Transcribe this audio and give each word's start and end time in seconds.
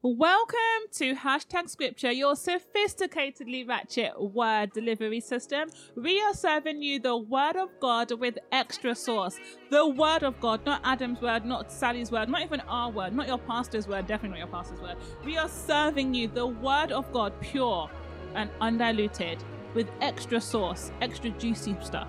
Welcome 0.00 0.86
to 0.92 1.16
Hashtag 1.16 1.68
Scripture, 1.68 2.12
your 2.12 2.34
sophisticatedly 2.34 3.66
ratchet 3.66 4.12
word 4.16 4.72
delivery 4.72 5.18
system. 5.18 5.70
We 5.96 6.20
are 6.20 6.34
serving 6.34 6.80
you 6.80 7.00
the 7.00 7.16
Word 7.16 7.56
of 7.56 7.68
God 7.80 8.12
with 8.12 8.38
extra 8.52 8.94
sauce. 8.94 9.40
The 9.70 9.88
Word 9.88 10.22
of 10.22 10.38
God, 10.38 10.64
not 10.64 10.82
Adam's 10.84 11.20
word, 11.20 11.44
not 11.44 11.72
Sally's 11.72 12.12
word, 12.12 12.28
not 12.28 12.42
even 12.42 12.60
our 12.60 12.92
word, 12.92 13.12
not 13.12 13.26
your 13.26 13.38
pastor's 13.38 13.88
word, 13.88 14.06
definitely 14.06 14.38
not 14.38 14.48
your 14.48 14.56
pastor's 14.56 14.80
word. 14.80 14.98
We 15.24 15.36
are 15.36 15.48
serving 15.48 16.14
you 16.14 16.28
the 16.28 16.46
Word 16.46 16.92
of 16.92 17.10
God, 17.10 17.32
pure 17.40 17.90
and 18.36 18.50
undiluted, 18.60 19.42
with 19.74 19.90
extra 20.00 20.40
sauce, 20.40 20.92
extra 21.00 21.30
juicy 21.30 21.74
stuff. 21.82 22.06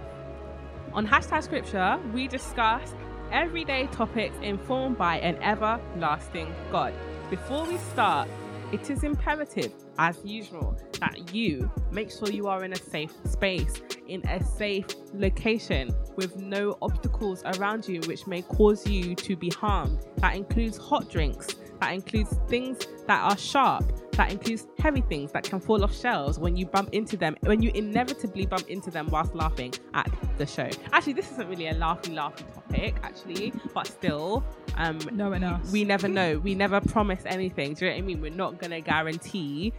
On 0.94 1.08
hashtag 1.08 1.42
scripture, 1.42 2.00
we 2.14 2.28
discuss 2.28 2.94
everyday 3.32 3.88
topics 3.88 4.36
informed 4.44 5.00
by 5.00 5.18
an 5.18 5.42
everlasting 5.42 6.54
God. 6.72 6.94
Before 7.30 7.64
we 7.64 7.78
start, 7.78 8.28
it 8.72 8.90
is 8.90 9.04
imperative, 9.04 9.72
as 10.00 10.20
usual, 10.24 10.76
that 11.00 11.32
you 11.32 11.72
make 11.92 12.10
sure 12.10 12.28
you 12.28 12.48
are 12.48 12.64
in 12.64 12.74
a 12.74 12.76
safe 12.76 13.14
space, 13.24 13.84
in 14.08 14.28
a 14.28 14.44
safe 14.44 14.88
location, 15.14 15.94
with 16.16 16.38
no 16.38 16.76
obstacles 16.82 17.44
around 17.46 17.88
you 17.88 18.02
which 18.08 18.26
may 18.26 18.42
cause 18.42 18.88
you 18.88 19.14
to 19.14 19.36
be 19.36 19.50
harmed. 19.50 20.08
That 20.18 20.36
includes 20.36 20.78
hot 20.78 21.08
drinks, 21.08 21.50
that 21.80 21.94
includes 21.94 22.38
things 22.48 22.78
that 23.08 23.22
are 23.24 23.38
sharp, 23.38 23.84
that 24.14 24.32
includes 24.32 24.68
heavy 24.80 25.02
things 25.02 25.32
that 25.32 25.44
can 25.44 25.60
fall 25.60 25.84
off 25.84 25.96
shelves 25.96 26.38
when 26.40 26.58
you 26.58 26.66
bump 26.66 26.90
into 26.92 27.16
them, 27.18 27.36
when 27.42 27.62
you 27.62 27.72
inevitably 27.74 28.46
bump 28.46 28.68
into 28.70 28.92
them 28.92 29.08
whilst 29.10 29.34
laughing 29.34 29.74
at 29.94 30.10
the 30.38 30.46
show. 30.46 30.70
Actually, 30.92 31.14
this 31.14 31.32
isn't 31.32 31.48
really 31.50 31.68
a 31.68 31.74
laughy, 31.76 32.14
laughy 32.14 32.54
topic, 32.54 32.96
actually, 33.04 33.54
but 33.74 33.88
still, 33.88 34.44
um, 34.78 35.00
No 35.14 35.30
one 35.30 35.44
else. 35.44 35.72
we 35.72 35.84
never 35.86 36.08
know. 36.08 36.40
We 36.40 36.56
never 36.56 36.82
promise 36.82 37.22
anything. 37.26 37.74
Do 37.76 37.86
you 37.86 37.92
know 37.92 37.98
what 37.98 38.04
I 38.04 38.06
mean? 38.06 38.22
We're 38.22 38.32
not 38.32 38.60
gonna 38.60 38.82
guarantee 38.82 39.74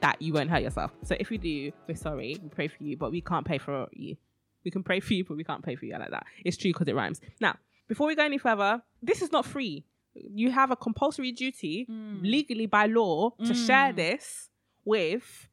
that 0.00 0.20
you 0.20 0.32
won't 0.32 0.50
hurt 0.50 0.62
yourself. 0.62 0.90
So 1.02 1.16
if 1.18 1.30
you 1.30 1.38
do, 1.38 1.72
we're 1.88 1.94
sorry. 1.96 2.36
We 2.42 2.48
pray 2.48 2.68
for 2.68 2.82
you, 2.82 2.96
but 2.96 3.10
we 3.10 3.20
can't 3.20 3.46
pay 3.46 3.58
for 3.58 3.88
you. 3.92 4.16
We 4.64 4.70
can 4.70 4.82
pray 4.82 5.00
for 5.00 5.14
you, 5.14 5.24
but 5.24 5.36
we 5.36 5.44
can't 5.44 5.62
pay 5.64 5.76
for 5.76 5.84
you 5.84 5.92
like 5.98 6.10
that. 6.10 6.24
It's 6.44 6.56
true 6.56 6.72
because 6.72 6.88
it 6.88 6.94
rhymes. 6.94 7.20
Now, 7.40 7.56
before 7.88 8.06
we 8.06 8.14
go 8.14 8.24
any 8.24 8.38
further, 8.38 8.82
this 9.02 9.22
is 9.22 9.30
not 9.30 9.44
free. 9.44 9.84
You 10.14 10.50
have 10.52 10.70
a 10.70 10.76
compulsory 10.76 11.32
duty 11.32 11.86
legally 12.22 12.66
by 12.66 12.86
law 12.86 13.30
to 13.44 13.54
share 13.54 13.92
Mm. 13.92 13.96
this 13.96 14.48
with 14.84 15.48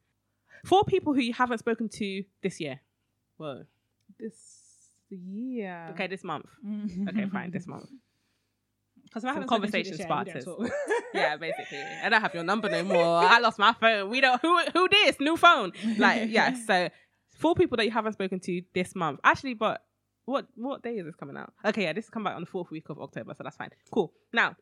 four 0.66 0.84
people 0.84 1.14
who 1.14 1.22
you 1.22 1.34
haven't 1.34 1.58
spoken 1.60 1.90
to 1.90 2.24
this 2.44 2.60
year. 2.60 2.80
Whoa. 3.38 3.64
this 4.20 4.36
year. 5.10 5.88
Okay, 5.92 6.08
this 6.08 6.24
month. 6.24 6.46
Okay, 7.10 7.26
fine, 7.28 7.52
this 7.52 7.66
month. 7.66 7.90
Because 9.04 9.24
Some 9.34 9.46
conversation 9.48 9.96
starters. 9.98 10.46
yeah, 11.14 11.38
basically. 11.38 11.80
I 12.04 12.10
don't 12.10 12.22
have 12.22 12.34
your 12.36 12.44
number 12.44 12.70
no 12.70 12.84
more. 12.96 13.18
I 13.18 13.40
lost 13.40 13.58
my 13.60 13.74
phone. 13.74 14.10
We 14.10 14.22
don't 14.22 14.40
who 14.42 14.60
who 14.74 14.88
this 14.90 15.20
new 15.20 15.38
phone. 15.38 15.72
Like 15.98 16.30
yeah. 16.30 16.54
So 16.68 16.90
four 17.36 17.56
people 17.56 17.78
that 17.78 17.86
you 17.86 17.92
haven't 17.92 18.14
spoken 18.14 18.40
to 18.42 18.62
this 18.74 18.96
month. 18.96 19.20
Actually, 19.24 19.56
but 19.56 19.84
what 20.32 20.48
what 20.56 20.82
day 20.82 20.96
is 20.98 21.06
this 21.06 21.16
coming 21.16 21.38
out? 21.38 21.54
Okay, 21.66 21.84
yeah, 21.84 21.94
this 21.94 22.06
is 22.06 22.10
coming 22.10 22.26
back 22.26 22.36
on 22.36 22.42
the 22.42 22.48
fourth 22.48 22.72
week 22.72 22.90
of 22.90 23.00
October, 23.00 23.34
so 23.38 23.44
that's 23.44 23.58
fine. 23.58 23.70
Cool. 23.92 24.14
Now 24.34 24.56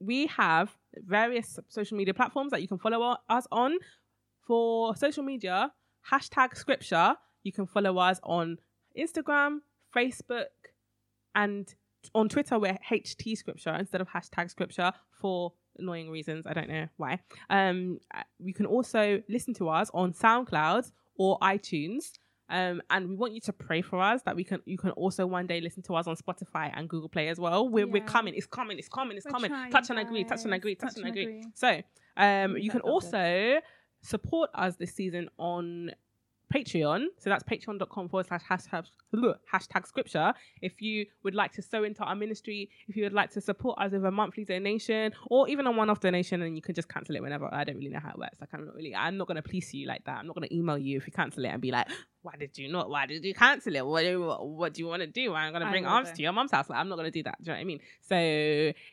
we 0.00 0.26
have 0.28 0.70
various 1.06 1.58
social 1.68 1.96
media 1.96 2.14
platforms 2.14 2.50
that 2.52 2.62
you 2.62 2.68
can 2.68 2.78
follow 2.78 3.16
us 3.28 3.46
on. 3.52 3.76
For 4.46 4.96
social 4.96 5.22
media, 5.22 5.70
hashtag 6.10 6.56
scripture, 6.56 7.14
you 7.44 7.52
can 7.52 7.66
follow 7.66 7.98
us 7.98 8.18
on 8.24 8.56
Instagram, 8.98 9.58
Facebook, 9.94 10.46
and 11.34 11.72
on 12.14 12.28
Twitter 12.28 12.58
we're 12.58 12.78
HT 12.90 13.36
scripture 13.36 13.74
instead 13.74 14.00
of 14.00 14.08
hashtag 14.08 14.50
scripture 14.50 14.92
for 15.20 15.52
annoying 15.78 16.10
reasons. 16.10 16.46
I 16.46 16.54
don't 16.54 16.68
know 16.68 16.88
why. 16.96 17.20
Um, 17.48 17.98
uh, 18.14 18.22
you 18.38 18.54
can 18.54 18.66
also 18.66 19.22
listen 19.28 19.54
to 19.54 19.68
us 19.68 19.90
on 19.94 20.12
SoundCloud 20.12 20.90
or 21.16 21.38
iTunes. 21.40 22.12
Um, 22.50 22.82
and 22.90 23.08
we 23.08 23.14
want 23.14 23.32
you 23.32 23.40
to 23.42 23.52
pray 23.52 23.80
for 23.80 24.00
us 24.00 24.22
that 24.22 24.34
we 24.34 24.42
can 24.44 24.60
you 24.66 24.76
can 24.76 24.90
also 24.90 25.24
one 25.26 25.46
day 25.46 25.60
listen 25.60 25.82
to 25.84 25.94
us 25.94 26.06
on 26.06 26.16
Spotify 26.16 26.70
and 26.74 26.88
Google 26.88 27.08
Play 27.08 27.28
as 27.28 27.38
well. 27.38 27.68
We're, 27.68 27.86
we're 27.86 28.04
coming, 28.04 28.34
it's 28.34 28.46
coming, 28.46 28.76
it's 28.78 28.88
coming, 28.88 29.16
it's 29.16 29.24
We're 29.26 29.30
coming. 29.32 29.50
trying, 29.50 29.70
touch 29.70 29.90
and 29.90 29.98
agree, 30.00 30.24
touch 30.24 30.44
and 30.44 30.52
agree, 30.54 30.74
touch, 30.74 30.94
Touch 30.94 30.96
and 30.98 31.06
and 31.06 31.16
agree. 31.16 31.38
agree. 31.38 31.44
So 31.54 31.82
um, 32.16 32.56
you 32.56 32.70
can 32.70 32.80
also 32.80 33.60
support 34.02 34.50
us 34.54 34.76
this 34.76 34.92
season 34.94 35.28
on 35.38 35.92
Patreon. 36.52 37.06
So 37.18 37.30
that's 37.30 37.44
patreon.com 37.44 38.08
forward 38.08 38.26
slash 38.26 38.42
hashtag, 38.42 38.86
hashtag 39.52 39.86
scripture. 39.86 40.32
If 40.60 40.82
you 40.82 41.06
would 41.22 41.34
like 41.34 41.52
to 41.52 41.62
sow 41.62 41.84
into 41.84 42.02
our 42.02 42.14
ministry, 42.14 42.70
if 42.88 42.96
you 42.96 43.04
would 43.04 43.12
like 43.12 43.30
to 43.32 43.40
support 43.40 43.78
us 43.78 43.92
with 43.92 44.04
a 44.04 44.10
monthly 44.10 44.44
donation 44.44 45.12
or 45.26 45.48
even 45.48 45.66
a 45.66 45.70
one 45.70 45.90
off 45.90 46.00
donation, 46.00 46.42
and 46.42 46.56
you 46.56 46.62
can 46.62 46.74
just 46.74 46.88
cancel 46.88 47.14
it 47.16 47.22
whenever. 47.22 47.52
I 47.52 47.64
don't 47.64 47.76
really 47.76 47.90
know 47.90 48.00
how 48.00 48.10
it 48.10 48.18
works. 48.18 48.40
Like, 48.40 48.50
I'm 48.52 48.66
not 48.66 48.74
really, 48.74 48.94
I'm 48.94 49.16
not 49.16 49.26
going 49.26 49.36
to 49.36 49.42
police 49.42 49.72
you 49.74 49.86
like 49.86 50.04
that. 50.04 50.18
I'm 50.18 50.26
not 50.26 50.34
going 50.36 50.48
to 50.48 50.54
email 50.54 50.78
you 50.78 50.96
if 50.96 51.06
you 51.06 51.12
cancel 51.12 51.44
it 51.44 51.48
and 51.48 51.60
be 51.60 51.70
like, 51.70 51.86
why 52.22 52.34
did 52.38 52.58
you 52.58 52.70
not? 52.70 52.90
Why 52.90 53.06
did 53.06 53.24
you 53.24 53.32
cancel 53.32 53.74
it? 53.76 53.86
What 53.86 54.02
do 54.02 54.10
you, 54.10 54.20
what 54.22 54.74
do 54.74 54.80
you 54.82 54.88
want 54.88 55.00
to 55.00 55.06
do? 55.06 55.32
I'm 55.32 55.52
going 55.52 55.64
to 55.64 55.70
bring 55.70 55.86
arms 55.86 56.10
to 56.12 56.22
your 56.22 56.32
mom's 56.32 56.50
house. 56.50 56.68
Like, 56.68 56.78
I'm 56.78 56.88
not 56.88 56.96
going 56.96 57.10
to 57.10 57.10
do 57.10 57.22
that. 57.22 57.36
Do 57.42 57.44
you 57.44 57.52
know 57.52 57.58
what 57.58 57.60
I 57.60 57.64
mean? 57.64 57.80
So 58.02 58.16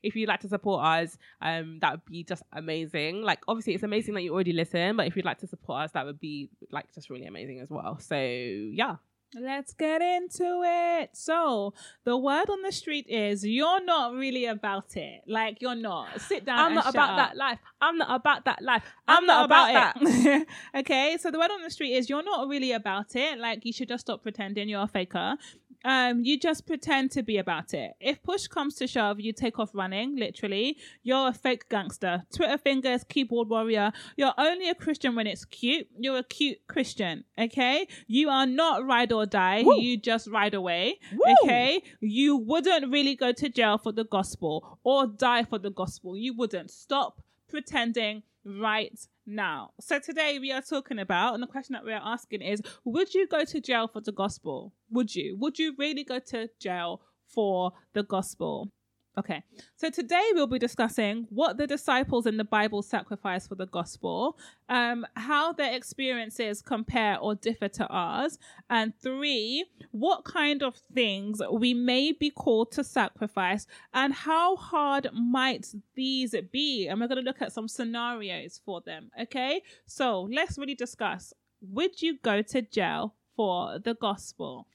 if 0.03 0.15
you'd 0.15 0.29
like 0.29 0.41
to 0.41 0.47
support 0.47 0.85
us, 0.85 1.17
um, 1.41 1.79
that 1.81 1.91
would 1.91 2.05
be 2.05 2.23
just 2.23 2.43
amazing. 2.53 3.23
Like, 3.23 3.39
obviously, 3.47 3.73
it's 3.73 3.83
amazing 3.83 4.13
that 4.13 4.21
you 4.21 4.33
already 4.33 4.53
listen, 4.53 4.95
but 4.95 5.07
if 5.07 5.15
you'd 5.15 5.25
like 5.25 5.39
to 5.39 5.47
support 5.47 5.81
us, 5.83 5.91
that 5.91 6.05
would 6.05 6.19
be 6.19 6.49
like 6.71 6.93
just 6.93 7.09
really 7.09 7.25
amazing 7.25 7.46
as 7.59 7.69
well. 7.69 7.97
So 7.99 8.15
yeah, 8.15 8.95
Let's 9.35 9.73
get 9.73 10.01
into 10.01 10.61
it. 10.63 11.09
So, 11.13 11.73
the 12.05 12.15
word 12.17 12.49
on 12.49 12.61
the 12.61 12.71
street 12.71 13.07
is 13.09 13.45
you're 13.45 13.83
not 13.83 14.13
really 14.13 14.45
about 14.45 14.95
it. 14.95 15.21
Like, 15.27 15.61
you're 15.61 15.75
not. 15.75 16.21
Sit 16.21 16.45
down. 16.45 16.59
I'm 16.59 16.75
not 16.75 16.89
about 16.89 17.11
up. 17.11 17.17
that 17.17 17.37
life. 17.37 17.59
I'm 17.81 17.97
not 17.97 18.15
about 18.15 18.45
that 18.45 18.61
life. 18.61 18.83
I'm, 19.07 19.25
not 19.25 19.45
about, 19.45 19.95
it. 20.01 20.47
okay, 20.75 21.17
so 21.19 21.31
the 21.31 21.39
word 21.39 21.51
on 21.51 21.61
the 21.63 21.69
street 21.69 21.93
is 21.93 22.09
you're 22.09 22.23
not 22.23 22.47
really 22.47 22.71
about 22.71 23.15
it. 23.15 23.39
Like 23.39 23.65
you 23.65 23.73
should 23.73 23.87
just 23.87 24.01
stop 24.01 24.23
pretending 24.23 24.69
you're 24.69 24.83
a 24.83 24.87
faker. 24.87 25.37
Um, 25.85 26.23
you 26.23 26.39
just 26.39 26.65
pretend 26.65 27.11
to 27.11 27.23
be 27.23 27.37
about 27.37 27.73
it. 27.73 27.93
If 27.99 28.21
push 28.23 28.47
comes 28.47 28.75
to 28.75 28.87
shove, 28.87 29.19
you 29.19 29.31
take 29.31 29.59
off 29.59 29.69
running. 29.73 30.17
Literally, 30.17 30.77
you're 31.03 31.29
a 31.29 31.33
fake 31.33 31.69
gangster. 31.69 32.23
Twitter 32.35 32.57
fingers, 32.57 33.03
keyboard 33.03 33.49
warrior. 33.49 33.91
You're 34.15 34.33
only 34.37 34.69
a 34.69 34.75
Christian 34.75 35.15
when 35.15 35.27
it's 35.27 35.45
cute. 35.45 35.87
You're 35.97 36.17
a 36.17 36.23
cute 36.23 36.57
Christian. 36.67 37.23
Okay, 37.39 37.87
you 38.07 38.29
are 38.29 38.45
not 38.45 38.85
ride 38.85 39.11
or 39.11 39.25
die. 39.25 39.63
Woo. 39.63 39.79
You 39.79 39.97
just 39.97 40.27
ride 40.27 40.53
away. 40.53 40.99
Woo. 41.13 41.35
Okay, 41.43 41.81
you 42.01 42.35
wouldn't 42.35 42.91
really 42.91 43.15
go 43.15 43.31
to 43.31 43.49
jail 43.49 43.77
for 43.77 43.91
the 43.91 44.05
gospel 44.05 44.79
or 44.83 45.07
die 45.07 45.43
for 45.43 45.59
the 45.59 45.71
gospel. 45.71 46.17
You 46.17 46.35
wouldn't. 46.35 46.71
Stop 46.71 47.21
pretending 47.47 48.23
right 48.47 48.97
now. 49.25 49.71
So 49.79 49.99
today 49.99 50.39
we 50.39 50.51
are 50.51 50.61
talking 50.61 50.99
about, 50.99 51.33
and 51.33 51.43
the 51.43 51.47
question 51.47 51.73
that 51.73 51.85
we 51.85 51.93
are 51.93 52.01
asking 52.03 52.41
is, 52.41 52.61
would 52.85 53.13
you 53.13 53.27
go 53.27 53.43
to 53.43 53.61
jail 53.61 53.87
for 53.87 54.01
the 54.01 54.11
gospel? 54.11 54.73
Would 54.91 55.13
you? 55.13 55.37
Would 55.39 55.59
you 55.59 55.75
really 55.77 56.03
go 56.03 56.19
to 56.19 56.49
jail 56.59 57.01
for 57.27 57.73
the 57.93 58.03
gospel? 58.03 58.71
Okay, 59.17 59.41
so 59.75 59.89
today 59.89 60.21
we'll 60.33 60.45
be 60.45 60.59
discussing 60.59 61.25
what 61.31 61.57
the 61.57 61.65
disciples 61.65 62.27
in 62.27 62.37
the 62.37 62.43
Bible 62.43 62.83
sacrificed 62.83 63.49
for 63.49 63.55
the 63.55 63.65
gospel, 63.65 64.37
um, 64.69 65.07
how 65.15 65.51
their 65.51 65.73
experiences 65.73 66.61
compare 66.61 67.17
or 67.17 67.33
differ 67.33 67.67
to 67.67 67.87
ours, 67.87 68.37
and 68.69 68.93
three, 69.01 69.65
what 69.89 70.23
kind 70.23 70.61
of 70.61 70.75
things 70.93 71.41
we 71.51 71.73
may 71.73 72.11
be 72.11 72.29
called 72.29 72.71
to 72.73 72.83
sacrifice, 72.83 73.65
and 73.91 74.13
how 74.13 74.55
hard 74.55 75.09
might 75.11 75.65
these 75.95 76.35
be? 76.51 76.87
And 76.87 76.99
we're 77.01 77.07
going 77.07 77.23
to 77.23 77.27
look 77.27 77.41
at 77.41 77.51
some 77.51 77.67
scenarios 77.67 78.61
for 78.63 78.81
them. 78.81 79.09
Okay, 79.19 79.63
so 79.87 80.29
let's 80.31 80.59
really 80.59 80.75
discuss 80.75 81.33
would 81.59 82.03
you 82.03 82.19
go 82.19 82.43
to 82.43 82.61
jail 82.61 83.15
for 83.35 83.79
the 83.79 83.95
gospel? 83.95 84.67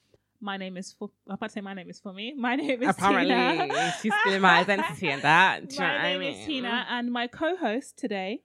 My 0.43 0.57
name 0.57 0.75
is 0.75 0.91
for 0.91 1.09
I'm 1.27 1.35
about 1.35 1.47
to 1.47 1.53
say 1.53 1.61
my 1.61 1.73
name 1.73 1.89
is 1.89 2.01
Fumi. 2.01 2.35
My 2.47 2.55
name 2.57 2.83
is 2.83 2.89
Apparently, 2.89 3.33
Tina. 3.67 3.93
she's 4.01 4.13
stealing 4.21 4.41
my 4.41 4.59
identity 4.59 5.07
and 5.09 5.21
that. 5.21 5.69
Do 5.69 5.77
my 5.79 5.85
what 5.85 5.91
I 6.01 6.03
name 6.11 6.19
mean? 6.19 6.33
is 6.35 6.45
Tina, 6.45 6.85
and 6.89 7.11
my 7.13 7.27
co-host 7.27 7.97
today 7.97 8.41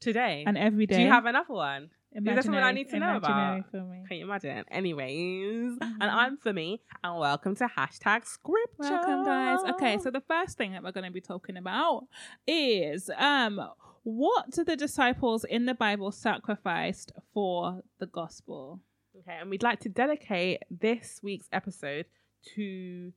Today, 0.00 0.42
and 0.46 0.58
every 0.58 0.86
day. 0.86 0.96
do 0.96 1.02
you 1.02 1.08
have 1.08 1.24
another 1.24 1.54
one? 1.54 1.90
Is 2.12 2.24
there 2.24 2.42
something 2.42 2.54
I 2.62 2.72
need 2.72 2.88
to 2.90 2.98
know 2.98 3.10
imaginary 3.16 3.58
about? 3.60 3.70
For 3.70 3.76
me. 3.82 4.02
Can 4.08 4.16
you 4.18 4.24
imagine? 4.24 4.64
Anyways, 4.70 5.78
Mhm. 5.78 5.96
and 6.00 6.10
I'm 6.10 6.36
Fumi, 6.38 6.80
and 7.04 7.18
welcome 7.18 7.54
to 7.56 7.66
hashtag 7.78 8.24
scripture. 8.26 8.66
Welcome, 8.78 9.24
guys. 9.24 9.60
Okay, 9.74 9.98
so 9.98 10.10
the 10.10 10.22
first 10.22 10.58
thing 10.58 10.72
that 10.72 10.82
we're 10.82 10.92
going 10.92 11.06
to 11.06 11.12
be 11.12 11.20
talking 11.20 11.56
about 11.56 12.06
is 12.46 13.08
um, 13.16 13.60
what 14.02 14.50
do 14.50 14.64
the 14.64 14.76
disciples 14.76 15.44
in 15.44 15.66
the 15.66 15.74
Bible 15.74 16.10
sacrificed 16.10 17.12
for 17.32 17.82
the 18.00 18.06
gospel? 18.06 18.80
Okay, 19.18 19.38
and 19.40 19.48
we'd 19.50 19.62
like 19.62 19.80
to 19.80 19.88
dedicate 19.88 20.62
this 20.70 21.20
week's 21.22 21.48
episode 21.52 22.06
to 22.54 23.12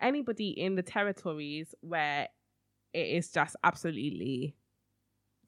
anybody 0.00 0.48
in 0.50 0.74
the 0.74 0.82
territories 0.82 1.74
where 1.80 2.28
it 2.92 3.06
is 3.06 3.30
just 3.30 3.56
absolutely 3.62 4.56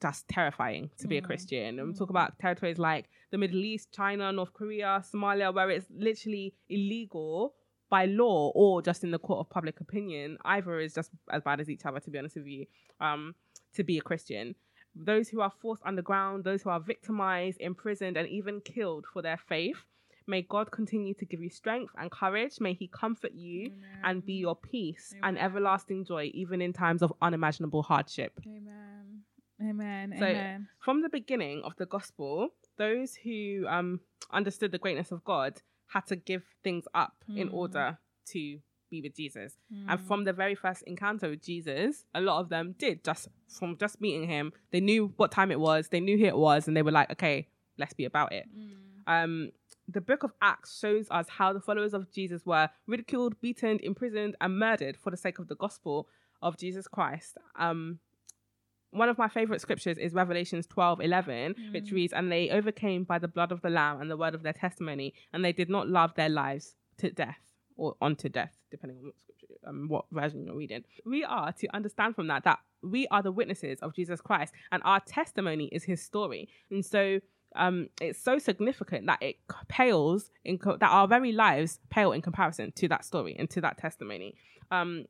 just 0.01 0.29
terrifying 0.29 0.89
to 0.97 1.09
be 1.09 1.17
a 1.17 1.21
Mm. 1.21 1.25
Christian. 1.25 1.77
And 1.79 1.89
we 1.89 1.93
talk 1.93 2.07
Mm. 2.07 2.11
about 2.11 2.39
territories 2.39 2.79
like 2.79 3.09
the 3.31 3.37
Middle 3.37 3.63
East, 3.65 3.91
China, 3.91 4.31
North 4.31 4.53
Korea, 4.53 5.01
Somalia, 5.03 5.53
where 5.53 5.69
it's 5.69 5.89
literally 5.89 6.55
illegal 6.69 7.53
by 7.89 8.05
law 8.05 8.51
or 8.55 8.81
just 8.81 9.03
in 9.03 9.11
the 9.11 9.19
court 9.19 9.39
of 9.39 9.49
public 9.49 9.81
opinion. 9.81 10.37
Either 10.45 10.79
is 10.79 10.93
just 10.93 11.11
as 11.29 11.43
bad 11.43 11.59
as 11.59 11.69
each 11.69 11.85
other, 11.85 11.99
to 11.99 12.09
be 12.09 12.17
honest 12.17 12.37
with 12.37 12.47
you. 12.47 12.65
Um, 13.01 13.35
to 13.73 13.83
be 13.83 13.97
a 13.97 14.01
Christian. 14.01 14.55
Those 14.95 15.29
who 15.29 15.41
are 15.41 15.51
forced 15.61 15.81
underground, 15.85 16.43
those 16.43 16.63
who 16.63 16.69
are 16.69 16.79
victimized, 16.79 17.59
imprisoned, 17.59 18.17
and 18.17 18.27
even 18.27 18.61
killed 18.61 19.05
for 19.11 19.21
their 19.21 19.37
faith. 19.37 19.77
May 20.27 20.43
God 20.43 20.71
continue 20.71 21.15
to 21.15 21.25
give 21.25 21.41
you 21.41 21.49
strength 21.49 21.93
and 21.97 22.11
courage. 22.11 22.59
May 22.59 22.73
He 22.73 22.87
comfort 22.87 23.33
you 23.33 23.67
Amen. 23.67 23.99
and 24.03 24.25
be 24.25 24.33
your 24.33 24.55
peace 24.55 25.13
Amen. 25.17 25.29
and 25.29 25.39
everlasting 25.39 26.05
joy, 26.05 26.29
even 26.33 26.61
in 26.61 26.73
times 26.73 27.01
of 27.01 27.13
unimaginable 27.21 27.81
hardship. 27.81 28.39
Amen. 28.45 29.23
Amen. 29.61 30.15
So, 30.17 30.25
Amen. 30.25 30.67
from 30.79 31.01
the 31.01 31.09
beginning 31.09 31.63
of 31.63 31.75
the 31.77 31.85
gospel, 31.85 32.49
those 32.77 33.15
who 33.15 33.65
um, 33.67 33.99
understood 34.31 34.71
the 34.71 34.77
greatness 34.77 35.11
of 35.11 35.23
God 35.23 35.61
had 35.87 36.05
to 36.07 36.15
give 36.15 36.43
things 36.63 36.85
up 36.93 37.13
mm. 37.29 37.37
in 37.37 37.49
order 37.49 37.97
to 38.27 38.59
be 38.89 39.01
with 39.01 39.15
Jesus. 39.15 39.57
Mm. 39.73 39.85
And 39.89 40.01
from 40.01 40.23
the 40.23 40.33
very 40.33 40.55
first 40.55 40.83
encounter 40.83 41.29
with 41.29 41.43
Jesus, 41.43 42.05
a 42.13 42.21
lot 42.21 42.39
of 42.39 42.49
them 42.49 42.75
did 42.77 43.03
just 43.03 43.27
from 43.47 43.77
just 43.77 44.01
meeting 44.01 44.27
him. 44.27 44.53
They 44.71 44.79
knew 44.79 45.13
what 45.17 45.31
time 45.31 45.51
it 45.51 45.59
was, 45.59 45.89
they 45.89 45.99
knew 45.99 46.17
who 46.17 46.25
it 46.25 46.37
was, 46.37 46.67
and 46.67 46.75
they 46.75 46.81
were 46.81 46.91
like, 46.91 47.11
okay, 47.11 47.47
let's 47.77 47.93
be 47.93 48.05
about 48.05 48.31
it. 48.33 48.45
Mm. 48.55 49.23
Um, 49.23 49.51
the 49.87 50.01
book 50.01 50.23
of 50.23 50.31
Acts 50.41 50.79
shows 50.79 51.07
us 51.09 51.27
how 51.29 51.53
the 51.53 51.59
followers 51.59 51.93
of 51.93 52.11
Jesus 52.11 52.45
were 52.45 52.69
ridiculed, 52.87 53.39
beaten, 53.41 53.79
imprisoned, 53.81 54.35
and 54.39 54.59
murdered 54.59 54.97
for 54.97 55.09
the 55.09 55.17
sake 55.17 55.39
of 55.39 55.47
the 55.47 55.55
gospel 55.55 56.07
of 56.41 56.57
Jesus 56.57 56.87
Christ. 56.87 57.37
Um, 57.55 57.99
one 58.91 59.09
of 59.09 59.17
my 59.17 59.27
favorite 59.27 59.61
scriptures 59.61 59.97
is 59.97 60.13
Revelations 60.13 60.65
12 60.67 61.01
11, 61.01 61.53
mm. 61.53 61.73
which 61.73 61.91
reads, 61.91 62.13
And 62.13 62.31
they 62.31 62.49
overcame 62.49 63.03
by 63.03 63.19
the 63.19 63.27
blood 63.27 63.51
of 63.51 63.61
the 63.61 63.69
Lamb 63.69 64.01
and 64.01 64.09
the 64.09 64.17
word 64.17 64.35
of 64.35 64.43
their 64.43 64.53
testimony, 64.53 65.13
and 65.33 65.43
they 65.43 65.53
did 65.53 65.69
not 65.69 65.87
love 65.87 66.13
their 66.15 66.29
lives 66.29 66.75
to 66.97 67.09
death 67.11 67.48
or 67.79 67.95
unto 68.01 68.29
death, 68.29 68.55
depending 68.69 68.97
on 68.97 69.05
what 69.05 69.15
scripture, 69.23 69.55
um, 69.65 69.87
what 69.87 70.05
version 70.11 70.43
you're 70.43 70.55
reading. 70.55 70.83
We 71.05 71.23
are 71.23 71.51
to 71.53 71.67
understand 71.75 72.15
from 72.15 72.27
that 72.27 72.43
that 72.43 72.59
we 72.83 73.07
are 73.07 73.23
the 73.23 73.31
witnesses 73.31 73.79
of 73.81 73.95
Jesus 73.95 74.21
Christ, 74.21 74.53
and 74.71 74.81
our 74.85 74.99
testimony 74.99 75.69
is 75.71 75.83
his 75.83 76.03
story. 76.03 76.49
And 76.69 76.85
so, 76.85 77.19
um, 77.55 77.89
it's 77.99 78.21
so 78.21 78.37
significant 78.37 79.07
that 79.07 79.21
it 79.21 79.37
pales 79.67 80.29
in 80.45 80.59
co- 80.59 80.77
that 80.77 80.91
our 80.91 81.07
very 81.07 81.31
lives 81.31 81.79
pale 81.89 82.11
in 82.11 82.21
comparison 82.21 82.71
to 82.73 82.87
that 82.89 83.05
story 83.05 83.35
and 83.39 83.49
to 83.49 83.61
that 83.61 83.77
testimony. 83.77 84.35
Um, 84.71 85.05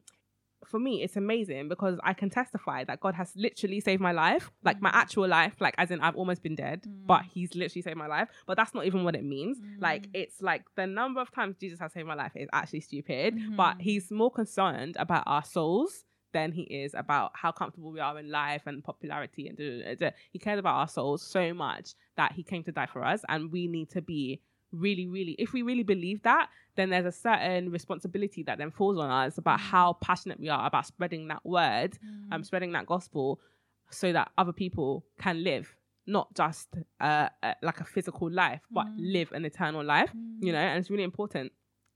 for 0.66 0.80
me, 0.80 1.04
it's 1.04 1.16
amazing 1.16 1.70
because 1.70 2.00
I 2.04 2.14
can 2.14 2.30
testify 2.30 2.84
that 2.86 3.00
God 3.00 3.16
has 3.16 3.32
literally 3.36 3.80
saved 3.80 4.02
my 4.02 4.12
life, 4.12 4.52
like 4.64 4.78
mm. 4.78 4.84
my 4.84 4.92
actual 4.94 5.28
life, 5.28 5.54
like 5.60 5.76
as 5.78 5.92
in 5.92 6.02
I've 6.02 6.16
almost 6.16 6.44
been 6.44 6.56
dead, 6.56 6.84
mm. 6.84 7.06
but 7.06 7.24
He's 7.24 7.56
literally 7.56 7.82
saved 7.82 7.98
my 7.98 8.08
life. 8.08 8.30
But 8.46 8.58
that's 8.58 8.74
not 8.74 8.86
even 8.86 9.04
what 9.04 9.16
it 9.16 9.24
means. 9.24 9.60
Mm. 9.60 9.82
Like 9.82 10.08
it's 10.14 10.42
like 10.42 10.64
the 10.76 10.88
number 10.88 11.22
of 11.22 11.32
times 11.32 11.56
Jesus 11.60 11.80
has 11.80 11.94
saved 11.94 12.08
my 12.08 12.16
life 12.16 12.32
is 12.36 12.50
actually 12.54 12.82
stupid, 12.82 13.36
mm-hmm. 13.36 13.56
but 13.56 13.78
He's 13.80 14.12
more 14.12 14.32
concerned 14.32 14.96
about 15.00 15.24
our 15.26 15.44
souls 15.44 16.06
than 16.32 16.52
he 16.52 16.62
is 16.62 16.94
about 16.94 17.32
how 17.34 17.52
comfortable 17.52 17.92
we 17.92 18.00
are 18.00 18.20
in 18.20 18.30
life 18.30 18.64
and 18.68 18.84
popularity 18.84 19.48
and 19.48 19.58
da, 19.58 19.84
da, 19.84 19.96
da, 19.96 20.12
he 20.32 20.38
cares 20.38 20.60
about 20.60 20.76
our 20.76 20.88
souls 20.88 21.24
so 21.24 21.54
much 21.56 21.96
that 22.18 22.34
he 22.34 22.44
came 22.44 22.64
to 22.64 22.72
die 22.72 22.86
for 22.86 23.04
us 23.04 23.22
and 23.30 23.52
we 23.52 23.68
need 23.68 23.90
to 23.90 24.02
be 24.02 24.40
really 24.72 25.08
really 25.08 25.36
if 25.40 25.54
we 25.54 25.62
really 25.62 25.84
believe 25.84 26.22
that 26.24 26.50
then 26.76 26.90
there's 26.90 27.06
a 27.06 27.12
certain 27.12 27.72
responsibility 27.72 28.44
that 28.44 28.58
then 28.58 28.72
falls 28.72 28.98
on 28.98 29.10
us 29.10 29.38
about 29.38 29.60
mm. 29.60 29.64
how 29.64 29.94
passionate 29.94 30.40
we 30.40 30.50
are 30.50 30.68
about 30.68 30.86
spreading 30.86 31.28
that 31.28 31.44
word 31.46 31.98
mm. 32.06 32.34
um 32.34 32.44
spreading 32.44 32.72
that 32.72 32.86
gospel 32.86 33.40
so 33.90 34.14
that 34.14 34.32
other 34.38 34.54
people 34.54 35.04
can 35.20 35.44
live 35.44 35.76
not 36.06 36.34
just 36.36 36.68
uh, 37.02 37.30
uh 37.44 37.54
like 37.62 37.80
a 37.80 37.84
physical 37.84 38.32
life 38.32 38.62
but 38.72 38.86
mm. 38.86 38.96
live 38.98 39.32
an 39.32 39.46
eternal 39.46 39.84
life 39.84 40.12
you 40.40 40.50
mm. 40.50 40.54
know 40.54 40.60
and 40.60 40.80
it's 40.80 40.90
really 40.90 41.04
important 41.04 41.52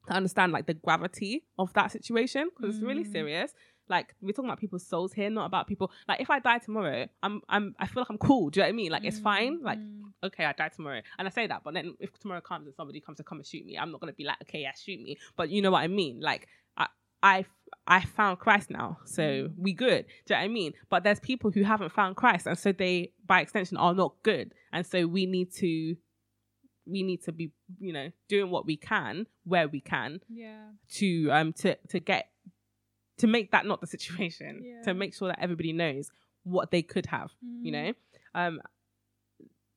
to 0.07 0.13
understand 0.13 0.51
like 0.51 0.65
the 0.65 0.73
gravity 0.73 1.43
of 1.57 1.71
that 1.73 1.91
situation 1.91 2.49
because 2.55 2.75
it's 2.75 2.83
really 2.83 3.05
mm. 3.05 3.11
serious 3.11 3.53
like 3.89 4.15
we're 4.21 4.31
talking 4.31 4.50
about 4.50 4.59
people's 4.59 4.85
souls 4.85 5.13
here, 5.13 5.30
not 5.30 5.45
about 5.45 5.68
people. 5.68 5.91
Like 6.07 6.21
if 6.21 6.30
I 6.30 6.39
die 6.39 6.59
tomorrow, 6.59 7.07
I'm 7.21 7.41
I'm 7.50 7.75
I 7.80 7.88
feel 7.88 8.01
like 8.01 8.09
I'm 8.09 8.18
cool. 8.18 8.50
Do 8.50 8.59
you 8.59 8.63
know 8.63 8.68
what 8.68 8.74
I 8.74 8.75
mean? 8.75 8.91
Like 8.91 9.03
it's 9.06 9.19
fine. 9.19 9.62
Like 9.62 9.80
mm. 9.80 10.03
okay, 10.24 10.45
I 10.45 10.53
die 10.53 10.69
tomorrow, 10.69 11.01
and 11.18 11.27
I 11.27 11.31
say 11.31 11.47
that, 11.47 11.63
but 11.63 11.74
then 11.74 11.95
if 12.00 12.18
tomorrow 12.19 12.41
comes 12.41 12.65
and 12.68 12.75
somebody 12.75 13.00
comes 13.01 13.18
to 13.18 13.24
come 13.24 13.39
and 13.39 13.47
shoot 13.47 13.65
me, 13.65 13.77
I'm 13.77 13.91
not 13.91 14.00
gonna 14.00 14.13
be 14.13 14.24
like 14.24 14.41
okay, 14.44 14.62
yeah, 14.62 14.71
shoot 14.74 15.01
me. 15.01 15.18
But 15.35 15.50
you 15.50 15.62
know 15.62 15.71
what 15.71 15.81
I 15.81 15.88
mean? 15.88 16.21
Like 16.21 16.47
I 16.77 16.88
I 17.21 17.45
I 17.85 18.01
found 18.01 18.39
Christ 18.39 18.69
now, 18.69 19.00
so 19.06 19.24
mm. 19.24 19.53
we 19.57 19.74
good. 19.74 20.06
Do 20.25 20.33
you 20.33 20.35
know 20.35 20.41
what 20.41 20.45
I 20.45 20.47
mean? 20.47 20.74
But 20.89 21.03
there's 21.03 21.19
people 21.19 21.51
who 21.51 21.63
haven't 21.63 21.91
found 21.91 22.15
Christ, 22.15 22.47
and 22.47 22.57
so 22.57 22.71
they, 22.71 23.12
by 23.25 23.41
extension, 23.41 23.77
are 23.77 23.94
not 23.94 24.13
good. 24.24 24.53
And 24.71 24.85
so 24.85 25.06
we 25.06 25.25
need 25.25 25.51
to, 25.56 25.95
we 26.85 27.03
need 27.03 27.24
to 27.24 27.31
be, 27.31 27.51
you 27.80 27.91
know, 27.91 28.09
doing 28.30 28.50
what 28.50 28.65
we 28.65 28.77
can 28.77 29.27
where 29.44 29.68
we 29.68 29.81
can, 29.81 30.21
yeah, 30.30 30.68
to 30.94 31.30
um 31.31 31.53
to 31.53 31.75
to 31.89 32.00
get 32.00 32.30
to 33.23 33.27
make 33.27 33.51
that 33.51 33.65
not 33.65 33.79
the 33.79 33.87
situation 33.87 34.61
yeah. 34.65 34.81
to 34.81 34.93
make 34.93 35.13
sure 35.15 35.29
that 35.29 35.39
everybody 35.39 35.71
knows 35.71 36.11
what 36.43 36.71
they 36.71 36.81
could 36.81 37.05
have 37.05 37.31
mm. 37.43 37.63
you 37.65 37.71
know? 37.71 37.93
Um 38.35 38.59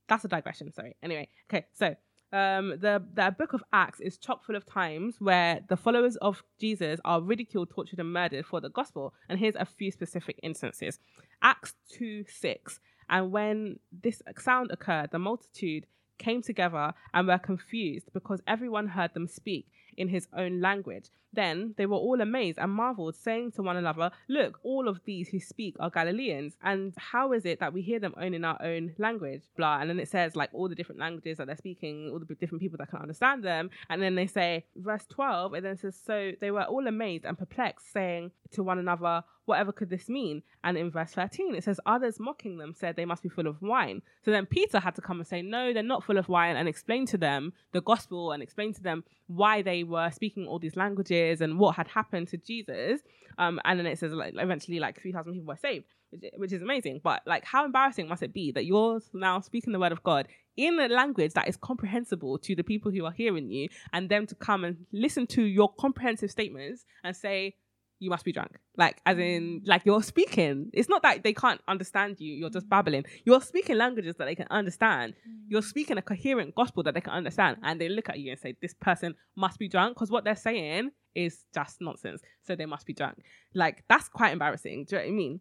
that's 0.09 0.25
a 0.25 0.29
digression 0.29 0.73
sorry. 0.73 0.97
Anyway 1.01 1.29
okay 1.49 1.65
so 1.73 1.95
um 2.33 2.71
the 2.71 3.05
the 3.15 3.33
book 3.39 3.53
of 3.53 3.63
acts 3.73 4.01
is 4.01 4.19
chock 4.19 4.45
full 4.45 4.57
of 4.57 4.67
times 4.67 5.21
where 5.21 5.61
the 5.69 5.77
followers 5.77 6.17
of 6.17 6.43
jesus 6.59 6.99
are 7.05 7.21
ridiculed 7.21 7.71
tortured 7.71 8.01
and 8.01 8.13
murdered 8.13 8.45
for 8.45 8.61
the 8.61 8.69
gospel. 8.69 9.15
And 9.29 9.39
here's 9.39 9.55
a 9.55 9.65
few 9.65 9.93
specific 9.93 10.41
instances. 10.43 10.99
Acts 11.41 11.75
2 11.93 12.25
6 12.29 12.81
and 13.09 13.31
when 13.31 13.79
this 13.93 14.23
sound 14.41 14.73
occurred 14.73 15.11
the 15.13 15.21
multitude 15.21 15.87
came 16.19 16.43
together 16.43 16.95
and 17.15 17.29
were 17.29 17.39
confused 17.39 18.09
because 18.13 18.41
everyone 18.49 18.89
heard 18.89 19.15
them 19.15 19.29
speak 19.29 19.69
in 19.97 20.09
his 20.09 20.29
own 20.37 20.61
language. 20.61 21.11
Then 21.37 21.75
they 21.77 21.87
were 21.87 21.97
all 21.97 22.21
amazed 22.21 22.59
and 22.59 22.73
marveled, 22.73 23.15
saying 23.15 23.53
to 23.53 23.63
one 23.63 23.77
another, 23.77 24.11
Look, 24.29 24.59
all 24.63 24.89
of 24.89 25.01
these 25.05 25.29
who 25.29 25.39
speak 25.39 25.77
are 25.79 25.91
Galileans. 25.91 26.57
And 26.63 26.95
how 26.97 27.33
is 27.33 27.45
it 27.45 27.61
that 27.61 27.75
we 27.75 27.83
hear 27.83 27.99
them 27.99 28.15
only 28.17 28.37
in 28.37 28.45
our 28.45 28.61
own 28.63 28.95
language? 28.99 29.43
Blah. 29.57 29.81
And 29.81 29.91
then 29.91 30.01
it 30.01 30.09
says, 30.09 30.35
like, 30.35 30.51
all 30.55 30.69
the 30.69 30.75
different 30.75 31.01
languages 31.01 31.37
that 31.37 31.47
they're 31.47 31.57
speaking, 31.57 32.11
all 32.11 32.19
the 32.19 32.35
different 32.35 32.63
people 32.63 32.79
that 32.79 32.89
can 32.89 33.01
understand 33.01 33.45
them. 33.45 33.71
And 33.91 34.01
then 34.01 34.15
they 34.15 34.27
say, 34.27 34.65
verse 34.77 35.05
12, 35.11 35.53
and 35.53 35.65
then 35.65 35.73
it 35.73 35.81
says, 35.81 36.01
So 36.05 36.33
they 36.41 36.51
were 36.51 36.65
all 36.65 36.87
amazed 36.87 37.27
and 37.27 37.39
perplexed, 37.39 37.93
saying 37.93 38.31
to 38.53 38.63
one 38.63 38.79
another, 38.79 39.23
Whatever 39.45 39.71
could 39.71 39.91
this 39.91 40.09
mean? 40.09 40.43
And 40.65 40.77
in 40.77 40.91
verse 40.91 41.13
13, 41.13 41.55
it 41.55 41.63
says, 41.63 41.79
Others 41.87 42.19
mocking 42.19 42.59
them 42.59 42.75
said 42.75 42.97
they 42.97 43.05
must 43.05 43.23
be 43.23 43.29
full 43.29 43.47
of 43.47 43.63
wine. 43.63 44.03
So 44.25 44.33
then 44.33 44.45
Peter 44.47 44.81
had 44.81 44.97
to 44.97 45.01
come 45.03 45.19
and 45.19 45.27
say, 45.27 45.43
No, 45.43 45.73
they're 45.73 45.83
not 45.83 46.03
full 46.03 46.19
of 46.19 46.29
wine, 46.29 46.57
and 46.57 46.69
explain 46.69 47.07
to 47.07 47.19
them 47.19 47.53
the 47.73 47.81
gospel 47.81 48.33
and 48.33 48.43
explain 48.43 48.75
to 48.75 48.83
them 48.83 49.05
why 49.29 49.63
they 49.63 49.85
were 49.87 50.11
speaking 50.11 50.47
all 50.47 50.59
these 50.59 50.77
languages 50.77 51.41
and 51.41 51.59
what 51.59 51.77
had 51.77 51.89
happened 51.89 52.29
to 52.29 52.37
Jesus. 52.37 53.01
Um, 53.39 53.61
and 53.65 53.79
then 53.79 53.87
it 53.87 53.99
says, 53.99 54.13
like, 54.13 54.35
eventually, 54.37 54.81
like 54.81 55.01
3,000 55.01 55.33
people 55.33 55.47
were 55.47 55.57
saved, 55.57 55.87
which, 56.11 56.25
which 56.37 56.53
is 56.53 56.63
amazing. 56.63 57.01
But, 57.03 57.23
like, 57.27 57.45
how 57.45 57.65
embarrassing 57.65 58.09
must 58.09 58.23
it 58.23 58.33
be 58.33 58.53
that 58.53 58.65
you're 58.65 59.01
now 59.13 59.41
speaking 59.41 59.73
the 59.73 59.79
word 59.79 59.93
of 59.93 60.03
God 60.03 60.29
in 60.57 60.79
a 60.81 60.89
language 60.89 61.35
that 61.35 61.49
is 61.49 61.57
comprehensible 61.57 62.39
to 62.39 62.55
the 62.55 62.65
people 62.65 62.91
who 62.91 63.05
are 63.05 63.13
hearing 63.13 63.51
you, 63.51 63.69
and 63.93 64.09
them 64.09 64.27
to 64.27 64.35
come 64.35 64.65
and 64.65 64.87
listen 64.93 65.27
to 65.27 65.43
your 65.43 65.73
comprehensive 65.75 66.31
statements 66.31 66.87
and 67.05 67.15
say, 67.15 67.55
you 67.99 68.11
must 68.11 68.25
be 68.25 68.33
drunk. 68.33 68.59
Like, 68.77 69.01
as 69.07 69.19
in, 69.19 69.63
like 69.65 69.83
you're 69.85 70.03
speaking. 70.03 70.71
It's 70.73 70.89
not 70.89 71.03
that 71.03 71.23
they 71.23 71.33
can't 71.33 71.61
understand 71.67 72.17
you. 72.19 72.35
You're 72.35 72.51
just 72.51 72.69
babbling. 72.69 73.05
You're 73.25 73.41
speaking 73.41 73.77
languages 73.77 74.17
that 74.19 74.27
they 74.27 74.35
can 74.35 74.47
understand. 74.51 75.15
You're 75.49 75.63
speaking 75.63 75.97
a 75.97 76.03
coherent 76.03 76.55
gospel 76.55 76.83
that 76.83 76.95
they 76.95 77.01
can 77.01 77.13
understand. 77.13 77.59
And 77.63 77.81
they 77.81 77.89
look 77.89 78.09
at 78.09 78.19
you 78.19 78.33
and 78.33 78.41
say, 78.41 78.55
this 78.61 78.75
person 78.75 79.15
must 79.35 79.59
be 79.59 79.69
drunk 79.69 79.97
because 79.97 80.11
what 80.11 80.25
they're 80.25 80.37
saying 80.37 80.91
is 81.15 81.45
just 81.55 81.81
nonsense. 81.81 82.21
So 82.43 82.55
they 82.55 82.67
must 82.67 82.87
be 82.87 82.93
drunk. 82.93 83.23
Like, 83.55 83.85
that's 83.89 84.09
quite 84.09 84.33
embarrassing. 84.33 84.87
Do 84.89 84.97
you 84.97 85.03
know 85.03 85.07
what 85.07 85.13
I 85.13 85.17
mean? 85.17 85.41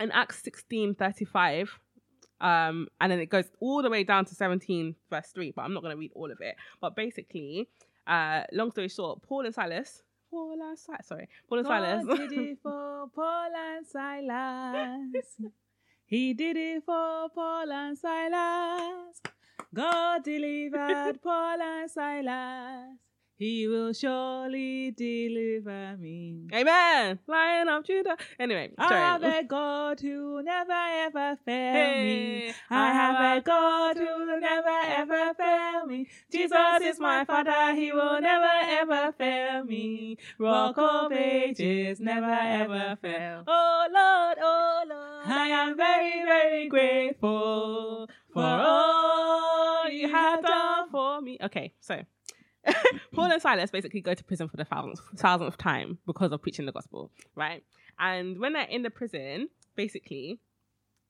In 0.00 0.10
Acts 0.12 0.42
16 0.44 0.94
35, 0.94 1.78
um, 2.40 2.86
and 3.00 3.10
then 3.10 3.18
it 3.18 3.30
goes 3.30 3.46
all 3.60 3.82
the 3.82 3.90
way 3.90 4.04
down 4.04 4.24
to 4.26 4.34
17 4.34 4.94
verse 5.10 5.30
3, 5.34 5.52
but 5.56 5.62
I'm 5.62 5.74
not 5.74 5.82
going 5.82 5.94
to 5.94 5.98
read 5.98 6.12
all 6.14 6.30
of 6.30 6.38
it. 6.40 6.54
But 6.80 6.94
basically, 6.94 7.68
uh, 8.06 8.42
long 8.52 8.70
story 8.70 8.88
short, 8.88 9.22
Paul 9.22 9.44
and 9.44 9.54
Silas 9.54 10.02
Paul 10.30 10.58
and 10.62 10.78
Silas. 10.78 11.06
Sorry, 11.06 11.28
Paul 11.48 11.58
and 11.58 11.66
Silas. 11.66 12.06
did 12.18 12.32
it 12.32 12.58
for 12.62 13.08
Paul 13.14 13.50
and 13.56 13.86
Silas. 13.86 15.36
he 16.06 16.34
did 16.34 16.56
it 16.56 16.82
for 16.84 17.28
Paul 17.34 17.70
and 17.72 17.98
Silas. 17.98 19.20
God 19.74 20.24
delivered 20.24 21.20
Paul 21.22 21.60
and 21.60 21.90
Silas. 21.90 22.96
He 23.38 23.68
will 23.68 23.92
surely 23.92 24.90
deliver 24.90 25.96
me. 25.96 26.48
Amen. 26.52 27.20
Lion 27.28 27.68
of 27.68 27.84
Judah. 27.84 28.16
Anyway, 28.36 28.72
I 28.76 28.92
have 28.92 29.22
a 29.22 29.44
God 29.44 30.00
who 30.00 30.42
never 30.42 30.72
ever 30.72 31.38
fail 31.44 31.72
hey. 31.72 32.02
me. 32.48 32.54
I 32.68 32.92
have 32.92 33.38
a 33.38 33.40
God 33.40 33.96
who 33.96 34.06
will 34.06 34.40
never 34.40 34.68
ever 34.68 35.34
fail 35.34 35.86
me. 35.86 36.08
Jesus 36.32 36.82
is 36.82 36.98
my 36.98 37.24
Father. 37.24 37.76
He 37.76 37.92
will 37.92 38.20
never 38.20 38.50
ever 38.80 39.12
fail 39.12 39.62
me. 39.62 40.18
Rock 40.40 40.76
of 40.76 41.12
ages 41.12 42.00
never 42.00 42.26
ever 42.26 42.98
fail. 43.00 43.44
Oh 43.46 43.86
Lord, 43.88 44.38
oh 44.42 44.84
Lord, 44.88 45.28
I 45.28 45.46
am 45.46 45.76
very 45.76 46.24
very 46.24 46.68
grateful 46.68 48.08
for 48.32 48.42
all 48.42 49.88
you 49.88 50.08
have 50.08 50.42
done 50.42 50.90
for 50.90 51.20
me. 51.20 51.38
Okay, 51.40 51.72
so. 51.78 52.02
Paul 53.12 53.24
mm-hmm. 53.24 53.32
and 53.32 53.42
Silas 53.42 53.70
basically 53.70 54.00
go 54.00 54.14
to 54.14 54.24
prison 54.24 54.48
for 54.48 54.56
the 54.56 54.64
thousandth, 54.64 55.00
thousandth 55.16 55.56
time 55.58 55.98
because 56.06 56.32
of 56.32 56.42
preaching 56.42 56.66
the 56.66 56.72
gospel, 56.72 57.10
right? 57.34 57.62
And 57.98 58.38
when 58.38 58.52
they're 58.52 58.64
in 58.64 58.82
the 58.82 58.90
prison, 58.90 59.48
basically, 59.76 60.40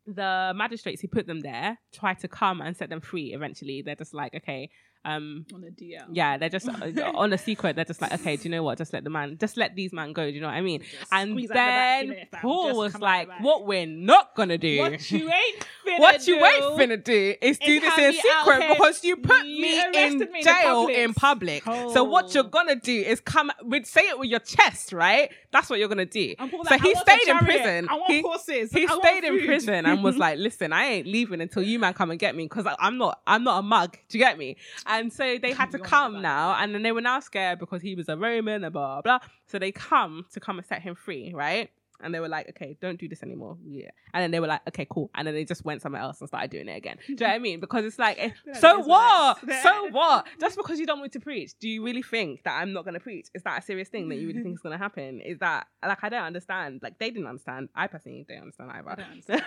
the 0.07 0.53
magistrates 0.57 1.03
who 1.03 1.09
put 1.09 1.27
them 1.27 1.41
there 1.41 1.79
try 1.93 2.15
to 2.15 2.29
come 2.29 2.61
and 2.61 2.77
set 2.77 2.89
them 2.89 3.01
free. 3.01 3.35
Eventually, 3.35 3.83
they're 3.83 3.95
just 3.95 4.15
like, 4.15 4.35
okay, 4.35 4.71
um, 5.05 5.47
on 5.55 5.65
a 5.65 5.71
DL. 5.71 6.07
yeah, 6.13 6.37
they're 6.39 6.49
just 6.49 6.69
uh, 6.69 6.73
on 7.15 7.33
a 7.33 7.39
secret. 7.39 7.77
They're 7.77 7.85
just 7.85 8.03
like, 8.03 8.13
okay, 8.13 8.37
do 8.37 8.43
you 8.45 8.51
know 8.51 8.63
what? 8.63 8.79
Just 8.79 8.93
let 8.93 9.05
the 9.05 9.11
man, 9.11 9.39
just 9.39 9.57
let 9.57 9.75
these 9.75 9.93
man 9.93 10.13
go. 10.13 10.27
Do 10.29 10.35
you 10.35 10.41
know 10.41 10.49
what 10.49 10.55
I 10.55 10.61
mean? 10.61 10.81
Just 10.83 11.13
And 11.13 11.31
squeeze 11.33 11.51
out 11.51 11.55
the 11.55 11.55
back, 11.55 12.01
then 12.01 12.09
know, 12.09 12.39
Paul 12.43 12.77
was 12.77 12.93
the 12.93 12.99
like, 12.99 13.29
what 13.41 13.67
we're 13.67 13.87
not 13.87 14.35
gonna 14.35 14.59
do. 14.59 14.79
What 14.81 15.11
you 15.11 15.31
ain't 15.31 15.67
finna 15.87 15.99
What 16.01 16.27
you 16.27 16.39
do 16.39 16.45
ain't 16.45 16.65
finna 16.79 17.03
do 17.05 17.35
is 17.41 17.59
do 17.59 17.81
this 17.81 17.99
in 17.99 18.13
secret 18.13 18.69
because 18.69 19.05
you 19.05 19.17
put 19.17 19.47
You 19.47 19.63
me 19.63 19.83
in 19.95 20.19
me 20.33 20.43
jail 20.43 20.89
in 20.89 21.15
public. 21.15 21.63
So 21.65 22.05
what 22.05 22.35
you're 22.35 22.45
Oh. 22.45 22.49
gonna 22.49 22.77
do 22.77 22.93
is 23.01 23.21
come 23.21 23.51
with 23.63 23.87
say 23.87 24.03
it 24.09 24.19
with 24.19 24.29
your 24.29 24.41
chest, 24.41 24.93
right? 24.93 25.31
That's 25.51 25.71
what 25.71 25.79
you're 25.79 25.89
gonna 25.89 26.05
do. 26.07 26.35
And 26.39 26.51
So 26.51 26.59
like, 26.71 26.83
he 26.83 26.89
I 26.89 26.93
want 26.93 27.09
a 27.09 27.11
stayed 27.13 27.29
in 27.31 27.39
prison. 27.39 27.89
I 27.89 27.95
want 27.95 28.13
He- 28.13 28.21
horses. 28.23 28.73
He 28.73 28.87
I 28.87 28.99
stayed 28.99 29.25
in 29.25 29.45
prison 29.47 29.87
and 29.87 30.03
was 30.05 30.17
like, 30.25 30.39
"Listen, 30.39 30.73
I 30.73 30.85
ain't 30.87 31.07
leaving 31.07 31.41
until 31.41 31.63
you 31.63 31.79
man 31.79 31.95
come 31.95 32.11
and 32.11 32.19
get 32.21 32.35
me 32.37 32.45
because 32.45 32.67
I'm 32.79 32.99
not, 32.99 33.21
I'm 33.27 33.45
not 33.45 33.59
a 33.61 33.63
mug. 33.63 33.97
Do 34.09 34.19
you 34.19 34.25
get 34.25 34.37
me?" 34.39 34.57
And 34.89 35.13
so 35.13 35.39
they 35.39 35.53
had 35.53 35.71
to 35.73 35.79
come 35.79 36.23
now, 36.23 36.57
and 36.59 36.75
then 36.75 36.83
they 36.83 36.93
were 36.93 37.01
now 37.03 37.21
scared 37.21 37.59
because 37.59 37.83
he 37.83 37.95
was 37.95 38.09
a 38.09 38.17
Roman 38.17 38.65
and 38.65 38.73
blah 38.73 39.03
blah. 39.03 39.19
blah. 39.19 39.29
So 39.47 39.59
they 39.59 39.71
come 39.73 40.25
to 40.33 40.41
come 40.41 40.59
and 40.59 40.67
set 40.67 40.83
him 40.83 40.95
free, 40.95 41.33
right? 41.35 41.71
And 42.01 42.15
they 42.15 42.21
were 42.21 42.29
like, 42.29 42.49
"Okay, 42.51 42.77
don't 42.81 42.99
do 42.99 43.09
this 43.09 43.25
anymore." 43.25 43.59
Yeah. 43.67 43.91
And 44.15 44.23
then 44.23 44.31
they 44.31 44.39
were 44.39 44.47
like, 44.47 44.61
"Okay, 44.69 44.87
cool." 44.89 45.11
And 45.17 45.27
then 45.27 45.35
they 45.35 45.45
just 45.45 45.65
went 45.65 45.83
somewhere 45.83 46.01
else 46.01 46.21
and 46.21 46.29
started 46.29 46.51
doing 46.51 46.69
it 46.69 46.77
again. 46.77 46.97
Do 47.07 47.13
you 47.13 47.17
know 47.17 47.27
what 47.27 47.35
I 47.35 47.39
mean? 47.41 47.59
Because 47.59 47.85
it's 47.85 47.99
like, 47.99 48.17
eh, 48.21 48.31
so 48.55 48.79
what? 48.81 49.39
So 49.63 49.89
what? 49.91 50.27
Just 50.41 50.57
because 50.57 50.79
you 50.79 50.87
don't 50.87 51.01
want 51.01 51.13
me 51.13 51.19
to 51.19 51.25
preach, 51.25 51.59
do 51.59 51.69
you 51.69 51.85
really 51.85 52.03
think 52.03 52.45
that 52.45 52.57
I'm 52.61 52.73
not 52.73 52.85
going 52.85 52.95
to 52.95 53.01
preach? 53.01 53.27
Is 53.35 53.43
that 53.43 53.59
a 53.59 53.63
serious 53.63 53.89
thing 53.89 54.09
that 54.11 54.15
you 54.17 54.29
really 54.29 54.43
think 54.43 54.55
is 54.55 54.61
going 54.63 54.79
to 54.79 54.83
happen? 54.83 55.21
Is 55.21 55.39
that 55.41 55.67
like 55.85 56.03
I 56.05 56.09
don't 56.09 56.23
understand? 56.23 56.81
Like 56.85 56.99
they 57.01 57.11
didn't 57.11 57.27
understand. 57.27 57.69
I 57.75 57.89
personally 57.89 58.25
don't 58.29 58.43
understand 58.43 58.71
either. 58.71 58.91
I 58.91 58.95
don't 58.95 59.11
understand. 59.11 59.43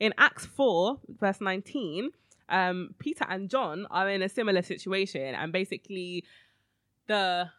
in 0.00 0.12
Acts 0.18 0.44
4, 0.44 0.98
verse 1.20 1.40
19, 1.40 2.10
um, 2.48 2.94
Peter 2.98 3.26
and 3.28 3.48
John 3.48 3.86
are 3.90 4.08
in 4.08 4.22
a 4.22 4.28
similar 4.28 4.62
situation, 4.62 5.34
and 5.34 5.52
basically 5.52 6.24
the 7.06 7.50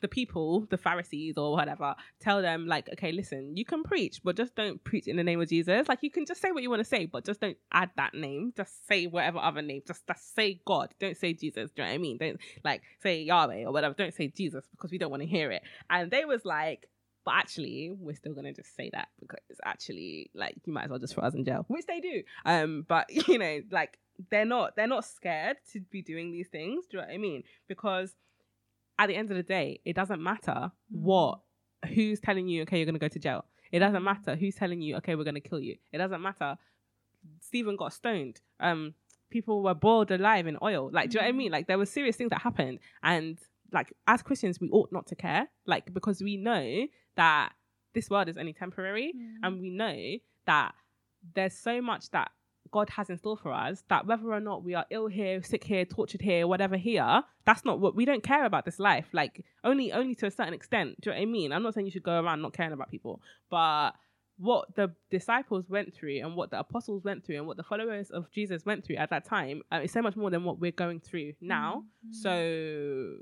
the 0.00 0.08
people, 0.08 0.66
the 0.70 0.78
Pharisees 0.78 1.36
or 1.36 1.52
whatever, 1.52 1.94
tell 2.20 2.42
them 2.42 2.66
like, 2.66 2.88
okay, 2.92 3.12
listen, 3.12 3.56
you 3.56 3.64
can 3.64 3.82
preach, 3.82 4.20
but 4.24 4.36
just 4.36 4.54
don't 4.54 4.82
preach 4.82 5.06
in 5.06 5.16
the 5.16 5.24
name 5.24 5.40
of 5.40 5.48
Jesus. 5.48 5.88
Like 5.88 5.98
you 6.02 6.10
can 6.10 6.26
just 6.26 6.40
say 6.40 6.50
what 6.52 6.62
you 6.62 6.70
want 6.70 6.80
to 6.80 6.88
say, 6.88 7.06
but 7.06 7.24
just 7.24 7.40
don't 7.40 7.56
add 7.72 7.90
that 7.96 8.14
name. 8.14 8.52
Just 8.56 8.86
say 8.86 9.06
whatever 9.06 9.38
other 9.38 9.62
name. 9.62 9.82
Just, 9.86 10.06
just 10.06 10.34
say 10.34 10.60
God. 10.64 10.94
Don't 10.98 11.16
say 11.16 11.32
Jesus. 11.32 11.70
Do 11.70 11.82
you 11.82 11.84
know 11.84 11.90
what 11.90 11.94
I 11.94 11.98
mean? 11.98 12.18
Don't 12.18 12.40
like 12.64 12.82
say 13.02 13.22
Yahweh 13.22 13.64
or 13.64 13.72
whatever. 13.72 13.94
Don't 13.94 14.14
say 14.14 14.28
Jesus 14.28 14.64
because 14.70 14.90
we 14.90 14.98
don't 14.98 15.10
want 15.10 15.22
to 15.22 15.28
hear 15.28 15.50
it. 15.50 15.62
And 15.88 16.10
they 16.10 16.24
was 16.24 16.44
like, 16.44 16.88
but 17.24 17.34
actually, 17.34 17.92
we're 17.98 18.14
still 18.14 18.32
gonna 18.32 18.54
just 18.54 18.74
say 18.74 18.88
that 18.94 19.08
because 19.20 19.40
actually 19.64 20.30
like 20.34 20.56
you 20.64 20.72
might 20.72 20.84
as 20.84 20.90
well 20.90 20.98
just 20.98 21.14
throw 21.14 21.24
us 21.24 21.34
in 21.34 21.44
jail, 21.44 21.64
which 21.68 21.86
they 21.86 22.00
do. 22.00 22.22
Um, 22.46 22.86
but 22.88 23.10
you 23.28 23.38
know, 23.38 23.60
like 23.70 23.98
they're 24.30 24.44
not 24.44 24.76
they're 24.76 24.86
not 24.86 25.04
scared 25.04 25.56
to 25.72 25.80
be 25.90 26.02
doing 26.02 26.32
these 26.32 26.48
things. 26.48 26.86
Do 26.86 26.96
you 26.96 27.02
know 27.02 27.08
what 27.08 27.14
I 27.14 27.18
mean? 27.18 27.42
Because 27.68 28.14
at 28.98 29.06
the 29.06 29.16
end 29.16 29.30
of 29.30 29.36
the 29.36 29.42
day, 29.42 29.80
it 29.84 29.94
doesn't 29.96 30.22
matter 30.22 30.52
mm. 30.52 30.70
what 30.90 31.40
who's 31.94 32.20
telling 32.20 32.48
you, 32.48 32.62
okay, 32.62 32.76
you're 32.76 32.86
gonna 32.86 32.98
go 32.98 33.08
to 33.08 33.18
jail. 33.18 33.44
It 33.72 33.78
doesn't 33.78 34.02
matter 34.02 34.36
who's 34.36 34.56
telling 34.56 34.82
you, 34.82 34.96
okay, 34.96 35.14
we're 35.14 35.24
gonna 35.24 35.40
kill 35.40 35.60
you. 35.60 35.76
It 35.92 35.98
doesn't 35.98 36.20
matter. 36.20 36.56
Stephen 37.40 37.76
got 37.76 37.92
stoned. 37.92 38.40
Um, 38.58 38.94
people 39.30 39.62
were 39.62 39.74
boiled 39.74 40.10
alive 40.10 40.46
in 40.46 40.58
oil. 40.62 40.90
Like, 40.92 41.10
do 41.10 41.14
you 41.14 41.20
know 41.20 41.26
what 41.26 41.30
I 41.30 41.32
mm. 41.32 41.38
mean? 41.38 41.52
Like, 41.52 41.66
there 41.66 41.78
were 41.78 41.86
serious 41.86 42.16
things 42.16 42.30
that 42.30 42.42
happened, 42.42 42.80
and 43.02 43.38
like 43.72 43.92
as 44.06 44.22
Christians, 44.22 44.60
we 44.60 44.68
ought 44.70 44.92
not 44.92 45.06
to 45.08 45.14
care. 45.14 45.48
Like, 45.66 45.92
because 45.94 46.20
we 46.20 46.36
know 46.36 46.86
that 47.16 47.52
this 47.94 48.10
world 48.10 48.28
is 48.28 48.36
only 48.36 48.52
temporary, 48.52 49.12
mm. 49.16 49.34
and 49.42 49.60
we 49.60 49.70
know 49.70 50.18
that 50.46 50.74
there's 51.34 51.54
so 51.54 51.80
much 51.80 52.10
that 52.10 52.30
God 52.70 52.90
has 52.90 53.10
in 53.10 53.18
store 53.18 53.36
for 53.36 53.52
us 53.52 53.84
that 53.88 54.06
whether 54.06 54.32
or 54.32 54.40
not 54.40 54.64
we 54.64 54.74
are 54.74 54.86
ill 54.90 55.06
here, 55.06 55.42
sick 55.42 55.64
here, 55.64 55.84
tortured 55.84 56.22
here, 56.22 56.46
whatever 56.46 56.76
here, 56.76 57.22
that's 57.44 57.64
not 57.64 57.80
what 57.80 57.94
we 57.94 58.04
don't 58.04 58.22
care 58.22 58.44
about 58.44 58.64
this 58.64 58.78
life. 58.78 59.08
Like 59.12 59.44
only 59.64 59.92
only 59.92 60.14
to 60.16 60.26
a 60.26 60.30
certain 60.30 60.54
extent. 60.54 61.00
Do 61.00 61.10
you 61.10 61.14
know 61.14 61.20
what 61.20 61.28
I 61.28 61.32
mean? 61.32 61.52
I'm 61.52 61.62
not 61.62 61.74
saying 61.74 61.86
you 61.86 61.92
should 61.92 62.02
go 62.02 62.20
around 62.20 62.42
not 62.42 62.52
caring 62.52 62.72
about 62.72 62.90
people, 62.90 63.20
but 63.50 63.92
what 64.38 64.74
the 64.74 64.94
disciples 65.10 65.68
went 65.68 65.94
through 65.94 66.18
and 66.20 66.34
what 66.34 66.50
the 66.50 66.58
apostles 66.58 67.04
went 67.04 67.24
through 67.24 67.36
and 67.36 67.46
what 67.46 67.58
the 67.58 67.62
followers 67.62 68.10
of 68.10 68.30
Jesus 68.32 68.64
went 68.64 68.84
through 68.84 68.96
at 68.96 69.10
that 69.10 69.24
time 69.24 69.60
uh, 69.70 69.80
is 69.82 69.92
so 69.92 70.00
much 70.00 70.16
more 70.16 70.30
than 70.30 70.44
what 70.44 70.58
we're 70.58 70.70
going 70.72 70.98
through 70.98 71.34
now. 71.42 71.84
So 72.10 73.16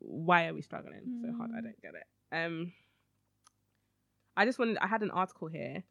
why 0.00 0.46
are 0.46 0.54
we 0.54 0.60
struggling 0.62 1.00
so 1.22 1.32
hard? 1.36 1.50
I 1.56 1.60
don't 1.62 1.80
get 1.82 1.92
it. 1.94 2.06
Um, 2.36 2.72
I 4.36 4.44
just 4.44 4.58
wanted. 4.58 4.78
I 4.78 4.86
had 4.86 5.02
an 5.02 5.10
article 5.10 5.48
here 5.48 5.82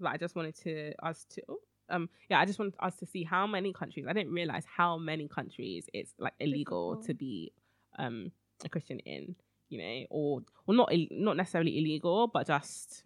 that 0.00 0.10
I 0.10 0.16
just 0.18 0.36
wanted 0.36 0.56
to 0.56 0.92
us 1.02 1.24
to. 1.30 1.42
oh, 1.48 1.58
um, 1.88 2.08
yeah, 2.28 2.40
I 2.40 2.44
just 2.44 2.58
wanted 2.58 2.74
us 2.80 2.96
to 2.96 3.06
see 3.06 3.24
how 3.24 3.46
many 3.46 3.72
countries. 3.72 4.06
I 4.08 4.12
didn't 4.12 4.32
realize 4.32 4.64
how 4.64 4.98
many 4.98 5.28
countries 5.28 5.86
it's 5.92 6.14
like 6.18 6.34
illegal 6.40 6.96
to 7.02 7.14
be 7.14 7.52
um 7.98 8.32
a 8.64 8.68
Christian 8.68 8.98
in. 9.00 9.34
You 9.68 9.78
know, 9.78 10.06
or 10.10 10.40
well 10.66 10.76
not 10.76 10.92
not 11.10 11.36
necessarily 11.36 11.78
illegal, 11.78 12.28
but 12.28 12.46
just 12.46 13.04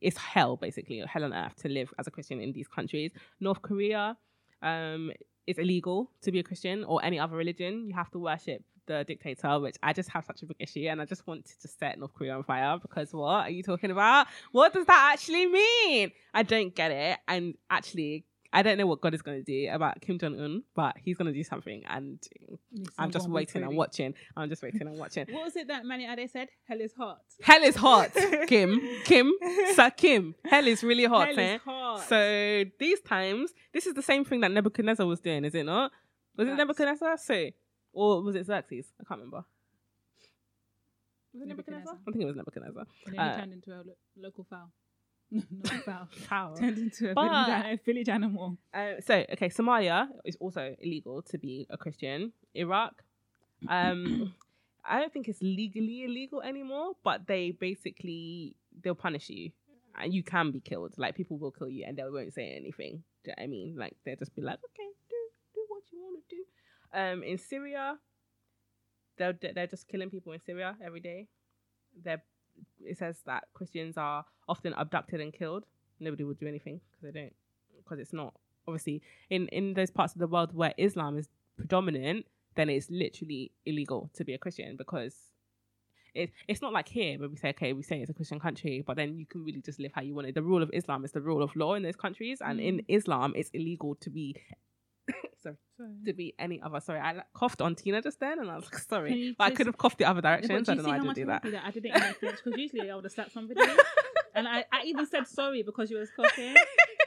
it's 0.00 0.16
hell 0.16 0.56
basically, 0.56 1.02
hell 1.06 1.24
on 1.24 1.34
earth 1.34 1.56
to 1.56 1.68
live 1.68 1.92
as 1.98 2.06
a 2.06 2.10
Christian 2.10 2.40
in 2.40 2.52
these 2.52 2.68
countries. 2.68 3.12
North 3.40 3.62
Korea, 3.62 4.16
um, 4.62 5.12
it's 5.46 5.58
illegal 5.58 6.10
to 6.22 6.32
be 6.32 6.38
a 6.38 6.42
Christian 6.42 6.84
or 6.84 7.04
any 7.04 7.18
other 7.18 7.36
religion. 7.36 7.86
You 7.86 7.94
have 7.94 8.10
to 8.12 8.18
worship 8.18 8.62
the 8.86 9.04
dictator, 9.04 9.58
which 9.60 9.76
I 9.82 9.92
just 9.92 10.08
have 10.10 10.24
such 10.24 10.42
a 10.42 10.46
big 10.46 10.56
issue, 10.60 10.86
and 10.88 11.00
I 11.00 11.04
just 11.04 11.26
want 11.26 11.44
to 11.46 11.52
just 11.60 11.78
set 11.78 11.98
North 11.98 12.14
Korea 12.14 12.34
on 12.36 12.44
fire 12.44 12.78
because 12.80 13.12
what 13.12 13.46
are 13.46 13.50
you 13.50 13.62
talking 13.62 13.90
about? 13.90 14.26
What 14.52 14.72
does 14.72 14.86
that 14.86 15.10
actually 15.12 15.46
mean? 15.46 16.12
I 16.34 16.42
don't 16.42 16.74
get 16.74 16.90
it, 16.90 17.18
and 17.28 17.54
actually. 17.70 18.24
I 18.52 18.62
don't 18.62 18.78
know 18.78 18.86
what 18.86 19.02
God 19.02 19.12
is 19.12 19.20
going 19.20 19.38
to 19.38 19.42
do 19.44 19.68
about 19.70 20.00
Kim 20.00 20.18
Jong 20.18 20.40
Un, 20.40 20.62
but 20.74 20.94
He's 20.96 21.18
going 21.18 21.26
to 21.26 21.32
do 21.32 21.42
something, 21.42 21.82
and 21.90 22.22
I'm 22.96 23.10
just 23.10 23.28
waiting 23.28 23.62
and 23.64 23.76
watching. 23.76 24.14
I'm 24.34 24.48
just 24.48 24.62
waiting 24.62 24.82
and 24.82 24.98
watching. 24.98 25.26
What 25.30 25.44
was 25.44 25.56
it 25.56 25.68
that 25.68 25.84
Manny 25.84 26.06
Ade 26.06 26.30
said? 26.30 26.48
Hell 26.66 26.80
is 26.80 26.94
hot. 26.96 27.20
Hell 27.42 27.62
is 27.62 27.76
hot, 27.76 28.12
Kim. 28.46 28.80
Kim, 29.04 29.32
Sir 29.74 29.90
Kim. 29.90 30.36
Hell 30.44 30.66
is 30.68 30.82
really 30.82 31.04
hot, 31.04 31.28
Hell 31.28 31.38
eh? 31.40 31.54
is 31.56 31.60
hot. 31.62 32.08
So 32.08 32.64
these 32.78 33.00
times, 33.00 33.52
this 33.74 33.84
is 33.84 33.92
the 33.94 34.00
same 34.00 34.24
thing 34.24 34.40
that 34.40 34.52
Nebuchadnezzar 34.52 35.04
was 35.04 35.20
doing, 35.20 35.44
is 35.44 35.54
it 35.54 35.64
not? 35.66 35.90
Was 36.36 36.48
it 36.48 36.54
Nebuchadnezzar? 36.54 37.18
So, 37.18 37.50
or 37.96 38.22
was 38.22 38.34
it 38.36 38.46
Xerxes? 38.46 38.86
I 39.00 39.04
can't 39.04 39.20
remember. 39.20 39.44
Was 41.32 41.42
it 41.42 41.48
Nebuchadnezzar? 41.48 41.94
Nebuchadnezzar. 41.94 41.98
I 42.06 42.10
think 42.12 42.22
it 42.22 42.26
was 42.26 42.36
Nebuchadnezzar. 42.36 42.86
And 43.06 43.14
then 43.16 43.24
he 43.26 43.30
Uh, 43.32 43.36
turned 43.40 43.52
into 43.52 43.70
a 43.74 43.80
lo- 43.88 44.00
local 44.16 44.44
fowl. 44.44 44.70
Not 45.30 46.12
fowl. 46.28 46.56
Turned 46.60 46.78
into 46.78 47.10
a 47.10 47.14
But- 47.14 47.28
village, 47.46 47.80
a 47.80 47.84
village 47.84 48.08
animal. 48.08 48.58
Uh, 48.72 49.00
so, 49.00 49.14
okay, 49.32 49.48
Somalia 49.48 50.08
is 50.24 50.36
also 50.36 50.76
illegal 50.80 51.22
to 51.22 51.36
be 51.38 51.66
a 51.68 51.76
Christian. 51.76 52.32
Iraq, 52.54 53.02
um, 53.68 54.32
I 54.84 55.00
don't 55.00 55.12
think 55.12 55.28
it's 55.28 55.42
legally 55.42 56.04
illegal 56.04 56.40
anymore, 56.42 56.92
but 57.02 57.26
they 57.26 57.50
basically 57.50 58.54
they'll 58.82 58.94
punish 58.94 59.28
you, 59.30 59.50
and 59.98 60.14
you 60.14 60.22
can 60.22 60.52
be 60.52 60.60
killed. 60.60 60.92
Like 60.96 61.16
people 61.16 61.38
will 61.38 61.50
kill 61.50 61.68
you, 61.68 61.84
and 61.86 61.96
they 61.98 62.04
won't 62.04 62.32
say 62.32 62.46
anything. 62.62 63.02
Do 63.24 63.30
you 63.30 63.34
know 63.34 63.34
what 63.36 63.42
I 63.42 63.46
mean? 63.48 63.76
Like 63.76 63.94
they'll 64.04 64.16
just 64.24 64.34
be 64.34 64.42
like, 64.42 64.58
okay, 64.68 64.88
do 65.10 65.16
do 65.54 65.60
what 65.68 65.82
you 65.92 65.98
want 66.04 66.16
to 66.22 66.36
do. 66.36 66.42
Um, 66.92 67.22
in 67.22 67.38
Syria, 67.38 67.98
they're 69.18 69.38
they're 69.54 69.66
just 69.66 69.88
killing 69.88 70.10
people 70.10 70.32
in 70.32 70.40
Syria 70.40 70.76
every 70.84 71.00
day. 71.00 71.28
They're 72.02 72.22
it 72.84 72.98
says 72.98 73.18
that 73.26 73.44
Christians 73.54 73.96
are 73.96 74.24
often 74.48 74.72
abducted 74.74 75.20
and 75.20 75.32
killed. 75.32 75.64
Nobody 76.00 76.24
will 76.24 76.34
do 76.34 76.46
anything 76.46 76.80
because 76.90 77.12
they 77.12 77.20
don't 77.20 77.34
because 77.76 77.98
it's 77.98 78.12
not 78.12 78.34
obviously 78.66 79.02
in 79.30 79.48
in 79.48 79.74
those 79.74 79.90
parts 79.90 80.14
of 80.14 80.20
the 80.20 80.26
world 80.26 80.54
where 80.54 80.74
Islam 80.76 81.18
is 81.18 81.28
predominant, 81.56 82.26
then 82.54 82.68
it's 82.68 82.90
literally 82.90 83.52
illegal 83.64 84.10
to 84.14 84.24
be 84.24 84.34
a 84.34 84.38
Christian 84.38 84.76
because 84.76 85.14
it, 86.14 86.30
it's 86.48 86.62
not 86.62 86.72
like 86.72 86.88
here 86.88 87.18
where 87.18 87.28
we 87.28 87.36
say 87.36 87.50
okay 87.50 87.72
we 87.72 87.82
say 87.82 88.00
it's 88.00 88.10
a 88.10 88.14
Christian 88.14 88.40
country, 88.40 88.82
but 88.86 88.96
then 88.96 89.18
you 89.18 89.26
can 89.26 89.44
really 89.44 89.60
just 89.60 89.78
live 89.78 89.92
how 89.94 90.02
you 90.02 90.14
want 90.14 90.28
it. 90.28 90.34
The 90.34 90.42
rule 90.42 90.62
of 90.62 90.70
Islam 90.72 91.04
is 91.04 91.12
the 91.12 91.20
rule 91.20 91.42
of 91.42 91.54
law 91.56 91.74
in 91.74 91.82
those 91.82 91.96
countries, 91.96 92.40
and 92.40 92.60
in 92.60 92.82
Islam 92.88 93.32
it's 93.36 93.50
illegal 93.50 93.94
to 93.96 94.10
be 94.10 94.36
sorry 95.42 95.56
to 96.06 96.12
be 96.12 96.34
any 96.38 96.60
other. 96.62 96.80
Sorry, 96.80 96.98
I 97.00 97.12
like, 97.12 97.32
coughed 97.34 97.60
on 97.60 97.74
Tina 97.74 98.00
just 98.02 98.18
then, 98.20 98.38
and 98.40 98.50
I 98.50 98.56
was 98.56 98.64
like 98.64 98.78
sorry, 98.90 99.34
but 99.38 99.44
I 99.44 99.50
could 99.50 99.66
have 99.66 99.76
coughed 99.78 99.98
the 99.98 100.04
other 100.06 100.20
Yeah, 100.24 100.36
direction. 100.40 100.56
but 100.56 100.66
so 100.66 100.72
I 100.72 100.74
do 100.74 100.76
don't 100.76 100.76
know 100.76 100.82
see 100.84 100.88
why 100.90 100.96
how 100.96 101.02
I 101.02 101.06
much 101.06 101.14
did 101.16 101.22
do 101.22 101.26
that. 101.26 101.42
that 101.42 101.64
I 101.64 101.70
didn't 101.70 102.20
because 102.20 102.58
usually 102.58 102.90
I 102.90 102.94
would 102.94 103.04
have 103.04 103.12
slapped 103.12 103.32
somebody. 103.32 103.60
and 104.34 104.46
I, 104.48 104.64
I 104.72 104.82
even 104.86 105.06
said 105.06 105.26
sorry 105.26 105.62
because 105.62 105.90
you 105.90 105.98
was 105.98 106.10
coughing. 106.14 106.54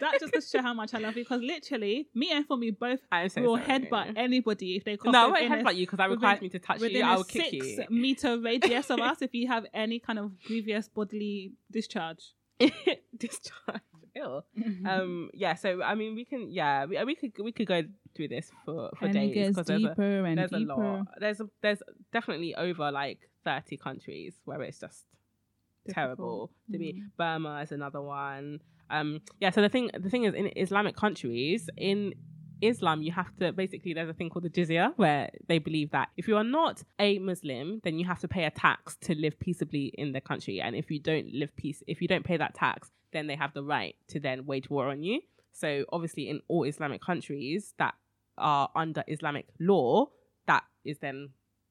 that 0.02 0.20
just 0.20 0.34
to 0.34 0.42
show 0.42 0.62
how 0.62 0.74
much 0.74 0.94
I 0.94 1.00
love 1.00 1.18
you. 1.18 1.24
Because 1.24 1.42
literally, 1.42 2.08
me 2.16 2.32
and 2.32 2.48
Fumi 2.48 2.78
both 2.78 3.00
so 3.32 3.42
will 3.42 3.58
sorry. 3.58 3.68
headbutt 3.70 4.14
anybody 4.16 4.78
if 4.78 4.84
they 4.86 4.96
cough. 4.98 5.12
No, 5.14 5.28
I 5.28 5.28
won't 5.28 5.44
a- 5.46 5.56
headbutt 5.58 5.76
you 5.76 5.86
because 5.86 5.98
that 5.98 6.10
within- 6.10 6.22
requires 6.22 6.42
me 6.42 6.50
to 6.50 6.60
touch 6.60 6.82
you. 6.82 7.04
I 7.04 7.14
a 7.14 7.18
will 7.18 7.24
kick 7.26 7.50
six 7.52 7.66
you. 7.68 7.86
meter 7.90 8.40
radius 8.40 8.90
of 8.90 9.00
us 9.00 9.22
if 9.22 9.34
you 9.34 9.48
have 9.48 9.66
any 9.74 10.00
kind 10.00 10.20
of 10.20 10.32
grievous 10.44 10.88
bodily 10.88 11.54
discharge. 11.72 12.34
discharge. 13.18 13.82
Ew. 14.16 14.42
Um. 14.88 15.30
Yeah. 15.34 15.54
So 15.56 15.82
I 15.84 15.96
mean, 15.96 16.16
we 16.16 16.26
can. 16.26 16.52
Yeah. 16.52 16.86
We, 16.86 17.04
we 17.06 17.16
could. 17.16 17.32
We 17.42 17.52
could 17.52 17.68
go 17.68 17.84
through 18.16 18.28
this 18.28 18.52
for 18.66 18.90
for 18.98 19.06
and 19.06 19.14
days 19.14 19.50
because 19.50 19.68
there's 19.68 19.84
a 19.84 19.88
deeper 19.90 20.26
and 20.26 20.38
there's 20.38 20.52
a 20.52 20.60
lot. 20.60 21.08
There's 21.20 21.40
a 21.40 21.50
there's 21.62 21.82
definitely 22.12 22.56
over 22.56 22.92
like 22.92 23.20
thirty 23.44 23.78
countries 23.78 24.36
where 24.46 24.62
it's 24.62 24.80
just 24.80 25.06
terrible 25.90 26.52
to 26.72 26.78
be. 26.78 26.94
Mm. 26.94 27.12
Burma 27.18 27.62
is 27.62 27.72
another 27.72 28.02
one. 28.02 28.60
Um, 28.90 29.22
yeah. 29.40 29.50
So 29.52 29.62
the 29.62 29.70
thing, 29.70 29.90
the 29.98 30.10
thing 30.10 30.24
is, 30.24 30.34
in 30.34 30.52
Islamic 30.56 30.96
countries, 30.96 31.70
in 31.78 32.14
Islam, 32.62 33.02
you 33.02 33.12
have 33.12 33.36
to 33.38 33.52
basically 33.52 33.94
there's 33.94 34.10
a 34.10 34.14
thing 34.14 34.30
called 34.30 34.46
the 34.46 34.50
jizya 34.50 34.94
where 34.98 35.30
they 35.48 35.60
believe 35.60 35.92
that 35.92 36.10
if 36.18 36.28
you 36.28 36.36
are 36.38 36.44
not 36.44 36.84
a 37.00 37.20
Muslim, 37.20 37.82
then 37.84 37.98
you 37.98 38.06
have 38.06 38.20
to 38.20 38.28
pay 38.28 38.46
a 38.46 38.52
tax 38.52 38.98
to 39.02 39.16
live 39.16 39.40
peaceably 39.40 39.92
in 39.98 40.12
the 40.12 40.22
country. 40.22 40.62
And 40.62 40.76
if 40.76 40.92
you 40.92 41.00
don't 41.00 41.32
live 41.34 41.56
peace, 41.56 41.84
if 41.88 42.02
you 42.02 42.08
don't 42.08 42.26
pay 42.26 42.38
that 42.38 42.56
tax, 42.56 42.92
then 43.14 43.28
they 43.28 43.36
have 43.36 43.54
the 43.54 43.64
right 43.64 43.96
to 44.10 44.20
then 44.20 44.46
wage 44.46 44.70
war 44.70 44.90
on 44.90 45.04
you. 45.04 45.22
So 45.60 45.86
obviously, 45.92 46.30
in 46.30 46.42
all 46.48 46.64
Islamic 46.64 47.02
countries 47.02 47.74
that 47.78 47.96
are 48.38 48.70
under 48.76 49.04
Islamic 49.08 49.48
law, 49.60 50.08
that 50.48 50.64
is 50.86 51.00
then 51.00 51.30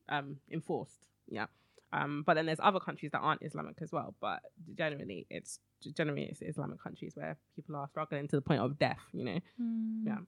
um, 0.09 0.37
enforced. 0.53 1.07
Yeah. 1.29 1.47
Um, 1.91 2.23
but 2.27 2.35
then 2.35 2.45
there's 2.45 2.61
other 2.63 2.81
countries 2.81 3.13
that 3.13 3.21
aren't 3.21 3.43
Islamic 3.43 3.77
as 3.81 3.91
well. 3.93 4.15
But 4.21 4.41
generally, 4.77 5.27
it's 5.31 5.59
generally 5.97 6.25
it's 6.25 6.43
Islamic 6.43 6.83
countries 6.83 7.13
where 7.15 7.39
people 7.57 7.77
are 7.77 7.89
struggling 7.89 8.29
to 8.29 8.37
the 8.37 8.43
point 8.43 8.61
of 8.61 8.79
death. 8.79 9.01
You 9.13 9.25
know. 9.25 9.41
Mm. 9.61 10.07
Yeah. 10.07 10.19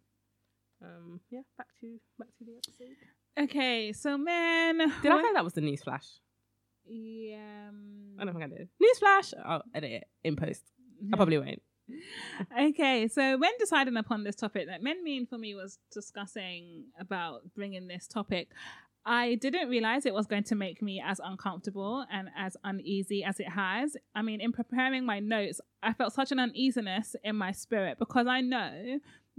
Um, 0.82 1.20
yeah. 1.30 1.40
Back 1.58 1.68
to 1.80 1.98
back 2.18 2.28
to 2.38 2.44
the 2.44 2.56
episode. 2.56 2.96
Okay, 3.38 3.92
so 3.92 4.18
man, 4.18 4.78
did 5.02 5.12
I 5.12 5.22
say 5.22 5.32
that 5.34 5.44
was 5.44 5.52
the 5.52 5.60
news 5.60 5.82
flash? 5.82 6.06
Yeah. 6.86 7.68
Um, 7.68 8.16
I 8.18 8.24
don't 8.24 8.34
think 8.34 8.44
I 8.44 8.56
did. 8.56 8.68
News 8.80 8.98
flash. 8.98 9.32
I'll 9.44 9.62
edit 9.74 9.92
it 9.92 10.04
in 10.24 10.36
post. 10.36 10.62
I 11.12 11.16
probably 11.16 11.38
won't. 11.38 11.62
Okay, 12.58 13.08
so 13.08 13.38
when 13.38 13.50
deciding 13.58 13.96
upon 13.96 14.24
this 14.24 14.36
topic, 14.36 14.66
that 14.68 14.82
Men 14.82 15.02
Mean 15.04 15.26
Fumi 15.26 15.54
was 15.54 15.78
discussing 15.92 16.84
about 16.98 17.42
bringing 17.54 17.88
this 17.88 18.06
topic. 18.06 18.48
I 19.04 19.36
didn't 19.36 19.70
realize 19.70 20.04
it 20.04 20.12
was 20.12 20.26
going 20.26 20.44
to 20.44 20.54
make 20.54 20.82
me 20.82 21.02
as 21.04 21.20
uncomfortable 21.24 22.04
and 22.12 22.28
as 22.36 22.56
uneasy 22.64 23.24
as 23.24 23.40
it 23.40 23.48
has. 23.48 23.96
I 24.14 24.22
mean, 24.22 24.40
in 24.40 24.52
preparing 24.52 25.06
my 25.06 25.20
notes, 25.20 25.60
I 25.82 25.94
felt 25.94 26.12
such 26.12 26.32
an 26.32 26.38
uneasiness 26.38 27.16
in 27.24 27.36
my 27.36 27.52
spirit 27.52 27.98
because 27.98 28.26
I 28.26 28.42
know 28.42 28.98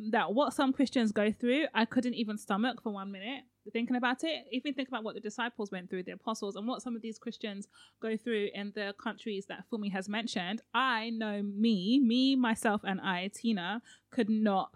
that 0.10 0.34
what 0.34 0.54
some 0.54 0.74
Christians 0.74 1.12
go 1.12 1.32
through, 1.32 1.66
I 1.76 1.86
couldn't 1.86 2.16
even 2.16 2.38
stomach 2.38 2.82
for 2.82 2.92
one 2.92 3.12
minute 3.12 3.44
thinking 3.72 3.96
about 3.96 4.24
it. 4.24 4.46
Even 4.52 4.74
think 4.74 4.88
about 4.88 5.04
what 5.04 5.16
the 5.16 5.22
disciples 5.22 5.72
went 5.72 5.90
through, 5.90 6.04
the 6.04 6.12
apostles, 6.12 6.56
and 6.56 6.68
what 6.68 6.82
some 6.82 6.96
of 6.96 7.02
these 7.02 7.20
Christians 7.20 7.68
go 8.02 8.18
through 8.18 8.50
in 8.54 8.72
the 8.76 8.94
countries 9.02 9.46
that 9.48 9.66
Fumi 9.72 9.92
has 9.92 10.10
mentioned. 10.10 10.62
I 10.74 11.12
know 11.12 11.42
me, 11.44 12.00
me, 12.00 12.36
myself, 12.36 12.82
and 12.84 13.00
I, 13.02 13.30
Tina, 13.34 13.82
could 14.10 14.30
not 14.30 14.72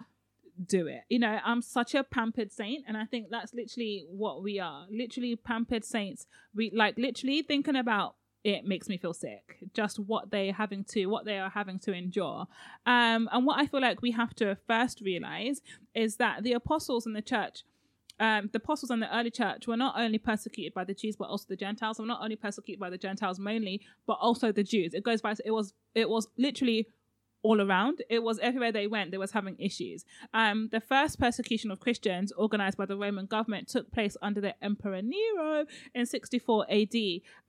do 0.66 0.88
it. 0.88 1.02
You 1.10 1.20
know, 1.20 1.40
I'm 1.44 1.62
such 1.62 1.96
a 1.96 2.04
pampered 2.04 2.52
saint, 2.52 2.86
and 2.88 2.96
I 2.98 3.06
think 3.06 3.28
that's 3.30 3.54
literally 3.54 4.06
what 4.10 4.44
we 4.44 4.60
are. 4.60 4.86
Literally 4.90 5.36
pampered 5.36 5.84
saints. 5.84 6.28
We 6.54 6.72
like 6.74 6.98
literally 6.98 7.42
thinking 7.42 7.76
about 7.76 8.16
it 8.46 8.64
makes 8.64 8.88
me 8.88 8.96
feel 8.96 9.14
sick. 9.14 9.58
Just 9.74 9.98
what 9.98 10.30
they're 10.30 10.54
having 10.54 10.84
to, 10.86 11.08
what 11.08 11.26
they 11.26 11.40
are 11.40 11.50
having 11.50 11.80
to 11.80 11.92
endure. 11.92 12.46
Um, 12.86 13.28
and 13.32 13.44
what 13.44 13.60
I 13.60 13.66
feel 13.66 13.82
like 13.82 14.04
we 14.04 14.12
have 14.12 14.36
to 14.36 14.56
first 14.68 15.02
realize 15.02 15.62
is 15.96 16.18
that 16.18 16.44
the 16.44 16.54
apostles 16.54 17.08
in 17.08 17.14
the 17.14 17.24
church 17.24 17.64
um, 18.20 18.50
the 18.52 18.58
apostles 18.58 18.90
and 18.90 19.02
the 19.02 19.16
early 19.16 19.32
church 19.32 19.68
were 19.68 19.78
not 19.78 19.96
only 19.98 20.18
persecuted 20.18 20.74
by 20.74 20.84
the 20.84 20.94
Jews 20.94 21.16
but 21.16 21.26
also 21.26 21.46
the 21.50 21.56
Gentiles. 21.56 22.00
Were 22.00 22.06
not 22.06 22.22
only 22.22 22.36
persecuted 22.36 22.80
by 22.80 22.90
the 22.90 22.98
Gentiles 22.98 23.40
mainly, 23.40 23.82
but 24.08 24.18
also 24.22 24.52
the 24.52 24.64
Jews. 24.64 24.94
It 24.94 25.04
goes 25.04 25.22
by. 25.22 25.36
It 25.44 25.52
was 25.52 25.74
it 25.94 26.10
was 26.10 26.28
literally 26.38 26.88
all 27.46 27.62
around. 27.62 28.02
It 28.10 28.24
was 28.24 28.40
everywhere 28.40 28.72
they 28.72 28.88
went, 28.88 29.12
they 29.12 29.20
was 29.20 29.32
having 29.32 29.56
issues. 29.60 30.04
Um, 30.34 30.70
the 30.72 30.82
first 30.82 31.20
persecution 31.20 31.70
of 31.70 31.80
Christians, 31.80 32.32
organized 32.32 32.76
by 32.76 32.88
the 32.88 32.98
Roman 32.98 33.28
government, 33.28 33.68
took 33.68 33.92
place 33.92 34.18
under 34.20 34.42
the 34.42 34.56
Emperor 34.64 35.04
Nero 35.04 35.66
in 35.94 36.08
64 36.08 36.66
AD. 36.72 36.96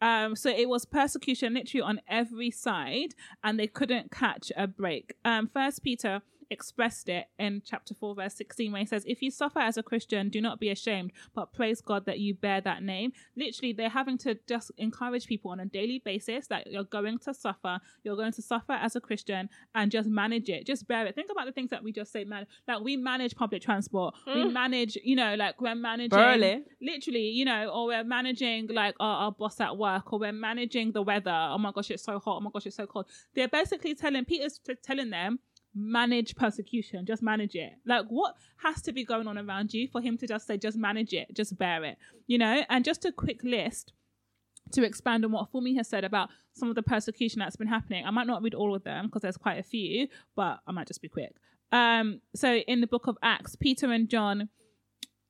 Um, 0.02 0.36
so 0.36 0.50
it 0.50 0.68
was 0.68 0.84
persecution 0.84 1.54
literally 1.54 1.80
on 1.80 2.02
every 2.08 2.50
side, 2.50 3.14
and 3.42 3.58
they 3.58 3.66
couldn't 3.66 4.10
catch 4.10 4.52
a 4.54 4.66
break. 4.66 5.14
Um, 5.24 5.48
First 5.48 5.82
Peter 5.82 6.20
expressed 6.50 7.08
it 7.08 7.26
in 7.38 7.62
chapter 7.64 7.94
4 7.94 8.14
verse 8.14 8.34
16 8.34 8.72
where 8.72 8.80
he 8.80 8.86
says 8.86 9.04
if 9.06 9.22
you 9.22 9.30
suffer 9.30 9.58
as 9.58 9.76
a 9.76 9.82
christian 9.82 10.28
do 10.28 10.40
not 10.40 10.60
be 10.60 10.70
ashamed 10.70 11.12
but 11.34 11.52
praise 11.52 11.80
god 11.80 12.06
that 12.06 12.18
you 12.18 12.34
bear 12.34 12.60
that 12.60 12.82
name. 12.82 13.12
Literally 13.36 13.72
they're 13.72 13.88
having 13.88 14.18
to 14.18 14.38
just 14.48 14.70
encourage 14.78 15.26
people 15.26 15.50
on 15.50 15.60
a 15.60 15.66
daily 15.66 16.00
basis 16.04 16.46
that 16.48 16.66
you're 16.70 16.84
going 16.84 17.18
to 17.18 17.34
suffer 17.34 17.80
you're 18.02 18.16
going 18.16 18.32
to 18.32 18.42
suffer 18.42 18.72
as 18.72 18.96
a 18.96 19.00
christian 19.00 19.48
and 19.74 19.90
just 19.90 20.08
manage 20.08 20.48
it. 20.48 20.66
Just 20.66 20.86
bear 20.88 21.06
it. 21.06 21.14
Think 21.14 21.30
about 21.30 21.46
the 21.46 21.52
things 21.52 21.70
that 21.70 21.82
we 21.82 21.92
just 21.92 22.12
say 22.12 22.24
man 22.24 22.46
like 22.66 22.80
we 22.80 22.96
manage 22.96 23.34
public 23.34 23.62
transport. 23.62 24.14
Mm. 24.26 24.34
we 24.34 24.44
manage 24.52 24.96
you 25.02 25.16
know 25.16 25.34
like 25.34 25.60
we're 25.60 25.74
managing 25.74 26.64
literally 26.80 27.28
you 27.28 27.44
know 27.44 27.68
or 27.68 27.86
we're 27.86 28.04
managing 28.04 28.68
like 28.68 28.94
our, 29.00 29.24
our 29.24 29.32
boss 29.32 29.60
at 29.60 29.76
work 29.76 30.12
or 30.12 30.18
we're 30.18 30.32
managing 30.32 30.92
the 30.92 31.02
weather. 31.02 31.30
Oh 31.30 31.58
my 31.58 31.72
gosh 31.72 31.90
it's 31.90 32.04
so 32.04 32.18
hot. 32.18 32.36
Oh 32.36 32.40
my 32.40 32.50
gosh 32.52 32.66
it's 32.66 32.76
so 32.76 32.86
cold. 32.86 33.06
They're 33.34 33.48
basically 33.48 33.94
telling 33.94 34.24
peter's 34.24 34.60
telling 34.82 35.10
them 35.10 35.40
manage 35.76 36.34
persecution, 36.34 37.04
just 37.04 37.22
manage 37.22 37.54
it. 37.54 37.74
Like, 37.84 38.06
what 38.08 38.34
has 38.64 38.80
to 38.82 38.92
be 38.92 39.04
going 39.04 39.28
on 39.28 39.36
around 39.36 39.74
you 39.74 39.86
for 39.86 40.00
him 40.00 40.16
to 40.18 40.26
just 40.26 40.46
say, 40.46 40.56
just 40.56 40.76
manage 40.78 41.12
it, 41.12 41.34
just 41.34 41.56
bear 41.58 41.84
it, 41.84 41.98
you 42.26 42.38
know? 42.38 42.64
And 42.70 42.84
just 42.84 43.04
a 43.04 43.12
quick 43.12 43.44
list 43.44 43.92
to 44.72 44.82
expand 44.82 45.24
on 45.24 45.32
what 45.32 45.52
Fumi 45.52 45.76
has 45.76 45.88
said 45.88 46.02
about 46.02 46.30
some 46.54 46.68
of 46.68 46.74
the 46.74 46.82
persecution 46.82 47.38
that's 47.38 47.56
been 47.56 47.68
happening. 47.68 48.04
I 48.04 48.10
might 48.10 48.26
not 48.26 48.42
read 48.42 48.54
all 48.54 48.74
of 48.74 48.82
them 48.84 49.06
because 49.06 49.22
there's 49.22 49.36
quite 49.36 49.58
a 49.58 49.62
few, 49.62 50.08
but 50.34 50.60
I 50.66 50.72
might 50.72 50.88
just 50.88 51.02
be 51.02 51.08
quick. 51.08 51.36
Um, 51.72 52.20
so 52.34 52.56
in 52.56 52.80
the 52.80 52.86
book 52.86 53.06
of 53.06 53.18
Acts, 53.22 53.54
Peter 53.54 53.92
and 53.92 54.08
John 54.08 54.48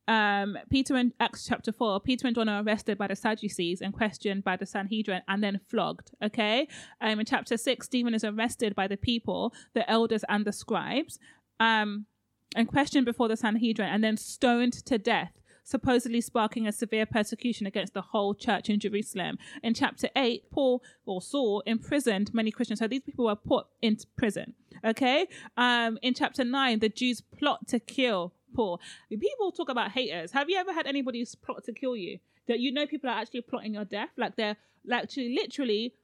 um, 0.09 0.57
Peter 0.71 0.95
and 0.97 1.13
Acts 1.19 1.47
chapter 1.47 1.73
4, 1.73 2.01
Peter 2.01 2.27
and 2.27 2.37
John 2.37 2.49
are 2.49 2.63
arrested 2.63 2.97
by 2.97 3.09
the 3.09 3.17
Sadducees 3.17 3.81
and 3.81 3.93
questioned 3.93 4.45
by 4.45 4.57
the 4.57 4.67
Sanhedrin 4.67 5.23
and 5.27 5.43
then 5.43 5.61
flogged. 5.69 6.13
Okay. 6.23 6.69
Um, 7.01 7.21
in 7.21 7.27
chapter 7.27 7.57
6, 7.57 7.85
Stephen 7.85 8.15
is 8.15 8.25
arrested 8.25 8.75
by 8.75 8.87
the 8.87 8.97
people, 8.97 9.53
the 9.75 9.89
elders, 9.91 10.25
and 10.29 10.45
the 10.45 10.53
scribes, 10.53 11.19
um, 11.59 12.07
and 12.55 12.69
questioned 12.69 13.05
before 13.05 13.29
the 13.29 13.37
Sanhedrin 13.37 13.89
and 13.89 14.05
then 14.05 14.17
stoned 14.17 14.73
to 14.87 14.99
death. 14.99 15.33
Supposedly 15.65 16.21
sparking 16.21 16.69
a 16.69 16.71
severe 16.71 17.07
persecution 17.07 17.67
against 17.67 17.93
the 17.93 18.01
whole 18.01 18.37
church 18.37 18.71
in 18.71 18.79
Jerusalem. 18.79 19.37
In 19.65 19.75
chapter 19.75 20.09
8, 20.15 20.49
Paul 20.53 20.81
or 21.05 21.21
Saul 21.21 21.65
imprisoned 21.67 22.33
many 22.33 22.53
Christians. 22.53 22.79
So 22.79 22.87
these 22.87 23.03
people 23.03 23.25
were 23.25 23.35
put 23.35 23.67
into 23.83 24.07
prison. 24.17 24.55
Okay. 24.85 25.27
Um, 25.57 25.99
in 26.03 26.15
chapter 26.15 26.45
9, 26.45 26.79
the 26.79 26.89
Jews 26.89 27.21
plot 27.21 27.67
to 27.67 27.81
kill 27.81 28.33
Paul. 28.57 28.81
People 29.11 29.53
talk 29.53 29.69
about 29.69 29.93
haters. 29.93 30.33
Have 30.33 30.49
you 30.49 30.57
ever 30.57 30.73
had 30.73 30.87
anybody 30.87 31.25
plot 31.43 31.63
to 31.65 31.73
kill 31.73 31.97
you? 31.97 32.19
That 32.49 32.59
you 32.59 32.73
know 32.73 32.87
people 32.87 33.11
are 33.11 33.19
actually 33.19 33.43
plotting 33.43 33.75
your 33.75 33.85
death, 33.85 34.11
like 34.17 34.37
they're 34.37 34.57
actually 34.91 35.35
literally 35.35 35.95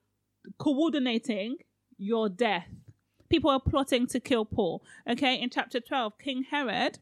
coordinating 0.59 1.57
your 1.99 2.29
death. 2.29 2.69
People 3.29 3.51
are 3.51 3.61
plotting 3.61 4.07
to 4.09 4.21
kill 4.21 4.45
Paul. 4.45 4.83
Okay, 5.09 5.41
in 5.41 5.51
chapter 5.51 5.81
12, 5.81 6.19
King 6.19 6.45
Herod 6.51 6.99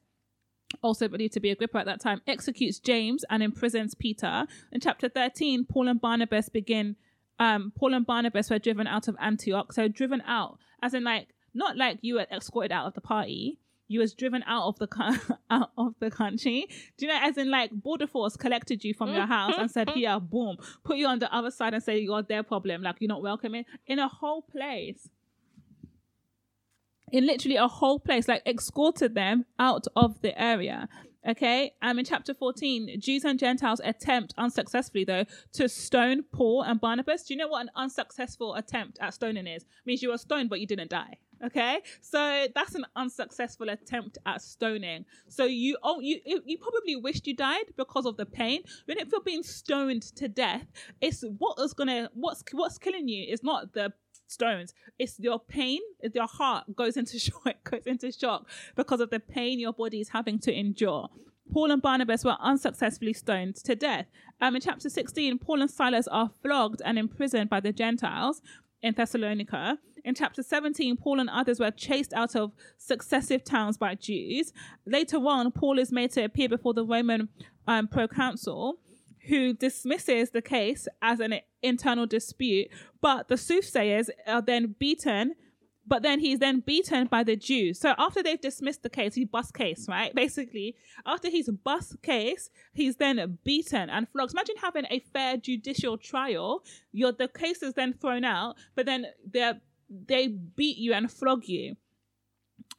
also 0.83 1.09
believed 1.09 1.33
to 1.35 1.41
be 1.41 1.51
Agrippa 1.51 1.79
at 1.79 1.87
that 1.87 2.01
time, 2.01 2.21
executes 2.27 2.79
James 2.79 3.25
and 3.29 3.43
imprisons 3.43 3.95
Peter. 3.95 4.47
In 4.71 4.81
chapter 4.81 5.09
13, 5.09 5.65
Paul 5.65 5.89
and 5.89 6.01
Barnabas 6.01 6.49
begin, 6.49 6.97
um, 7.39 7.73
Paul 7.77 7.95
and 7.95 8.07
Barnabas 8.07 8.51
were 8.51 8.59
driven 8.59 8.87
out 8.87 9.09
of 9.09 9.17
Antioch. 9.21 9.73
So 9.73 9.89
driven 9.89 10.23
out, 10.27 10.59
as 10.83 10.95
in 10.95 11.05
like, 11.05 11.29
not 11.55 11.77
like 11.77 11.99
you 12.03 12.15
were 12.15 12.27
escorted 12.31 12.73
out 12.73 12.87
of 12.87 12.95
the 12.95 13.01
party, 13.01 13.59
you 13.91 13.99
was 13.99 14.15
driven 14.15 14.45
out 14.47 14.69
of 14.69 14.79
the 14.79 15.37
out 15.51 15.73
of 15.77 15.95
the 15.99 16.13
country. 16.13 16.69
Do 16.97 17.07
you 17.07 17.13
know, 17.13 17.19
as 17.21 17.37
in 17.37 17.51
like 17.51 17.73
border 17.73 18.07
force 18.07 18.37
collected 18.37 18.85
you 18.85 18.95
from 18.95 19.13
your 19.13 19.27
house 19.27 19.55
and 19.59 19.69
said, 19.69 19.91
"Here, 19.91 20.21
boom," 20.21 20.59
put 20.85 20.97
you 20.97 21.09
on 21.09 21.19
the 21.19 21.35
other 21.35 21.51
side 21.51 21.75
and 21.75 21.83
say 21.83 21.99
you're 21.99 22.23
their 22.23 22.45
problem, 22.45 22.83
like 22.83 22.97
you're 23.01 23.09
not 23.09 23.21
welcome 23.21 23.55
in 23.57 23.65
in 23.89 23.99
a 23.99 24.07
whole 24.07 24.43
place. 24.43 25.11
In 27.11 27.27
literally 27.27 27.57
a 27.57 27.67
whole 27.67 27.99
place, 27.99 28.29
like 28.29 28.43
escorted 28.47 29.17
them 29.17 29.45
out 29.59 29.89
of 29.97 30.23
the 30.23 30.41
area. 30.41 30.89
Okay, 31.29 31.73
I'm 31.83 31.91
um, 31.91 31.99
in 31.99 32.05
chapter 32.05 32.33
14, 32.33 32.99
Jews 32.99 33.25
and 33.25 33.39
Gentiles 33.39 33.81
attempt 33.85 34.33
unsuccessfully, 34.39 35.05
though, 35.05 35.25
to 35.53 35.69
stone 35.69 36.23
Paul 36.33 36.63
and 36.63 36.81
Barnabas. 36.81 37.25
Do 37.25 37.35
you 37.35 37.39
know 37.39 37.49
what 37.49 37.61
an 37.61 37.71
unsuccessful 37.75 38.55
attempt 38.55 38.99
at 39.01 39.13
stoning 39.13 39.47
is? 39.47 39.65
It 39.65 39.69
means 39.85 40.01
you 40.01 40.11
were 40.11 40.17
stoned, 40.17 40.49
but 40.49 40.61
you 40.61 40.67
didn't 40.67 40.91
die. 40.91 41.19
Okay, 41.45 41.81
so 42.03 42.47
that's 42.55 42.75
an 42.75 42.85
unsuccessful 42.97 43.71
attempt 43.71 44.19
at 44.27 44.43
stoning. 44.43 45.07
So 45.29 45.45
you 45.45 45.79
oh 45.83 46.01
you 46.01 46.21
you 46.25 46.59
probably 46.59 46.97
wished 46.97 47.27
you 47.27 47.35
died 47.35 47.65
because 47.77 48.05
of 48.05 48.19
the 48.19 48.27
pain. 48.27 48.63
But 48.87 49.01
if 49.01 49.11
you're 49.11 49.23
being 49.23 49.43
stoned 49.43 50.03
to 50.17 50.29
death, 50.29 50.67
it's 51.01 51.25
what 51.39 51.59
is 51.59 51.73
gonna 51.73 52.11
what's 52.13 52.45
what's 52.53 52.77
killing 52.77 53.09
you 53.09 53.33
is 53.33 53.43
not 53.43 53.73
the 53.73 53.93
stones. 54.27 54.75
It's 54.99 55.19
your 55.19 55.41
pain. 55.41 55.81
Your 56.15 56.27
heart 56.27 56.77
goes 56.77 56.99
into 56.99 57.19
shock. 57.19 57.65
Goes 57.65 57.87
into 57.87 58.13
shock 58.13 58.47
because 58.77 59.01
of 59.01 59.09
the 59.11 59.21
pain 59.21 59.59
your 59.59 59.73
body 59.73 60.01
is 60.01 60.11
having 60.11 60.39
to 60.41 60.53
endure. 60.53 61.09
Paul 61.53 61.71
and 61.71 61.83
Barnabas 61.83 62.25
were 62.25 62.37
unsuccessfully 62.39 63.13
stoned 63.13 63.57
to 63.57 63.75
death. 63.75 64.07
Um, 64.41 64.55
in 64.55 64.61
chapter 64.61 64.89
16, 64.89 65.39
Paul 65.39 65.63
and 65.63 65.71
Silas 65.71 66.07
are 66.07 66.31
flogged 66.43 66.81
and 66.85 66.99
imprisoned 66.99 67.51
by 67.51 67.61
the 67.61 67.73
Gentiles 67.73 68.41
in 68.83 68.95
Thessalonica. 68.95 69.79
In 70.05 70.15
chapter 70.15 70.43
17, 70.43 70.97
Paul 70.97 71.21
and 71.21 71.31
others 71.31 71.61
were 71.61 71.71
chased 71.71 72.13
out 72.13 72.35
of 72.35 72.53
successive 72.79 73.45
towns 73.45 73.77
by 73.77 73.95
Jews. 73.95 74.53
Later 74.87 75.19
on, 75.19 75.53
Paul 75.53 75.79
is 75.79 75.93
made 75.93 76.13
to 76.13 76.25
appear 76.25 76.49
before 76.49 76.75
the 76.75 76.85
Roman 76.85 77.29
um, 77.67 77.89
proconsul, 77.89 78.79
who 79.27 79.53
dismisses 79.53 80.31
the 80.31 80.43
case 80.43 80.89
as 81.03 81.21
an 81.21 81.41
internal 81.63 82.07
dispute. 82.07 82.69
But 83.01 83.29
the 83.29 83.37
Sosthenes 83.37 84.11
are 84.27 84.43
then 84.43 84.75
beaten 84.79 85.35
but 85.91 86.03
then 86.05 86.21
he's 86.21 86.39
then 86.39 86.61
beaten 86.61 87.09
by 87.09 87.25
the 87.25 87.35
Jews. 87.35 87.81
So 87.81 87.95
after 87.99 88.23
they've 88.23 88.41
dismissed 88.41 88.85
the 88.85 88.89
case, 88.89 89.17
he 89.17 89.25
bust 89.25 89.55
case, 89.55 89.89
right? 89.89 90.15
Basically, 90.15 90.77
after 91.05 91.29
he's 91.29 91.51
bust 91.51 92.01
case, 92.01 92.49
he's 92.73 92.97
then 92.97 93.39
beaten 93.45 93.91
and 93.91 94.09
flogged. 94.09 94.33
Imagine 94.33 94.55
having 94.63 94.87
a 94.89 95.01
fair 95.13 95.37
judicial 95.37 95.99
trial. 95.99 96.63
Your 96.93 97.11
the 97.11 97.27
case 97.27 97.63
is 97.65 97.75
then 97.75 97.95
thrown 97.95 98.25
out, 98.25 98.55
but 98.77 98.87
then 98.87 99.07
they 99.29 99.53
they 99.91 100.29
beat 100.29 100.79
you 100.79 100.93
and 100.93 101.11
flog 101.11 101.47
you. 101.47 101.77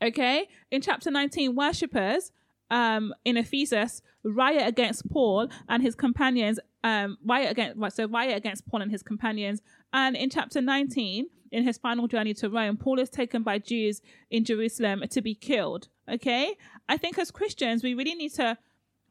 Okay, 0.01 0.47
in 0.71 0.81
chapter 0.81 1.11
19, 1.11 1.55
worshippers 1.55 2.31
um, 2.71 3.13
in 3.25 3.37
Ephesus 3.37 4.01
riot 4.23 4.67
against 4.67 5.09
Paul 5.11 5.49
and 5.67 5.83
his 5.83 5.95
companions. 5.95 6.59
Um, 6.83 7.17
riot 7.23 7.51
against 7.51 7.95
so 7.95 8.07
riot 8.07 8.35
against 8.35 8.67
Paul 8.67 8.81
and 8.81 8.91
his 8.91 9.03
companions. 9.03 9.61
And 9.93 10.15
in 10.15 10.31
chapter 10.31 10.61
19, 10.61 11.27
in 11.51 11.63
his 11.63 11.77
final 11.77 12.07
journey 12.07 12.33
to 12.35 12.49
Rome, 12.49 12.77
Paul 12.77 12.97
is 12.99 13.09
taken 13.09 13.43
by 13.43 13.59
Jews 13.59 14.01
in 14.31 14.45
Jerusalem 14.45 15.03
to 15.11 15.21
be 15.21 15.35
killed. 15.35 15.89
Okay, 16.11 16.55
I 16.89 16.97
think 16.97 17.19
as 17.19 17.29
Christians 17.29 17.83
we 17.83 17.93
really 17.93 18.15
need 18.15 18.33
to 18.35 18.57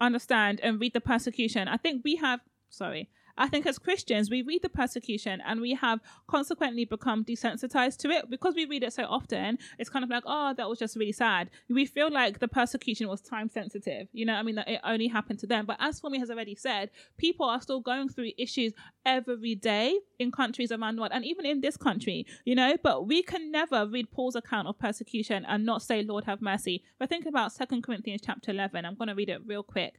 understand 0.01 0.61
and 0.63 0.81
read 0.81 0.95
the 0.95 1.01
persecution. 1.01 1.69
I 1.69 1.77
think 1.77 2.03
we 2.05 2.17
have 2.17 2.41
sorry 2.71 3.09
I 3.41 3.49
think 3.49 3.65
as 3.65 3.79
Christians, 3.79 4.29
we 4.29 4.43
read 4.43 4.61
the 4.61 4.69
persecution 4.69 5.41
and 5.47 5.63
we 5.63 5.73
have 5.73 6.01
consequently 6.27 6.85
become 6.85 7.25
desensitized 7.25 7.97
to 8.01 8.11
it 8.11 8.29
because 8.29 8.55
we 8.55 8.67
read 8.67 8.83
it 8.83 8.93
so 8.93 9.05
often. 9.05 9.57
It's 9.79 9.89
kind 9.89 10.05
of 10.05 10.11
like, 10.11 10.25
oh, 10.27 10.53
that 10.59 10.69
was 10.69 10.79
just 10.79 10.95
really 10.95 11.13
sad. 11.13 11.49
We 11.71 11.87
feel 11.87 12.13
like 12.13 12.41
the 12.41 12.49
persecution 12.49 13.09
was 13.09 13.23
time 13.23 13.49
sensitive. 13.49 14.09
You 14.13 14.27
know, 14.27 14.35
I 14.35 14.43
mean, 14.43 14.57
that 14.57 14.69
it 14.69 14.83
only 14.85 15.09
happened 15.09 15.39
to 15.39 15.47
them. 15.47 15.65
But 15.65 15.79
as 15.81 16.03
Fumi 16.03 16.19
has 16.19 16.31
already 16.31 16.55
said, 16.55 16.91
people 17.17 17.47
are 17.47 17.63
still 17.63 17.81
going 17.81 18.11
through 18.11 18.33
issues 18.37 18.75
every 19.07 19.55
day 19.55 19.99
in 20.19 20.31
countries 20.31 20.71
around 20.71 20.97
the 20.97 21.01
world 21.01 21.13
and 21.15 21.25
even 21.25 21.47
in 21.47 21.63
this 21.63 21.79
country, 21.79 22.27
you 22.45 22.55
know. 22.55 22.77
But 22.83 23.07
we 23.07 23.23
can 23.23 23.51
never 23.51 23.87
read 23.87 24.11
Paul's 24.11 24.37
account 24.37 24.69
of 24.69 24.79
persecution 24.79 25.47
and 25.49 25.65
not 25.65 25.81
say, 25.81 26.03
Lord, 26.03 26.25
have 26.25 26.43
mercy. 26.43 26.83
But 26.99 27.09
think 27.09 27.25
about 27.25 27.53
Second 27.53 27.85
Corinthians 27.85 28.21
chapter 28.23 28.51
11. 28.51 28.85
I'm 28.85 28.97
going 28.97 29.09
to 29.09 29.15
read 29.15 29.31
it 29.31 29.41
real 29.47 29.63
quick. 29.63 29.95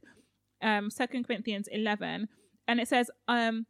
Um, 0.62 0.90
Second 0.90 1.26
Corinthians 1.26 1.68
11 1.72 2.28
and 2.68 2.80
it 2.80 2.88
says, 2.88 3.10
um, 3.28 3.66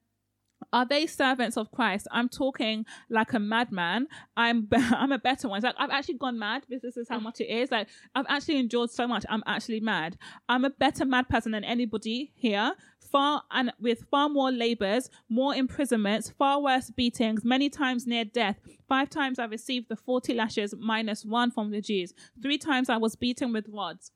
are 0.73 0.87
they 0.87 1.07
servants 1.07 1.57
of 1.57 1.71
Christ? 1.71 2.07
I'm 2.11 2.29
talking 2.29 2.87
like 3.11 3.33
a 3.33 3.39
madman. 3.39 4.07
I'm 4.37 4.69
I'm 4.73 5.13
a 5.13 5.19
better 5.19 5.49
one. 5.49 5.59
It's 5.59 5.65
like 5.65 5.75
I've 5.79 5.91
actually 5.91 6.19
gone 6.19 6.39
mad. 6.39 6.65
This, 6.69 6.83
this 6.83 6.97
is 6.97 7.09
how 7.09 7.19
much 7.19 7.41
it 7.41 7.49
is. 7.49 7.71
Like 7.71 7.89
I've 8.15 8.27
actually 8.29 8.59
endured 8.59 8.91
so 8.91 9.07
much. 9.07 9.25
I'm 9.29 9.43
actually 9.47 9.81
mad. 9.81 10.17
I'm 10.49 10.65
a 10.65 10.71
better 10.71 11.05
mad 11.05 11.29
person 11.29 11.53
than 11.53 11.65
anybody 11.65 12.33
here. 12.35 12.75
Far 13.01 13.43
and 13.51 13.73
with 13.79 14.07
far 14.11 14.31
more 14.31 14.51
labors, 14.51 15.11
more 15.29 15.55
imprisonments, 15.55 16.31
far 16.31 16.63
worse 16.63 16.91
beatings, 16.91 17.45
many 17.45 17.69
times 17.69 18.07
near 18.07 18.25
death. 18.25 18.59
Five 18.89 19.11
times 19.11 19.39
I 19.39 19.45
received 19.45 19.89
the 19.89 19.97
forty 19.97 20.33
lashes 20.33 20.75
minus 20.79 21.25
one 21.25 21.51
from 21.51 21.71
the 21.71 21.81
Jews. 21.81 22.15
Three 22.43 22.59
times 22.59 22.89
I 22.89 22.97
was 22.97 23.17
beaten 23.17 23.53
with 23.53 23.69
rods. 23.69 24.13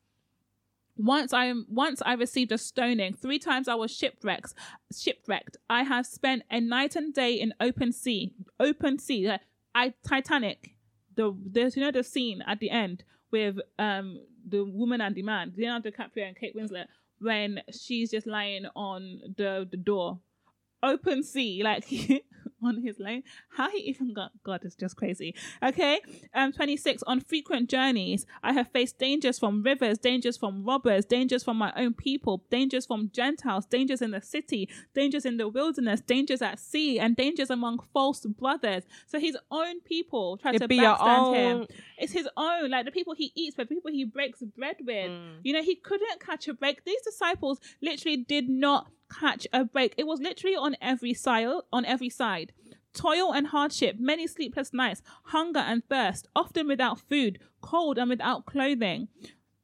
Once 0.97 1.33
I 1.33 1.53
once 1.69 2.01
I 2.05 2.13
received 2.13 2.51
a 2.51 2.57
stoning. 2.57 3.13
Three 3.13 3.39
times 3.39 3.67
I 3.67 3.75
was 3.75 3.91
shipwrecked. 3.91 4.53
Shipwrecked. 4.95 5.57
I 5.69 5.83
have 5.83 6.05
spent 6.05 6.43
a 6.49 6.59
night 6.59 6.95
and 6.95 7.13
day 7.13 7.33
in 7.33 7.53
open 7.59 7.91
sea. 7.91 8.33
Open 8.59 8.99
sea. 8.99 9.31
I 9.75 9.93
Titanic. 10.07 10.71
The 11.15 11.35
there's 11.45 11.75
you 11.75 11.83
know 11.83 11.91
the 11.91 12.03
scene 12.03 12.43
at 12.45 12.59
the 12.59 12.69
end 12.69 13.03
with 13.31 13.57
um 13.77 14.19
the 14.49 14.63
woman 14.63 15.01
and 15.01 15.13
the 15.15 15.23
man, 15.23 15.53
Leonardo 15.57 15.89
DiCaprio 15.89 16.27
and 16.27 16.37
Kate 16.37 16.55
Winslet, 16.55 16.85
when 17.19 17.61
she's 17.71 18.11
just 18.11 18.27
lying 18.27 18.65
on 18.75 19.19
the 19.37 19.67
the 19.69 19.77
door. 19.77 20.19
Open 20.83 21.23
sea, 21.23 21.61
like 21.63 21.85
on 22.63 22.81
his 22.81 22.99
lane. 22.99 23.23
How 23.49 23.69
he 23.69 23.79
even 23.79 24.13
got 24.13 24.31
God 24.43 24.65
is 24.65 24.75
just 24.75 24.95
crazy. 24.95 25.35
Okay. 25.63 26.01
Um 26.33 26.51
26 26.51 27.03
on 27.03 27.21
frequent 27.21 27.69
journeys, 27.69 28.25
I 28.43 28.53
have 28.53 28.69
faced 28.71 28.97
dangers 28.97 29.39
from 29.39 29.63
rivers, 29.63 29.97
dangers 29.97 30.37
from 30.37 30.65
robbers, 30.65 31.05
dangers 31.05 31.43
from 31.43 31.57
my 31.57 31.73
own 31.75 31.93
people, 31.93 32.43
dangers 32.49 32.85
from 32.85 33.11
Gentiles, 33.13 33.65
dangers 33.65 34.01
in 34.01 34.11
the 34.11 34.21
city, 34.21 34.69
dangers 34.93 35.25
in 35.25 35.37
the 35.37 35.47
wilderness, 35.47 36.01
dangers 36.01 36.41
at 36.41 36.59
sea, 36.59 36.99
and 36.99 37.15
dangers 37.15 37.49
among 37.49 37.79
false 37.93 38.25
brothers. 38.25 38.83
So 39.07 39.19
his 39.19 39.37
own 39.51 39.81
people 39.81 40.37
try 40.37 40.51
to 40.53 40.67
backstand 40.67 41.35
him. 41.35 41.67
It's 41.97 42.13
his 42.13 42.29
own, 42.37 42.71
like 42.71 42.85
the 42.85 42.91
people 42.91 43.13
he 43.15 43.31
eats, 43.35 43.55
but 43.55 43.69
the 43.69 43.75
people 43.75 43.91
he 43.91 44.05
breaks 44.05 44.41
bread 44.41 44.77
with. 44.85 45.09
Mm. 45.09 45.39
You 45.43 45.53
know, 45.53 45.63
he 45.63 45.75
couldn't 45.75 46.19
catch 46.19 46.47
a 46.47 46.53
break. 46.53 46.83
These 46.85 47.01
disciples 47.03 47.59
literally 47.81 48.17
did 48.17 48.49
not 48.49 48.91
catch 49.09 49.47
a 49.53 49.65
break. 49.65 49.93
It 49.97 50.07
was 50.07 50.19
literally 50.19 50.55
on 50.55 50.75
every 50.81 51.13
side, 51.13 51.47
on 51.71 51.85
every 51.85 52.09
side. 52.09 52.53
Toil 52.93 53.33
and 53.33 53.47
hardship, 53.47 53.97
many 53.99 54.27
sleepless 54.27 54.73
nights, 54.73 55.01
hunger 55.25 55.59
and 55.59 55.83
thirst, 55.87 56.27
often 56.35 56.67
without 56.67 56.99
food, 56.99 57.39
cold 57.61 57.97
and 57.97 58.09
without 58.09 58.45
clothing. 58.45 59.07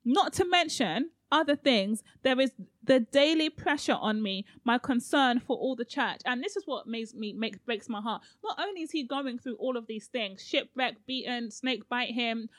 Not 0.05 0.33
to 0.33 0.45
mention 0.45 1.11
other 1.31 1.55
things, 1.55 2.03
there 2.21 2.39
is 2.39 2.51
the 2.83 2.99
daily 2.99 3.49
pressure 3.49 3.97
on 3.99 4.21
me, 4.21 4.45
my 4.63 4.77
concern 4.77 5.39
for 5.39 5.57
all 5.57 5.75
the 5.75 5.85
church. 5.85 6.21
And 6.25 6.43
this 6.43 6.55
is 6.55 6.63
what 6.65 6.85
makes 6.85 7.13
me 7.13 7.33
makes 7.33 7.57
breaks 7.57 7.89
my 7.89 8.01
heart. 8.01 8.21
Not 8.43 8.59
only 8.59 8.83
is 8.83 8.91
he 8.91 9.03
going 9.03 9.39
through 9.39 9.55
all 9.55 9.75
of 9.75 9.87
these 9.87 10.07
things, 10.07 10.45
shipwreck, 10.45 10.97
beaten, 11.07 11.49
snake 11.49 11.89
bite 11.89 12.11
him, 12.11 12.49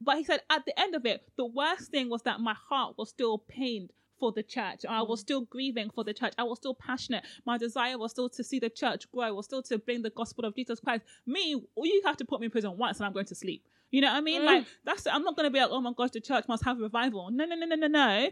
but 0.00 0.16
he 0.16 0.24
said 0.24 0.40
at 0.48 0.64
the 0.64 0.78
end 0.80 0.94
of 0.94 1.04
it, 1.04 1.28
the 1.36 1.44
worst 1.44 1.90
thing 1.90 2.08
was 2.08 2.22
that 2.22 2.40
my 2.40 2.54
heart 2.54 2.94
was 2.96 3.10
still 3.10 3.38
pained 3.38 3.90
for 4.18 4.32
the 4.32 4.42
church. 4.42 4.84
I 4.88 5.02
was 5.02 5.20
mm. 5.20 5.22
still 5.22 5.40
grieving 5.42 5.90
for 5.90 6.04
the 6.04 6.14
church. 6.14 6.34
I 6.38 6.44
was 6.44 6.58
still 6.58 6.74
passionate. 6.74 7.24
My 7.46 7.58
desire 7.58 7.98
was 7.98 8.10
still 8.10 8.28
to 8.30 8.44
see 8.44 8.58
the 8.58 8.70
church 8.70 9.10
grow, 9.12 9.34
was 9.34 9.46
still 9.46 9.62
to 9.64 9.78
bring 9.78 10.02
the 10.02 10.10
gospel 10.10 10.44
of 10.44 10.54
Jesus 10.54 10.80
Christ. 10.80 11.04
Me, 11.26 11.62
you 11.76 12.02
have 12.04 12.16
to 12.18 12.24
put 12.24 12.40
me 12.40 12.46
in 12.46 12.50
prison 12.50 12.76
once 12.76 12.98
and 12.98 13.06
I'm 13.06 13.12
going 13.12 13.26
to 13.26 13.34
sleep. 13.34 13.64
You 13.90 14.02
know 14.02 14.08
what 14.08 14.18
I 14.18 14.20
mean? 14.20 14.42
Mm. 14.42 14.46
Like 14.46 14.66
that's 14.84 15.06
I'm 15.06 15.22
not 15.22 15.36
gonna 15.36 15.50
be 15.50 15.60
like, 15.60 15.70
oh 15.70 15.80
my 15.80 15.92
gosh, 15.96 16.10
the 16.10 16.20
church 16.20 16.44
must 16.48 16.64
have 16.64 16.78
revival. 16.78 17.30
No, 17.30 17.44
no, 17.44 17.56
no, 17.56 17.66
no, 17.66 17.76
no, 17.76 17.86
no. 17.86 18.30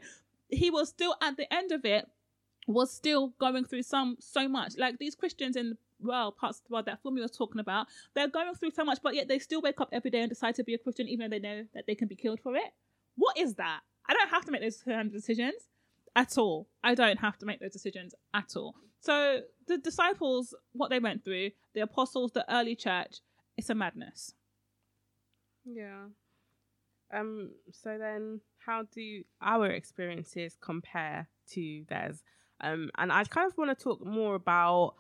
He 0.49 0.71
was 0.71 0.89
still 0.89 1.17
at 1.23 1.37
the 1.37 1.53
end 1.53 1.73
of 1.73 1.85
it, 1.85 2.07
was 2.67 2.93
still 2.93 3.29
going 3.39 3.65
through 3.65 3.83
some 3.83 4.17
so 4.21 4.49
much. 4.49 4.75
Like 4.77 4.99
these 4.99 5.15
Christians 5.15 5.57
in 5.57 5.71
the 5.71 5.77
well, 6.01 6.33
parts 6.33 6.59
of 6.59 6.65
the 6.69 6.75
world 6.75 6.87
that 6.87 7.03
Fumi 7.03 7.23
was 7.23 7.31
talking 7.31 7.59
about, 7.59 7.87
they're 8.15 8.29
going 8.29 8.53
through 8.55 8.73
so 8.73 8.85
much, 8.85 8.99
but 9.03 9.15
yet 9.15 9.29
they 9.29 9.39
still 9.39 9.63
wake 9.63 9.81
up 9.81 9.89
every 9.93 10.11
day 10.11 10.21
and 10.21 10.29
decide 10.29 10.55
to 10.57 10.65
be 10.65 10.75
a 10.75 10.79
Christian, 10.79 11.09
even 11.09 11.31
though 11.31 11.37
they 11.37 11.41
know 11.41 11.65
that 11.75 11.87
they 11.87 11.95
can 11.95 12.07
be 12.07 12.15
killed 12.15 12.41
for 12.41 12.55
it. 12.55 12.75
What 13.17 13.39
is 13.39 13.55
that? 13.55 13.81
I 14.09 14.13
don't 14.13 14.29
have 14.29 14.45
to 14.45 14.53
make 14.53 14.61
those 14.61 14.83
decisions 15.11 15.55
at 16.17 16.39
all. 16.39 16.67
I 16.83 16.95
don't 16.95 17.21
have 17.21 17.39
to 17.39 17.47
make 17.47 17.61
those 17.61 17.73
decisions 17.73 18.15
at 18.35 18.57
all. 18.57 18.75
So 19.01 19.41
the 19.69 19.79
disciples, 19.79 20.55
what 20.73 20.91
they 20.91 20.99
went 20.99 21.25
through, 21.25 21.51
the 21.75 21.83
apostles, 21.83 22.33
the 22.33 22.45
early 22.53 22.75
church, 22.75 23.19
it's 23.57 23.71
a 23.71 23.75
madness. 23.75 24.35
Yeah. 25.65 26.07
Um. 27.15 27.51
So 27.71 27.99
then, 27.99 28.41
how 28.59 28.85
do 28.93 29.23
our 29.41 29.67
experiences 29.67 30.57
compare 30.61 31.29
to 31.53 31.85
theirs? 31.89 32.23
Um. 32.61 32.91
And 32.99 33.13
I 33.13 33.23
kind 33.25 33.47
of 33.47 33.57
want 33.57 33.77
to 33.77 33.83
talk 33.83 34.05
more 34.05 34.35
about 34.35 34.95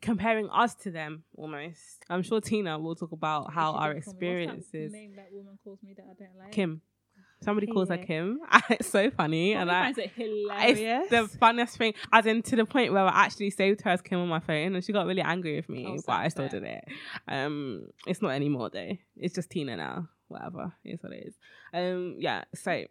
comparing 0.00 0.48
us 0.50 0.74
to 0.76 0.90
them 0.90 1.24
almost. 1.36 2.04
I'm 2.08 2.22
sure 2.22 2.40
Tina 2.40 2.78
will 2.78 2.94
talk 2.96 3.12
about 3.12 3.52
how 3.52 3.72
our 3.72 3.92
experiences. 3.92 4.92
Name 4.92 5.14
that 5.16 5.28
woman 5.32 5.58
calls 5.62 5.78
me 5.82 5.94
that 5.96 6.04
I 6.04 6.14
don't 6.18 6.38
like. 6.38 6.52
Kim. 6.52 6.80
Somebody 7.42 7.66
calls 7.66 7.88
her 7.88 7.96
Kim. 7.96 8.40
it's 8.70 8.88
so 8.88 9.10
funny, 9.10 9.54
and 9.54 9.70
I 9.70 9.84
finds 9.84 9.98
it 9.98 10.10
hilarious. 10.14 10.78
It's 10.78 11.10
the 11.10 11.38
funniest 11.38 11.78
thing, 11.78 11.94
as 12.12 12.26
in 12.26 12.42
to 12.42 12.56
the 12.56 12.66
point 12.66 12.92
where 12.92 13.04
I 13.04 13.24
actually 13.24 13.50
saved 13.50 13.80
her 13.82 13.90
as 13.90 14.02
Kim 14.02 14.18
on 14.18 14.28
my 14.28 14.40
phone, 14.40 14.74
and 14.74 14.84
she 14.84 14.92
got 14.92 15.06
really 15.06 15.22
angry 15.22 15.56
with 15.56 15.68
me, 15.68 15.86
oh, 15.88 16.02
but 16.06 16.12
I 16.12 16.28
still 16.28 16.48
did 16.48 16.64
it. 16.64 16.84
Um, 17.26 17.86
it's 18.06 18.20
not 18.20 18.30
anymore 18.30 18.70
though. 18.70 18.96
It's 19.16 19.34
just 19.34 19.50
Tina 19.50 19.76
now. 19.76 20.08
Whatever, 20.28 20.72
it's 20.84 21.02
what 21.02 21.12
it 21.12 21.26
is. 21.28 21.34
Um, 21.72 22.16
yeah. 22.18 22.44
So 22.54 22.84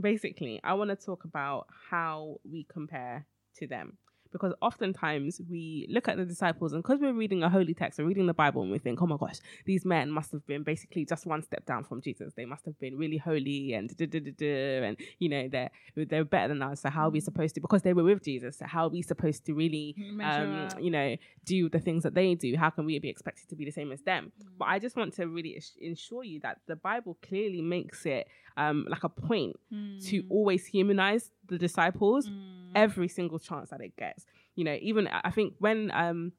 basically, 0.00 0.60
I 0.64 0.74
want 0.74 0.90
to 0.90 0.96
talk 0.96 1.24
about 1.24 1.66
how 1.90 2.36
we 2.44 2.66
compare 2.70 3.26
to 3.56 3.66
them 3.66 3.98
because 4.32 4.52
oftentimes 4.60 5.40
we 5.48 5.86
look 5.90 6.08
at 6.08 6.16
the 6.16 6.24
disciples 6.24 6.72
and 6.72 6.82
because 6.82 7.00
we're 7.00 7.12
reading 7.12 7.42
a 7.42 7.48
holy 7.48 7.74
text 7.74 7.98
or 7.98 8.04
reading 8.04 8.26
the 8.26 8.34
Bible 8.34 8.62
and 8.62 8.70
we 8.70 8.78
think, 8.78 9.00
oh 9.02 9.06
my 9.06 9.16
gosh, 9.16 9.38
these 9.66 9.84
men 9.84 10.10
must 10.10 10.32
have 10.32 10.46
been 10.46 10.62
basically 10.62 11.04
just 11.04 11.26
one 11.26 11.42
step 11.42 11.66
down 11.66 11.84
from 11.84 12.00
Jesus. 12.00 12.32
They 12.34 12.44
must 12.44 12.64
have 12.64 12.78
been 12.78 12.96
really 12.96 13.16
holy 13.16 13.74
and 13.74 13.90
and 14.00 14.96
you 15.18 15.28
know 15.28 15.48
they're 15.48 15.70
they're 15.96 16.24
better 16.24 16.48
than 16.48 16.62
us. 16.62 16.82
So 16.82 16.90
how 16.90 17.08
are 17.08 17.10
we 17.10 17.20
mm. 17.20 17.24
supposed 17.24 17.54
to? 17.56 17.60
Because 17.60 17.82
they 17.82 17.92
were 17.92 18.04
with 18.04 18.22
Jesus. 18.22 18.58
So 18.58 18.66
how 18.66 18.84
are 18.84 18.88
we 18.88 19.02
supposed 19.02 19.44
to 19.46 19.54
really, 19.54 19.94
um, 20.22 20.68
you 20.80 20.90
know, 20.90 21.16
do 21.44 21.68
the 21.68 21.78
things 21.78 22.02
that 22.02 22.14
they 22.14 22.34
do? 22.34 22.56
How 22.56 22.70
can 22.70 22.84
we 22.84 22.98
be 22.98 23.08
expected 23.08 23.48
to 23.48 23.56
be 23.56 23.64
the 23.64 23.70
same 23.70 23.92
as 23.92 24.02
them? 24.02 24.32
Mm. 24.42 24.46
But 24.58 24.68
I 24.68 24.78
just 24.78 24.96
want 24.96 25.14
to 25.14 25.26
really 25.26 25.60
ensure 25.80 26.24
you 26.24 26.40
that 26.40 26.58
the 26.66 26.76
Bible 26.76 27.18
clearly 27.22 27.60
makes 27.60 28.06
it 28.06 28.28
um, 28.60 28.86
like 28.88 29.04
a 29.04 29.08
point 29.08 29.56
mm. 29.72 30.04
to 30.08 30.22
always 30.28 30.66
humanize 30.66 31.30
the 31.48 31.56
disciples 31.56 32.28
mm. 32.28 32.70
every 32.74 33.08
single 33.08 33.38
chance 33.38 33.70
that 33.70 33.80
it 33.80 33.96
gets. 33.96 34.26
You 34.54 34.64
know, 34.64 34.76
even 34.82 35.08
I 35.08 35.30
think 35.30 35.54
when 35.58 35.90
um 35.92 36.32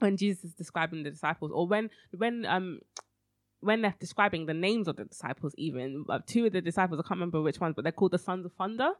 when 0.00 0.16
Jesus 0.16 0.44
is 0.44 0.54
describing 0.54 1.04
the 1.04 1.10
disciples, 1.10 1.52
or 1.54 1.68
when 1.68 1.90
when 2.16 2.44
um 2.44 2.80
when 3.60 3.82
they're 3.82 3.94
describing 4.00 4.46
the 4.46 4.54
names 4.54 4.88
of 4.88 4.96
the 4.96 5.04
disciples, 5.04 5.54
even 5.56 6.04
uh, 6.08 6.18
two 6.26 6.46
of 6.46 6.52
the 6.52 6.60
disciples, 6.60 6.98
I 6.98 7.06
can't 7.06 7.20
remember 7.20 7.40
which 7.40 7.60
ones, 7.60 7.74
but 7.76 7.84
they're 7.84 7.92
called 7.92 8.12
the 8.12 8.18
sons 8.18 8.44
of 8.46 8.52
thunder. 8.54 8.90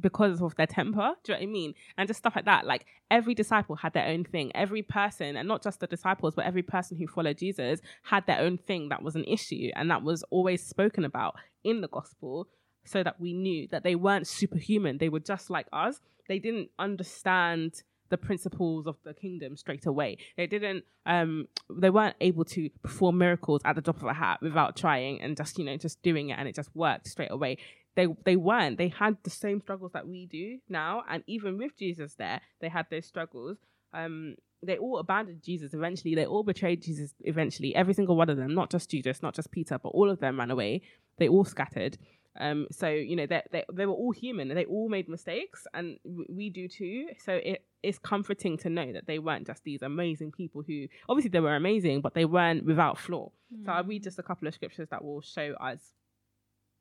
Because 0.00 0.42
of 0.42 0.54
their 0.56 0.66
temper. 0.66 1.14
Do 1.24 1.32
you 1.32 1.38
know 1.38 1.40
what 1.40 1.48
I 1.48 1.52
mean? 1.52 1.74
And 1.96 2.08
just 2.08 2.18
stuff 2.18 2.36
like 2.36 2.44
that. 2.46 2.66
Like 2.66 2.86
every 3.10 3.34
disciple 3.34 3.76
had 3.76 3.92
their 3.92 4.06
own 4.06 4.24
thing. 4.24 4.52
Every 4.54 4.82
person, 4.82 5.36
and 5.36 5.48
not 5.48 5.62
just 5.62 5.80
the 5.80 5.86
disciples, 5.86 6.34
but 6.34 6.46
every 6.46 6.62
person 6.62 6.96
who 6.96 7.06
followed 7.06 7.38
Jesus 7.38 7.80
had 8.02 8.26
their 8.26 8.40
own 8.40 8.58
thing 8.58 8.88
that 8.88 9.02
was 9.02 9.16
an 9.16 9.24
issue 9.24 9.70
and 9.74 9.90
that 9.90 10.02
was 10.02 10.22
always 10.30 10.62
spoken 10.62 11.04
about 11.04 11.36
in 11.64 11.80
the 11.80 11.88
gospel 11.88 12.48
so 12.84 13.02
that 13.02 13.20
we 13.20 13.32
knew 13.32 13.66
that 13.70 13.82
they 13.82 13.94
weren't 13.94 14.26
superhuman. 14.26 14.98
They 14.98 15.08
were 15.08 15.20
just 15.20 15.50
like 15.50 15.66
us. 15.72 16.00
They 16.28 16.38
didn't 16.38 16.70
understand 16.78 17.82
the 18.08 18.16
principles 18.16 18.86
of 18.86 18.96
the 19.04 19.12
kingdom 19.14 19.56
straight 19.56 19.86
away. 19.86 20.18
They 20.36 20.46
didn't 20.46 20.84
um 21.06 21.48
they 21.68 21.90
weren't 21.90 22.16
able 22.20 22.44
to 22.44 22.70
perform 22.82 23.18
miracles 23.18 23.60
at 23.64 23.74
the 23.74 23.82
drop 23.82 23.96
of 23.96 24.04
a 24.04 24.12
hat 24.12 24.38
without 24.40 24.76
trying 24.76 25.20
and 25.20 25.36
just, 25.36 25.58
you 25.58 25.64
know, 25.64 25.76
just 25.76 26.02
doing 26.02 26.30
it 26.30 26.38
and 26.38 26.48
it 26.48 26.54
just 26.54 26.74
worked 26.74 27.08
straight 27.08 27.30
away. 27.30 27.58
They 27.96 28.06
they 28.24 28.36
weren't. 28.36 28.78
They 28.78 28.88
had 28.88 29.16
the 29.24 29.30
same 29.30 29.60
struggles 29.60 29.92
that 29.92 30.06
we 30.06 30.26
do 30.26 30.58
now. 30.68 31.02
And 31.08 31.24
even 31.26 31.58
with 31.58 31.76
Jesus 31.76 32.14
there, 32.14 32.40
they 32.60 32.68
had 32.68 32.86
those 32.90 33.06
struggles. 33.06 33.56
Um 33.92 34.36
they 34.62 34.78
all 34.78 34.98
abandoned 34.98 35.42
Jesus 35.42 35.74
eventually. 35.74 36.14
They 36.14 36.26
all 36.26 36.42
betrayed 36.42 36.82
Jesus 36.82 37.14
eventually. 37.20 37.74
Every 37.74 37.94
single 37.94 38.16
one 38.16 38.30
of 38.30 38.36
them, 38.36 38.54
not 38.54 38.70
just 38.70 38.90
Judas, 38.90 39.22
not 39.22 39.34
just 39.34 39.50
Peter, 39.50 39.78
but 39.78 39.90
all 39.90 40.10
of 40.10 40.20
them 40.20 40.38
ran 40.38 40.50
away. 40.50 40.82
They 41.18 41.28
all 41.28 41.44
scattered. 41.44 41.98
Um, 42.38 42.66
so 42.70 42.88
you 42.88 43.16
know 43.16 43.26
they, 43.26 43.42
they 43.50 43.64
they 43.72 43.86
were 43.86 43.94
all 43.94 44.12
human. 44.12 44.48
They 44.48 44.66
all 44.66 44.88
made 44.88 45.08
mistakes, 45.08 45.66
and 45.72 45.98
we 46.04 46.50
do 46.50 46.68
too. 46.68 47.08
So 47.24 47.32
it 47.32 47.64
is 47.82 47.98
comforting 47.98 48.58
to 48.58 48.68
know 48.68 48.92
that 48.92 49.06
they 49.06 49.18
weren't 49.18 49.46
just 49.46 49.64
these 49.64 49.82
amazing 49.82 50.32
people 50.32 50.62
who 50.66 50.86
obviously 51.08 51.30
they 51.30 51.40
were 51.40 51.56
amazing, 51.56 52.00
but 52.00 52.14
they 52.14 52.24
weren't 52.24 52.64
without 52.64 52.98
flaw. 52.98 53.30
Mm. 53.54 53.64
So 53.64 53.72
I'll 53.72 53.84
read 53.84 54.02
just 54.02 54.18
a 54.18 54.22
couple 54.22 54.48
of 54.48 54.54
scriptures 54.54 54.88
that 54.90 55.04
will 55.04 55.20
show 55.22 55.54
us 55.60 55.80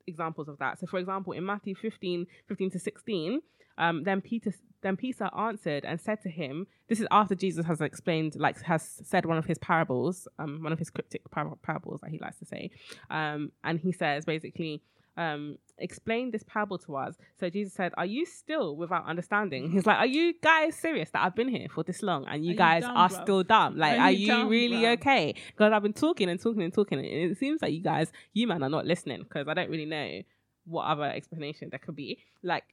examples 0.07 0.47
of 0.47 0.57
that. 0.59 0.79
So 0.79 0.87
for 0.87 0.99
example, 0.99 1.33
in 1.33 1.45
Matthew 1.45 1.75
15, 1.75 2.27
15 2.47 2.71
to 2.71 2.79
16, 2.79 3.41
um, 3.77 4.03
then 4.03 4.21
Peter 4.21 4.53
then 4.81 4.95
Peter 4.95 5.29
answered 5.35 5.83
and 5.83 5.99
said 5.99 6.21
to 6.21 6.29
him, 6.29 6.67
this 6.87 6.99
is 6.99 7.07
after 7.09 7.33
Jesus 7.33 7.65
has 7.65 7.81
explained, 7.81 8.35
like 8.35 8.61
has 8.61 8.99
said 9.03 9.25
one 9.25 9.37
of 9.37 9.45
his 9.45 9.57
parables, 9.57 10.27
um, 10.37 10.61
one 10.61 10.71
of 10.71 10.77
his 10.77 10.91
cryptic 10.91 11.29
par- 11.31 11.57
parables 11.63 12.01
that 12.01 12.11
he 12.11 12.19
likes 12.19 12.37
to 12.37 12.45
say. 12.45 12.69
Um, 13.09 13.51
and 13.63 13.79
he 13.79 13.91
says 13.91 14.25
basically, 14.25 14.83
um, 15.17 15.57
explain 15.77 16.31
this 16.31 16.43
parable 16.43 16.77
to 16.79 16.95
us. 16.95 17.15
So 17.39 17.49
Jesus 17.49 17.73
said, 17.73 17.93
Are 17.97 18.05
you 18.05 18.25
still 18.25 18.75
without 18.75 19.05
understanding? 19.05 19.71
He's 19.71 19.85
like, 19.85 19.97
Are 19.97 20.05
you 20.05 20.33
guys 20.41 20.75
serious 20.75 21.09
that 21.11 21.23
I've 21.23 21.35
been 21.35 21.47
here 21.49 21.67
for 21.73 21.83
this 21.83 22.01
long 22.01 22.25
and 22.27 22.45
you 22.45 22.53
are 22.53 22.57
guys 22.57 22.83
you 22.83 22.87
dumb, 22.87 22.97
are 22.97 23.09
bro? 23.09 23.23
still 23.23 23.43
dumb? 23.43 23.77
Like, 23.77 23.97
are, 23.97 24.01
are 24.03 24.11
you, 24.11 24.27
dumb, 24.27 24.49
really 24.49 24.81
bro? 24.81 24.91
okay? 24.91 25.35
Because 25.47 25.71
I've 25.71 25.83
been 25.83 25.93
talking 25.93 26.29
and 26.29 26.39
talking 26.39 26.61
and 26.61 26.73
talking, 26.73 26.99
and 26.99 27.07
it 27.07 27.37
seems 27.37 27.61
like 27.61 27.73
you 27.73 27.81
guys, 27.81 28.11
you 28.33 28.47
man, 28.47 28.63
are 28.63 28.69
not 28.69 28.85
listening 28.85 29.23
because 29.23 29.47
I 29.47 29.53
don't 29.53 29.69
really 29.69 29.85
know 29.85 30.21
what 30.65 30.83
other 30.83 31.03
explanation 31.05 31.69
there 31.69 31.79
could 31.79 31.95
be. 31.95 32.19
Like, 32.43 32.63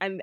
and 0.00 0.22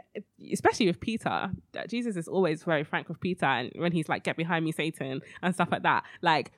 especially 0.52 0.88
with 0.88 1.00
Peter, 1.00 1.50
Jesus 1.88 2.16
is 2.16 2.28
always 2.28 2.64
very 2.64 2.84
frank 2.84 3.10
with 3.10 3.20
Peter, 3.20 3.46
and 3.46 3.72
when 3.76 3.92
he's 3.92 4.10
like, 4.10 4.24
"Get 4.24 4.38
behind 4.38 4.64
me, 4.64 4.72
Satan," 4.72 5.22
and 5.42 5.54
stuff 5.54 5.70
like 5.72 5.84
that, 5.84 6.04
like 6.22 6.52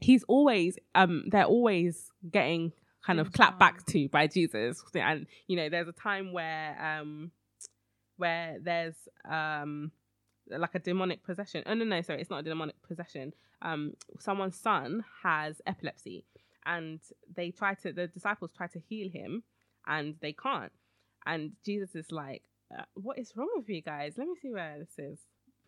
he's 0.00 0.24
always 0.24 0.78
um 0.94 1.24
they're 1.30 1.44
always 1.44 2.10
getting 2.30 2.72
kind 3.04 3.20
of 3.20 3.32
clapped 3.32 3.58
back 3.58 3.84
to 3.86 4.08
by 4.08 4.26
Jesus. 4.26 4.82
And 4.94 5.26
you 5.46 5.56
know, 5.56 5.68
there's 5.68 5.88
a 5.88 5.92
time 5.92 6.32
where 6.32 6.76
um 6.82 7.30
where 8.16 8.58
there's 8.62 8.96
um 9.28 9.92
like 10.48 10.74
a 10.74 10.78
demonic 10.78 11.22
possession. 11.24 11.62
Oh 11.66 11.74
no, 11.74 11.84
no, 11.84 12.02
sorry, 12.02 12.20
it's 12.20 12.30
not 12.30 12.40
a 12.40 12.42
demonic 12.42 12.76
possession. 12.82 13.32
Um, 13.62 13.94
someone's 14.18 14.56
son 14.56 15.04
has 15.22 15.60
epilepsy, 15.66 16.24
and 16.66 17.00
they 17.34 17.50
try 17.50 17.74
to 17.74 17.92
the 17.92 18.06
disciples 18.06 18.52
try 18.56 18.66
to 18.68 18.80
heal 18.80 19.10
him, 19.10 19.42
and 19.86 20.16
they 20.20 20.32
can't. 20.32 20.72
And 21.26 21.52
Jesus 21.64 21.94
is 21.94 22.10
like, 22.10 22.42
uh, 22.76 22.84
"What 22.94 23.18
is 23.18 23.32
wrong 23.36 23.50
with 23.56 23.68
you 23.68 23.82
guys? 23.82 24.14
Let 24.16 24.28
me 24.28 24.34
see 24.40 24.52
where 24.52 24.78
this 24.78 24.98
is." 24.98 25.18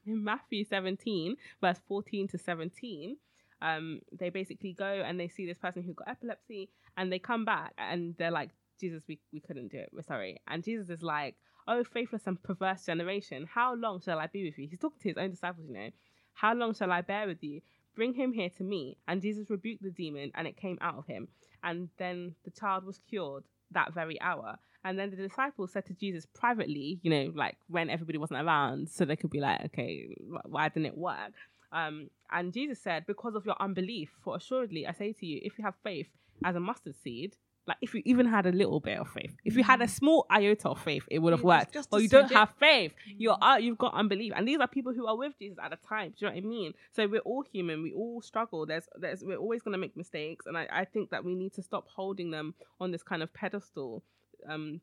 In 0.05 0.25
Matthew 0.25 0.65
17, 0.65 1.37
verse 1.61 1.79
14 1.87 2.27
to 2.29 2.39
17, 2.39 3.19
um, 3.63 4.01
they 4.19 4.29
basically 4.29 4.73
go 4.73 4.85
and 4.85 5.19
they 5.19 5.29
see 5.29 5.47
this 5.47 5.59
person 5.59 5.83
who 5.83 5.95
got 5.95 6.09
epilepsy 6.09 6.69
and 6.97 7.11
they 7.11 7.19
come 7.19 7.45
back 7.45 7.73
and 7.79 8.15
they're 8.19 8.31
like, 8.31 8.51
Jesus, 8.81 9.05
we, 9.09 9.21
we 9.33 9.41
couldn't 9.41 9.69
do 9.69 9.79
it. 9.79 9.91
We're 9.93 10.03
sorry. 10.03 10.41
And 10.49 10.65
Jesus 10.65 10.91
is 10.91 11.03
like, 11.03 11.37
Oh, 11.69 11.85
faithless 11.85 12.27
and 12.27 12.43
perverse 12.43 12.85
generation, 12.87 13.47
how 13.53 13.75
long 13.75 14.01
shall 14.01 14.19
I 14.19 14.27
be 14.27 14.45
with 14.45 14.59
you? 14.59 14.67
He's 14.69 14.81
talking 14.81 14.99
to 15.03 15.09
his 15.09 15.17
own 15.17 15.31
disciples, 15.31 15.67
you 15.69 15.75
know. 15.75 15.91
How 16.35 16.55
long 16.55 16.75
shall 16.75 16.91
I 16.91 17.03
bear 17.03 17.27
with 17.29 17.43
you? 17.43 17.61
Bring 17.95 18.15
him 18.15 18.33
here 18.33 18.51
to 18.59 18.65
me. 18.65 18.97
And 19.07 19.23
Jesus 19.23 19.49
rebuked 19.49 19.83
the 19.83 19.91
demon 19.91 20.33
and 20.35 20.49
it 20.49 20.57
came 20.57 20.79
out 20.81 20.97
of 20.97 21.07
him. 21.07 21.29
And 21.63 21.89
then 21.99 22.35
the 22.45 22.51
child 22.51 22.85
was 22.85 22.99
cured 23.09 23.45
that 23.71 23.95
very 23.95 24.21
hour. 24.21 24.59
And 24.85 24.99
then 24.99 25.11
the 25.11 25.17
disciples 25.17 25.73
said 25.73 25.87
to 25.87 25.95
Jesus 25.95 26.27
privately, 26.27 26.99
you 27.03 27.11
know, 27.11 27.33
like 27.35 27.57
when 27.69 27.89
everybody 27.89 28.19
wasn't 28.19 28.45
around, 28.45 28.89
so 28.89 29.05
they 29.05 29.15
could 29.15 29.31
be 29.31 29.41
like, 29.41 29.65
okay, 29.67 30.09
why 30.45 30.69
didn't 30.69 30.87
it 30.87 30.99
work? 30.99 31.33
Um, 31.71 32.11
and 32.33 32.53
Jesus 32.53 32.81
said, 32.81 33.07
because 33.07 33.35
of 33.35 33.47
your 33.47 33.57
unbelief, 33.61 34.11
for 34.23 34.37
assuredly 34.37 34.87
I 34.87 34.93
say 34.93 35.13
to 35.13 35.27
you, 35.27 35.41
if 35.43 35.59
you 35.59 35.65
have 35.65 35.75
faith 35.83 36.09
as 36.45 36.57
a 36.57 36.61
mustard 36.61 36.97
seed, 36.97 37.37
like 37.67 37.77
if 37.81 37.95
you 37.95 38.03
even 38.05 38.27
had 38.27 38.47
a 38.47 38.53
little 38.53 38.81
bit 38.81 38.99
of 38.99 39.09
faith, 39.09 39.37
if 39.45 39.57
you 39.57 39.63
had 39.63 39.81
a 39.81 39.87
mm. 39.87 39.91
small 39.91 40.27
iota 40.31 40.71
of 40.71 40.81
faith, 40.81 41.05
it 41.09 41.21
would 41.21 41.33
have 41.33 41.45
worked. 41.45 41.73
Just 41.73 41.91
but 41.91 42.03
you 42.03 42.09
don't 42.09 42.33
have 42.33 42.51
faith. 42.59 42.93
You're 43.07 43.39
uh, 43.41 43.57
you've 43.57 43.79
got 43.79 43.95
unbelief, 43.95 44.33
and 44.35 44.47
these 44.49 44.59
are 44.59 44.67
people 44.67 44.93
who 44.93 45.07
are 45.07 45.17
with 45.17 45.39
Jesus 45.39 45.59
at 45.63 45.73
a 45.73 45.79
time. 45.89 46.11
Do 46.11 46.27
you 46.27 46.27
know 46.27 46.35
what 46.35 46.45
I 46.45 46.47
mean? 46.47 46.75
So 46.93 47.07
we're 47.07 47.21
all 47.21 47.45
human. 47.53 47.83
We 47.83 47.93
all 47.93 48.21
struggle. 48.21 48.67
There's 48.67 48.89
there's 48.97 49.23
we're 49.23 49.37
always 49.37 49.63
gonna 49.63 49.79
make 49.79 49.97
mistakes, 49.97 50.47
and 50.47 50.59
I, 50.59 50.67
I 50.73 50.85
think 50.85 51.11
that 51.11 51.25
we 51.25 51.37
need 51.37 51.53
to 51.55 51.63
stop 51.63 51.87
holding 51.89 52.33
them 52.33 52.55
on 52.81 52.91
this 52.91 53.05
kind 53.05 53.23
of 53.23 53.33
pedestal, 53.33 54.03
um, 54.49 54.81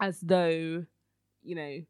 as 0.00 0.20
though 0.20 0.84
you 1.42 1.54
know 1.56 1.80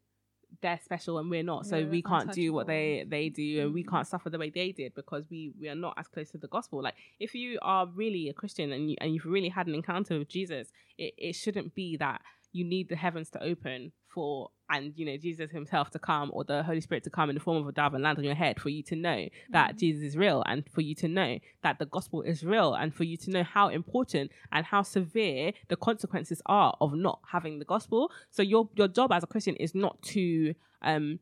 they're 0.61 0.79
special 0.83 1.17
and 1.19 1.29
we're 1.29 1.43
not 1.43 1.65
so 1.65 1.77
yeah, 1.77 1.87
we 1.87 2.01
can't 2.01 2.31
do 2.31 2.53
what 2.53 2.67
they 2.67 3.05
they 3.07 3.29
do 3.29 3.61
and 3.61 3.73
we 3.73 3.83
can't 3.83 4.05
mm. 4.05 4.09
suffer 4.09 4.29
the 4.29 4.37
way 4.37 4.49
they 4.49 4.71
did 4.71 4.93
because 4.93 5.23
we 5.29 5.51
we 5.59 5.67
are 5.67 5.75
not 5.75 5.93
as 5.97 6.07
close 6.07 6.29
to 6.29 6.37
the 6.37 6.47
gospel 6.47 6.81
like 6.81 6.95
if 7.19 7.33
you 7.33 7.57
are 7.61 7.87
really 7.87 8.29
a 8.29 8.33
christian 8.33 8.71
and 8.71 8.89
you 8.89 8.97
and 9.01 9.13
you've 9.13 9.25
really 9.25 9.49
had 9.49 9.67
an 9.67 9.73
encounter 9.73 10.17
with 10.19 10.29
jesus 10.29 10.69
it, 10.97 11.13
it 11.17 11.33
shouldn't 11.33 11.73
be 11.75 11.97
that 11.97 12.21
you 12.53 12.63
need 12.63 12.87
the 12.87 12.95
heavens 12.95 13.29
to 13.31 13.43
open 13.43 13.91
for 14.13 14.49
and 14.69 14.93
you 14.95 15.05
know 15.05 15.17
Jesus 15.17 15.51
himself 15.51 15.89
to 15.91 15.99
come 15.99 16.29
or 16.33 16.43
the 16.43 16.63
Holy 16.63 16.81
Spirit 16.81 17.03
to 17.03 17.09
come 17.09 17.29
in 17.29 17.35
the 17.35 17.41
form 17.41 17.57
of 17.57 17.67
a 17.67 17.71
dove 17.71 17.93
and 17.93 18.03
land 18.03 18.17
on 18.17 18.23
your 18.23 18.35
head 18.35 18.61
for 18.61 18.69
you 18.69 18.83
to 18.83 18.95
know 18.95 19.27
that 19.49 19.69
mm-hmm. 19.69 19.77
Jesus 19.77 20.03
is 20.03 20.17
real 20.17 20.43
and 20.45 20.63
for 20.71 20.81
you 20.81 20.95
to 20.95 21.07
know 21.07 21.39
that 21.63 21.79
the 21.79 21.85
gospel 21.85 22.21
is 22.21 22.43
real 22.43 22.73
and 22.73 22.93
for 22.93 23.03
you 23.03 23.17
to 23.17 23.31
know 23.31 23.43
how 23.43 23.67
important 23.67 24.31
and 24.51 24.65
how 24.65 24.83
severe 24.83 25.51
the 25.67 25.75
consequences 25.75 26.41
are 26.45 26.77
of 26.79 26.93
not 26.93 27.19
having 27.31 27.59
the 27.59 27.65
gospel. 27.65 28.11
So 28.29 28.41
your 28.43 28.69
your 28.75 28.87
job 28.87 29.11
as 29.11 29.23
a 29.23 29.27
Christian 29.27 29.55
is 29.55 29.75
not 29.75 30.01
to 30.03 30.53
um 30.81 31.19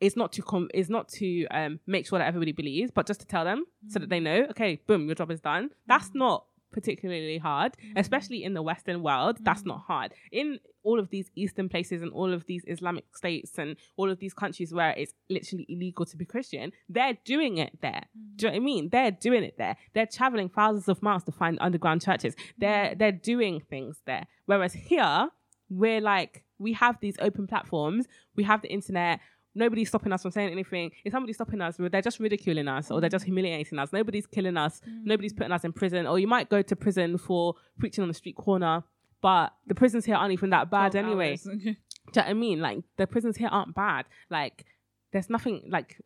is 0.00 0.16
not 0.16 0.32
to 0.32 0.42
com- 0.42 0.68
is 0.74 0.90
not 0.90 1.08
to 1.08 1.46
um 1.46 1.80
make 1.86 2.06
sure 2.06 2.18
that 2.18 2.26
everybody 2.26 2.52
believes, 2.52 2.90
but 2.90 3.06
just 3.06 3.20
to 3.20 3.26
tell 3.26 3.44
them 3.44 3.60
mm-hmm. 3.60 3.90
so 3.90 4.00
that 4.00 4.10
they 4.10 4.20
know, 4.20 4.46
okay, 4.50 4.80
boom, 4.86 5.06
your 5.06 5.14
job 5.14 5.30
is 5.30 5.40
done. 5.40 5.70
That's 5.86 6.08
mm-hmm. 6.08 6.18
not 6.18 6.46
particularly 6.76 7.38
hard, 7.38 7.72
mm-hmm. 7.72 7.96
especially 7.96 8.44
in 8.44 8.52
the 8.52 8.60
Western 8.60 9.02
world. 9.02 9.36
Mm-hmm. 9.36 9.44
That's 9.44 9.64
not 9.64 9.84
hard. 9.88 10.12
In 10.30 10.60
all 10.84 11.00
of 11.00 11.08
these 11.08 11.30
Eastern 11.34 11.70
places 11.70 12.02
and 12.02 12.12
all 12.12 12.30
of 12.32 12.44
these 12.44 12.64
Islamic 12.68 13.04
states 13.16 13.58
and 13.58 13.76
all 13.96 14.10
of 14.10 14.18
these 14.20 14.34
countries 14.34 14.74
where 14.74 14.90
it's 14.90 15.14
literally 15.30 15.64
illegal 15.70 16.04
to 16.04 16.16
be 16.18 16.26
Christian, 16.26 16.72
they're 16.90 17.16
doing 17.24 17.56
it 17.56 17.72
there. 17.80 18.04
Mm-hmm. 18.04 18.36
Do 18.36 18.46
you 18.46 18.50
know 18.50 18.56
what 18.56 18.62
I 18.62 18.64
mean? 18.64 18.88
They're 18.90 19.10
doing 19.10 19.42
it 19.42 19.56
there. 19.56 19.76
They're 19.94 20.06
traveling 20.18 20.50
thousands 20.50 20.88
of 20.88 21.02
miles 21.02 21.24
to 21.24 21.32
find 21.32 21.56
underground 21.62 22.02
churches. 22.02 22.36
They're 22.58 22.90
mm-hmm. 22.90 22.98
they're 22.98 23.12
doing 23.12 23.60
things 23.60 24.02
there. 24.04 24.26
Whereas 24.44 24.74
here, 24.74 25.30
we're 25.70 26.02
like 26.02 26.44
we 26.58 26.74
have 26.74 26.98
these 27.00 27.16
open 27.20 27.46
platforms, 27.46 28.06
we 28.34 28.44
have 28.44 28.60
the 28.62 28.72
internet 28.72 29.20
nobody's 29.56 29.88
stopping 29.88 30.12
us 30.12 30.22
from 30.22 30.30
saying 30.30 30.50
anything. 30.50 30.92
If 31.04 31.12
somebody's 31.12 31.36
stopping 31.36 31.60
us, 31.60 31.76
they're 31.78 32.02
just 32.02 32.20
ridiculing 32.20 32.68
us 32.68 32.90
or 32.90 33.00
they're 33.00 33.10
just 33.10 33.24
humiliating 33.24 33.78
us. 33.78 33.92
Nobody's 33.92 34.26
killing 34.26 34.56
us. 34.56 34.80
Mm. 34.88 35.04
Nobody's 35.04 35.32
putting 35.32 35.52
us 35.52 35.64
in 35.64 35.72
prison. 35.72 36.06
Or 36.06 36.18
you 36.18 36.28
might 36.28 36.48
go 36.48 36.62
to 36.62 36.76
prison 36.76 37.18
for 37.18 37.54
preaching 37.78 38.02
on 38.02 38.08
the 38.08 38.14
street 38.14 38.36
corner, 38.36 38.84
but 39.22 39.52
the 39.66 39.74
prisons 39.74 40.04
here 40.04 40.14
aren't 40.14 40.32
even 40.32 40.50
that 40.50 40.70
bad 40.70 40.94
anyway. 40.94 41.36
Do 41.36 41.50
you 41.52 41.64
know 41.64 41.74
what 42.22 42.26
I 42.28 42.34
mean? 42.34 42.60
Like 42.60 42.78
the 42.96 43.06
prisons 43.06 43.36
here 43.36 43.48
aren't 43.50 43.74
bad. 43.74 44.06
Like 44.30 44.64
there's 45.12 45.30
nothing 45.30 45.62
like 45.68 45.98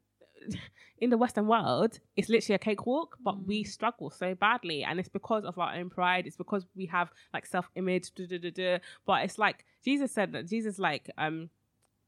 in 0.99 1.11
the 1.11 1.19
Western 1.19 1.47
world, 1.47 1.99
it's 2.17 2.29
literally 2.29 2.55
a 2.55 2.59
cakewalk, 2.59 3.17
but 3.23 3.37
mm. 3.37 3.47
we 3.47 3.65
struggle 3.65 4.11
so 4.11 4.35
badly. 4.35 4.85
And 4.85 5.01
it's 5.01 5.09
because 5.09 5.45
of 5.45 5.59
our 5.59 5.75
own 5.75 5.91
pride. 5.91 6.27
It's 6.27 6.37
because 6.37 6.67
we 6.77 6.87
have 6.87 7.11
like 7.33 7.47
self 7.47 7.69
image. 7.75 8.11
But 9.07 9.25
it's 9.25 9.39
like 9.39 9.65
Jesus 9.85 10.13
said 10.13 10.33
that 10.33 10.49
Jesus, 10.49 10.79
like, 10.79 11.11
um, 11.19 11.51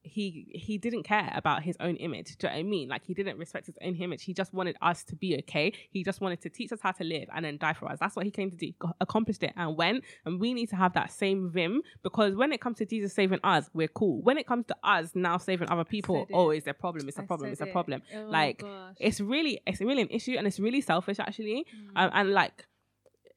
he 0.02 0.48
he 0.52 0.78
didn't 0.78 1.04
care 1.04 1.32
about 1.34 1.62
his 1.62 1.76
own 1.80 1.96
image. 1.96 2.36
Do 2.36 2.46
you 2.46 2.50
know 2.50 2.56
what 2.56 2.60
I 2.60 2.62
mean? 2.64 2.88
Like 2.88 3.04
he 3.04 3.14
didn't 3.14 3.38
respect 3.38 3.66
his 3.66 3.78
own 3.82 3.94
image. 3.96 4.24
He 4.24 4.34
just 4.34 4.52
wanted 4.52 4.76
us 4.82 5.04
to 5.04 5.16
be 5.16 5.36
okay. 5.38 5.72
He 5.90 6.02
just 6.02 6.20
wanted 6.20 6.40
to 6.42 6.50
teach 6.50 6.72
us 6.72 6.80
how 6.82 6.92
to 6.92 7.04
live 7.04 7.28
and 7.34 7.44
then 7.44 7.56
die 7.56 7.72
for 7.72 7.90
us. 7.90 7.98
That's 8.00 8.16
what 8.16 8.24
he 8.24 8.30
came 8.30 8.50
to 8.50 8.56
do. 8.56 8.72
Accomplished 9.00 9.42
it 9.42 9.52
and 9.56 9.76
went. 9.76 10.04
And 10.24 10.40
we 10.40 10.54
need 10.54 10.68
to 10.70 10.76
have 10.76 10.92
that 10.94 11.12
same 11.12 11.50
vim 11.50 11.82
because 12.02 12.34
when 12.34 12.52
it 12.52 12.60
comes 12.60 12.78
to 12.78 12.86
Jesus 12.86 13.12
saving 13.12 13.40
us, 13.44 13.70
we're 13.72 13.88
cool. 13.88 14.20
When 14.22 14.38
it 14.38 14.46
comes 14.46 14.66
to 14.66 14.76
us 14.82 15.12
now 15.14 15.38
saving 15.38 15.68
other 15.70 15.84
people, 15.84 16.26
oh, 16.32 16.50
it's 16.50 16.66
a 16.66 16.74
problem. 16.74 17.08
It's 17.08 17.18
a 17.18 17.22
problem. 17.22 17.52
It's 17.52 17.60
a 17.60 17.66
problem. 17.66 18.02
Oh 18.14 18.26
like 18.28 18.60
gosh. 18.60 18.96
it's 18.98 19.20
really 19.20 19.60
it's 19.66 19.80
really 19.80 20.02
an 20.02 20.08
issue 20.10 20.34
and 20.36 20.46
it's 20.46 20.58
really 20.58 20.80
selfish 20.80 21.18
actually. 21.20 21.64
Mm. 21.74 22.02
Um, 22.02 22.10
and 22.12 22.30
like 22.32 22.66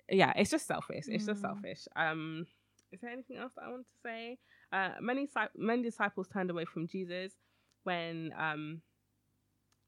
yeah, 0.10 0.34
it's 0.36 0.50
just 0.50 0.68
selfish. 0.68 1.06
It's 1.08 1.24
mm. 1.24 1.28
just 1.28 1.42
selfish. 1.42 1.88
Um 1.96 2.48
is 2.92 3.02
there 3.02 3.12
anything 3.12 3.38
else 3.38 3.52
that 3.56 3.66
I 3.66 3.72
want 3.72 3.84
to 3.84 4.10
say? 4.10 4.38
Uh, 4.72 4.92
many 5.00 5.28
many 5.56 5.84
disciples 5.84 6.28
turned 6.28 6.50
away 6.50 6.66
from 6.66 6.88
Jesus 6.88 7.34
when 7.84 8.34
um 8.38 8.82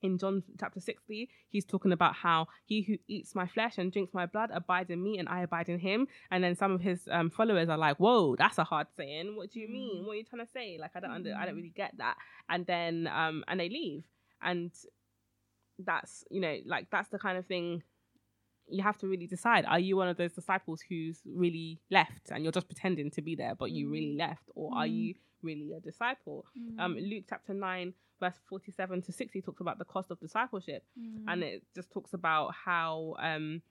in 0.02 0.18
John 0.18 0.44
chapter 0.60 0.80
60, 0.80 1.30
he's 1.50 1.66
talking 1.66 1.92
about 1.92 2.16
how 2.16 2.48
he 2.66 2.82
who 2.82 2.98
eats 3.08 3.36
my 3.36 3.48
flesh 3.48 3.78
and 3.78 3.92
drinks 3.92 4.14
my 4.14 4.26
blood 4.26 4.50
abides 4.54 4.90
in 4.90 5.02
me 5.02 5.18
and 5.18 5.28
I 5.28 5.42
abide 5.42 5.70
in 5.70 5.80
him. 5.80 6.08
And 6.32 6.44
then 6.44 6.56
some 6.56 6.72
of 6.72 6.82
his 6.82 7.08
um, 7.12 7.30
followers 7.30 7.70
are 7.70 7.78
like, 7.78 7.98
whoa, 7.98 8.36
that's 8.36 8.58
a 8.58 8.64
hard 8.64 8.88
saying. 8.96 9.36
What 9.36 9.52
do 9.52 9.60
you 9.60 9.68
mean? 9.68 10.04
Mm. 10.04 10.06
What 10.06 10.14
are 10.14 10.16
you 10.16 10.24
trying 10.24 10.46
to 10.46 10.52
say? 10.52 10.78
Like, 10.80 10.92
I 10.96 11.00
don't 11.00 11.12
under, 11.12 11.36
I 11.36 11.46
don't 11.46 11.56
mm. 11.56 11.58
really 11.58 11.74
get 11.76 11.98
that. 11.98 12.16
And 12.50 12.66
then, 12.66 13.10
um, 13.14 13.44
and 13.48 13.60
they 13.60 13.70
leave. 13.70 14.04
And 14.42 14.72
that's, 15.80 16.24
you 16.30 16.42
know, 16.42 16.58
like, 16.66 16.88
that's 16.92 17.10
the 17.10 17.20
kind 17.20 17.38
of 17.38 17.46
thing 17.46 17.84
you 18.70 18.84
have 18.84 18.98
to 18.98 19.08
really 19.08 19.28
decide 19.28 19.66
are 19.66 19.80
you 19.80 19.96
one 19.96 20.08
of 20.08 20.18
those 20.18 20.34
disciples 20.34 20.82
who's 20.88 21.22
really 21.26 21.80
left 21.90 22.30
and 22.32 22.44
you're 22.44 22.52
just 22.52 22.68
pretending 22.68 23.10
to 23.10 23.22
be 23.22 23.36
there 23.36 23.56
but 23.56 23.72
you 23.72 23.90
really 23.90 24.16
mm. 24.16 24.20
left 24.20 24.50
or 24.56 24.72
mm. 24.72 24.76
are 24.76 24.88
you 24.88 25.14
really 25.42 25.74
a 25.74 25.80
disciple 25.80 26.46
mm. 26.58 26.80
um 26.80 26.96
luke 26.96 27.26
chapter 27.30 27.54
9 27.54 27.94
verse 28.20 28.36
47 28.50 29.02
to 29.04 29.12
60 29.12 29.42
talks 29.42 29.62
about 29.62 29.78
the 29.78 29.86
cost 29.86 30.12
of 30.12 30.20
discipleship 30.20 30.84
mm. 31.00 31.24
and 31.28 31.44
it 31.44 31.64
just 31.76 31.92
talks 31.92 32.14
about 32.14 32.54
how 32.54 33.16
um 33.20 33.62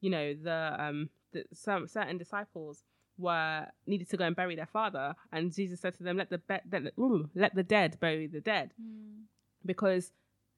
you 0.00 0.10
know 0.10 0.34
the 0.34 0.76
um 0.78 1.08
the, 1.32 1.44
some 1.52 1.88
certain 1.88 2.18
disciples 2.18 2.82
were 3.18 3.66
needed 3.86 4.08
to 4.10 4.16
go 4.16 4.24
and 4.24 4.36
bury 4.36 4.54
their 4.54 4.66
father 4.66 5.14
and 5.32 5.54
jesus 5.54 5.80
said 5.80 5.94
to 5.94 6.02
them 6.02 6.16
let 6.16 6.30
the 6.30 6.38
be- 6.38 6.90
ooh, 6.98 7.28
let 7.34 7.54
the 7.54 7.62
dead 7.62 7.98
bury 7.98 8.26
the 8.26 8.40
dead 8.40 8.72
mm. 8.80 9.22
because 9.64 10.12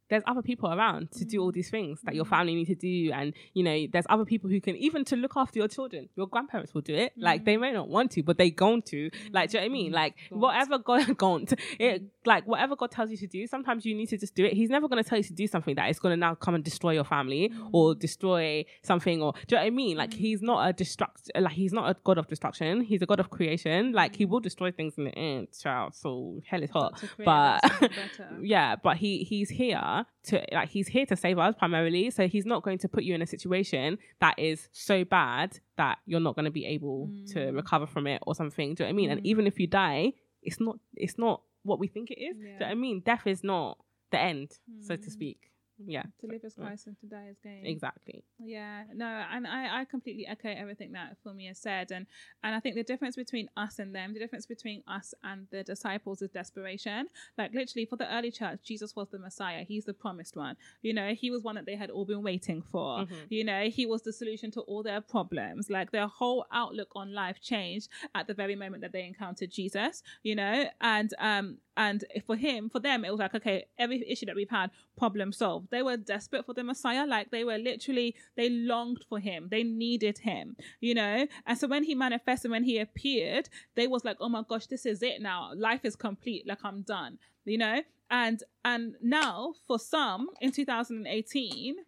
there's 0.08 0.22
other 0.26 0.42
people 0.42 0.72
around 0.72 1.10
to 1.12 1.24
do 1.24 1.40
all 1.40 1.50
mm. 1.50 1.54
these 1.54 1.70
things 1.70 2.00
that 2.02 2.14
your 2.14 2.24
mm. 2.24 2.30
family 2.30 2.54
need 2.54 2.66
to 2.66 2.74
do 2.74 3.10
and 3.12 3.34
you 3.54 3.62
know 3.62 3.86
there's 3.92 4.06
other 4.08 4.24
people 4.24 4.48
who 4.50 4.60
can 4.60 4.76
even 4.76 5.04
to 5.04 5.16
look 5.16 5.32
after 5.36 5.58
your 5.58 5.68
children. 5.68 6.08
Your 6.16 6.26
grandparents 6.26 6.74
will 6.74 6.82
do 6.82 6.94
it. 6.94 7.12
Mm. 7.18 7.22
like 7.22 7.44
they 7.44 7.56
mm. 7.56 7.60
may 7.60 7.72
not 7.72 7.88
want 7.88 8.10
to 8.12 8.22
but 8.22 8.38
they 8.38 8.50
going 8.50 8.82
to. 8.82 9.10
Like 9.32 9.50
do 9.50 9.58
you 9.58 9.62
know 9.62 9.66
what 9.66 9.70
i 9.70 9.72
mean? 9.72 9.92
Like 9.92 10.14
whatever 10.30 10.78
god 10.78 11.16
gaunt 11.16 11.54
it 11.78 12.02
like 12.24 12.46
whatever 12.46 12.76
god 12.76 12.90
tells 12.90 13.10
you 13.10 13.16
to 13.18 13.26
do 13.26 13.46
sometimes 13.46 13.84
you 13.84 13.94
need 13.94 14.08
to 14.08 14.18
just 14.18 14.34
do 14.34 14.44
it. 14.44 14.52
He's 14.54 14.70
never 14.70 14.88
going 14.88 15.02
to 15.02 15.08
tell 15.08 15.18
you 15.18 15.24
to 15.24 15.32
do 15.32 15.46
something 15.46 15.74
that 15.76 15.90
is 15.90 15.98
going 15.98 16.12
to 16.12 16.16
now 16.16 16.34
come 16.34 16.54
and 16.54 16.64
destroy 16.64 16.92
your 16.92 17.04
family 17.04 17.50
mm. 17.50 17.70
or 17.72 17.94
destroy 17.94 18.64
something 18.82 19.22
or 19.22 19.32
do 19.46 19.54
you 19.54 19.56
know 19.56 19.62
what 19.62 19.66
i 19.66 19.70
mean? 19.70 19.96
Like 19.96 20.14
he's 20.14 20.42
not 20.42 20.68
a 20.68 20.72
destruct 20.72 21.28
like 21.38 21.52
he's 21.52 21.72
not 21.72 21.90
a 21.90 21.96
god 22.04 22.18
of 22.18 22.26
destruction. 22.26 22.80
He's 22.82 23.02
a 23.02 23.06
god 23.06 23.20
of 23.20 23.30
creation. 23.30 23.92
Like 23.92 24.16
he 24.16 24.24
will 24.24 24.40
destroy 24.40 24.70
things 24.70 24.94
in 24.96 25.04
the 25.04 25.14
end 25.14 25.48
child. 25.58 25.94
So 25.94 26.40
hell 26.46 26.62
is 26.62 26.70
hot. 26.70 27.02
but 27.24 27.60
yeah 28.40 28.76
but 28.76 28.96
he 28.96 29.24
he's 29.24 29.50
here 29.50 29.97
to 30.24 30.42
like 30.52 30.68
he's 30.68 30.88
here 30.88 31.06
to 31.06 31.16
save 31.16 31.38
us 31.38 31.54
primarily 31.58 32.10
so 32.10 32.26
he's 32.28 32.46
not 32.46 32.62
going 32.62 32.78
to 32.78 32.88
put 32.88 33.04
you 33.04 33.14
in 33.14 33.22
a 33.22 33.26
situation 33.26 33.98
that 34.20 34.38
is 34.38 34.68
so 34.72 35.04
bad 35.04 35.58
that 35.76 35.98
you're 36.06 36.20
not 36.20 36.34
going 36.34 36.44
to 36.44 36.50
be 36.50 36.66
able 36.66 37.08
mm. 37.08 37.32
to 37.32 37.50
recover 37.50 37.86
from 37.86 38.06
it 38.06 38.22
or 38.26 38.34
something 38.34 38.74
do 38.74 38.82
you 38.82 38.86
know 38.86 38.88
what 38.88 38.94
i 38.94 38.96
mean 38.96 39.08
mm. 39.10 39.12
and 39.12 39.26
even 39.26 39.46
if 39.46 39.58
you 39.58 39.66
die 39.66 40.12
it's 40.42 40.60
not 40.60 40.76
it's 40.94 41.18
not 41.18 41.42
what 41.62 41.78
we 41.78 41.86
think 41.86 42.10
it 42.10 42.20
is 42.20 42.36
yeah. 42.38 42.44
do 42.44 42.52
you 42.52 42.58
know 42.58 42.66
what 42.66 42.72
i 42.72 42.74
mean 42.74 43.00
death 43.04 43.26
is 43.26 43.42
not 43.42 43.78
the 44.10 44.18
end 44.18 44.50
mm. 44.70 44.84
so 44.84 44.96
to 44.96 45.08
mm. 45.08 45.12
speak 45.12 45.50
yeah. 45.86 46.02
To 46.20 46.26
live 46.26 46.42
as 46.44 46.54
christ 46.54 46.86
and 46.86 46.98
to 47.00 47.06
die 47.06 47.26
as 47.30 47.38
gain. 47.38 47.64
Exactly. 47.64 48.24
Yeah. 48.38 48.84
No 48.94 49.06
and 49.06 49.46
i 49.46 49.80
i 49.80 49.84
completely 49.84 50.26
echo 50.26 50.48
everything 50.48 50.92
that 50.92 51.16
Fumi 51.24 51.48
has 51.48 51.58
said 51.58 51.90
and 51.90 52.06
and 52.42 52.54
i 52.54 52.60
think 52.60 52.74
the 52.74 52.82
difference 52.82 53.16
between 53.16 53.48
us 53.56 53.78
and 53.78 53.94
them 53.94 54.14
the 54.14 54.20
difference 54.20 54.46
between 54.46 54.82
us 54.88 55.14
and 55.22 55.46
the 55.50 55.62
disciples 55.62 56.22
is 56.22 56.30
desperation. 56.30 57.08
Like 57.36 57.54
literally 57.54 57.86
for 57.86 57.96
the 57.96 58.12
early 58.14 58.30
church 58.30 58.60
jesus 58.62 58.94
was 58.96 59.08
the 59.08 59.18
messiah. 59.18 59.64
He's 59.64 59.84
the 59.84 59.94
promised 59.94 60.36
one. 60.36 60.56
You 60.82 60.94
know 60.94 61.14
he 61.14 61.30
was 61.30 61.42
one 61.42 61.54
that 61.56 61.66
they 61.66 61.76
had 61.76 61.90
all 61.90 62.04
been 62.04 62.22
waiting 62.22 62.62
for. 62.62 62.98
Mm-hmm. 62.98 63.14
you 63.28 63.44
know 63.44 63.64
he 63.64 63.86
was 63.86 64.02
the 64.02 64.12
solution 64.12 64.50
to 64.52 64.60
all 64.62 64.82
their 64.82 65.00
problems. 65.00 65.70
Like 65.70 65.90
their 65.92 66.08
whole 66.08 66.46
outlook 66.52 66.88
on 66.94 67.12
life 67.14 67.40
changed 67.40 67.88
at 68.14 68.26
the 68.26 68.34
very 68.34 68.56
moment 68.56 68.82
that 68.82 68.92
they 68.92 69.04
encountered 69.04 69.50
jesus 69.50 70.02
you 70.22 70.34
know? 70.34 70.64
And 70.80 71.12
um 71.18 71.58
and 71.78 72.04
for 72.26 72.34
him, 72.34 72.68
for 72.68 72.80
them, 72.80 73.04
it 73.04 73.10
was 73.12 73.20
like, 73.20 73.36
okay, 73.36 73.66
every 73.78 74.04
issue 74.10 74.26
that 74.26 74.34
we've 74.34 74.50
had, 74.50 74.72
problem 74.96 75.32
solved. 75.32 75.68
They 75.70 75.80
were 75.80 75.96
desperate 75.96 76.44
for 76.44 76.52
the 76.52 76.64
Messiah. 76.64 77.06
Like 77.06 77.30
they 77.30 77.44
were 77.44 77.56
literally, 77.56 78.16
they 78.36 78.50
longed 78.50 79.04
for 79.08 79.20
him. 79.20 79.46
They 79.48 79.62
needed 79.62 80.18
him, 80.18 80.56
you 80.80 80.92
know? 80.92 81.28
And 81.46 81.56
so 81.56 81.68
when 81.68 81.84
he 81.84 81.94
manifested, 81.94 82.50
when 82.50 82.64
he 82.64 82.80
appeared, 82.80 83.48
they 83.76 83.86
was 83.86 84.04
like, 84.04 84.16
oh 84.18 84.28
my 84.28 84.42
gosh, 84.46 84.66
this 84.66 84.84
is 84.84 85.04
it 85.04 85.22
now. 85.22 85.52
Life 85.54 85.84
is 85.84 85.94
complete. 85.94 86.48
Like 86.48 86.64
I'm 86.64 86.82
done, 86.82 87.18
you 87.44 87.58
know? 87.58 87.82
And, 88.10 88.42
and 88.64 88.96
now 89.00 89.54
for 89.68 89.78
some 89.78 90.30
in 90.40 90.50
2018, 90.50 91.76
sorry 91.76 91.87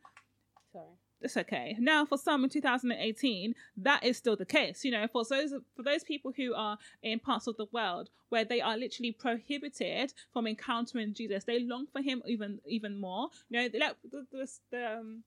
it's 1.23 1.37
okay. 1.37 1.77
Now, 1.79 2.05
for 2.05 2.17
some 2.19 2.45
in 2.45 2.51
2018, 2.51 3.55
that 3.79 4.05
is 4.05 4.17
still 4.17 4.37
the 4.37 4.47
case. 4.47 4.85
You 4.85 4.93
know, 4.93 5.07
for 5.09 5.25
those 5.29 5.53
for 5.77 5.83
those 5.83 6.05
people 6.05 6.33
who 6.37 6.55
are 6.55 6.79
in 7.03 7.19
parts 7.19 7.47
of 7.47 7.57
the 7.57 7.67
world 7.73 8.11
where 8.29 8.45
they 8.45 8.61
are 8.61 8.77
literally 8.77 9.13
prohibited 9.13 10.13
from 10.33 10.47
encountering 10.47 11.15
Jesus, 11.15 11.45
they 11.45 11.61
long 11.61 11.87
for 11.93 12.01
Him 12.01 12.23
even 12.27 12.61
even 12.67 12.99
more. 12.99 13.29
You 13.49 13.61
know, 13.61 13.79
like 13.79 13.97
the, 14.11 14.27
the, 14.31 14.49
the 14.71 14.93
um, 14.99 15.25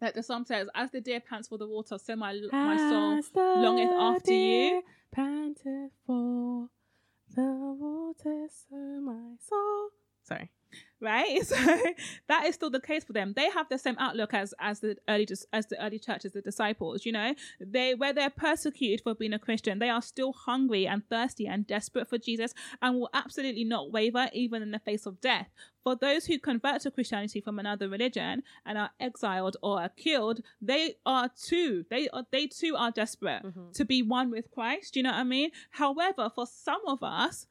like 0.00 0.14
the 0.14 0.22
psalm 0.22 0.44
says, 0.44 0.68
"As 0.74 0.90
the 0.90 1.00
deer 1.00 1.20
pants 1.20 1.48
for 1.48 1.58
the 1.58 1.68
water, 1.68 1.98
so 1.98 2.16
my 2.16 2.38
my 2.52 2.76
soul 2.76 3.20
longeth 3.62 3.90
after 3.90 4.32
you." 4.32 4.82
Panteth 5.12 5.92
for 6.06 6.70
the 7.34 7.42
water, 7.42 8.46
so 8.48 8.76
my 8.76 9.34
soul. 9.46 9.90
Sorry 10.22 10.50
right? 11.02 11.40
So 11.52 11.56
that 12.28 12.46
is 12.46 12.54
still 12.54 12.70
the 12.70 12.80
case 12.80 13.04
for 13.04 13.12
them. 13.12 13.34
They 13.36 13.50
have 13.50 13.68
the 13.68 13.78
same 13.78 13.96
outlook 13.98 14.32
as 14.32 14.54
as 14.58 14.80
the 14.80 14.96
early 15.08 15.26
as 15.52 15.66
the 15.66 15.84
early 15.84 15.98
church 15.98 16.24
as 16.24 16.32
the 16.32 16.40
disciples. 16.40 17.04
You 17.04 17.12
know, 17.12 17.34
they 17.60 17.94
where 17.94 18.12
they're 18.12 18.30
persecuted 18.30 19.02
for 19.02 19.14
being 19.14 19.32
a 19.32 19.38
Christian, 19.38 19.78
they 19.78 19.90
are 19.90 20.00
still 20.00 20.32
hungry 20.32 20.86
and 20.86 21.06
thirsty 21.08 21.46
and 21.46 21.66
desperate 21.66 22.08
for 22.08 22.18
Jesus, 22.18 22.54
and 22.80 22.96
will 22.96 23.10
absolutely 23.12 23.64
not 23.64 23.92
waver 23.92 24.28
even 24.32 24.62
in 24.62 24.70
the 24.70 24.78
face 24.78 25.04
of 25.04 25.20
death. 25.20 25.48
For 25.82 25.96
those 25.96 26.26
who 26.26 26.38
convert 26.38 26.82
to 26.82 26.90
Christianity 26.90 27.40
from 27.40 27.58
another 27.58 27.88
religion 27.88 28.44
and 28.64 28.78
are 28.78 28.90
exiled 29.00 29.56
or 29.62 29.82
are 29.82 29.88
killed, 29.88 30.40
they 30.60 30.94
are 31.04 31.28
too 31.28 31.84
they 31.90 32.08
are 32.10 32.24
they 32.30 32.46
too 32.46 32.76
are 32.76 32.90
desperate 32.90 33.42
mm-hmm. 33.42 33.72
to 33.72 33.84
be 33.84 34.02
one 34.02 34.30
with 34.30 34.50
Christ. 34.50 34.94
Do 34.94 35.00
you 35.00 35.04
know 35.04 35.10
what 35.10 35.18
I 35.18 35.24
mean? 35.24 35.50
However, 35.70 36.30
for 36.32 36.46
some 36.46 36.80
of 36.86 37.02
us, 37.02 37.46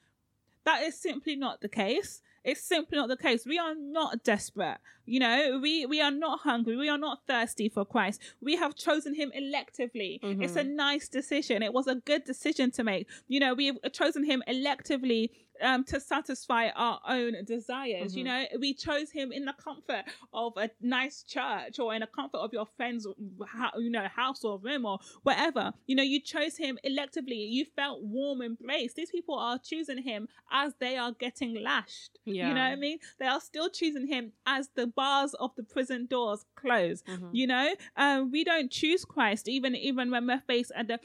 that 0.64 0.84
is 0.84 0.98
simply 0.98 1.36
not 1.36 1.62
the 1.62 1.70
case 1.70 2.22
it's 2.44 2.64
simply 2.64 2.98
not 2.98 3.10
the 3.10 3.18
case. 3.18 3.46
We 3.46 3.60
are 3.60 3.76
not 3.76 4.24
desperate. 4.24 4.78
You 5.12 5.20
know, 5.20 5.60
we, 5.62 5.86
we 5.86 6.00
are 6.00 6.10
not 6.10 6.40
hungry. 6.40 6.78
We 6.78 6.88
are 6.88 6.98
not 6.98 7.20
thirsty 7.28 7.68
for 7.68 7.84
Christ. 7.84 8.22
We 8.42 8.56
have 8.56 8.76
chosen 8.76 9.14
him 9.14 9.30
electively. 9.38 10.22
Mm-hmm. 10.22 10.42
It's 10.42 10.56
a 10.56 10.64
nice 10.64 11.10
decision. 11.10 11.62
It 11.62 11.74
was 11.74 11.88
a 11.88 11.96
good 11.96 12.24
decision 12.24 12.72
to 12.72 12.86
make. 12.86 13.08
You 13.28 13.42
know, 13.42 13.54
we've 13.54 13.78
chosen 13.92 14.24
him 14.24 14.42
electively 14.48 15.32
um, 15.62 15.84
to 15.86 16.00
satisfy 16.00 16.70
our 16.76 17.00
own 17.08 17.34
desires. 17.46 18.12
Mm-hmm. 18.12 18.18
You 18.18 18.24
know, 18.24 18.46
we 18.60 18.74
chose 18.74 19.12
him 19.12 19.32
in 19.32 19.46
the 19.46 19.54
comfort 19.54 20.04
of 20.34 20.54
a 20.58 20.70
nice 20.82 21.24
church 21.24 21.80
or 21.80 21.94
in 21.94 22.02
the 22.02 22.08
comfort 22.08 22.38
of 22.38 22.54
your 22.54 22.66
friend's, 22.78 23.06
you 23.06 23.90
know, 23.90 24.08
house 24.16 24.44
or 24.44 24.60
room 24.60 24.86
or 24.86 25.00
whatever. 25.24 25.74
You 25.88 25.96
know, 25.96 26.04
you 26.04 26.20
chose 26.20 26.58
him 26.58 26.80
electively. 26.86 27.50
You 27.50 27.66
felt 27.76 28.02
warm 28.02 28.42
embraced. 28.42 28.96
These 28.96 29.12
people 29.12 29.38
are 29.38 29.60
choosing 29.60 30.02
him 30.02 30.28
as 30.52 30.74
they 30.80 30.98
are 30.98 31.12
getting 31.12 31.62
lashed. 31.62 32.20
Yeah. 32.26 32.50
You 32.50 32.54
know 32.54 32.62
what 32.62 32.72
I 32.72 32.76
mean? 32.76 33.00
They 33.20 33.28
are 33.28 33.42
still 33.42 33.70
choosing 33.70 34.08
him 34.08 34.32
as 34.46 34.70
the 34.76 34.88
bars 35.02 35.34
of 35.46 35.50
the 35.56 35.64
prison 35.64 36.06
doors 36.06 36.46
close. 36.56 37.02
Mm-hmm. 37.04 37.30
You 37.32 37.48
know, 37.48 37.68
um, 37.98 38.32
we 38.32 38.44
don't 38.44 38.70
choose 38.70 39.04
Christ 39.04 39.48
even 39.48 39.76
even 39.76 40.12
when 40.12 40.28
we're 40.28 40.44
faced 40.54 40.72
at 40.76 40.88
the 40.88 41.00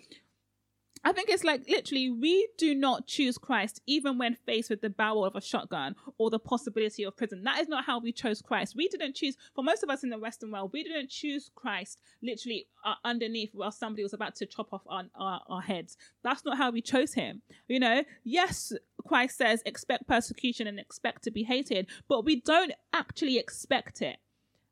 I 1.04 1.12
think 1.12 1.28
it's 1.28 1.44
like 1.44 1.68
literally, 1.68 2.10
we 2.10 2.48
do 2.58 2.74
not 2.74 3.06
choose 3.06 3.38
Christ 3.38 3.80
even 3.86 4.18
when 4.18 4.34
faced 4.34 4.70
with 4.70 4.80
the 4.80 4.90
barrel 4.90 5.24
of 5.24 5.36
a 5.36 5.40
shotgun 5.40 5.94
or 6.18 6.30
the 6.30 6.38
possibility 6.38 7.04
of 7.04 7.16
prison. 7.16 7.44
That 7.44 7.60
is 7.60 7.68
not 7.68 7.84
how 7.84 8.00
we 8.00 8.12
chose 8.12 8.42
Christ. 8.42 8.74
We 8.76 8.88
didn't 8.88 9.14
choose, 9.14 9.36
for 9.54 9.62
most 9.62 9.82
of 9.82 9.90
us 9.90 10.02
in 10.02 10.10
the 10.10 10.18
Western 10.18 10.50
world, 10.50 10.70
we 10.72 10.82
didn't 10.82 11.10
choose 11.10 11.50
Christ 11.54 12.00
literally 12.22 12.66
uh, 12.84 12.94
underneath 13.04 13.50
while 13.52 13.70
somebody 13.70 14.02
was 14.02 14.14
about 14.14 14.34
to 14.36 14.46
chop 14.46 14.72
off 14.72 14.82
our, 14.88 15.04
our, 15.14 15.40
our 15.48 15.62
heads. 15.62 15.96
That's 16.24 16.44
not 16.44 16.56
how 16.56 16.70
we 16.70 16.82
chose 16.82 17.14
him. 17.14 17.42
You 17.68 17.80
know, 17.80 18.02
yes, 18.24 18.72
Christ 19.06 19.38
says 19.38 19.62
expect 19.64 20.08
persecution 20.08 20.66
and 20.66 20.80
expect 20.80 21.22
to 21.24 21.30
be 21.30 21.44
hated, 21.44 21.86
but 22.08 22.24
we 22.24 22.40
don't 22.40 22.72
actually 22.92 23.38
expect 23.38 24.02
it 24.02 24.18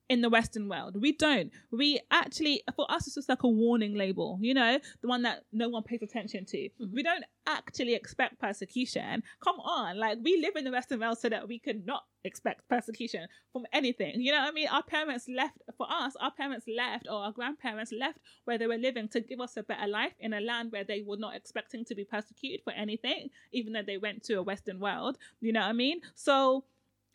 in 0.08 0.20
the 0.20 0.28
Western 0.28 0.68
world. 0.68 1.00
We 1.00 1.12
don't. 1.12 1.50
We 1.70 2.00
actually, 2.10 2.62
for 2.76 2.90
us, 2.90 3.06
it's 3.06 3.14
just 3.14 3.28
like 3.28 3.42
a 3.42 3.48
warning 3.48 3.94
label, 3.94 4.38
you 4.40 4.54
know, 4.54 4.78
the 5.00 5.08
one 5.08 5.22
that 5.22 5.44
no 5.52 5.68
one 5.68 5.82
pays 5.82 6.02
attention 6.02 6.44
to. 6.46 6.58
Mm-hmm. 6.58 6.94
We 6.94 7.02
don't 7.02 7.24
actually 7.46 7.94
expect 7.94 8.38
persecution. 8.38 9.22
Come 9.42 9.56
on, 9.60 9.98
like 9.98 10.18
we 10.22 10.40
live 10.40 10.56
in 10.56 10.64
the 10.64 10.70
Western 10.70 11.00
world 11.00 11.18
so 11.18 11.28
that 11.28 11.48
we 11.48 11.58
could 11.58 11.86
not 11.86 12.04
expect 12.24 12.68
persecution 12.68 13.26
from 13.52 13.64
anything. 13.72 14.20
You 14.20 14.32
know 14.32 14.40
what 14.40 14.48
I 14.48 14.52
mean? 14.52 14.68
Our 14.68 14.82
parents 14.82 15.26
left, 15.28 15.58
for 15.76 15.86
us, 15.90 16.14
our 16.20 16.32
parents 16.32 16.66
left 16.66 17.06
or 17.08 17.16
our 17.16 17.32
grandparents 17.32 17.92
left 17.92 18.18
where 18.44 18.58
they 18.58 18.66
were 18.66 18.76
living 18.76 19.08
to 19.08 19.20
give 19.20 19.40
us 19.40 19.56
a 19.56 19.62
better 19.62 19.86
life 19.86 20.12
in 20.20 20.32
a 20.32 20.40
land 20.40 20.72
where 20.72 20.84
they 20.84 21.02
were 21.02 21.16
not 21.16 21.34
expecting 21.34 21.84
to 21.86 21.94
be 21.94 22.04
persecuted 22.04 22.60
for 22.64 22.72
anything, 22.72 23.28
even 23.52 23.72
though 23.72 23.82
they 23.86 23.98
went 23.98 24.22
to 24.24 24.34
a 24.34 24.42
Western 24.42 24.80
world. 24.80 25.18
You 25.40 25.52
know 25.52 25.60
what 25.60 25.68
I 25.68 25.72
mean? 25.72 26.00
So, 26.14 26.64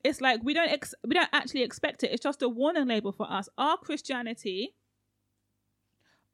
it's 0.04 0.22
like 0.22 0.44
we 0.44 0.54
don't 0.54 0.70
ex- 0.70 0.96
we 1.06 1.14
don't 1.14 1.30
actually 1.34 1.64
expect 1.64 2.04
it. 2.04 2.12
It's 2.12 2.24
just 2.24 2.42
a 2.42 2.50
warning 2.50 2.88
label 2.88 3.12
for 3.12 3.30
us. 3.32 3.50
Our 3.58 3.78
Christianity, 3.78 4.76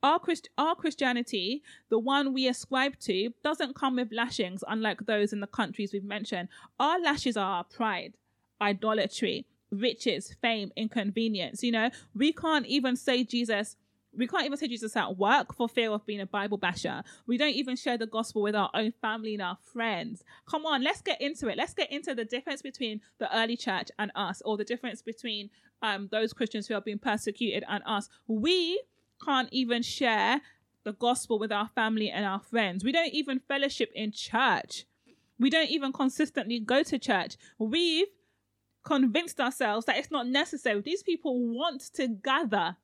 our 0.03 0.20
Christ- 0.20 0.49
our 0.57 0.76
Christianity, 0.76 1.63
the 1.89 1.99
one 1.99 2.34
we 2.34 2.47
ascribe 2.47 2.99
to, 3.01 3.34
doesn't 3.43 3.76
come 3.76 3.95
with 3.95 4.11
lashings, 4.11 4.63
unlike 4.68 5.05
those 5.05 5.34
in 5.34 5.39
the 5.39 5.47
countries 5.47 5.93
we've 5.93 6.03
mentioned. 6.03 6.49
Our 6.80 6.99
lashes 6.99 7.38
are 7.38 7.57
our 7.57 7.63
pride, 7.63 8.13
idolatry, 8.61 9.45
riches, 9.72 10.36
fame, 10.41 10.72
inconvenience. 10.76 11.63
You 11.63 11.72
know, 11.72 11.89
we 12.13 12.34
can't 12.34 12.68
even 12.68 12.95
say 12.95 13.24
Jesus 13.24 13.78
we 14.18 14.28
can't 14.28 14.45
even 14.45 14.57
say 14.57 14.68
Jesus 14.68 14.95
at 14.95 15.18
work 15.18 15.53
for 15.53 15.68
fear 15.68 15.91
of 15.91 16.05
being 16.05 16.22
a 16.22 16.26
Bible 16.26 16.57
basher. 16.57 17.03
We 17.28 17.38
don't 17.38 17.53
even 17.53 17.76
share 17.76 17.97
the 17.97 18.07
gospel 18.07 18.41
with 18.41 18.55
our 18.55 18.70
own 18.74 18.93
family 19.01 19.34
and 19.34 19.41
our 19.41 19.57
friends. 19.74 20.24
Come 20.49 20.66
on, 20.66 20.84
let's 20.84 21.01
get 21.01 21.22
into 21.22 21.47
it. 21.47 21.57
Let's 21.57 21.74
get 21.74 21.91
into 21.91 22.16
the 22.16 22.26
difference 22.26 22.61
between 22.61 23.01
the 23.20 23.36
early 23.36 23.57
church 23.57 23.89
and 23.99 24.11
us, 24.16 24.41
or 24.45 24.57
the 24.57 24.63
difference 24.63 25.01
between 25.01 25.49
um, 25.82 26.09
those 26.11 26.34
Christians 26.34 26.68
who 26.68 26.76
are 26.76 26.82
being 26.82 26.99
persecuted 26.99 27.63
and 27.68 27.84
us. 27.86 28.09
We 28.28 28.82
can't 29.24 29.49
even 29.51 29.82
share 29.82 30.41
the 30.84 30.93
gospel 30.93 31.39
with 31.39 31.51
our 31.51 31.70
family 31.76 32.09
and 32.09 32.26
our 32.26 32.39
friends. 32.39 32.84
We 32.84 32.91
don't 32.91 33.13
even 33.13 33.39
fellowship 33.39 33.91
in 33.95 34.11
church. 34.11 34.86
We 35.39 35.49
don't 35.49 35.70
even 35.70 35.91
consistently 35.91 36.59
go 36.59 36.84
to 36.84 36.97
church. 36.97 37.36
We've 37.57 38.07
convinced 38.84 39.41
ourselves 39.41 39.86
that 39.88 39.97
it's 39.97 40.11
not 40.11 40.28
necessary. 40.28 40.80
These 40.82 41.03
people 41.03 41.39
want 41.39 41.93
to 41.95 42.07
gather 42.07 42.78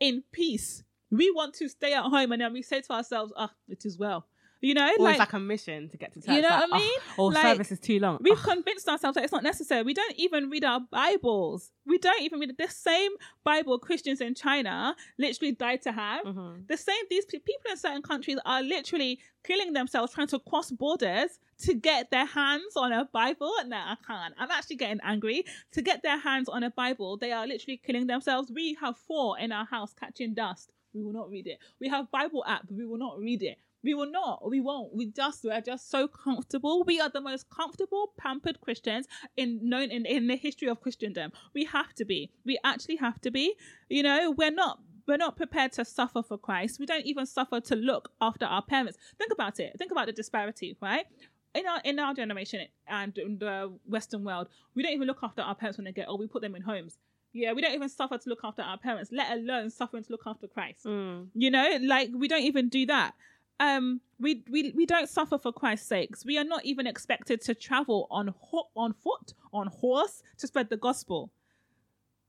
in 0.00 0.22
peace. 0.32 0.82
We 1.10 1.30
want 1.30 1.54
to 1.54 1.68
stay 1.68 1.94
at 1.94 2.04
home 2.04 2.32
and 2.32 2.42
then 2.42 2.52
we 2.52 2.62
say 2.62 2.80
to 2.82 2.92
ourselves, 2.92 3.32
ah, 3.36 3.52
it 3.68 3.84
is 3.84 3.98
well. 3.98 4.26
You 4.60 4.74
know, 4.74 4.90
or 4.98 5.04
like, 5.04 5.12
it's 5.12 5.18
like 5.20 5.32
a 5.34 5.38
mission 5.38 5.88
to 5.90 5.96
get 5.96 6.12
to 6.14 6.20
church. 6.20 6.34
You 6.34 6.42
know 6.42 6.48
like, 6.48 6.70
what 6.70 6.74
I 6.74 6.78
mean? 6.78 6.98
Oh, 7.16 7.24
or 7.24 7.32
like, 7.32 7.42
service 7.42 7.70
is 7.70 7.78
too 7.78 8.00
long. 8.00 8.18
We've 8.20 8.36
oh. 8.36 8.42
convinced 8.42 8.88
ourselves 8.88 9.14
that 9.14 9.22
it's 9.22 9.32
not 9.32 9.44
necessary. 9.44 9.84
We 9.84 9.94
don't 9.94 10.14
even 10.16 10.50
read 10.50 10.64
our 10.64 10.80
Bibles. 10.80 11.70
We 11.86 11.98
don't 11.98 12.20
even 12.22 12.40
read 12.40 12.56
the 12.58 12.68
same 12.68 13.12
Bible 13.44 13.78
Christians 13.78 14.20
in 14.20 14.34
China 14.34 14.96
literally 15.16 15.52
died 15.52 15.82
to 15.82 15.92
have. 15.92 16.24
Mm-hmm. 16.24 16.62
The 16.68 16.76
same 16.76 16.96
these 17.08 17.24
people 17.24 17.70
in 17.70 17.76
certain 17.76 18.02
countries 18.02 18.38
are 18.44 18.62
literally 18.62 19.20
killing 19.44 19.74
themselves 19.74 20.12
trying 20.12 20.26
to 20.28 20.40
cross 20.40 20.72
borders 20.72 21.38
to 21.60 21.74
get 21.74 22.10
their 22.10 22.26
hands 22.26 22.76
on 22.76 22.92
a 22.92 23.04
Bible. 23.04 23.52
No, 23.66 23.76
I 23.76 23.96
can't. 24.06 24.34
I'm 24.38 24.50
actually 24.50 24.76
getting 24.76 25.00
angry. 25.04 25.44
To 25.72 25.82
get 25.82 26.02
their 26.02 26.18
hands 26.18 26.48
on 26.48 26.64
a 26.64 26.70
Bible, 26.70 27.16
they 27.16 27.30
are 27.30 27.46
literally 27.46 27.80
killing 27.84 28.08
themselves. 28.08 28.50
We 28.52 28.76
have 28.80 28.96
four 28.96 29.38
in 29.38 29.52
our 29.52 29.66
house 29.66 29.94
catching 29.98 30.34
dust. 30.34 30.72
We 30.94 31.02
will 31.02 31.12
not 31.12 31.30
read 31.30 31.46
it. 31.46 31.58
We 31.80 31.88
have 31.88 32.10
Bible 32.10 32.44
app. 32.46 32.66
We 32.70 32.84
will 32.84 32.98
not 32.98 33.18
read 33.20 33.42
it. 33.42 33.58
We 33.82 33.94
will 33.94 34.10
not. 34.10 34.48
We 34.48 34.60
won't. 34.60 34.94
We 34.94 35.06
just 35.06 35.44
we're 35.44 35.60
just 35.60 35.90
so 35.90 36.08
comfortable. 36.08 36.84
We 36.84 37.00
are 37.00 37.08
the 37.08 37.20
most 37.20 37.48
comfortable, 37.48 38.12
pampered 38.16 38.60
Christians 38.60 39.06
in 39.36 39.60
known 39.62 39.90
in, 39.90 40.04
in 40.04 40.26
the 40.26 40.36
history 40.36 40.68
of 40.68 40.80
Christendom. 40.80 41.32
We 41.54 41.64
have 41.64 41.94
to 41.94 42.04
be. 42.04 42.30
We 42.44 42.58
actually 42.64 42.96
have 42.96 43.20
to 43.20 43.30
be. 43.30 43.54
You 43.88 44.02
know, 44.02 44.34
we're 44.36 44.50
not 44.50 44.80
we're 45.06 45.16
not 45.16 45.36
prepared 45.36 45.72
to 45.72 45.84
suffer 45.84 46.22
for 46.22 46.36
Christ. 46.38 46.78
We 46.78 46.86
don't 46.86 47.06
even 47.06 47.24
suffer 47.24 47.60
to 47.60 47.76
look 47.76 48.10
after 48.20 48.44
our 48.44 48.62
parents. 48.62 48.98
Think 49.16 49.32
about 49.32 49.58
it. 49.60 49.76
Think 49.78 49.92
about 49.92 50.06
the 50.06 50.12
disparity, 50.12 50.76
right? 50.82 51.06
In 51.54 51.66
our 51.66 51.80
in 51.84 51.98
our 51.98 52.14
generation 52.14 52.66
and 52.86 53.16
in 53.16 53.38
the 53.38 53.72
Western 53.86 54.24
world, 54.24 54.48
we 54.74 54.82
don't 54.82 54.92
even 54.92 55.06
look 55.06 55.20
after 55.22 55.40
our 55.40 55.54
parents 55.54 55.78
when 55.78 55.84
they 55.84 55.92
get 55.92 56.08
old. 56.08 56.20
We 56.20 56.26
put 56.26 56.42
them 56.42 56.54
in 56.54 56.62
homes. 56.62 56.98
Yeah, 57.32 57.52
we 57.52 57.62
don't 57.62 57.74
even 57.74 57.88
suffer 57.88 58.18
to 58.18 58.28
look 58.28 58.40
after 58.42 58.62
our 58.62 58.78
parents, 58.78 59.10
let 59.12 59.30
alone 59.30 59.70
suffering 59.70 60.02
to 60.02 60.12
look 60.12 60.22
after 60.26 60.48
Christ. 60.48 60.84
Mm. 60.84 61.28
You 61.34 61.50
know, 61.50 61.78
like 61.82 62.10
we 62.14 62.26
don't 62.26 62.42
even 62.42 62.68
do 62.68 62.86
that 62.86 63.14
um 63.60 64.00
we 64.20 64.44
we 64.50 64.72
we 64.76 64.86
don't 64.86 65.08
suffer 65.08 65.38
for 65.38 65.52
Christ's 65.52 65.88
sakes. 65.88 66.24
We 66.24 66.38
are 66.38 66.44
not 66.44 66.64
even 66.64 66.86
expected 66.86 67.40
to 67.42 67.54
travel 67.54 68.06
on 68.10 68.34
ho- 68.38 68.68
on 68.76 68.92
foot, 68.92 69.34
on 69.52 69.68
horse 69.68 70.22
to 70.38 70.46
spread 70.46 70.68
the 70.70 70.76
gospel. 70.76 71.30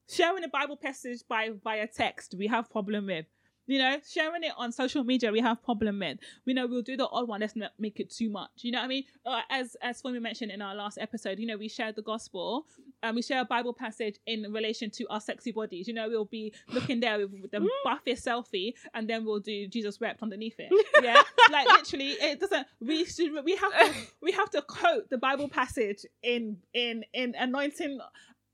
Sharing 0.10 0.44
a 0.44 0.48
Bible 0.48 0.76
passage 0.78 1.22
by 1.28 1.52
via 1.64 1.88
text, 1.88 2.34
we 2.36 2.48
have 2.48 2.70
problem 2.70 3.06
with. 3.08 3.26
You 3.70 3.78
know, 3.78 3.97
sharing 4.03 4.43
it 4.43 4.51
on 4.57 4.72
social 4.72 5.03
media, 5.03 5.32
we 5.32 5.41
have 5.41 5.61
problem 5.61 5.99
with. 5.99 6.17
We 6.47 6.55
know 6.55 6.65
we'll 6.65 6.82
do 6.82 6.97
the 6.97 7.07
odd 7.07 7.28
one. 7.28 7.41
Let's 7.41 7.55
not 7.55 7.74
make 7.78 7.99
it 7.99 8.09
too 8.09 8.28
much. 8.28 8.49
You 8.61 8.72
know 8.72 8.80
what 8.80 8.86
I 8.86 8.88
mean? 8.88 9.03
Uh, 9.24 9.41
as 9.51 9.78
as 9.84 10.01
we 10.03 10.17
mentioned 10.17 10.49
in 10.49 10.59
our 10.59 10.74
last 10.74 10.97
episode, 10.99 11.38
you 11.38 11.45
know, 11.45 11.55
we 11.55 11.70
share 11.70 11.91
the 11.91 12.01
gospel 12.01 12.65
and 13.03 13.15
we 13.15 13.22
share 13.22 13.41
a 13.41 13.45
Bible 13.45 13.74
passage 13.74 14.15
in 14.26 14.51
relation 14.51 14.89
to 14.89 15.05
our 15.11 15.22
sexy 15.22 15.51
bodies. 15.51 15.88
You 15.88 15.93
know, 15.93 16.09
we'll 16.09 16.26
be 16.26 16.51
looking 16.70 16.99
there 16.99 17.20
with 17.20 17.51
the 17.51 17.70
buffest 17.84 18.26
selfie, 18.26 18.74
and 18.95 19.07
then 19.07 19.24
we'll 19.24 19.39
do 19.39 19.67
Jesus 19.67 19.99
wept 19.99 20.24
underneath 20.24 20.55
it. 20.57 20.72
Yeah, 21.03 21.22
like 21.51 21.67
literally, 21.67 22.09
it 22.13 22.39
doesn't. 22.39 22.65
We 22.82 23.05
should. 23.05 23.32
We 23.45 23.55
have 23.55 23.72
to. 23.72 23.93
We 24.22 24.32
have 24.32 24.49
to 24.49 24.63
quote 24.63 25.11
the 25.11 25.20
Bible 25.20 25.47
passage 25.47 26.07
in 26.24 26.57
in 26.74 27.03
in 27.13 27.36
anointing 27.38 27.99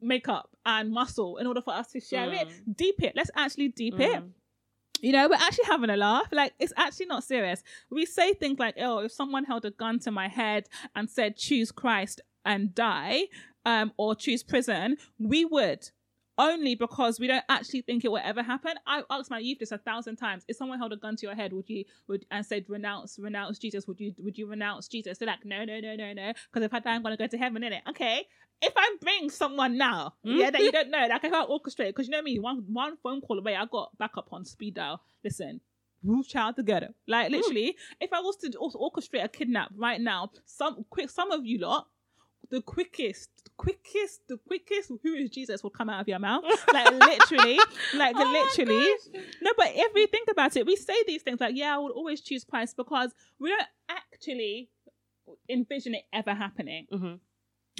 makeup 0.01 0.49
and 0.65 0.91
muscle 0.91 1.37
in 1.37 1.47
order 1.47 1.61
for 1.61 1.73
us 1.73 1.87
to 1.93 2.01
share 2.01 2.27
mm. 2.27 2.41
it. 2.41 2.77
Deep 2.77 3.01
it. 3.01 3.13
Let's 3.15 3.31
actually 3.35 3.69
deep 3.69 3.95
mm. 3.95 4.01
it 4.01 4.23
you 5.01 5.11
know, 5.11 5.27
we're 5.27 5.35
actually 5.35 5.65
having 5.65 5.89
a 5.89 5.97
laugh. 5.97 6.27
Like, 6.31 6.53
it's 6.59 6.73
actually 6.77 7.07
not 7.07 7.23
serious. 7.23 7.63
We 7.89 8.05
say 8.05 8.33
things 8.33 8.59
like, 8.59 8.75
oh, 8.79 8.99
if 8.99 9.11
someone 9.11 9.43
held 9.43 9.65
a 9.65 9.71
gun 9.71 9.99
to 9.99 10.11
my 10.11 10.27
head 10.27 10.67
and 10.95 11.09
said, 11.09 11.37
choose 11.37 11.71
Christ 11.71 12.21
and 12.43 12.73
die, 12.73 13.23
um, 13.65 13.91
or 13.97 14.15
choose 14.15 14.43
prison, 14.43 14.97
we 15.19 15.45
would 15.45 15.89
only 16.37 16.75
because 16.75 17.19
we 17.19 17.27
don't 17.27 17.43
actually 17.49 17.81
think 17.81 18.03
it 18.03 18.11
will 18.11 18.21
ever 18.23 18.43
happen. 18.43 18.73
I 18.85 19.03
asked 19.09 19.31
my 19.31 19.39
youth 19.39 19.59
this 19.59 19.71
a 19.71 19.77
thousand 19.77 20.17
times. 20.17 20.43
If 20.47 20.57
someone 20.57 20.79
held 20.79 20.93
a 20.93 20.97
gun 20.97 21.15
to 21.17 21.25
your 21.25 21.35
head, 21.35 21.53
would 21.53 21.69
you 21.69 21.85
would 22.07 22.25
and 22.31 22.45
said 22.45 22.65
renounce 22.67 23.17
renounce 23.19 23.59
Jesus? 23.59 23.87
Would 23.87 23.99
you 23.99 24.13
would 24.17 24.37
you 24.37 24.47
renounce 24.47 24.87
Jesus? 24.87 25.17
They're 25.17 25.27
like, 25.27 25.45
no, 25.45 25.65
no, 25.65 25.79
no, 25.79 25.95
no, 25.95 26.13
no. 26.13 26.33
Because 26.51 26.65
if 26.65 26.73
I 26.73 26.79
die, 26.79 26.95
I'm 26.95 27.03
gonna 27.03 27.17
go 27.17 27.27
to 27.27 27.37
heaven, 27.37 27.63
in 27.63 27.73
it. 27.73 27.83
Okay. 27.89 28.27
If 28.61 28.73
I 28.75 28.95
bring 29.01 29.29
someone 29.29 29.77
now, 29.77 30.13
mm-hmm. 30.25 30.39
yeah, 30.39 30.49
that 30.49 30.61
you 30.61 30.71
don't 30.71 30.89
know, 30.89 31.07
like 31.09 31.25
I 31.25 31.29
can't 31.29 31.49
orchestrate, 31.49 31.87
because 31.87 32.07
you 32.07 32.11
know 32.11 32.21
me, 32.21 32.39
one 32.39 32.63
one 32.67 32.97
phone 32.97 33.21
call 33.21 33.37
away, 33.37 33.55
I 33.55 33.65
got 33.65 33.97
backup 33.97 34.29
on 34.31 34.45
speed 34.45 34.75
dial. 34.75 35.01
Listen, 35.23 35.59
move 36.03 36.27
child 36.27 36.55
together. 36.55 36.93
Like 37.07 37.31
literally, 37.31 37.71
mm. 37.71 37.95
if 37.99 38.13
I 38.13 38.21
was 38.21 38.37
to 38.37 38.49
orchestrate 38.51 39.23
a 39.23 39.27
kidnap 39.27 39.71
right 39.75 39.99
now, 39.99 40.31
some 40.45 40.85
quick, 40.89 41.09
some 41.09 41.31
of 41.31 41.45
you 41.45 41.59
lot 41.59 41.87
the 42.55 42.61
quickest, 42.61 43.29
the 43.43 43.51
quickest, 43.57 44.21
the 44.29 44.37
quickest 44.37 44.89
who 45.03 45.13
is 45.13 45.29
Jesus 45.29 45.61
will 45.61 45.69
come 45.69 45.89
out 45.89 45.99
of 45.99 46.07
your 46.07 46.19
mouth. 46.19 46.45
Like 46.71 46.89
literally, 46.93 47.59
like 47.95 48.15
oh 48.17 48.31
literally. 48.55 48.87
No, 49.41 49.51
but 49.57 49.71
if 49.75 49.93
we 49.93 50.07
think 50.07 50.29
about 50.31 50.55
it, 50.55 50.65
we 50.65 50.77
say 50.77 50.95
these 51.05 51.21
things 51.21 51.41
like, 51.41 51.53
yeah, 51.57 51.75
I 51.75 51.77
would 51.79 51.91
always 51.91 52.21
choose 52.21 52.45
Christ 52.45 52.77
because 52.77 53.13
we 53.41 53.49
don't 53.49 53.67
actually 53.89 54.69
envision 55.49 55.95
it 55.95 56.03
ever 56.13 56.33
happening. 56.33 56.87
Mm-hmm. 56.93 57.15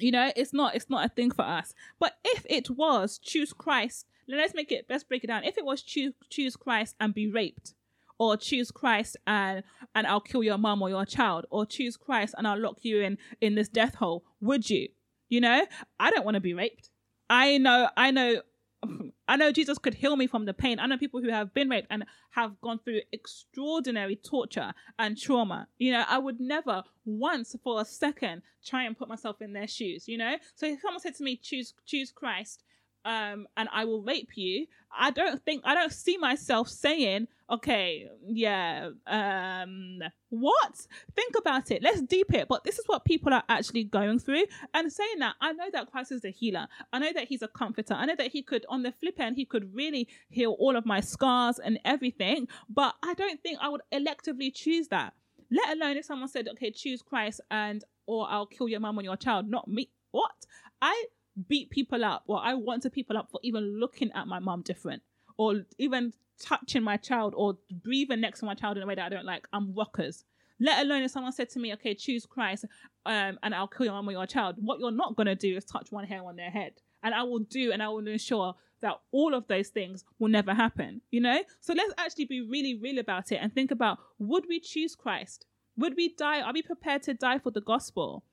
You 0.02 0.12
know, 0.12 0.30
it's 0.36 0.52
not 0.52 0.76
it's 0.76 0.90
not 0.90 1.06
a 1.06 1.10
thing 1.10 1.32
for 1.32 1.44
us. 1.46 1.74
But 2.02 2.18
if 2.26 2.46
it 2.50 2.70
was 2.70 3.18
choose 3.18 3.54
Christ, 3.54 4.08
let's 4.28 4.54
make 4.54 4.74
it 4.74 4.88
let's 4.90 5.06
break 5.06 5.24
it 5.24 5.28
down. 5.28 5.46
If 5.46 5.58
it 5.58 5.64
was 5.64 5.82
choose 5.84 6.14
choose 6.30 6.58
Christ 6.58 6.96
and 7.00 7.14
be 7.14 7.32
raped, 7.32 7.76
or 8.18 8.38
choose 8.38 8.72
Christ 8.72 9.18
and 9.28 9.64
and 9.94 10.08
I'll 10.08 10.22
kill 10.22 10.44
your 10.44 10.58
mom 10.58 10.82
or 10.82 10.90
your 10.90 11.06
child, 11.06 11.46
or 11.50 11.66
choose 11.66 11.98
Christ 11.98 12.36
and 12.38 12.48
I'll 12.48 12.60
lock 12.60 12.78
you 12.82 13.02
in 13.02 13.18
in 13.42 13.56
this 13.56 13.70
death 13.70 13.96
hole, 13.96 14.24
would 14.42 14.70
you? 14.70 14.90
You 15.30 15.42
know, 15.42 15.66
I 16.00 16.12
don't 16.12 16.26
want 16.26 16.36
to 16.36 16.42
be 16.42 16.54
raped. 16.54 16.90
I 17.30 17.58
know, 17.58 17.90
I 17.98 18.12
know, 18.12 18.42
I 19.28 19.36
know 19.36 19.52
Jesus 19.52 19.78
could 19.78 19.96
heal 19.96 20.16
me 20.16 20.28
from 20.28 20.46
the 20.46 20.54
pain. 20.54 20.80
I 20.80 20.86
know 20.86 20.98
people 20.98 21.22
who 21.22 21.30
have 21.30 21.54
been 21.54 21.70
raped 21.70 21.88
and 21.90 22.06
have 22.32 22.60
gone 22.62 22.80
through 22.80 23.02
extraordinary 23.12 24.16
torture 24.16 24.74
and 25.00 25.18
trauma. 25.18 25.68
You 25.78 25.94
know, 25.94 26.04
I 26.08 26.20
would 26.20 26.40
never 26.40 26.84
once 27.06 27.56
for 27.64 27.82
a 27.82 27.86
second 27.86 28.44
try 28.64 28.84
and 28.84 28.98
put 28.98 29.10
myself 29.10 29.42
in 29.42 29.54
their 29.54 29.68
shoes. 29.68 30.08
You 30.08 30.18
know, 30.18 30.36
so 30.56 30.68
if 30.68 30.82
someone 30.82 31.00
said 31.00 31.16
to 31.16 31.24
me, 31.24 31.38
"Choose, 31.38 31.74
choose 31.86 32.12
Christ," 32.12 32.64
um, 33.06 33.48
and 33.56 33.70
I 33.72 33.86
will 33.86 34.02
rape 34.02 34.32
you, 34.36 34.66
I 34.98 35.12
don't 35.12 35.42
think 35.44 35.62
I 35.64 35.76
don't 35.76 35.92
see 35.92 36.18
myself 36.18 36.68
saying, 36.70 37.28
okay, 37.50 38.10
yeah, 38.28 38.90
um, 39.06 40.00
what? 40.30 40.88
Think 41.16 41.36
about 41.38 41.70
it. 41.70 41.84
Let's 41.84 42.02
deep 42.02 42.34
it. 42.34 42.48
But 42.48 42.64
this 42.64 42.80
is 42.80 42.86
what 42.88 43.06
people 43.06 43.34
are 43.34 43.44
actually 43.48 43.84
going 43.84 44.20
through. 44.20 44.46
And 44.74 44.92
saying 44.92 45.20
that, 45.20 45.36
I 45.40 45.54
know 45.54 45.70
that 45.72 45.92
Christ 45.92 46.12
is 46.12 46.26
a 46.26 46.32
healer. 46.32 46.68
I 46.92 47.00
know 47.00 47.14
that 47.14 47.28
he's 47.28 47.44
a 47.44 47.48
comforter. 47.48 47.94
I 47.94 48.06
know 48.06 48.16
that 48.18 48.32
he 48.32 48.42
could, 48.42 48.66
on 48.68 48.82
the 48.82 48.92
flip 48.92 49.20
end, 49.20 49.36
he 49.36 49.46
could 49.46 49.76
really 49.76 50.08
heal 50.30 50.56
all 50.60 50.76
of 50.76 50.86
my 50.86 51.02
scars 51.02 51.60
and 51.60 51.80
everything. 51.86 52.48
But 52.68 52.96
I 53.04 53.14
don't 53.14 53.42
think 53.42 53.60
I 53.62 53.70
would 53.70 53.82
electively 53.94 54.54
choose 54.54 54.88
that. 54.88 55.14
Let 55.52 55.78
alone 55.78 55.98
if 55.98 56.06
someone 56.06 56.30
said, 56.30 56.48
okay, 56.54 56.72
choose 56.72 57.04
Christ 57.04 57.42
and 57.52 57.84
or 58.08 58.28
I'll 58.30 58.48
kill 58.48 58.70
your 58.70 58.80
mom 58.80 59.00
or 59.00 59.04
your 59.04 59.18
child, 59.18 59.48
not 59.48 59.68
me. 59.68 59.90
What? 60.12 60.46
I 60.82 61.06
beat 61.48 61.70
people 61.70 62.04
up 62.04 62.24
or 62.28 62.40
I 62.42 62.54
want 62.54 62.84
to 62.84 62.90
people 62.90 63.18
up 63.18 63.30
for 63.30 63.40
even 63.44 63.80
looking 63.80 64.12
at 64.14 64.28
my 64.28 64.40
mom 64.40 64.62
different 64.62 65.02
or 65.38 65.66
even 65.78 66.14
touching 66.42 66.84
my 66.84 66.98
child 66.98 67.34
or 67.36 67.58
breathing 67.84 68.22
next 68.22 68.40
to 68.40 68.46
my 68.46 68.54
child 68.54 68.78
in 68.78 68.84
a 68.84 68.86
way 68.86 68.96
that 68.96 69.06
I 69.06 69.10
don't 69.10 69.26
like. 69.26 69.48
I'm 69.54 69.74
rockers. 69.74 70.24
Let 70.60 70.86
alone 70.86 71.04
if 71.04 71.12
someone 71.12 71.34
said 71.34 71.50
to 71.52 71.60
me, 71.60 71.74
okay, 71.74 71.94
choose 71.94 72.26
Christ 72.26 72.66
um, 73.06 73.38
and 73.44 73.54
I'll 73.54 73.68
kill 73.68 73.86
your 73.86 73.94
mom 73.94 74.08
or 74.08 74.14
your 74.14 74.26
child. 74.26 74.56
What 74.60 74.80
you're 74.80 74.92
not 74.92 75.16
going 75.16 75.28
to 75.28 75.36
do 75.36 75.56
is 75.56 75.66
touch 75.66 75.92
one 75.92 76.06
hair 76.06 76.24
on 76.24 76.38
their 76.38 76.50
head. 76.50 76.74
And 77.04 77.14
I 77.14 77.24
will 77.24 77.40
do 77.40 77.72
and 77.72 77.84
I 77.84 77.90
will 77.90 78.08
ensure 78.08 78.56
that 78.82 79.00
all 79.12 79.34
of 79.34 79.48
those 79.48 79.70
things 79.70 80.06
will 80.20 80.30
never 80.30 80.54
happen, 80.54 81.02
you 81.12 81.20
know? 81.20 81.42
So 81.60 81.74
let's 81.74 81.94
actually 81.98 82.26
be 82.26 82.42
really 82.42 82.76
real 82.76 83.00
about 83.00 83.32
it 83.32 83.40
and 83.42 83.54
think 83.54 83.72
about 83.72 84.00
would 84.20 84.46
we 84.48 84.60
choose 84.60 84.96
Christ? 84.96 85.46
Would 85.78 85.96
we 85.98 86.14
die? 86.14 86.42
Are 86.42 86.54
we 86.54 86.62
prepared 86.62 87.04
to 87.04 87.14
die 87.14 87.40
for 87.40 87.52
the 87.52 87.62
gospel? 87.62 88.24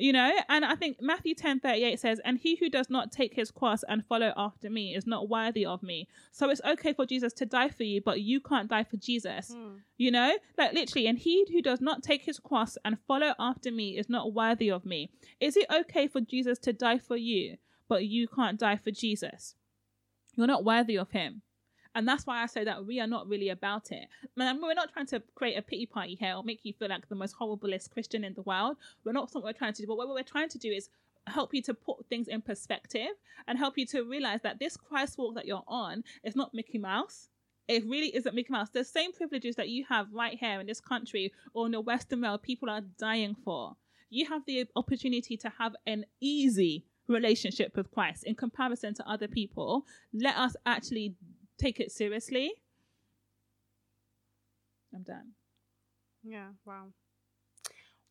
You 0.00 0.12
know, 0.12 0.32
and 0.48 0.64
I 0.64 0.76
think 0.76 0.98
Matthew 1.00 1.34
ten 1.34 1.58
thirty 1.58 1.82
eight 1.82 1.98
says, 1.98 2.20
And 2.24 2.38
he 2.38 2.54
who 2.54 2.70
does 2.70 2.88
not 2.88 3.10
take 3.10 3.34
his 3.34 3.50
cross 3.50 3.82
and 3.88 4.06
follow 4.06 4.32
after 4.36 4.70
me 4.70 4.94
is 4.94 5.08
not 5.08 5.28
worthy 5.28 5.66
of 5.66 5.82
me. 5.82 6.06
So 6.30 6.48
it's 6.50 6.60
okay 6.64 6.92
for 6.92 7.04
Jesus 7.04 7.32
to 7.34 7.46
die 7.46 7.68
for 7.68 7.82
you, 7.82 8.00
but 8.00 8.20
you 8.20 8.40
can't 8.40 8.70
die 8.70 8.84
for 8.84 8.96
Jesus. 8.96 9.52
Mm. 9.52 9.80
You 9.96 10.12
know, 10.12 10.38
like 10.56 10.72
literally, 10.72 11.08
and 11.08 11.18
he 11.18 11.44
who 11.50 11.60
does 11.60 11.80
not 11.80 12.04
take 12.04 12.22
his 12.22 12.38
cross 12.38 12.78
and 12.84 12.96
follow 13.08 13.34
after 13.40 13.72
me 13.72 13.98
is 13.98 14.08
not 14.08 14.32
worthy 14.32 14.70
of 14.70 14.86
me. 14.86 15.10
Is 15.40 15.56
it 15.56 15.66
okay 15.68 16.06
for 16.06 16.20
Jesus 16.20 16.60
to 16.60 16.72
die 16.72 16.98
for 16.98 17.16
you, 17.16 17.56
but 17.88 18.04
you 18.04 18.28
can't 18.28 18.60
die 18.60 18.76
for 18.76 18.92
Jesus? 18.92 19.56
You're 20.36 20.46
not 20.46 20.64
worthy 20.64 20.96
of 20.96 21.10
him. 21.10 21.42
And 21.94 22.06
that's 22.06 22.26
why 22.26 22.42
I 22.42 22.46
say 22.46 22.64
that 22.64 22.86
we 22.86 23.00
are 23.00 23.06
not 23.06 23.28
really 23.28 23.48
about 23.48 23.90
it. 23.90 24.08
Man, 24.36 24.60
we're 24.62 24.74
not 24.74 24.92
trying 24.92 25.06
to 25.06 25.22
create 25.34 25.56
a 25.56 25.62
pity 25.62 25.86
party 25.86 26.16
here 26.20 26.34
or 26.34 26.44
make 26.44 26.60
you 26.62 26.72
feel 26.72 26.88
like 26.88 27.08
the 27.08 27.14
most 27.14 27.36
horriblest 27.38 27.90
Christian 27.90 28.24
in 28.24 28.34
the 28.34 28.42
world. 28.42 28.76
We're 29.04 29.12
not 29.12 29.30
what 29.32 29.42
we're 29.42 29.52
trying 29.52 29.72
to 29.72 29.82
do. 29.82 29.88
But 29.88 29.96
what 29.96 30.08
we're 30.08 30.22
trying 30.22 30.48
to 30.50 30.58
do 30.58 30.70
is 30.70 30.90
help 31.26 31.52
you 31.54 31.62
to 31.62 31.74
put 31.74 32.06
things 32.06 32.28
in 32.28 32.40
perspective 32.42 33.10
and 33.46 33.58
help 33.58 33.76
you 33.76 33.86
to 33.86 34.02
realize 34.02 34.42
that 34.42 34.58
this 34.58 34.76
Christ 34.76 35.18
walk 35.18 35.34
that 35.34 35.46
you're 35.46 35.64
on 35.66 36.04
is 36.22 36.36
not 36.36 36.54
Mickey 36.54 36.78
Mouse. 36.78 37.28
It 37.66 37.84
really 37.84 38.14
isn't 38.16 38.34
Mickey 38.34 38.52
Mouse. 38.52 38.70
The 38.70 38.84
same 38.84 39.12
privileges 39.12 39.56
that 39.56 39.68
you 39.68 39.84
have 39.88 40.06
right 40.12 40.38
here 40.38 40.60
in 40.60 40.66
this 40.66 40.80
country 40.80 41.32
or 41.52 41.66
in 41.66 41.72
the 41.72 41.80
Western 41.80 42.22
world, 42.22 42.42
people 42.42 42.70
are 42.70 42.80
dying 42.98 43.36
for. 43.44 43.76
You 44.08 44.26
have 44.26 44.42
the 44.46 44.66
opportunity 44.74 45.36
to 45.36 45.52
have 45.58 45.76
an 45.86 46.06
easy 46.20 46.86
relationship 47.08 47.76
with 47.76 47.90
Christ 47.90 48.24
in 48.24 48.34
comparison 48.34 48.94
to 48.94 49.08
other 49.08 49.28
people. 49.28 49.84
Let 50.14 50.36
us 50.36 50.56
actually 50.64 51.14
take 51.58 51.80
it 51.80 51.90
seriously. 51.92 52.52
I'm 54.94 55.02
done. 55.02 55.32
Yeah. 56.22 56.48
Wow. 56.64 56.86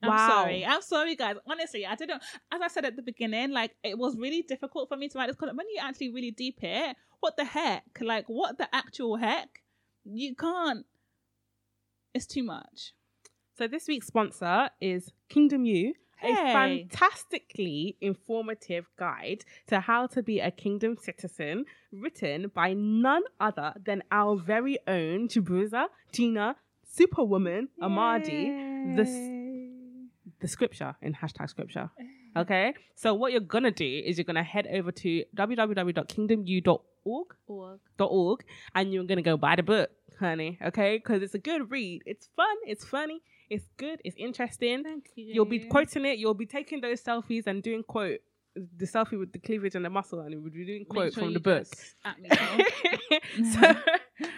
I'm 0.02 0.10
Wow. 0.10 0.28
sorry. 0.28 0.66
I'm 0.66 0.82
sorry, 0.82 1.16
guys. 1.16 1.38
Honestly, 1.48 1.86
I 1.86 1.96
didn't. 1.96 2.22
As 2.52 2.62
I 2.62 2.68
said 2.68 2.86
at 2.86 2.96
the 2.96 3.02
beginning, 3.02 3.52
like 3.52 3.76
it 3.84 3.98
was 3.98 4.16
really 4.16 4.44
difficult 4.44 4.90
for 4.90 4.96
me 4.98 5.10
to 5.10 5.18
write 5.18 5.28
this 5.28 5.36
because 5.36 5.56
when 5.56 5.68
you 5.70 5.80
actually 5.82 6.10
really 6.10 6.32
deep 6.32 6.60
it, 6.62 6.96
what 7.20 7.36
the 7.36 7.46
heck? 7.46 7.84
Like, 8.00 8.26
what 8.28 8.58
the 8.58 8.74
actual 8.74 9.16
heck? 9.16 9.64
You 10.06 10.36
can't. 10.36 10.86
It's 12.14 12.28
too 12.28 12.44
much. 12.44 12.94
So 13.58 13.68
this 13.68 13.88
week's 13.88 14.08
sponsor 14.08 14.70
is 14.80 15.12
Kingdom 15.30 15.66
You, 16.24 16.32
a 16.32 16.36
fantastically 16.54 17.98
informative 18.02 18.86
guide 18.98 19.46
to 19.68 19.80
how 19.82 20.08
to 20.08 20.24
be 20.24 20.40
a 20.40 20.52
kingdom 20.52 20.98
citizen, 20.98 21.66
written 21.92 22.52
by 22.54 22.74
none 22.74 23.24
other 23.40 23.74
than 23.84 24.04
our 24.12 24.36
very 24.36 24.80
own 24.88 25.28
Chibuza, 25.28 25.88
Gina, 26.12 26.56
Superwoman, 26.84 27.70
Amadi, 27.82 28.96
the 28.96 29.06
the 30.40 30.48
scripture 30.48 30.96
in 31.02 31.14
hashtag 31.14 31.50
scripture. 31.50 31.90
Okay, 32.36 32.74
so 32.96 33.14
what 33.14 33.32
you're 33.32 33.42
gonna 33.42 33.72
do 33.72 34.04
is 34.06 34.18
you're 34.18 34.26
gonna 34.26 34.44
head 34.44 34.68
over 34.68 34.92
to 34.92 35.24
www.kingdomu.org 35.36 36.82
Org. 37.48 37.80
org 38.00 38.44
and 38.76 38.94
you're 38.94 39.06
gonna 39.06 39.22
go 39.22 39.38
buy 39.38 39.56
the 39.56 39.64
book, 39.64 39.90
honey. 40.18 40.58
Okay, 40.64 40.98
because 40.98 41.22
it's 41.22 41.36
a 41.36 41.40
good 41.40 41.72
read. 41.72 42.04
It's 42.06 42.30
fun. 42.36 42.56
It's 42.66 42.86
funny. 42.86 43.22
It's 43.50 43.68
good. 43.78 44.02
It's 44.04 44.16
interesting. 44.18 44.84
Thank 44.84 45.06
you. 45.16 45.34
You'll 45.34 45.46
be 45.46 45.60
quoting 45.60 46.06
it. 46.06 46.20
You'll 46.20 46.34
be 46.34 46.46
taking 46.46 46.82
those 46.82 47.02
selfies 47.02 47.48
and 47.48 47.64
doing 47.64 47.84
quote 47.84 48.20
the 48.78 48.86
selfie 48.86 49.20
with 49.20 49.32
the 49.32 49.40
cleavage 49.40 49.76
and 49.76 49.86
the 49.86 49.90
muscle, 49.90 50.20
and 50.22 50.32
you'll 50.32 50.42
be 50.42 50.66
doing 50.66 50.86
quote 50.86 51.14
sure 51.14 51.24
from 51.24 51.34
the 51.34 51.40
book. 51.40 51.68
so, 53.54 53.74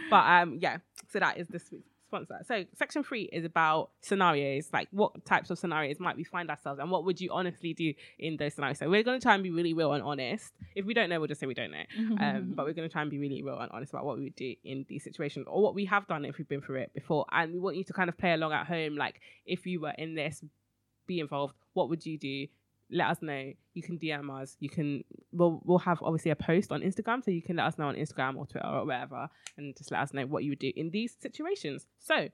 but 0.09 0.25
um, 0.25 0.57
yeah. 0.61 0.77
So 1.11 1.19
that 1.19 1.37
is 1.37 1.47
this 1.47 1.71
week's 1.71 1.89
sponsor. 2.09 2.39
So 2.45 2.65
section 2.75 3.03
three 3.03 3.29
is 3.31 3.45
about 3.45 3.91
scenarios, 4.01 4.69
like 4.73 4.87
what 4.91 5.25
types 5.25 5.49
of 5.51 5.59
scenarios 5.59 5.99
might 5.99 6.17
we 6.17 6.23
find 6.23 6.49
ourselves, 6.49 6.79
and 6.79 6.89
what 6.91 7.05
would 7.05 7.21
you 7.21 7.29
honestly 7.31 7.73
do 7.73 7.93
in 8.17 8.37
those 8.37 8.55
scenarios. 8.55 8.79
So 8.79 8.89
we're 8.89 9.03
going 9.03 9.19
to 9.19 9.23
try 9.23 9.35
and 9.35 9.43
be 9.43 9.51
really 9.51 9.73
real 9.73 9.93
and 9.93 10.03
honest. 10.03 10.51
If 10.75 10.85
we 10.85 10.93
don't 10.93 11.09
know, 11.09 11.19
we'll 11.19 11.27
just 11.27 11.39
say 11.39 11.47
we 11.47 11.53
don't 11.53 11.71
know. 11.71 11.83
Um, 12.19 12.53
but 12.55 12.65
we're 12.65 12.73
going 12.73 12.89
to 12.89 12.91
try 12.91 13.01
and 13.01 13.11
be 13.11 13.19
really 13.19 13.43
real 13.43 13.59
and 13.59 13.71
honest 13.71 13.93
about 13.93 14.05
what 14.05 14.17
we 14.17 14.23
would 14.23 14.35
do 14.35 14.55
in 14.63 14.85
these 14.89 15.03
situations 15.03 15.45
or 15.47 15.61
what 15.61 15.75
we 15.75 15.85
have 15.85 16.07
done 16.07 16.25
if 16.25 16.37
we've 16.37 16.49
been 16.49 16.61
through 16.61 16.79
it 16.79 16.93
before. 16.93 17.25
And 17.31 17.53
we 17.53 17.59
want 17.59 17.77
you 17.77 17.83
to 17.85 17.93
kind 17.93 18.09
of 18.09 18.17
play 18.17 18.33
along 18.33 18.53
at 18.53 18.65
home. 18.65 18.95
Like, 18.95 19.21
if 19.45 19.65
you 19.65 19.79
were 19.81 19.93
in 19.97 20.15
this, 20.15 20.43
be 21.07 21.19
involved. 21.19 21.55
What 21.73 21.89
would 21.89 22.05
you 22.05 22.17
do? 22.17 22.47
Let 22.91 23.07
us 23.07 23.17
know. 23.21 23.53
You 23.73 23.83
can 23.83 23.99
DM 23.99 24.41
us. 24.41 24.57
You 24.59 24.69
can. 24.69 25.03
We'll 25.31 25.61
we'll 25.63 25.79
have 25.79 26.01
obviously 26.01 26.31
a 26.31 26.35
post 26.35 26.71
on 26.71 26.81
Instagram, 26.81 27.23
so 27.23 27.31
you 27.31 27.41
can 27.41 27.57
let 27.57 27.65
us 27.65 27.77
know 27.77 27.87
on 27.87 27.95
Instagram 27.95 28.35
or 28.35 28.45
Twitter 28.47 28.67
or 28.67 28.85
wherever, 28.85 29.29
and 29.57 29.75
just 29.77 29.91
let 29.91 30.01
us 30.01 30.13
know 30.13 30.25
what 30.25 30.43
you 30.43 30.51
would 30.51 30.59
do 30.59 30.71
in 30.75 30.89
these 30.91 31.15
situations. 31.19 31.85
So. 31.99 32.29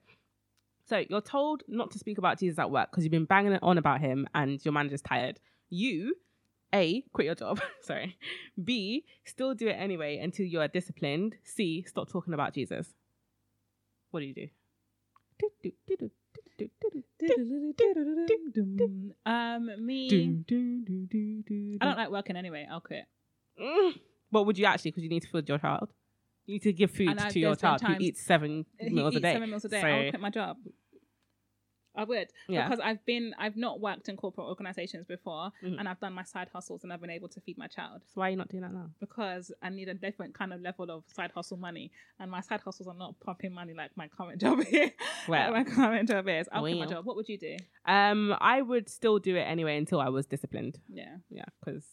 So 0.88 1.02
you're 1.10 1.20
told 1.20 1.64
not 1.66 1.90
to 1.90 1.98
speak 1.98 2.16
about 2.16 2.38
Jesus 2.38 2.60
at 2.60 2.70
work 2.70 2.92
because 2.92 3.02
you've 3.02 3.10
been 3.10 3.24
banging 3.24 3.50
it 3.50 3.58
on 3.60 3.76
about 3.76 4.00
him 4.00 4.28
and 4.36 4.64
your 4.64 4.70
manager's 4.70 5.02
tired. 5.02 5.40
You 5.68 6.14
a, 6.72 7.02
quit 7.12 7.26
your 7.26 7.34
job. 7.34 7.60
Sorry. 7.80 8.16
B, 8.62 9.04
still 9.24 9.54
do 9.54 9.68
it 9.68 9.72
anyway 9.72 10.18
until 10.18 10.46
you 10.46 10.60
are 10.60 10.68
disciplined. 10.68 11.36
C, 11.44 11.84
stop 11.86 12.08
talking 12.08 12.34
about 12.34 12.54
Jesus. 12.54 12.94
What 14.10 14.20
do 14.20 14.26
you 14.26 14.34
do? 14.34 14.48
Um, 19.26 19.70
me. 19.84 20.08
I 21.80 21.84
don't 21.84 21.96
like 21.96 22.10
working 22.10 22.36
anyway. 22.36 22.66
I'll 22.70 22.80
quit. 22.80 23.04
What 24.30 24.46
would 24.46 24.58
you 24.58 24.66
actually? 24.66 24.90
Because 24.90 25.02
you 25.04 25.08
need 25.10 25.22
to 25.22 25.28
feed 25.28 25.48
your 25.48 25.58
child. 25.58 25.88
You 26.46 26.54
need 26.54 26.62
to 26.62 26.72
give 26.72 26.90
food 26.92 27.08
And 27.08 27.20
I- 27.20 27.28
to 27.30 27.38
your 27.40 27.50
there's 27.50 27.58
been 27.60 27.68
child 27.68 27.80
who 27.80 27.86
times- 27.88 28.02
eats 28.02 28.22
seven 28.24 28.66
He 28.78 28.90
meals 28.90 29.14
a 29.14 29.16
eats 29.18 29.22
day. 29.22 29.32
seven 29.34 29.50
meals 29.50 29.64
a 29.64 29.68
day. 29.68 29.80
So, 29.80 29.86
I 29.86 29.98
would 29.98 30.10
quit 30.10 30.20
my 30.20 30.30
job. 30.30 30.56
I 31.96 32.04
would 32.04 32.28
yeah. 32.48 32.68
because 32.68 32.80
I've 32.80 33.04
been 33.06 33.34
I've 33.38 33.56
not 33.56 33.80
worked 33.80 34.08
in 34.08 34.16
corporate 34.16 34.46
organizations 34.46 35.06
before, 35.06 35.50
Mhm. 35.62 35.78
and 35.78 35.88
I've 35.88 36.00
done 36.00 36.12
my 36.12 36.22
side 36.24 36.48
hustles 36.52 36.84
and 36.84 36.92
I've 36.92 37.00
been 37.00 37.10
able 37.10 37.28
to 37.28 37.40
feed 37.40 37.56
my 37.58 37.66
child 37.66 38.02
so 38.06 38.20
why 38.20 38.28
are 38.28 38.30
you 38.30 38.36
not 38.36 38.48
doing 38.48 38.62
that 38.62 38.72
now? 38.72 38.90
because 39.00 39.50
I 39.62 39.70
need 39.70 39.88
a 39.88 39.94
different 39.94 40.34
kind 40.34 40.52
of 40.52 40.60
level 40.60 40.90
of 40.90 41.04
side 41.12 41.32
hustle 41.34 41.56
money, 41.56 41.90
and 42.20 42.30
my 42.30 42.40
side 42.40 42.60
hustles 42.60 42.86
are 42.88 42.94
not 42.94 43.18
pumping 43.20 43.52
money 43.52 43.74
like 43.74 43.90
my 43.96 44.08
current 44.08 44.40
job 44.44 44.60
is. 44.60 44.90
Well, 45.28 45.52
like 45.52 45.66
my 45.68 45.74
current 45.74 46.08
job 46.08 46.28
is. 46.28 46.48
I'll 46.52 46.62
quit 46.62 46.78
my 46.78 46.86
job. 46.86 47.04
What 47.06 47.16
would 47.16 47.28
you 47.28 47.38
do? 47.38 47.56
um, 47.86 48.34
I 48.40 48.62
would 48.62 48.88
still 48.88 49.18
do 49.18 49.36
it 49.36 49.42
anyway 49.42 49.76
until 49.76 50.00
I 50.00 50.08
was 50.08 50.26
disciplined. 50.26 50.78
Yeah. 50.88 51.16
Yeah, 51.30 51.44
because 51.64 51.84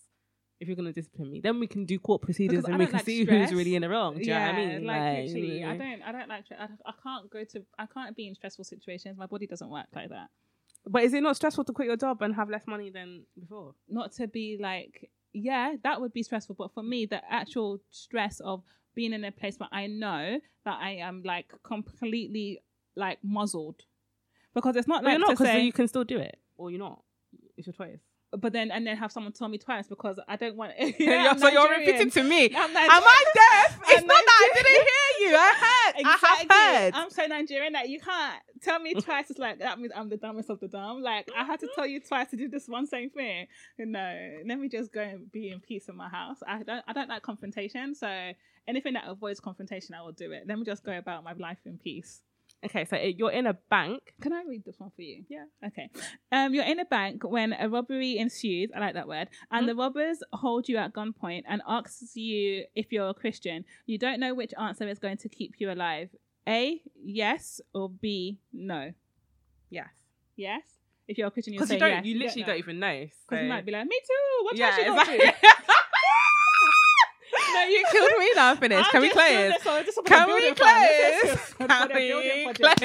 if 0.60 0.68
you're 0.68 0.76
gonna 0.76 0.93
discipline 0.93 1.30
me, 1.32 1.41
then 1.41 1.60
we 1.60 1.68
can 1.68 1.86
do 1.86 1.99
court 1.99 2.22
procedures 2.22 2.64
Because 2.64 2.70
and 2.70 2.80
we 2.80 2.86
can 2.86 2.93
like 2.95 3.06
see 3.06 3.24
stress. 3.24 3.49
who's 3.49 3.58
really 3.58 3.76
in 3.76 3.82
the 3.82 3.89
wrong. 3.89 4.16
Do 4.16 4.22
you 4.22 4.28
know 4.28 4.39
what 4.39 4.49
I 4.49 4.66
mean? 4.66 4.86
like, 4.86 5.01
Like, 5.01 5.26
literally, 5.28 5.64
I 5.64 5.78
don't, 5.78 6.01
I 6.04 6.12
don't 6.12 6.30
like, 6.30 6.45
I, 6.58 6.68
I 6.86 6.93
can't 7.04 7.30
go 7.30 7.43
to, 7.43 7.66
I 7.78 7.86
can't 7.86 8.16
be 8.16 8.28
in 8.28 8.36
stressful 8.36 8.66
situations. 8.66 9.18
My 9.18 9.26
body 9.26 9.47
doesn't 9.47 9.70
work 9.70 9.88
like 9.95 10.10
that. 10.10 10.30
But 10.86 11.04
is 11.04 11.14
it 11.14 11.22
not 11.24 11.36
stressful 11.36 11.64
to 11.66 11.74
quit 11.74 11.88
your 11.88 11.97
job 11.97 12.22
and 12.22 12.36
have 12.36 12.49
less 12.49 12.68
money 12.68 12.89
than 12.89 13.24
before? 13.39 13.74
Not 13.88 14.12
to 14.14 14.28
be 14.28 14.58
like, 14.60 15.10
yeah, 15.34 15.76
that 15.84 16.01
would 16.01 16.14
be 16.14 16.24
stressful. 16.24 16.56
But 16.58 16.74
for 16.74 16.84
me, 16.84 17.06
the 17.06 17.22
actual 17.32 17.80
stress 17.89 18.39
of 18.41 18.64
being 18.93 19.14
in 19.14 19.24
a 19.24 19.32
place 19.32 19.58
where 19.58 19.70
I 19.72 19.88
know 19.88 20.39
that 20.66 20.78
I 20.82 20.97
am 20.97 21.24
like 21.26 21.51
completely 21.64 22.60
like 22.95 23.18
muzzled, 23.24 23.82
because 24.54 24.76
it's 24.76 24.88
not 24.88 25.01
But 25.01 25.06
like 25.06 25.12
you're 25.14 25.28
not 25.28 25.38
because 25.38 25.64
you 25.64 25.74
can 25.74 25.88
still 25.88 26.04
do 26.04 26.20
it, 26.20 26.38
or 26.58 26.70
you're 26.70 26.80
not. 26.80 27.01
It's 27.58 27.66
your 27.66 27.74
choice. 27.74 27.99
But 28.38 28.53
then 28.53 28.71
and 28.71 28.86
then 28.86 28.97
have 28.97 29.11
someone 29.11 29.31
tell 29.31 29.47
me 29.47 29.57
twice 29.57 29.88
because 29.88 30.19
I 30.27 30.36
don't 30.36 30.55
want. 30.55 30.73
I'm 30.79 31.39
so 31.39 31.47
you're 31.49 31.69
repeating 31.69 32.09
to 32.11 32.23
me. 32.23 32.45
Am 32.45 32.75
I 32.75 33.23
deaf? 33.34 33.79
It's 33.88 34.01
I'm 34.01 34.07
not 34.07 34.23
that 34.25 34.49
I 34.55 34.61
didn't 34.61 34.71
hear 34.71 35.29
you. 35.29 35.36
I 35.38 35.53
heard. 35.59 35.99
Exactly. 35.99 36.47
I 36.49 36.63
have 36.63 36.75
heard. 36.75 36.93
I'm 36.95 37.09
so 37.09 37.25
Nigerian 37.27 37.73
that 37.73 37.89
you 37.89 37.99
can't 37.99 38.41
tell 38.61 38.79
me 38.79 38.93
twice. 38.93 39.29
It's 39.29 39.39
like 39.39 39.59
that 39.59 39.79
means 39.79 39.91
I'm 39.95 40.09
the 40.09 40.17
dumbest 40.17 40.49
of 40.49 40.59
the 40.59 40.67
dumb. 40.67 41.01
Like 41.01 41.29
I 41.38 41.43
had 41.43 41.59
to 41.61 41.69
tell 41.75 41.86
you 41.86 41.99
twice 41.99 42.29
to 42.31 42.38
do 42.38 42.47
this 42.47 42.67
one 42.67 42.88
same 42.88 43.09
thing. 43.09 43.47
You 43.77 43.86
know, 43.86 44.31
let 44.45 44.59
me 44.59 44.69
just 44.69 44.91
go 44.91 45.01
and 45.01 45.31
be 45.31 45.49
in 45.49 45.59
peace 45.59 45.88
in 45.89 45.95
my 45.95 46.09
house. 46.09 46.38
I 46.47 46.63
don't. 46.63 46.84
I 46.88 46.93
don't 46.93 47.09
like 47.09 47.21
confrontation. 47.21 47.95
So 47.95 48.31
anything 48.67 48.93
that 48.93 49.03
avoids 49.07 49.39
confrontation, 49.39 49.95
I 49.95 50.01
will 50.01 50.11
do 50.11 50.31
it. 50.31 50.43
Let 50.47 50.57
me 50.57 50.65
just 50.65 50.84
go 50.84 50.97
about 50.97 51.23
my 51.23 51.34
life 51.34 51.59
in 51.65 51.77
peace. 51.77 52.21
Okay, 52.66 52.86
so 52.86 52.95
it- 52.95 53.18
you're 53.18 53.32
in 53.32 53.45
a 53.47 53.53
bank. 53.70 54.14
Can 54.22 54.32
I 54.34 54.43
read 54.47 54.64
this 54.66 54.80
one 54.80 54.91
for 54.95 55.01
you? 55.01 55.24
Yeah. 55.30 55.45
Okay. 55.68 55.89
Um, 56.32 56.53
you're 56.53 56.64
in 56.64 56.80
a 56.80 56.86
bank 56.86 57.24
when 57.24 57.53
a 57.53 57.68
robbery 57.70 58.18
ensues. 58.18 58.70
I 58.76 58.80
like 58.80 58.93
that 58.93 59.07
word. 59.07 59.28
And 59.51 59.66
Mhm. 59.66 59.68
the 59.70 59.76
robbers 59.76 60.24
hold 60.34 60.70
you 60.70 60.78
at 60.78 60.93
gunpoint 60.93 61.43
and 61.47 61.61
asks 61.68 62.16
you 62.16 62.66
if 62.76 62.91
you're 62.91 63.09
a 63.09 63.14
Christian. 63.14 63.66
You 63.86 63.97
don't 63.97 64.20
know 64.20 64.34
which 64.34 64.53
answer 64.59 64.88
is 64.88 64.99
going 64.99 65.18
to 65.18 65.30
keep 65.30 65.55
you 65.59 65.72
alive. 65.72 66.09
A, 66.47 66.82
yes, 67.03 67.61
or 67.74 67.89
B, 67.89 68.39
no. 68.51 68.93
Yes. 69.70 69.89
Yes. 70.36 70.61
If 71.07 71.18
you're 71.18 71.28
a 71.28 71.32
Christian, 71.32 71.53
you 71.53 71.59
Because 71.59 71.70
say 71.70 71.76
you 71.76 71.80
don't. 71.80 71.89
yes. 71.91 72.05
you 72.05 72.18
literally 72.20 72.43
don't, 72.43 72.57
even 72.59 72.80
know. 72.80 72.99
Because 73.01 73.39
So. 73.39 73.41
you 73.43 73.49
might 73.49 73.66
be 73.66 73.72
like, 73.74 73.86
me 73.88 73.99
too. 74.07 74.43
What 74.45 74.55
yeah, 74.55 74.78
yeah, 74.80 74.86
you 74.86 74.99
exactly. 74.99 75.49
no, 77.54 77.64
you 77.66 77.86
killed 77.91 78.12
me. 78.20 78.30
Now 78.36 78.51
I'm. 78.51 78.58
Can 78.58 79.01
we 79.01 79.10
close? 79.10 79.54
Can 80.06 80.28
we 80.34 80.54
close? 80.54 81.54
Can 81.60 81.86
we 81.95 82.54
close? 82.54 82.80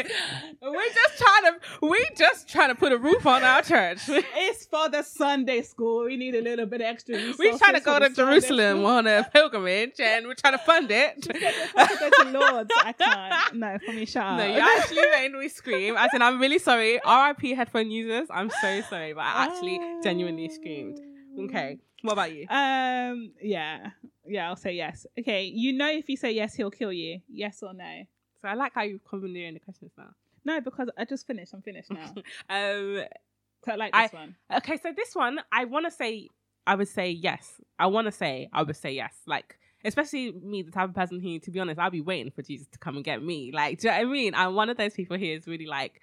We're 0.63 0.93
just 0.93 1.19
trying 1.19 1.43
to. 1.45 1.59
We're 1.83 2.15
just 2.17 2.49
trying 2.49 2.69
to 2.69 2.75
put 2.75 2.93
a 2.93 2.99
roof 2.99 3.27
on 3.27 3.45
our 3.45 3.63
church. 3.63 4.01
it's 4.09 4.67
for 4.67 4.89
the 4.89 5.03
Sunday 5.03 5.63
school. 5.63 6.05
We 6.05 6.17
need 6.17 6.35
a 6.35 6.43
little 6.43 6.67
bit 6.67 6.81
extra. 6.81 7.17
We're 7.39 7.57
trying 7.59 7.75
to 7.75 7.81
go 7.81 7.99
to 7.99 8.11
Jerusalem 8.11 8.85
on 8.85 9.07
a 9.07 9.29
pilgrimage, 9.33 10.01
and 10.01 10.27
we're 10.27 10.35
trying 10.35 10.55
to 10.55 10.65
fund 10.65 10.91
it. 10.91 11.23
to 11.23 11.33
go 11.33 12.11
to 12.23 12.31
Lords. 12.31 12.71
I 12.77 12.93
can't. 12.93 13.55
No, 13.57 13.79
for 13.85 13.93
me, 13.93 14.05
shut 14.05 14.25
up. 14.25 14.39
No, 14.39 14.47
you 14.47 14.61
actually 14.79 15.03
made 15.13 15.33
me 15.33 15.49
scream. 15.49 15.97
I 15.97 16.09
said, 16.09 16.23
I'm 16.23 16.41
really 16.41 16.59
sorry. 16.59 17.01
RIP 17.07 17.57
headphone 17.57 17.91
users. 17.91 18.29
I'm 18.31 18.51
so 18.51 18.81
sorry, 18.83 19.13
but 19.13 19.23
I 19.25 19.47
actually 19.47 19.81
genuinely 20.03 20.49
screamed. 20.49 21.01
Okay. 21.39 21.79
What 22.03 22.13
about 22.13 22.33
you? 22.33 22.47
Um, 22.49 23.33
yeah, 23.43 23.91
yeah, 24.27 24.49
I'll 24.49 24.57
say 24.57 24.73
yes. 24.73 25.07
Okay, 25.19 25.45
you 25.45 25.73
know 25.73 25.91
if 25.91 26.09
you 26.09 26.17
say 26.17 26.33
yes, 26.33 26.55
he'll 26.55 26.71
kill 26.71 26.93
you. 26.93 27.21
Yes 27.29 27.63
or 27.63 27.75
no? 27.75 28.05
So 28.41 28.49
I 28.49 28.55
like 28.55 28.73
how 28.75 28.83
you've 28.83 29.05
commandeering 29.05 29.55
the 29.55 29.61
questions 29.61 29.93
now. 29.99 30.11
No, 30.45 30.61
because 30.61 30.89
I 30.97 31.05
just 31.05 31.27
finished. 31.27 31.53
I'm 31.53 31.63
finished 31.63 31.91
now. 31.91 32.13
um, 32.49 33.05
so 33.65 33.73
I 33.73 33.75
like 33.75 33.93
this 33.93 34.15
I, 34.15 34.17
one. 34.17 34.37
Okay, 34.59 34.77
so 34.77 34.93
this 34.97 35.15
one 35.15 35.41
I 35.53 35.65
want 35.65 35.87
to 35.87 35.91
say. 35.91 36.29
I 36.67 36.75
would 36.75 36.89
say 36.89 37.11
yes. 37.11 37.63
I 37.79 37.87
want 37.87 38.09
to 38.09 38.13
say 38.13 38.51
I 38.53 38.63
would 38.63 38.77
say 38.77 38.93
yes. 38.93 39.15
Like 39.27 39.59
especially 39.85 40.33
me, 40.33 40.63
the 40.63 40.71
type 40.71 40.89
of 40.89 40.95
person 40.95 41.21
who, 41.21 41.39
to 41.39 41.51
be 41.51 41.61
honest, 41.61 41.79
I'll 41.79 41.91
be 41.91 42.01
waiting 42.01 42.31
for 42.31 42.43
Jesus 42.43 42.67
to 42.69 42.79
come 42.79 42.97
and 42.97 43.05
get 43.05 43.23
me. 43.23 43.53
Like, 43.53 43.79
do 43.79 43.89
you 43.89 43.93
know 43.93 43.99
what 43.99 44.07
I 44.07 44.11
mean? 44.11 44.35
I'm 44.35 44.55
one 44.55 44.71
of 44.71 44.77
those 44.77 44.95
people 44.95 45.17
who 45.17 45.25
is 45.25 45.47
really 45.47 45.67
like, 45.67 46.01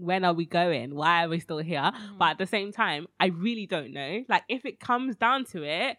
when 0.00 0.24
are 0.24 0.32
we 0.32 0.46
going? 0.46 0.94
Why 0.94 1.24
are 1.24 1.28
we 1.28 1.40
still 1.40 1.58
here? 1.58 1.80
Mm. 1.80 2.18
But 2.18 2.30
at 2.32 2.38
the 2.38 2.46
same 2.46 2.72
time, 2.72 3.06
I 3.18 3.26
really 3.26 3.66
don't 3.66 3.92
know. 3.92 4.24
Like, 4.28 4.44
if 4.48 4.64
it 4.64 4.80
comes 4.80 5.16
down 5.16 5.44
to 5.46 5.62
it, 5.62 5.96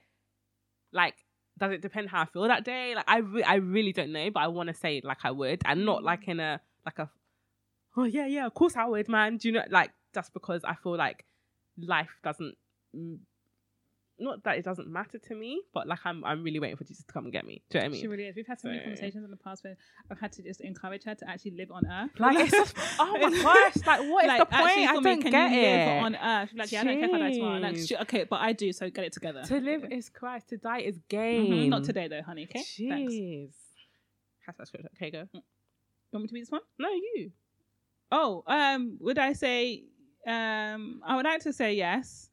like, 0.91 1.16
does 1.60 1.72
it 1.72 1.82
depend 1.82 2.10
how 2.10 2.22
I 2.22 2.26
feel 2.26 2.47
that 2.47 2.66
day? 2.66 2.95
Like, 2.95 3.06
I, 3.08 3.18
re- 3.18 3.43
I 3.43 3.56
really 3.56 3.93
don't 3.93 4.12
know, 4.12 4.30
but 4.32 4.41
I 4.41 4.47
want 4.47 4.70
to 4.70 4.74
say 4.74 5.02
like 5.04 5.20
I 5.24 5.32
would, 5.32 5.62
and 5.66 5.86
not 5.86 6.04
like 6.04 6.28
in 6.28 6.39
a 6.39 6.60
like 6.86 6.97
a, 6.97 7.10
oh 7.95 8.06
yeah, 8.06 8.26
yeah, 8.26 8.45
of 8.45 8.54
course 8.54 8.76
I 8.76 8.86
would, 8.86 9.08
man. 9.08 9.38
Do 9.38 9.47
you 9.47 9.54
know? 9.54 9.64
Like, 9.70 9.91
just 10.14 10.34
because 10.34 10.64
I 10.64 10.76
feel 10.76 10.97
like 10.97 11.26
life 11.78 12.10
doesn't 12.24 12.56
not 14.22 14.43
that 14.43 14.57
it 14.57 14.63
doesn't 14.63 14.88
matter 14.88 15.17
to 15.17 15.36
me, 15.36 15.61
but 15.74 15.88
like 15.88 15.99
I'm 16.05 16.24
I'm 16.24 16.43
really 16.43 16.59
waiting 16.59 16.78
for 16.78 16.84
Jesus 16.84 17.03
to 17.05 17.11
come 17.13 17.26
and 17.26 17.34
get 17.34 17.45
me. 17.45 17.61
Do 17.69 17.78
you 17.78 17.82
know 17.82 17.86
what 17.86 17.89
I 17.89 17.91
mean? 17.93 18.01
She 18.01 18.07
really 18.07 18.24
is. 18.24 18.36
We've 18.36 18.47
had 18.47 18.59
so 18.59 18.67
many 18.67 18.80
conversations 18.80 19.26
in 19.26 19.32
the 19.32 19.38
past 19.38 19.63
where 19.63 19.76
I've 20.09 20.19
had 20.19 20.32
to 20.34 20.43
just 20.43 20.61
encourage 20.61 21.03
her 21.03 21.15
to 21.15 21.30
actually 21.30 21.51
live 21.51 21.72
on 21.72 21.86
earth. 21.86 22.11
Like, 22.19 22.38
it's 22.38 22.51
just, 22.51 22.76
oh 22.99 23.17
my 23.17 23.30
gosh, 23.43 23.86
like 23.86 24.09
what 24.09 24.24
is 24.24 24.28
like, 24.28 24.39
the 24.39 24.45
point? 24.45 24.89
I 24.89 24.99
don't 25.01 25.19
get 25.19 25.51
it. 25.51 26.03
on 26.03 26.15
earth. 26.15 26.49
Like, 26.55 26.72
yeah, 26.72 26.82
I 26.82 26.84
don't 26.84 26.99
care 26.99 27.09
if 27.09 27.15
I 27.15 27.19
die 27.19 27.34
tomorrow. 27.34 27.59
Like, 27.59 27.78
sh- 27.78 28.01
okay, 28.01 28.24
but 28.30 28.41
I 28.41 28.53
do, 28.53 28.72
so 28.72 28.89
get 28.89 29.05
it 29.05 29.13
together. 29.13 29.43
To 29.43 29.59
live 29.59 29.86
is 29.91 30.09
Christ, 30.09 30.49
to 30.49 30.57
die 30.57 30.82
is 30.82 30.99
gain. 31.09 31.51
Mm-hmm. 31.51 31.69
Not 31.69 31.84
today 31.84 32.07
though, 32.07 32.22
honey. 32.22 32.43
Okay. 32.43 32.61
Jeez. 32.61 32.89
Thanks. 32.89 34.72
Okay, 34.95 35.11
go. 35.11 35.28
You 35.34 35.41
want 36.11 36.24
me 36.24 36.28
to 36.28 36.34
be 36.34 36.39
this 36.41 36.51
one? 36.51 36.61
No, 36.78 36.89
you. 36.89 37.32
Oh, 38.11 38.43
um, 38.45 38.97
would 38.99 39.17
I 39.17 39.34
say 39.34 39.84
um 40.28 41.01
I 41.05 41.15
would 41.15 41.26
like 41.26 41.41
to 41.43 41.53
say 41.53 41.74
yes, 41.74 42.30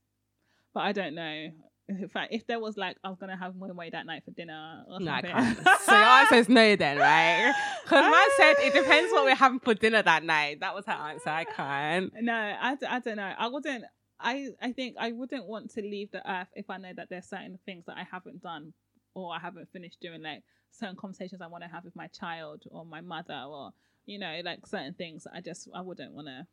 but 0.75 0.81
I 0.81 0.93
don't 0.93 1.15
know 1.15 1.51
in 2.03 2.09
fact, 2.09 2.33
if 2.33 2.47
there 2.47 2.61
was 2.61 2.77
like 2.77 2.97
I 3.03 3.09
was 3.09 3.19
gonna 3.19 3.37
have 3.37 3.57
moi 3.57 3.69
moi 3.73 3.89
that 3.91 4.05
night 4.05 4.23
for 4.25 4.31
dinner 4.31 4.85
or 4.87 5.01
no, 5.01 5.07
something. 5.07 5.33
I 5.33 5.55
can't. 5.55 5.69
so 5.85 5.93
your 5.93 6.05
answer 6.05 6.35
is 6.35 6.49
no 6.49 6.77
then, 6.77 6.99
right? 6.99 7.55
Because 7.83 8.03
man 8.03 8.13
ah. 8.15 8.31
said 8.37 8.55
it 8.61 8.75
depends 8.75 9.11
what 9.13 9.25
we're 9.25 9.35
having 9.35 9.61
for 9.61 9.73
dinner 9.73 10.03
that 10.03 10.23
night. 10.23 10.61
That 10.61 10.75
was 10.75 10.85
her 10.85 10.93
answer. 10.93 11.31
I 11.31 11.45
can't. 11.45 12.13
No, 12.21 12.35
I, 12.35 12.77
I 12.87 12.99
don't 13.01 13.17
know. 13.17 13.33
I 13.39 13.49
wouldn't. 13.49 13.85
I 14.21 14.49
I 14.61 14.73
think 14.73 14.97
I 14.99 15.13
wouldn't 15.13 15.47
want 15.47 15.71
to 15.73 15.81
leave 15.81 16.11
the 16.11 16.31
earth 16.31 16.49
if 16.55 16.69
I 16.69 16.77
know 16.77 16.93
that 16.95 17.09
there's 17.09 17.27
certain 17.27 17.59
things 17.65 17.87
that 17.87 17.97
I 17.97 18.05
haven't 18.11 18.43
done 18.43 18.75
or 19.15 19.35
I 19.35 19.39
haven't 19.39 19.71
finished 19.73 20.01
doing, 20.01 20.23
like 20.23 20.43
certain 20.71 20.97
conversations 20.97 21.41
I 21.41 21.47
want 21.47 21.65
to 21.65 21.71
have 21.71 21.85
with 21.85 21.97
my 21.97 22.09
child 22.09 22.65
or 22.71 22.85
my 22.85 23.01
mother 23.01 23.45
or 23.49 23.71
you 24.05 24.19
know 24.19 24.41
like 24.45 24.67
certain 24.67 24.93
things. 24.93 25.27
I 25.33 25.41
just 25.41 25.69
I 25.75 25.81
wouldn't 25.81 26.13
want 26.13 26.27
to 26.27 26.47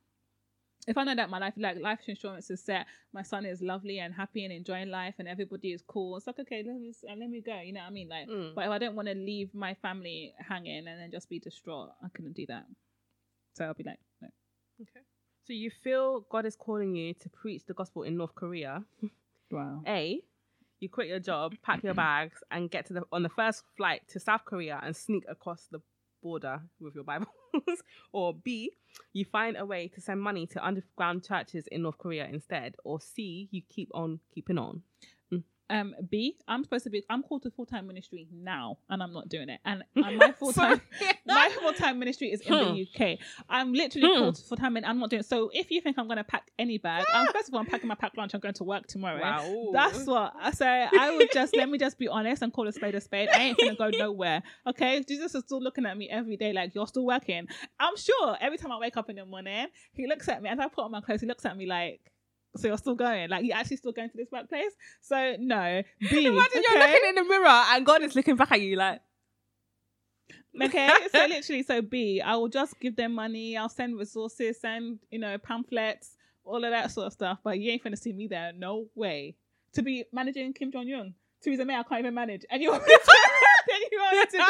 if 0.87 0.97
I 0.97 1.03
know 1.03 1.15
that 1.15 1.29
my 1.29 1.39
life 1.39 1.53
like 1.57 1.77
life 1.81 1.99
insurance 2.07 2.49
is 2.51 2.63
set, 2.63 2.85
my 3.13 3.23
son 3.23 3.45
is 3.45 3.61
lovely 3.61 3.99
and 3.99 4.13
happy 4.13 4.43
and 4.43 4.53
enjoying 4.53 4.89
life, 4.89 5.15
and 5.19 5.27
everybody 5.27 5.71
is 5.71 5.81
cool, 5.87 6.17
it's 6.17 6.27
like 6.27 6.39
okay, 6.39 6.63
let 6.65 6.75
me 6.75 6.93
let 7.07 7.29
me 7.29 7.41
go. 7.41 7.59
You 7.59 7.73
know 7.73 7.81
what 7.81 7.87
I 7.87 7.91
mean? 7.91 8.09
Like, 8.09 8.27
mm. 8.27 8.53
but 8.53 8.65
if 8.65 8.71
I 8.71 8.77
don't 8.77 8.95
want 8.95 9.07
to 9.07 9.15
leave 9.15 9.53
my 9.53 9.73
family 9.75 10.33
hanging 10.47 10.87
and 10.87 10.99
then 10.99 11.11
just 11.11 11.29
be 11.29 11.39
distraught, 11.39 11.89
I 12.03 12.07
couldn't 12.09 12.35
do 12.35 12.45
that. 12.47 12.65
So 13.53 13.65
I'll 13.65 13.73
be 13.73 13.83
like, 13.83 13.99
no. 14.21 14.27
Okay. 14.81 15.05
So 15.45 15.53
you 15.53 15.71
feel 15.83 16.21
God 16.31 16.45
is 16.45 16.55
calling 16.55 16.95
you 16.95 17.13
to 17.15 17.29
preach 17.29 17.65
the 17.65 17.73
gospel 17.73 18.03
in 18.03 18.17
North 18.17 18.35
Korea? 18.35 18.83
Wow. 19.51 19.83
A, 19.87 20.21
you 20.79 20.89
quit 20.89 21.07
your 21.07 21.19
job, 21.19 21.53
pack 21.63 21.83
your 21.83 21.93
bags, 22.05 22.43
and 22.51 22.69
get 22.69 22.85
to 22.87 22.93
the 22.93 23.03
on 23.11 23.23
the 23.23 23.29
first 23.29 23.63
flight 23.77 24.01
to 24.09 24.19
South 24.19 24.45
Korea 24.45 24.79
and 24.83 24.95
sneak 24.95 25.23
across 25.29 25.67
the 25.71 25.79
border 26.25 26.59
with 26.79 26.95
your 26.95 27.03
Bibles. 27.03 27.27
or 28.11 28.33
B, 28.33 28.71
you 29.13 29.25
find 29.25 29.55
a 29.55 29.65
way 29.65 29.87
to 29.89 30.01
send 30.01 30.19
money 30.19 30.47
to 30.47 30.65
underground 30.65 31.23
churches 31.23 31.67
in 31.67 31.83
North 31.83 31.99
Korea 31.99 32.25
instead. 32.25 32.75
Or 32.83 32.99
C, 32.99 33.47
you 33.51 33.61
keep 33.69 33.89
on 33.93 34.19
keeping 34.33 34.57
on. 34.57 34.81
Um, 35.69 35.95
B, 36.09 36.37
I'm 36.47 36.63
supposed 36.63 36.83
to 36.83 36.89
be. 36.89 37.03
I'm 37.09 37.23
called 37.23 37.43
to 37.43 37.51
full 37.51 37.65
time 37.65 37.87
ministry 37.87 38.27
now, 38.31 38.77
and 38.89 39.01
I'm 39.01 39.13
not 39.13 39.29
doing 39.29 39.49
it. 39.49 39.59
And, 39.65 39.83
and 39.95 40.17
my 40.17 40.31
full 40.31 40.53
time, 40.53 40.81
my 41.25 41.49
full 41.59 41.73
time 41.73 41.99
ministry 41.99 42.31
is 42.31 42.41
in 42.41 42.53
hmm. 42.53 42.75
the 42.75 42.87
UK. 42.87 43.19
I'm 43.49 43.73
literally 43.73 44.07
hmm. 44.07 44.19
called 44.19 44.35
to 44.35 44.43
full 44.43 44.57
time, 44.57 44.77
and 44.77 44.85
I'm 44.85 44.99
not 44.99 45.09
doing 45.09 45.21
it. 45.21 45.25
So 45.25 45.49
if 45.53 45.71
you 45.71 45.81
think 45.81 45.97
I'm 45.97 46.07
going 46.07 46.17
to 46.17 46.23
pack 46.23 46.51
any 46.59 46.77
bag, 46.77 47.05
I'm 47.13 47.27
first 47.33 47.47
of 47.47 47.53
all, 47.53 47.61
I'm 47.61 47.65
packing 47.65 47.87
my 47.87 47.95
pack 47.95 48.15
lunch. 48.17 48.33
I'm 48.33 48.39
going 48.39 48.53
to 48.53 48.63
work 48.63 48.87
tomorrow. 48.87 49.21
Wow. 49.21 49.69
That's 49.73 50.05
what. 50.05 50.33
I 50.39 50.51
so 50.51 50.65
say. 50.65 50.87
I 50.99 51.15
would 51.15 51.29
just 51.33 51.55
let 51.55 51.69
me 51.69 51.77
just 51.77 51.97
be 51.97 52.07
honest 52.07 52.41
and 52.41 52.53
call 52.53 52.67
a 52.67 52.71
spade 52.71 52.95
a 52.95 53.01
spade. 53.01 53.29
I 53.33 53.43
ain't 53.43 53.57
gonna 53.57 53.75
go 53.75 53.89
nowhere. 53.97 54.43
Okay, 54.67 55.03
Jesus 55.07 55.33
is 55.35 55.43
still 55.43 55.61
looking 55.61 55.85
at 55.85 55.97
me 55.97 56.09
every 56.09 56.37
day 56.37 56.53
like 56.53 56.75
you're 56.75 56.87
still 56.87 57.05
working. 57.05 57.47
I'm 57.79 57.97
sure 57.97 58.37
every 58.39 58.57
time 58.57 58.71
I 58.71 58.79
wake 58.79 58.97
up 58.97 59.09
in 59.09 59.15
the 59.15 59.25
morning, 59.25 59.67
he 59.93 60.07
looks 60.07 60.27
at 60.27 60.41
me 60.41 60.49
as 60.49 60.59
I 60.59 60.67
put 60.67 60.83
on 60.83 60.91
my 60.91 61.01
clothes. 61.01 61.21
He 61.21 61.27
looks 61.27 61.45
at 61.45 61.57
me 61.57 61.65
like 61.65 62.01
so 62.57 62.67
you're 62.67 62.77
still 62.77 62.95
going. 62.95 63.29
Like 63.29 63.45
you're 63.45 63.57
actually 63.57 63.77
still 63.77 63.91
going 63.91 64.09
to 64.09 64.17
this 64.17 64.29
workplace. 64.31 64.71
So 65.01 65.35
no. 65.39 65.81
B. 65.99 66.25
Imagine 66.25 66.41
okay? 66.41 66.61
you're 66.61 66.79
looking 66.79 67.09
in 67.09 67.15
the 67.15 67.23
mirror 67.23 67.47
and 67.47 67.85
God 67.85 68.03
is 68.03 68.15
looking 68.15 68.35
back 68.35 68.51
at 68.51 68.61
you 68.61 68.75
like. 68.75 69.01
Okay, 70.61 70.89
so 71.11 71.25
literally, 71.29 71.63
so 71.63 71.81
B, 71.81 72.21
I 72.21 72.35
will 72.35 72.47
just 72.47 72.79
give 72.79 72.95
them 72.95 73.13
money. 73.13 73.57
I'll 73.57 73.69
send 73.69 73.97
resources, 73.97 74.59
send 74.59 74.99
you 75.11 75.19
know 75.19 75.37
pamphlets, 75.37 76.15
all 76.43 76.63
of 76.63 76.71
that 76.71 76.91
sort 76.91 77.07
of 77.07 77.13
stuff. 77.13 77.39
But 77.43 77.59
you 77.59 77.71
ain't 77.71 77.83
gonna 77.83 77.97
see 77.97 78.13
me 78.13 78.27
there. 78.27 78.53
No 78.53 78.87
way. 78.95 79.35
To 79.73 79.81
be 79.81 80.05
managing 80.13 80.53
Kim 80.53 80.71
Jong 80.71 80.89
Un, 80.93 81.13
Theresa 81.43 81.65
May, 81.65 81.77
I 81.77 81.83
can't 81.83 81.99
even 81.99 82.13
manage. 82.13 82.45
And 82.51 82.61
you 82.61 82.71
want 82.71 82.87
me 82.87 82.93
to, 82.93 83.11
you 83.91 83.99
want 83.99 84.29
to 84.29 84.37
go? 84.37 84.43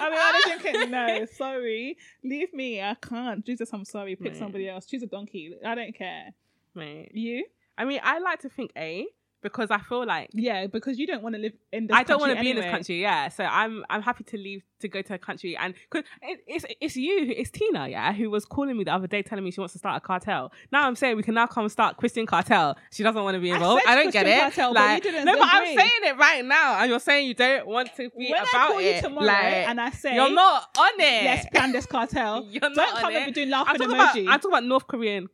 I 0.00 0.10
mean, 0.10 0.52
managing 0.52 0.72
Kim. 0.72 0.90
No, 0.90 1.26
sorry, 1.36 1.96
leave 2.22 2.52
me. 2.54 2.80
I 2.80 2.94
can't. 2.94 3.44
Jesus, 3.44 3.70
I'm 3.72 3.84
sorry. 3.84 4.16
Pick 4.16 4.36
somebody 4.36 4.68
else. 4.68 4.86
Choose 4.86 5.02
a 5.02 5.06
donkey. 5.06 5.54
I 5.64 5.74
don't 5.74 5.96
care. 5.96 6.34
Mate. 6.74 7.10
You? 7.14 7.44
I 7.76 7.84
mean, 7.84 8.00
I 8.02 8.18
like 8.18 8.40
to 8.40 8.48
think 8.48 8.72
A 8.76 9.06
because 9.42 9.70
I 9.70 9.78
feel 9.78 10.06
like 10.06 10.30
yeah, 10.32 10.66
because 10.66 10.98
you 10.98 11.06
don't 11.06 11.22
want 11.22 11.34
to 11.34 11.40
live 11.40 11.52
in 11.72 11.86
this. 11.86 11.96
I 11.96 12.02
don't 12.02 12.20
want 12.20 12.34
to 12.34 12.40
be 12.40 12.50
in 12.50 12.56
this 12.56 12.70
country. 12.70 13.00
Yeah, 13.00 13.28
so 13.28 13.44
I'm 13.44 13.84
I'm 13.88 14.02
happy 14.02 14.24
to 14.24 14.36
leave 14.36 14.62
to 14.80 14.88
go 14.88 15.02
to 15.02 15.14
a 15.14 15.18
country 15.18 15.56
and 15.56 15.74
because 15.90 16.08
it, 16.22 16.40
it's 16.46 16.64
it's 16.80 16.96
you, 16.96 17.32
it's 17.36 17.50
Tina, 17.50 17.88
yeah, 17.88 18.12
who 18.12 18.30
was 18.30 18.44
calling 18.44 18.76
me 18.76 18.84
the 18.84 18.92
other 18.92 19.06
day 19.06 19.22
telling 19.22 19.44
me 19.44 19.50
she 19.50 19.60
wants 19.60 19.72
to 19.72 19.78
start 19.78 19.96
a 19.96 20.00
cartel. 20.00 20.52
Now 20.72 20.86
I'm 20.86 20.96
saying 20.96 21.16
we 21.16 21.22
can 21.22 21.34
now 21.34 21.46
come 21.46 21.68
start 21.68 21.96
Christian 21.96 22.26
cartel. 22.26 22.76
She 22.92 23.02
doesn't 23.02 23.22
want 23.22 23.34
to 23.34 23.40
be 23.40 23.50
involved. 23.50 23.82
I, 23.86 23.92
I 23.92 23.94
don't 23.94 24.04
Christian 24.04 24.24
get 24.24 24.36
it. 24.36 24.40
Cartel, 24.40 24.74
like 24.74 25.04
no, 25.04 25.38
but 25.38 25.48
I'm 25.50 25.76
saying 25.76 26.00
it 26.02 26.16
right 26.16 26.44
now, 26.44 26.78
and 26.80 26.90
you're 26.90 27.00
saying 27.00 27.28
you 27.28 27.34
don't 27.34 27.66
want 27.66 27.94
to 27.96 28.10
be 28.10 28.30
when 28.30 28.42
about 28.42 28.80
it. 28.80 29.02
tomorrow, 29.02 29.26
like, 29.26 29.44
and 29.44 29.80
I 29.80 29.90
say 29.90 30.14
you're 30.14 30.34
not 30.34 30.68
on 30.78 31.00
it. 31.00 31.24
Let's 31.24 31.46
plan 31.48 31.72
this 31.72 31.86
cartel. 31.90 32.46
you're 32.50 32.60
not 32.60 32.74
don't 32.74 32.96
come 32.98 33.12
it. 33.12 33.16
and 33.16 33.26
be 33.26 33.32
doing 33.32 33.50
laughing 33.50 33.80
emoji. 33.80 33.92
About, 33.94 34.16
I'm 34.16 34.26
talking 34.26 34.50
about 34.50 34.64
North 34.64 34.86
Korean 34.86 35.28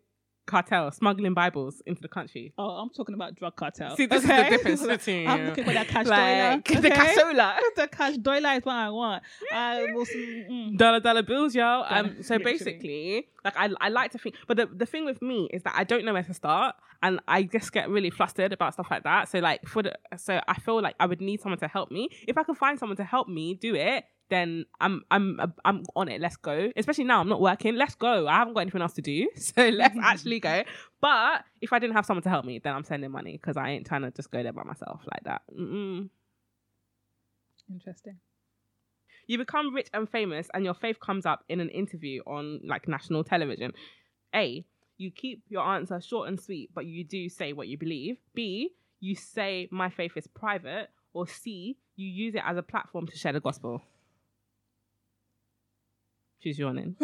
cartel 0.46 0.90
smuggling 0.90 1.34
Bibles 1.34 1.82
into 1.86 2.00
the 2.00 2.08
country. 2.08 2.52
Oh, 2.56 2.70
I'm 2.70 2.90
talking 2.90 3.14
about 3.14 3.34
drug 3.34 3.56
cartel. 3.56 3.96
See, 3.96 4.06
this 4.06 4.24
okay? 4.24 4.38
is 4.38 4.44
the 4.44 4.50
difference 4.50 4.82
between 4.86 5.28
I'm 5.28 5.46
looking 5.46 5.64
for 5.64 5.72
that 5.72 5.88
cash 5.88 6.06
like, 6.06 6.64
dollar. 6.64 6.80
The 6.82 6.90
cassola. 6.90 7.56
the 7.76 7.88
cash 7.88 8.16
dollar 8.16 8.52
is 8.54 8.64
what 8.64 8.76
I 8.76 8.90
want. 8.90 9.22
I 9.52 9.86
will 9.92 10.06
mm. 10.06 10.76
Dollar 10.76 11.00
dollar 11.00 11.22
bills, 11.22 11.54
yo. 11.54 11.84
Um, 11.86 12.22
so 12.22 12.34
Literally. 12.34 12.44
basically, 12.44 13.28
like 13.44 13.56
I, 13.56 13.70
I 13.80 13.88
like 13.88 14.12
to 14.12 14.18
think, 14.18 14.36
but 14.46 14.56
the, 14.56 14.66
the 14.66 14.86
thing 14.86 15.04
with 15.04 15.20
me 15.20 15.48
is 15.52 15.62
that 15.64 15.74
I 15.76 15.84
don't 15.84 16.04
know 16.04 16.12
where 16.12 16.22
to 16.22 16.34
start, 16.34 16.76
and 17.02 17.20
I 17.28 17.42
just 17.42 17.72
get 17.72 17.88
really 17.88 18.10
flustered 18.10 18.52
about 18.52 18.74
stuff 18.74 18.88
like 18.90 19.04
that. 19.04 19.28
So 19.28 19.38
like 19.40 19.66
for 19.66 19.82
the, 19.82 19.94
so 20.16 20.40
I 20.46 20.54
feel 20.54 20.80
like 20.80 20.94
I 21.00 21.06
would 21.06 21.20
need 21.20 21.40
someone 21.40 21.58
to 21.58 21.68
help 21.68 21.90
me. 21.90 22.08
If 22.26 22.38
I 22.38 22.42
could 22.42 22.56
find 22.56 22.78
someone 22.78 22.96
to 22.96 23.04
help 23.04 23.28
me 23.28 23.54
do 23.54 23.74
it, 23.74 24.04
then 24.28 24.66
I'm 24.80 25.02
I'm 25.10 25.40
I'm 25.64 25.84
on 25.94 26.08
it. 26.08 26.20
Let's 26.20 26.36
go. 26.36 26.70
Especially 26.76 27.04
now 27.04 27.20
I'm 27.20 27.28
not 27.28 27.40
working. 27.40 27.76
Let's 27.76 27.94
go. 27.94 28.26
I 28.26 28.36
haven't 28.36 28.54
got 28.54 28.60
anything 28.60 28.82
else 28.82 28.94
to 28.94 29.02
do, 29.02 29.28
so 29.36 29.68
let's 29.68 29.96
actually 30.02 30.40
go. 30.40 30.62
But 31.00 31.44
if 31.60 31.72
I 31.72 31.78
didn't 31.78 31.94
have 31.94 32.06
someone 32.06 32.22
to 32.22 32.28
help 32.28 32.44
me, 32.44 32.58
then 32.58 32.74
I'm 32.74 32.84
sending 32.84 33.10
money 33.10 33.32
because 33.32 33.56
I 33.56 33.70
ain't 33.70 33.86
trying 33.86 34.02
to 34.02 34.10
just 34.10 34.30
go 34.30 34.42
there 34.42 34.52
by 34.52 34.64
myself 34.64 35.02
like 35.12 35.24
that. 35.24 35.42
Mm-mm. 35.58 36.08
Interesting. 37.70 38.18
You 39.26 39.38
become 39.38 39.74
rich 39.74 39.88
and 39.92 40.08
famous, 40.08 40.48
and 40.54 40.64
your 40.64 40.74
faith 40.74 41.00
comes 41.00 41.26
up 41.26 41.44
in 41.48 41.60
an 41.60 41.68
interview 41.70 42.22
on 42.26 42.60
like 42.64 42.88
national 42.88 43.24
television. 43.24 43.72
A. 44.34 44.64
You 44.98 45.10
keep 45.10 45.42
your 45.48 45.62
answer 45.62 46.00
short 46.00 46.28
and 46.28 46.40
sweet, 46.40 46.70
but 46.74 46.86
you 46.86 47.04
do 47.04 47.28
say 47.28 47.52
what 47.52 47.68
you 47.68 47.76
believe. 47.76 48.16
B. 48.34 48.70
You 49.00 49.14
say 49.14 49.68
my 49.70 49.90
faith 49.90 50.12
is 50.16 50.26
private. 50.26 50.88
Or 51.12 51.26
C 51.26 51.78
you 51.96 52.08
use 52.08 52.34
it 52.34 52.42
as 52.44 52.56
a 52.56 52.62
platform 52.62 53.06
to 53.06 53.16
share 53.16 53.32
the 53.32 53.40
gospel? 53.40 53.82
Your 56.54 56.72
name. 56.74 56.96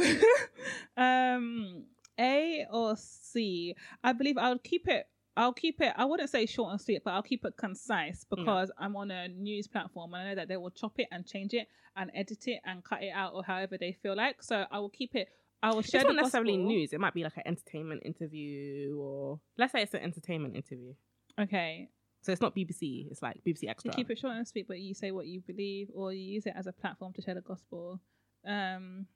um, 0.96 1.84
A 2.18 2.66
or 2.70 2.96
C? 2.96 3.74
I 4.02 4.12
believe 4.12 4.38
I'll 4.38 4.58
keep 4.58 4.88
it. 4.88 5.06
I'll 5.36 5.52
keep 5.54 5.80
it. 5.80 5.92
I 5.96 6.04
wouldn't 6.04 6.28
say 6.28 6.44
short 6.46 6.72
and 6.72 6.80
sweet, 6.80 7.02
but 7.04 7.12
I'll 7.12 7.22
keep 7.22 7.44
it 7.44 7.56
concise 7.56 8.24
because. 8.28 8.70
I'm 8.78 8.96
on 8.96 9.10
a 9.10 9.28
news 9.28 9.66
platform 9.66 10.12
and 10.14 10.22
I 10.22 10.28
know 10.30 10.34
that 10.36 10.48
they 10.48 10.56
will 10.56 10.70
chop 10.70 10.98
it 10.98 11.08
and 11.10 11.26
change 11.26 11.54
it 11.54 11.68
and 11.96 12.10
edit 12.14 12.46
it 12.48 12.60
and 12.64 12.84
cut 12.84 13.02
it 13.02 13.12
out 13.14 13.32
or 13.34 13.42
however 13.42 13.78
they 13.78 13.92
feel 13.92 14.14
like. 14.14 14.42
So 14.42 14.64
I 14.70 14.78
will 14.78 14.90
keep 14.90 15.14
it. 15.14 15.28
I 15.62 15.72
will 15.72 15.82
share. 15.82 16.00
It's 16.00 16.08
not 16.08 16.16
necessarily 16.16 16.56
news. 16.56 16.92
It 16.92 17.00
might 17.00 17.14
be 17.14 17.22
like 17.22 17.36
an 17.36 17.44
entertainment 17.46 18.02
interview, 18.04 18.98
or 18.98 19.40
let's 19.56 19.72
say 19.72 19.82
it's 19.82 19.94
an 19.94 20.00
entertainment 20.02 20.56
interview. 20.56 20.92
Okay. 21.40 21.88
So 22.22 22.30
it's 22.30 22.40
not 22.40 22.54
BBC. 22.54 23.10
It's 23.10 23.22
like 23.22 23.42
BBC 23.44 23.68
Extra. 23.68 23.90
You 23.90 23.96
keep 23.96 24.10
it 24.10 24.18
short 24.18 24.34
and 24.34 24.46
sweet, 24.46 24.68
but 24.68 24.78
you 24.78 24.94
say 24.94 25.10
what 25.10 25.26
you 25.26 25.40
believe, 25.40 25.88
or 25.94 26.12
you 26.12 26.20
use 26.20 26.46
it 26.46 26.54
as 26.56 26.66
a 26.66 26.72
platform 26.72 27.12
to 27.14 27.22
share 27.22 27.34
the 27.34 27.40
gospel. 27.40 28.00
Um, 28.46 29.06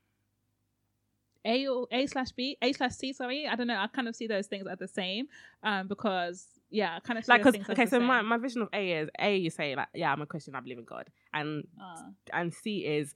a 1.47 1.67
or 1.69 1.87
A 1.91 2.07
slash 2.07 2.33
B, 2.33 2.59
A 2.61 2.73
slash 2.73 2.93
C. 2.93 3.13
Sorry, 3.13 3.47
I 3.47 3.55
don't 3.55 3.67
know. 3.67 3.77
I 3.77 3.87
kind 3.87 4.09
of 4.09 4.17
see 4.17 4.27
those 4.27 4.47
things 4.47 4.67
as 4.71 4.79
the 4.79 4.89
same, 4.89 5.27
um, 5.63 5.89
because 5.89 6.47
yeah, 6.71 6.97
I 6.97 7.01
kind 7.01 7.19
of 7.19 7.27
like 7.29 7.43
because 7.43 7.71
okay. 7.71 7.87
So 7.87 8.01
my, 8.01 8.23
my 8.23 8.37
vision 8.37 8.63
of 8.63 8.69
A 8.73 8.93
is 8.93 9.09
A. 9.19 9.37
You 9.37 9.51
say 9.51 9.77
like 9.77 9.89
yeah, 9.95 10.13
I'm 10.13 10.21
a 10.21 10.27
Christian. 10.27 10.55
I 10.55 10.61
believe 10.61 10.79
in 10.79 10.85
God, 10.85 11.09
and 11.33 11.67
uh. 11.81 12.03
and 12.33 12.53
C 12.53 12.85
is 12.85 13.15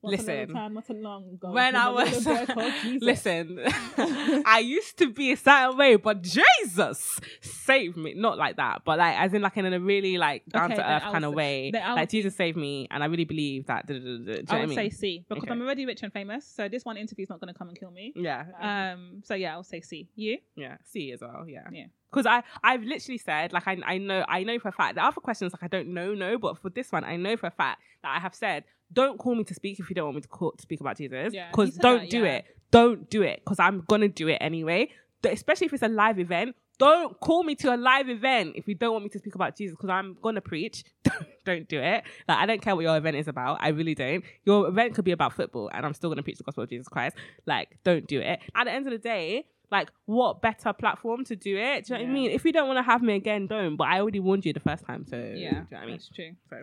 What's 0.00 0.26
listen, 0.26 0.54
time, 0.54 0.72
not 0.72 0.88
long 0.88 1.28
ago. 1.28 1.52
When 1.52 1.76
I 1.76 1.90
was 1.90 2.26
listen, 3.00 3.60
I 4.46 4.62
used 4.64 4.96
to 4.98 5.10
be 5.10 5.32
a 5.32 5.36
certain 5.36 5.76
way, 5.76 5.96
but 5.96 6.22
Jesus 6.22 7.20
saved 7.42 7.98
me. 7.98 8.14
Not 8.14 8.38
like 8.38 8.56
that, 8.56 8.82
but 8.86 8.98
like 8.98 9.18
as 9.18 9.34
in 9.34 9.42
like 9.42 9.58
in 9.58 9.70
a 9.70 9.78
really 9.78 10.16
like 10.16 10.46
down 10.46 10.70
to 10.70 10.90
earth 10.90 11.02
kind 11.02 11.26
of 11.26 11.34
way. 11.34 11.70
Like 11.74 12.08
Jesus 12.08 12.34
saved 12.34 12.56
me, 12.56 12.88
and 12.90 13.02
I 13.02 13.06
really 13.06 13.26
believe 13.26 13.66
that. 13.66 13.86
Da, 13.86 13.94
da, 13.98 14.42
da, 14.42 14.56
I 14.56 14.64
would 14.64 14.74
say 14.74 14.88
C 14.88 15.24
because. 15.28 15.44
I'm 15.50 15.60
already 15.60 15.84
rich 15.84 16.02
and 16.02 16.12
famous, 16.12 16.46
so 16.46 16.68
this 16.68 16.84
one 16.84 16.96
interview 16.96 17.24
is 17.24 17.28
not 17.28 17.40
going 17.40 17.52
to 17.52 17.58
come 17.58 17.68
and 17.68 17.78
kill 17.78 17.90
me. 17.90 18.14
Yeah. 18.16 18.44
Um. 18.60 19.22
So 19.24 19.34
yeah, 19.34 19.52
I'll 19.52 19.64
say 19.64 19.82
C. 19.82 20.08
You? 20.14 20.38
Yeah, 20.56 20.76
C 20.84 21.12
as 21.12 21.20
well. 21.20 21.44
Yeah. 21.46 21.64
Yeah 21.70 21.86
because 22.10 22.26
I 22.26 22.42
I've 22.62 22.82
literally 22.82 23.18
said 23.18 23.52
like 23.52 23.66
I 23.66 23.78
I 23.84 23.98
know 23.98 24.24
I 24.28 24.42
know 24.44 24.58
for 24.58 24.68
a 24.68 24.72
fact 24.72 24.96
the 24.96 25.04
other 25.04 25.20
questions 25.20 25.52
like 25.52 25.62
I 25.62 25.68
don't 25.68 25.88
know 25.88 26.14
no 26.14 26.38
but 26.38 26.58
for 26.58 26.70
this 26.70 26.92
one 26.92 27.04
I 27.04 27.16
know 27.16 27.36
for 27.36 27.46
a 27.46 27.50
fact 27.50 27.80
that 28.02 28.16
I 28.16 28.20
have 28.20 28.34
said 28.34 28.64
don't 28.92 29.18
call 29.18 29.34
me 29.34 29.44
to 29.44 29.54
speak 29.54 29.78
if 29.78 29.88
you 29.88 29.94
don't 29.94 30.06
want 30.06 30.16
me 30.16 30.22
to 30.22 30.28
call, 30.28 30.52
to 30.52 30.62
speak 30.62 30.80
about 30.80 30.96
Jesus 30.96 31.32
because 31.32 31.76
yeah, 31.76 31.82
don't 31.82 32.00
that, 32.02 32.10
do 32.10 32.24
yeah. 32.24 32.32
it 32.36 32.56
don't 32.70 33.08
do 33.10 33.22
it 33.22 33.40
because 33.44 33.58
I'm 33.58 33.84
gonna 33.86 34.08
do 34.08 34.28
it 34.28 34.38
anyway 34.40 34.90
especially 35.24 35.66
if 35.66 35.72
it's 35.72 35.82
a 35.82 35.88
live 35.88 36.18
event 36.18 36.56
don't 36.80 37.20
call 37.20 37.44
me 37.44 37.54
to 37.56 37.74
a 37.74 37.76
live 37.76 38.08
event 38.08 38.54
if 38.56 38.66
you 38.66 38.74
don't 38.74 38.92
want 38.92 39.04
me 39.04 39.10
to 39.10 39.18
speak 39.18 39.34
about 39.34 39.54
Jesus 39.54 39.76
because 39.76 39.90
I'm 39.90 40.16
gonna 40.22 40.40
preach. 40.40 40.82
don't 41.44 41.68
do 41.68 41.78
it. 41.78 42.04
Like 42.26 42.38
I 42.38 42.46
don't 42.46 42.62
care 42.62 42.74
what 42.74 42.80
your 42.80 42.96
event 42.96 43.16
is 43.18 43.28
about. 43.28 43.58
I 43.60 43.68
really 43.68 43.94
don't. 43.94 44.24
Your 44.46 44.66
event 44.66 44.94
could 44.94 45.04
be 45.04 45.10
about 45.12 45.34
football, 45.34 45.70
and 45.74 45.84
I'm 45.84 45.92
still 45.92 46.08
gonna 46.08 46.22
preach 46.22 46.38
the 46.38 46.44
gospel 46.44 46.64
of 46.64 46.70
Jesus 46.70 46.88
Christ. 46.88 47.16
Like, 47.44 47.76
don't 47.84 48.06
do 48.06 48.20
it. 48.20 48.40
At 48.54 48.64
the 48.64 48.72
end 48.72 48.86
of 48.86 48.92
the 48.92 48.98
day, 48.98 49.44
like 49.70 49.90
what 50.06 50.42
better 50.42 50.72
platform 50.72 51.24
to 51.24 51.36
do 51.36 51.56
it? 51.56 51.86
Do 51.86 51.94
you 51.94 51.98
know 51.98 52.04
what 52.04 52.10
I 52.10 52.14
mean? 52.14 52.30
If 52.30 52.44
you 52.44 52.52
don't 52.52 52.66
want 52.66 52.78
to 52.78 52.82
have 52.82 53.02
me 53.02 53.14
again, 53.14 53.46
don't. 53.46 53.76
But 53.76 53.88
I 53.88 54.00
already 54.00 54.20
warned 54.20 54.44
you 54.44 54.52
the 54.52 54.60
first 54.60 54.84
time, 54.84 55.06
so 55.06 55.16
yeah, 55.16 55.22
do 55.22 55.36
you 55.36 55.50
know 55.52 55.66
what 55.70 55.78
I 55.78 55.86
mean? 55.86 55.94
That's 55.96 56.08
true. 56.08 56.32
So 56.48 56.56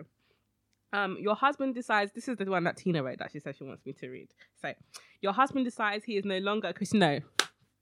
um, 0.92 1.16
your 1.20 1.34
husband 1.34 1.74
decides 1.74 2.12
this 2.12 2.28
is 2.28 2.36
the 2.36 2.44
one 2.46 2.64
that 2.64 2.76
Tina 2.76 3.02
wrote 3.02 3.18
that 3.18 3.30
she 3.32 3.40
says 3.40 3.56
she 3.56 3.64
wants 3.64 3.84
me 3.84 3.92
to 3.94 4.08
read. 4.08 4.28
So 4.60 4.72
your 5.20 5.32
husband 5.32 5.64
decides 5.64 6.04
he 6.04 6.16
is 6.16 6.24
no 6.24 6.38
longer 6.38 6.68
a 6.68 6.72
Christian. 6.72 7.00
No. 7.00 7.20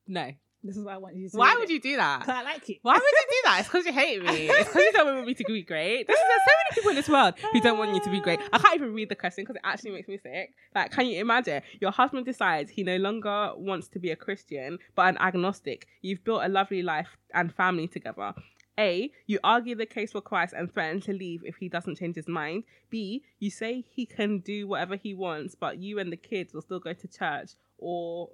No. 0.06 0.30
This 0.66 0.76
is 0.76 0.84
what 0.84 0.94
I 0.94 0.98
want 0.98 1.16
you 1.16 1.28
to 1.28 1.36
Why 1.36 1.54
would 1.58 1.70
you 1.70 1.80
do 1.80 1.96
that? 1.96 2.20
Because 2.20 2.34
I 2.34 2.42
like 2.42 2.68
it. 2.68 2.78
Why 2.82 2.94
would 2.94 3.02
you 3.02 3.26
do 3.28 3.36
that? 3.44 3.60
It's 3.60 3.68
because 3.68 3.86
you 3.86 3.92
hate 3.92 4.22
me. 4.22 4.48
It's 4.50 4.68
because 4.68 4.82
you 4.82 4.92
don't 4.92 5.14
want 5.14 5.26
me 5.26 5.34
to 5.34 5.44
be 5.44 5.62
great. 5.62 6.06
There's, 6.06 6.18
there's 6.18 6.42
so 6.44 6.52
many 6.58 6.74
people 6.74 6.90
in 6.90 6.96
this 6.96 7.08
world 7.08 7.34
who 7.52 7.60
don't 7.60 7.78
want 7.78 7.94
you 7.94 8.00
to 8.00 8.10
be 8.10 8.20
great. 8.20 8.40
I 8.52 8.58
can't 8.58 8.74
even 8.74 8.92
read 8.94 9.08
the 9.08 9.14
question 9.14 9.44
because 9.44 9.56
it 9.56 9.62
actually 9.64 9.92
makes 9.92 10.08
me 10.08 10.18
sick. 10.18 10.54
Like, 10.74 10.90
can 10.90 11.06
you 11.06 11.20
imagine? 11.20 11.62
Your 11.80 11.90
husband 11.90 12.26
decides 12.26 12.70
he 12.70 12.82
no 12.82 12.96
longer 12.96 13.52
wants 13.56 13.88
to 13.88 13.98
be 13.98 14.10
a 14.10 14.16
Christian, 14.16 14.78
but 14.94 15.08
an 15.08 15.18
agnostic. 15.18 15.86
You've 16.02 16.24
built 16.24 16.42
a 16.44 16.48
lovely 16.48 16.82
life 16.82 17.16
and 17.32 17.54
family 17.54 17.88
together. 17.88 18.34
A, 18.78 19.10
you 19.26 19.38
argue 19.42 19.74
the 19.74 19.86
case 19.86 20.12
for 20.12 20.20
Christ 20.20 20.52
and 20.56 20.72
threaten 20.72 21.00
to 21.02 21.12
leave 21.12 21.42
if 21.44 21.56
he 21.56 21.68
doesn't 21.68 21.98
change 21.98 22.16
his 22.16 22.28
mind. 22.28 22.64
B, 22.90 23.22
you 23.38 23.50
say 23.50 23.84
he 23.88 24.04
can 24.04 24.40
do 24.40 24.68
whatever 24.68 24.96
he 24.96 25.14
wants, 25.14 25.54
but 25.54 25.78
you 25.78 25.98
and 25.98 26.12
the 26.12 26.16
kids 26.16 26.52
will 26.52 26.60
still 26.60 26.80
go 26.80 26.92
to 26.92 27.08
church, 27.08 27.52
or 27.78 28.28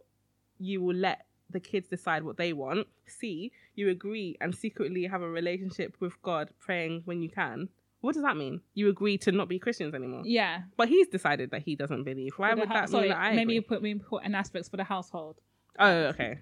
you 0.58 0.82
will 0.82 0.96
let 0.96 1.26
the 1.52 1.60
kids 1.60 1.88
decide 1.88 2.24
what 2.24 2.36
they 2.36 2.52
want. 2.52 2.86
C, 3.06 3.52
you 3.74 3.88
agree 3.88 4.36
and 4.40 4.54
secretly 4.54 5.04
have 5.04 5.22
a 5.22 5.28
relationship 5.28 5.96
with 6.00 6.20
God, 6.22 6.50
praying 6.58 7.02
when 7.04 7.22
you 7.22 7.28
can. 7.28 7.68
What 8.00 8.14
does 8.14 8.24
that 8.24 8.36
mean? 8.36 8.60
You 8.74 8.88
agree 8.88 9.16
to 9.18 9.32
not 9.32 9.48
be 9.48 9.58
Christians 9.60 9.94
anymore? 9.94 10.22
Yeah. 10.24 10.62
But 10.76 10.88
he's 10.88 11.06
decided 11.06 11.52
that 11.52 11.62
he 11.62 11.76
doesn't 11.76 12.02
believe. 12.02 12.32
Why 12.36 12.52
would 12.52 12.68
that 12.68 12.88
sorry, 12.88 13.04
mean 13.04 13.12
that 13.12 13.18
I 13.18 13.30
maybe 13.30 13.42
agree? 13.42 13.54
you 13.54 13.62
put 13.62 13.82
me 13.82 13.94
put 13.94 14.24
an 14.24 14.34
asterisk 14.34 14.70
for 14.70 14.76
the 14.76 14.84
household. 14.84 15.36
Oh, 15.78 16.06
okay. 16.06 16.40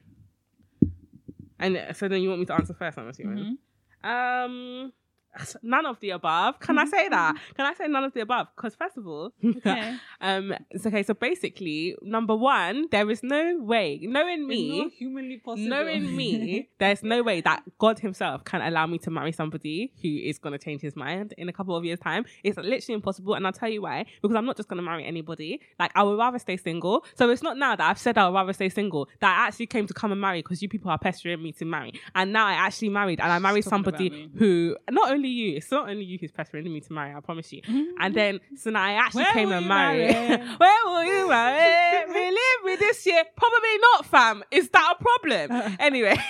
And 1.59 1.95
so 1.95 2.09
then 2.09 2.23
you 2.23 2.31
want 2.31 2.41
me 2.41 2.47
to 2.47 2.55
answer 2.55 2.73
first, 2.73 2.99
I'm 2.99 3.09
assuming. 3.09 3.59
Mm-hmm. 4.05 4.09
Um 4.09 4.93
none 5.62 5.87
of 5.87 6.01
the 6.01 6.11
above. 6.11 6.61
Can 6.61 6.78
I 6.78 6.85
say 6.85 7.09
that? 7.09 7.37
Can 7.57 7.66
I 7.66 7.74
say 7.74 7.87
none 7.87 8.05
of 8.05 8.12
the 8.12 8.20
above? 8.20 8.49
Because 8.57 8.74
first 8.74 8.97
of 8.97 9.07
all, 9.07 9.33
okay. 9.45 9.97
um, 10.20 10.55
it's 10.70 10.87
okay. 10.87 11.03
So 11.03 11.14
basically, 11.14 11.97
number 12.03 12.35
one, 12.35 12.87
there 12.91 13.09
is 13.11 13.22
no 13.22 13.59
way, 13.61 14.01
knowing 14.03 14.47
me, 14.47 14.89
humanly 14.91 15.39
possible, 15.39 15.68
knowing 15.68 16.16
me, 16.16 16.68
there's 16.78 17.03
no 17.03 17.22
way 17.22 17.41
that 17.43 17.62
God 17.78 17.99
Himself 17.99 18.45
can 18.45 18.62
allow 18.62 18.87
me 18.87 18.99
to 18.99 19.11
marry 19.11 19.33
somebody 19.33 19.93
who 20.03 20.09
is 20.09 20.39
going 20.39 20.53
to 20.53 20.59
change 20.59 20.81
his 20.81 20.97
mind 20.97 21.35
in 21.39 21.49
a 21.49 21.53
couple 21.53 21.76
of 21.76 21.85
years' 21.85 22.01
time. 22.01 22.24
It's 22.43 22.57
literally 22.57 22.95
impossible, 22.95 23.35
and 23.35 23.47
I'll 23.47 23.53
tell 23.53 23.68
you 23.68 23.83
why. 23.83 24.07
Because 24.22 24.37
I'm 24.37 24.45
not 24.45 24.57
just 24.57 24.68
going 24.68 24.78
to 24.78 24.83
marry 24.83 25.05
anybody. 25.05 25.61
Like 25.78 25.93
I 25.95 26.03
would 26.03 26.18
rather 26.18 26.39
stay 26.39 26.57
single. 26.57 27.05
So 27.14 27.31
it's 27.31 27.43
not 27.43 27.57
now 27.57 27.76
that 27.76 27.89
I've 27.89 27.99
said 27.99 28.18
I 28.18 28.28
would 28.28 28.35
rather 28.35 28.53
stay 28.53 28.68
single 28.68 29.09
that 29.20 29.39
I 29.39 29.47
actually 29.49 29.66
came 29.66 29.87
to 29.87 29.95
come 29.95 30.12
and 30.12 30.20
marry 30.20 30.43
because 30.43 30.62
you 30.62 30.68
people 30.68 30.91
are 30.91 30.99
pestering 30.99 31.43
me 31.43 31.53
to 31.53 31.64
marry, 31.64 31.93
and 32.14 32.33
now 32.33 32.47
I 32.47 32.53
actually 32.53 32.91
married, 32.91 33.20
and 33.20 33.31
I 33.31 33.39
married 33.39 33.64
somebody 33.64 34.31
who 34.37 34.76
not 34.91 35.11
only 35.11 35.20
only 35.21 35.29
you. 35.29 35.57
It's 35.57 35.71
not 35.71 35.89
only 35.89 36.05
you 36.05 36.18
who's 36.18 36.33
pressuring 36.33 36.64
me 36.64 36.81
to 36.81 36.93
marry. 36.93 37.14
I 37.14 37.21
promise 37.21 37.53
you. 37.53 37.62
Mm-hmm. 37.62 38.01
And 38.01 38.14
then 38.14 38.41
so 38.57 38.71
now 38.71 38.83
I 38.83 38.93
actually 38.93 39.25
Where 39.25 39.33
came 39.33 39.53
and 39.53 39.68
married. 39.68 40.14
Where 40.59 40.85
will 40.87 41.05
you 41.05 41.29
marry? 41.29 42.07
we 42.09 42.31
live 42.31 42.61
with 42.64 42.81
this 42.81 43.05
year. 43.07 43.23
Probably 43.37 43.79
not, 43.93 44.07
fam. 44.07 44.45
Is 44.51 44.68
that 44.71 44.95
a 44.99 45.03
problem? 45.03 45.77
anyway. 45.81 46.16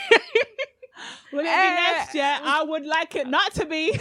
Will 1.33 1.41
it 1.41 1.45
be 1.45 1.49
uh, 1.49 1.75
next 1.75 2.15
year? 2.15 2.39
I 2.43 2.63
would 2.63 2.85
like 2.87 3.15
it 3.15 3.29
not 3.29 3.53
to 3.55 3.67
be. 3.67 3.99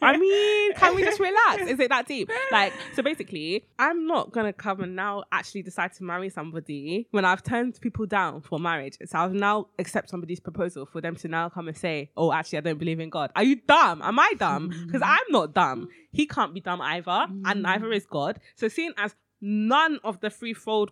I 0.00 0.16
mean, 0.16 0.72
can 0.76 0.94
we 0.94 1.02
just 1.02 1.20
relax? 1.20 1.62
Is 1.62 1.78
it 1.78 1.88
that 1.90 2.06
deep? 2.06 2.30
Like, 2.50 2.72
so 2.94 3.02
basically, 3.02 3.64
I'm 3.78 4.06
not 4.06 4.30
gonna 4.32 4.52
come 4.52 4.82
and 4.82 4.94
now 4.94 5.24
actually 5.32 5.62
decide 5.62 5.94
to 5.94 6.04
marry 6.04 6.28
somebody 6.28 7.06
when 7.10 7.24
I've 7.24 7.42
turned 7.42 7.80
people 7.80 8.04
down 8.04 8.42
for 8.42 8.58
marriage. 8.58 8.98
So 9.06 9.18
I'll 9.18 9.30
now 9.30 9.68
accept 9.78 10.10
somebody's 10.10 10.40
proposal 10.40 10.84
for 10.84 11.00
them 11.00 11.16
to 11.16 11.28
now 11.28 11.48
come 11.48 11.68
and 11.68 11.76
say, 11.76 12.10
"Oh, 12.16 12.32
actually, 12.32 12.58
I 12.58 12.60
don't 12.62 12.78
believe 12.78 13.00
in 13.00 13.08
God." 13.08 13.30
Are 13.34 13.42
you 13.42 13.56
dumb? 13.56 14.02
Am 14.02 14.18
I 14.18 14.32
dumb? 14.38 14.68
Because 14.86 15.02
I'm 15.02 15.24
not 15.30 15.54
dumb. 15.54 15.88
He 16.10 16.26
can't 16.26 16.52
be 16.52 16.60
dumb 16.60 16.82
either, 16.82 17.26
and 17.44 17.62
neither 17.62 17.90
is 17.92 18.04
God. 18.04 18.38
So, 18.56 18.68
seeing 18.68 18.92
as 18.98 19.14
none 19.40 19.98
of 20.04 20.20
the 20.20 20.30
threefold 20.30 20.90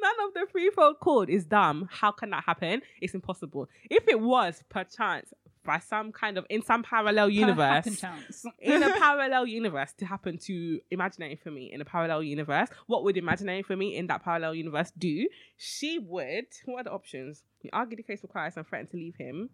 None 0.00 0.28
of 0.28 0.34
the 0.34 0.46
threefold 0.50 1.00
cord 1.00 1.30
is 1.30 1.44
dumb. 1.46 1.88
How 1.90 2.10
can 2.12 2.30
that 2.30 2.44
happen? 2.44 2.82
It's 3.00 3.14
impossible. 3.14 3.68
If 3.90 4.08
it 4.08 4.20
was, 4.20 4.62
perchance, 4.68 5.32
by 5.64 5.78
some 5.78 6.10
kind 6.12 6.38
of 6.38 6.46
in 6.50 6.62
some 6.62 6.82
parallel 6.82 7.30
universe, 7.30 7.86
in 8.58 8.82
a 8.82 8.90
parallel 8.98 9.46
universe 9.46 9.92
to 9.98 10.04
happen 10.04 10.36
to 10.38 10.80
imaginary 10.90 11.36
for 11.36 11.50
me 11.50 11.70
in 11.72 11.80
a 11.80 11.84
parallel 11.84 12.22
universe, 12.22 12.68
what 12.86 13.04
would 13.04 13.16
imaginary 13.16 13.62
for 13.62 13.76
me 13.76 13.96
in 13.96 14.08
that 14.08 14.24
parallel 14.24 14.54
universe 14.54 14.92
do? 14.98 15.28
She 15.56 15.98
would. 15.98 16.46
What 16.64 16.80
are 16.80 16.84
the 16.84 16.90
options? 16.92 17.42
You 17.62 17.70
argue 17.72 17.96
the 17.96 18.02
case 18.02 18.20
for 18.20 18.26
Christ 18.26 18.56
and 18.56 18.66
threaten 18.66 18.88
to 18.88 18.96
leave 18.96 19.14
him. 19.16 19.50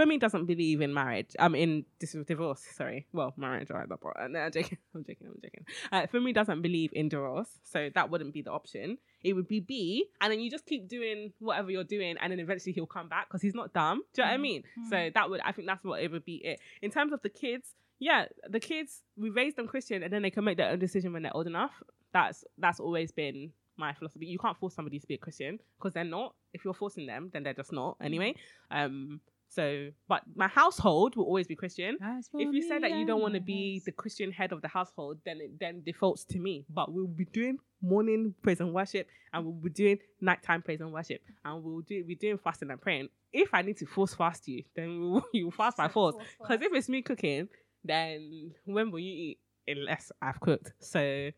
Femi 0.00 0.18
doesn't 0.18 0.46
believe 0.46 0.80
in 0.80 0.94
marriage. 0.94 1.36
I'm 1.38 1.52
um, 1.52 1.54
in 1.54 1.84
this 1.98 2.16
divorce. 2.26 2.62
Sorry. 2.74 3.06
Well, 3.12 3.34
marriage, 3.36 3.68
right? 3.70 3.86
But 3.86 4.00
uh, 4.18 4.28
no, 4.28 4.38
I'm 4.38 4.52
joking. 4.52 4.78
I'm 4.94 5.04
joking. 5.04 5.26
I'm 5.26 5.40
joking. 5.42 5.66
Uh, 5.92 6.06
Femi 6.06 6.32
doesn't 6.32 6.62
believe 6.62 6.90
in 6.94 7.08
divorce, 7.08 7.48
so 7.64 7.90
that 7.94 8.10
wouldn't 8.10 8.32
be 8.32 8.40
the 8.40 8.50
option. 8.50 8.96
It 9.22 9.34
would 9.34 9.48
be 9.48 9.60
B, 9.60 10.06
and 10.20 10.32
then 10.32 10.40
you 10.40 10.50
just 10.50 10.64
keep 10.64 10.88
doing 10.88 11.32
whatever 11.38 11.70
you're 11.70 11.84
doing, 11.84 12.16
and 12.20 12.32
then 12.32 12.40
eventually 12.40 12.72
he'll 12.72 12.86
come 12.86 13.08
back 13.08 13.28
because 13.28 13.42
he's 13.42 13.54
not 13.54 13.74
dumb. 13.74 14.02
Do 14.14 14.22
you 14.22 14.24
know 14.24 14.28
what 14.28 14.32
I 14.32 14.36
mm-hmm. 14.36 14.42
mean? 14.42 14.62
So 14.88 15.10
that 15.14 15.28
would, 15.28 15.40
I 15.42 15.52
think, 15.52 15.68
that's 15.68 15.84
what 15.84 16.02
it 16.02 16.10
would 16.10 16.24
be. 16.24 16.36
It 16.36 16.60
in 16.80 16.90
terms 16.90 17.12
of 17.12 17.20
the 17.22 17.28
kids. 17.28 17.74
Yeah, 18.02 18.24
the 18.48 18.60
kids 18.60 19.02
we 19.18 19.28
raise 19.28 19.54
them 19.56 19.66
Christian, 19.66 20.02
and 20.02 20.10
then 20.10 20.22
they 20.22 20.30
can 20.30 20.42
make 20.42 20.56
their 20.56 20.70
own 20.70 20.78
decision 20.78 21.12
when 21.12 21.22
they're 21.22 21.36
old 21.36 21.46
enough. 21.46 21.82
That's 22.14 22.46
that's 22.56 22.80
always 22.80 23.12
been 23.12 23.52
my 23.76 23.92
philosophy. 23.92 24.24
You 24.24 24.38
can't 24.38 24.56
force 24.56 24.74
somebody 24.74 24.98
to 24.98 25.06
be 25.06 25.14
a 25.14 25.18
Christian 25.18 25.58
because 25.78 25.92
they're 25.92 26.04
not. 26.04 26.34
If 26.54 26.64
you're 26.64 26.72
forcing 26.72 27.06
them, 27.06 27.28
then 27.32 27.42
they're 27.42 27.52
just 27.52 27.72
not 27.72 27.98
anyway. 28.00 28.36
Um, 28.70 29.20
so, 29.50 29.88
but 30.08 30.22
my 30.36 30.46
household 30.46 31.16
will 31.16 31.24
always 31.24 31.48
be 31.48 31.56
Christian. 31.56 31.96
If 32.40 32.54
you 32.54 32.62
say 32.68 32.78
that 32.78 32.92
you 32.92 33.04
don't 33.04 33.20
want 33.20 33.34
to 33.34 33.40
be 33.40 33.82
the 33.84 33.90
Christian 33.90 34.30
head 34.30 34.52
of 34.52 34.62
the 34.62 34.68
household, 34.68 35.18
then 35.26 35.40
it 35.40 35.58
then 35.58 35.82
defaults 35.84 36.24
to 36.26 36.38
me. 36.38 36.64
But 36.70 36.92
we'll 36.92 37.08
be 37.08 37.24
doing 37.24 37.58
morning 37.82 38.32
praise 38.42 38.60
and 38.60 38.72
worship, 38.72 39.08
and 39.32 39.44
we'll 39.44 39.54
be 39.54 39.70
doing 39.70 39.98
nighttime 40.20 40.62
praise 40.62 40.80
and 40.80 40.92
worship, 40.92 41.20
and 41.44 41.64
we'll 41.64 41.80
do 41.80 42.04
be 42.04 42.14
doing 42.14 42.38
fasting 42.38 42.70
and 42.70 42.80
praying. 42.80 43.08
If 43.32 43.52
I 43.52 43.62
need 43.62 43.76
to 43.78 43.86
force 43.86 44.14
fast 44.14 44.46
you, 44.46 44.62
then 44.76 45.00
we'll, 45.00 45.24
you 45.32 45.50
fast 45.50 45.76
by 45.76 45.88
force. 45.88 46.14
Because 46.40 46.62
if 46.62 46.72
it's 46.72 46.88
me 46.88 47.02
cooking, 47.02 47.48
then 47.84 48.52
when 48.66 48.92
will 48.92 49.00
you 49.00 49.30
eat 49.30 49.38
unless 49.66 50.12
I've 50.22 50.38
cooked? 50.38 50.74
So 50.78 51.30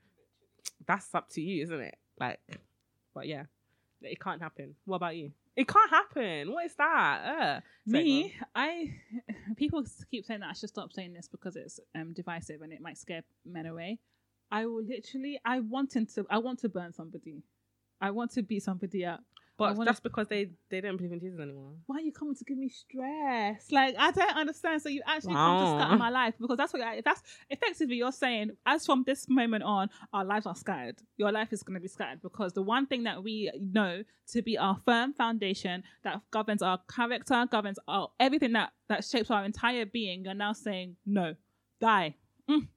that's 0.86 1.14
up 1.14 1.30
to 1.30 1.40
you, 1.40 1.62
isn't 1.62 1.80
it? 1.80 1.96
Like, 2.20 2.40
but 3.14 3.26
yeah, 3.26 3.44
it 4.02 4.20
can't 4.20 4.42
happen. 4.42 4.74
What 4.84 4.96
about 4.96 5.16
you? 5.16 5.32
It 5.56 5.68
can't 5.68 5.90
happen. 5.90 6.52
What 6.52 6.64
is 6.66 6.74
that? 6.76 7.24
Uh, 7.24 7.60
Me, 7.86 8.34
I 8.54 8.94
people 9.56 9.84
keep 10.10 10.24
saying 10.24 10.40
that 10.40 10.50
I 10.50 10.52
should 10.54 10.70
stop 10.70 10.92
saying 10.92 11.12
this 11.12 11.28
because 11.28 11.56
it's 11.56 11.78
um 11.94 12.12
divisive 12.14 12.62
and 12.62 12.72
it 12.72 12.80
might 12.80 12.96
scare 12.96 13.22
men 13.44 13.66
away. 13.66 13.98
I 14.50 14.66
will 14.66 14.82
literally, 14.84 15.40
I 15.44 15.60
want 15.60 15.90
to, 15.92 16.26
I 16.28 16.38
want 16.38 16.58
to 16.60 16.68
burn 16.68 16.92
somebody. 16.92 17.42
I 18.00 18.10
want 18.10 18.32
to 18.32 18.42
beat 18.42 18.62
somebody 18.62 19.04
up. 19.06 19.24
But 19.76 19.84
that's 19.84 20.00
because 20.00 20.28
they 20.28 20.50
they 20.70 20.80
don't 20.80 20.96
believe 20.96 21.12
in 21.12 21.20
Jesus 21.20 21.40
anymore. 21.40 21.72
Why 21.86 21.96
are 21.96 22.00
you 22.00 22.12
coming 22.12 22.34
to 22.34 22.44
give 22.44 22.58
me 22.58 22.68
stress? 22.68 23.70
Like 23.70 23.94
I 23.98 24.10
don't 24.10 24.36
understand. 24.36 24.82
So 24.82 24.88
you 24.88 25.02
actually 25.06 25.34
wow. 25.34 25.58
come 25.58 25.78
to 25.78 25.84
scatter 25.84 25.98
my 25.98 26.10
life 26.10 26.34
because 26.40 26.56
that's 26.56 26.72
what 26.72 26.82
I, 26.82 27.00
that's 27.04 27.22
effectively 27.50 27.96
you're 27.96 28.12
saying. 28.12 28.52
As 28.66 28.86
from 28.86 29.04
this 29.06 29.28
moment 29.28 29.64
on, 29.64 29.90
our 30.12 30.24
lives 30.24 30.46
are 30.46 30.54
scattered. 30.54 30.98
Your 31.16 31.32
life 31.32 31.52
is 31.52 31.62
going 31.62 31.74
to 31.74 31.80
be 31.80 31.88
scattered 31.88 32.22
because 32.22 32.52
the 32.52 32.62
one 32.62 32.86
thing 32.86 33.04
that 33.04 33.22
we 33.22 33.50
know 33.60 34.02
to 34.28 34.42
be 34.42 34.58
our 34.58 34.78
firm 34.84 35.12
foundation 35.12 35.82
that 36.04 36.20
governs 36.30 36.62
our 36.62 36.80
character, 36.94 37.46
governs 37.50 37.78
our 37.88 38.10
everything 38.20 38.52
that 38.52 38.72
that 38.88 39.04
shapes 39.04 39.30
our 39.30 39.44
entire 39.44 39.86
being. 39.86 40.24
You're 40.24 40.34
now 40.34 40.52
saying 40.52 40.96
no, 41.06 41.34
die. 41.80 42.16
Mm. 42.50 42.68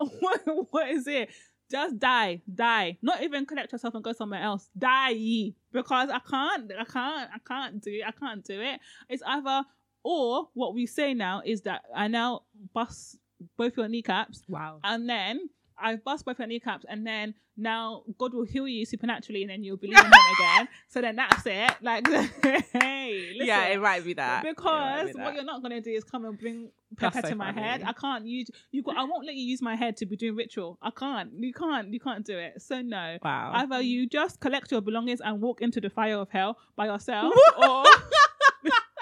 what, 0.20 0.40
what 0.70 0.88
is 0.88 1.06
it? 1.06 1.30
Just 1.70 1.98
die, 1.98 2.42
die. 2.52 2.98
Not 3.00 3.22
even 3.22 3.46
collect 3.46 3.72
yourself 3.72 3.94
and 3.94 4.02
go 4.02 4.12
somewhere 4.12 4.42
else. 4.42 4.68
Die 4.76 5.52
because 5.72 6.10
I 6.10 6.18
can't, 6.18 6.70
I 6.72 6.84
can't, 6.84 7.30
I 7.32 7.38
can't 7.46 7.80
do, 7.80 7.92
it. 7.92 8.02
I 8.06 8.10
can't 8.10 8.44
do 8.44 8.60
it. 8.60 8.80
It's 9.08 9.22
either 9.24 9.64
or 10.02 10.48
what 10.54 10.74
we 10.74 10.86
say 10.86 11.14
now 11.14 11.42
is 11.44 11.62
that 11.62 11.82
I 11.94 12.08
now 12.08 12.42
bust 12.74 13.18
both 13.56 13.76
your 13.76 13.88
kneecaps. 13.88 14.42
Wow. 14.48 14.80
And 14.82 15.08
then 15.08 15.48
I 15.80 15.96
bust 15.96 16.24
both 16.24 16.38
your 16.38 16.48
kneecaps, 16.48 16.84
and 16.88 17.06
then 17.06 17.34
now 17.56 18.02
God 18.18 18.34
will 18.34 18.44
heal 18.44 18.66
you 18.66 18.84
supernaturally, 18.84 19.42
and 19.42 19.50
then 19.50 19.62
you'll 19.62 19.76
believe 19.76 19.98
in 19.98 20.04
Him 20.04 20.12
again. 20.12 20.68
So 20.88 21.00
then 21.00 21.16
that's 21.16 21.44
it. 21.46 21.72
Like, 21.82 22.06
hey, 22.72 23.30
listen, 23.32 23.46
yeah, 23.46 23.66
it 23.66 23.80
might 23.80 24.04
be 24.04 24.14
that 24.14 24.42
because 24.42 25.06
be 25.08 25.12
that. 25.12 25.24
what 25.24 25.34
you're 25.34 25.44
not 25.44 25.62
gonna 25.62 25.80
do 25.80 25.90
is 25.90 26.04
come 26.04 26.24
and 26.24 26.38
bring 26.38 26.70
pepper 26.96 27.20
so 27.22 27.28
to 27.28 27.34
my 27.34 27.52
funny. 27.52 27.66
head. 27.66 27.82
I 27.86 27.92
can't 27.92 28.26
use 28.26 28.48
you. 28.70 28.82
Got, 28.82 28.96
I 28.96 29.04
won't 29.04 29.26
let 29.26 29.34
you 29.34 29.44
use 29.44 29.62
my 29.62 29.76
head 29.76 29.96
to 29.98 30.06
be 30.06 30.16
doing 30.16 30.36
ritual. 30.36 30.78
I 30.82 30.90
can't. 30.90 31.32
You 31.38 31.52
can't. 31.52 31.92
You 31.92 32.00
can't 32.00 32.24
do 32.24 32.38
it. 32.38 32.60
So 32.62 32.82
no. 32.82 33.18
Wow. 33.22 33.52
Either 33.54 33.80
you 33.80 34.08
just 34.08 34.40
collect 34.40 34.70
your 34.70 34.80
belongings 34.80 35.20
and 35.20 35.40
walk 35.40 35.60
into 35.60 35.80
the 35.80 35.90
fire 35.90 36.16
of 36.16 36.30
hell 36.30 36.58
by 36.76 36.86
yourself, 36.86 37.34
or 37.58 37.84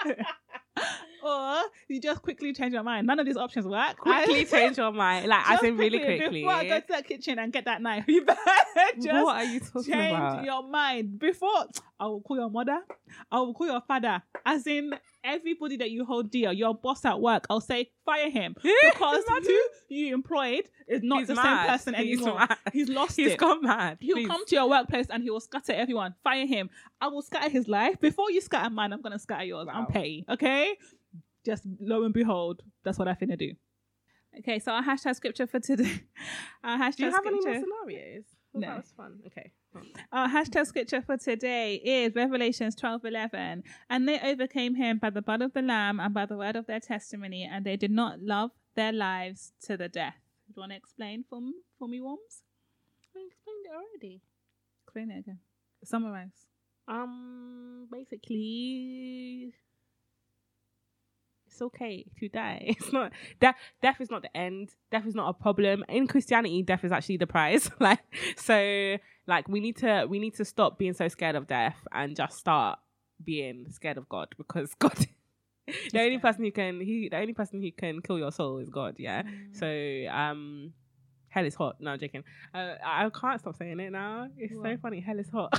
or 1.29 1.61
you 1.87 1.99
just 2.01 2.21
quickly 2.21 2.53
change 2.53 2.73
your 2.73 2.83
mind. 2.83 3.07
None 3.07 3.19
of 3.19 3.25
these 3.25 3.37
options 3.37 3.65
work. 3.67 3.97
Quickly 3.97 4.45
change 4.53 4.77
your 4.77 4.91
mind, 4.91 5.27
like 5.27 5.47
I 5.47 5.57
think 5.57 5.79
really 5.79 5.99
quickly. 5.99 6.41
Before 6.41 6.53
I 6.53 6.67
go 6.67 6.79
to 6.79 6.85
that 6.89 7.07
kitchen 7.07 7.39
and 7.39 7.51
get 7.51 7.65
that 7.65 7.81
knife, 7.81 8.05
you 8.07 8.25
better 8.25 8.41
just 9.01 9.25
what 9.25 9.35
are 9.37 9.43
you 9.43 9.59
talking 9.59 9.93
change 9.93 10.15
about? 10.17 10.43
your 10.43 10.63
mind 10.67 11.19
before. 11.19 11.65
I 11.99 12.07
will 12.07 12.21
call 12.21 12.37
your 12.37 12.49
mother. 12.49 12.79
I 13.31 13.39
will 13.39 13.53
call 13.53 13.67
your 13.67 13.81
father. 13.81 14.21
As 14.45 14.65
in 14.65 14.93
everybody 15.23 15.77
that 15.77 15.91
you 15.91 16.05
hold 16.05 16.31
dear, 16.31 16.51
your 16.51 16.73
boss 16.73 17.03
at 17.05 17.19
work. 17.19 17.45
I'll 17.49 17.61
say 17.61 17.91
fire 18.05 18.29
him 18.29 18.55
because 18.63 19.23
who 19.27 19.59
you 19.89 20.13
employed 20.13 20.69
is 20.87 21.03
not 21.03 21.19
He's 21.19 21.27
the 21.27 21.35
mad. 21.35 21.43
same 21.61 21.67
person 21.67 21.93
He's 21.95 22.19
anymore. 22.21 22.39
Mad. 22.39 22.57
He's 22.71 22.89
lost 22.89 23.17
He's 23.17 23.33
it. 23.33 23.37
gone 23.37 23.61
mad. 23.61 23.97
He'll 23.99 24.15
Please. 24.15 24.27
come 24.27 24.45
to 24.45 24.55
your 24.55 24.69
workplace 24.69 25.07
and 25.09 25.23
he 25.23 25.29
will 25.29 25.39
scatter 25.41 25.73
everyone. 25.73 26.15
Fire 26.23 26.45
him. 26.45 26.69
I 27.01 27.07
will 27.07 27.21
scatter 27.21 27.49
his 27.49 27.67
life 27.67 27.99
before 27.99 28.31
you 28.31 28.41
scatter 28.41 28.69
mine. 28.69 28.93
I'm 28.93 29.01
gonna 29.01 29.19
scatter 29.19 29.43
yours. 29.43 29.67
Wow. 29.67 29.73
I'm 29.73 29.85
petty. 29.87 30.25
Okay 30.29 30.77
just 31.45 31.63
lo 31.79 32.03
and 32.03 32.13
behold, 32.13 32.61
that's 32.83 32.99
what 32.99 33.07
I 33.07 33.13
finna 33.13 33.37
do. 33.37 33.53
Okay, 34.37 34.59
so 34.59 34.71
our 34.71 34.83
hashtag 34.83 35.15
scripture 35.15 35.47
for 35.47 35.59
today. 35.59 36.03
Our 36.63 36.77
hashtag 36.77 36.97
do 36.97 37.05
you 37.05 37.11
have 37.11 37.21
scripture, 37.25 37.49
any 37.49 37.59
more 37.59 37.67
scenarios? 37.83 38.23
no. 38.53 38.67
That 38.67 38.77
was 38.77 38.93
fun. 38.95 39.19
Okay. 39.27 39.51
Our 40.11 40.27
hashtag 40.27 40.65
scripture 40.65 41.01
for 41.01 41.17
today 41.17 41.75
is 41.75 42.15
Revelations 42.15 42.75
12 42.75 43.05
11. 43.05 43.63
And 43.89 44.07
they 44.07 44.19
overcame 44.19 44.75
him 44.75 44.97
by 44.97 45.09
the 45.09 45.21
blood 45.21 45.41
of 45.41 45.53
the 45.53 45.61
Lamb 45.61 45.99
and 45.99 46.13
by 46.13 46.25
the 46.25 46.37
word 46.37 46.55
of 46.55 46.67
their 46.67 46.79
testimony, 46.79 47.47
and 47.51 47.65
they 47.65 47.75
did 47.75 47.91
not 47.91 48.21
love 48.21 48.51
their 48.75 48.91
lives 48.91 49.53
to 49.63 49.77
the 49.77 49.89
death. 49.89 50.15
Do 50.47 50.53
you 50.55 50.61
want 50.61 50.71
to 50.71 50.77
explain 50.77 51.23
for 51.29 51.39
me, 51.39 51.53
for 51.77 51.87
me, 51.87 52.01
Worms? 52.01 52.43
I 53.15 53.25
explained 53.27 53.65
it 53.65 53.71
already. 53.75 54.21
Explain 54.85 55.11
it 55.11 55.19
again. 55.19 55.39
Summarize. 55.83 56.45
Um, 56.87 57.87
basically, 57.91 59.53
it's 61.59 61.73
okay 61.75 62.05
to 62.19 62.29
die. 62.29 62.75
It's 62.79 62.93
not 62.93 63.11
death. 63.39 63.55
Death 63.81 63.99
is 63.99 64.09
not 64.09 64.21
the 64.21 64.35
end. 64.35 64.69
Death 64.91 65.05
is 65.05 65.15
not 65.15 65.29
a 65.29 65.33
problem. 65.33 65.83
In 65.89 66.07
Christianity, 66.07 66.63
death 66.63 66.83
is 66.83 66.91
actually 66.91 67.17
the 67.17 67.27
prize. 67.27 67.69
like 67.79 67.99
so, 68.37 68.97
like 69.27 69.47
we 69.47 69.59
need 69.59 69.77
to 69.77 70.05
we 70.09 70.19
need 70.19 70.35
to 70.35 70.45
stop 70.45 70.77
being 70.77 70.93
so 70.93 71.07
scared 71.07 71.35
of 71.35 71.47
death 71.47 71.77
and 71.91 72.15
just 72.15 72.37
start 72.37 72.79
being 73.23 73.65
scared 73.69 73.97
of 73.97 74.07
God 74.07 74.29
because 74.37 74.73
God. 74.79 74.97
the 75.91 75.99
only 75.99 76.17
person 76.17 76.43
who 76.43 76.51
can 76.51 76.79
he 76.81 77.09
the 77.09 77.17
only 77.17 77.33
person 77.33 77.61
who 77.61 77.71
can 77.71 78.01
kill 78.01 78.17
your 78.17 78.31
soul 78.31 78.59
is 78.59 78.69
God. 78.69 78.95
Yeah. 78.97 79.23
Mm. 79.23 79.55
So 79.55 80.13
um. 80.13 80.73
Hell 81.31 81.45
is 81.45 81.53
hot. 81.53 81.75
No, 81.79 81.91
I'm 81.91 81.99
joking. 81.99 82.23
Uh, 82.55 82.73
I 82.83 83.07
can't 83.11 83.39
stop 83.39 83.55
saying 83.55 83.79
it 83.79 83.91
now. 83.91 84.29
It's 84.35 84.51
what? 84.51 84.65
so 84.65 84.77
funny. 84.81 84.99
Hell 84.99 85.19
is 85.19 85.29
hot. 85.29 85.53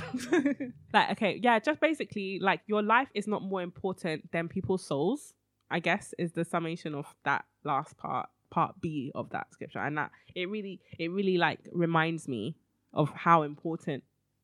like, 0.93 1.11
okay, 1.11 1.39
yeah, 1.41 1.59
just 1.59 1.79
basically, 1.79 2.39
like, 2.41 2.59
your 2.67 2.83
life 2.83 3.07
is 3.13 3.25
not 3.25 3.41
more 3.41 3.61
important 3.61 4.29
than 4.33 4.49
people's 4.49 4.85
souls. 4.85 5.33
I 5.71 5.79
guess 5.79 6.13
is 6.17 6.33
the 6.33 6.45
summation 6.45 6.93
of 6.93 7.05
that 7.23 7.45
last 7.63 7.97
part, 7.97 8.29
part 8.49 8.79
B 8.81 9.11
of 9.15 9.29
that 9.31 9.47
scripture. 9.51 9.79
And 9.79 9.97
that 9.97 10.11
it 10.35 10.49
really, 10.49 10.79
it 10.99 11.09
really 11.09 11.37
like 11.37 11.59
reminds 11.71 12.27
me 12.27 12.55
of 12.93 13.09
how 13.11 13.43
important 13.43 14.03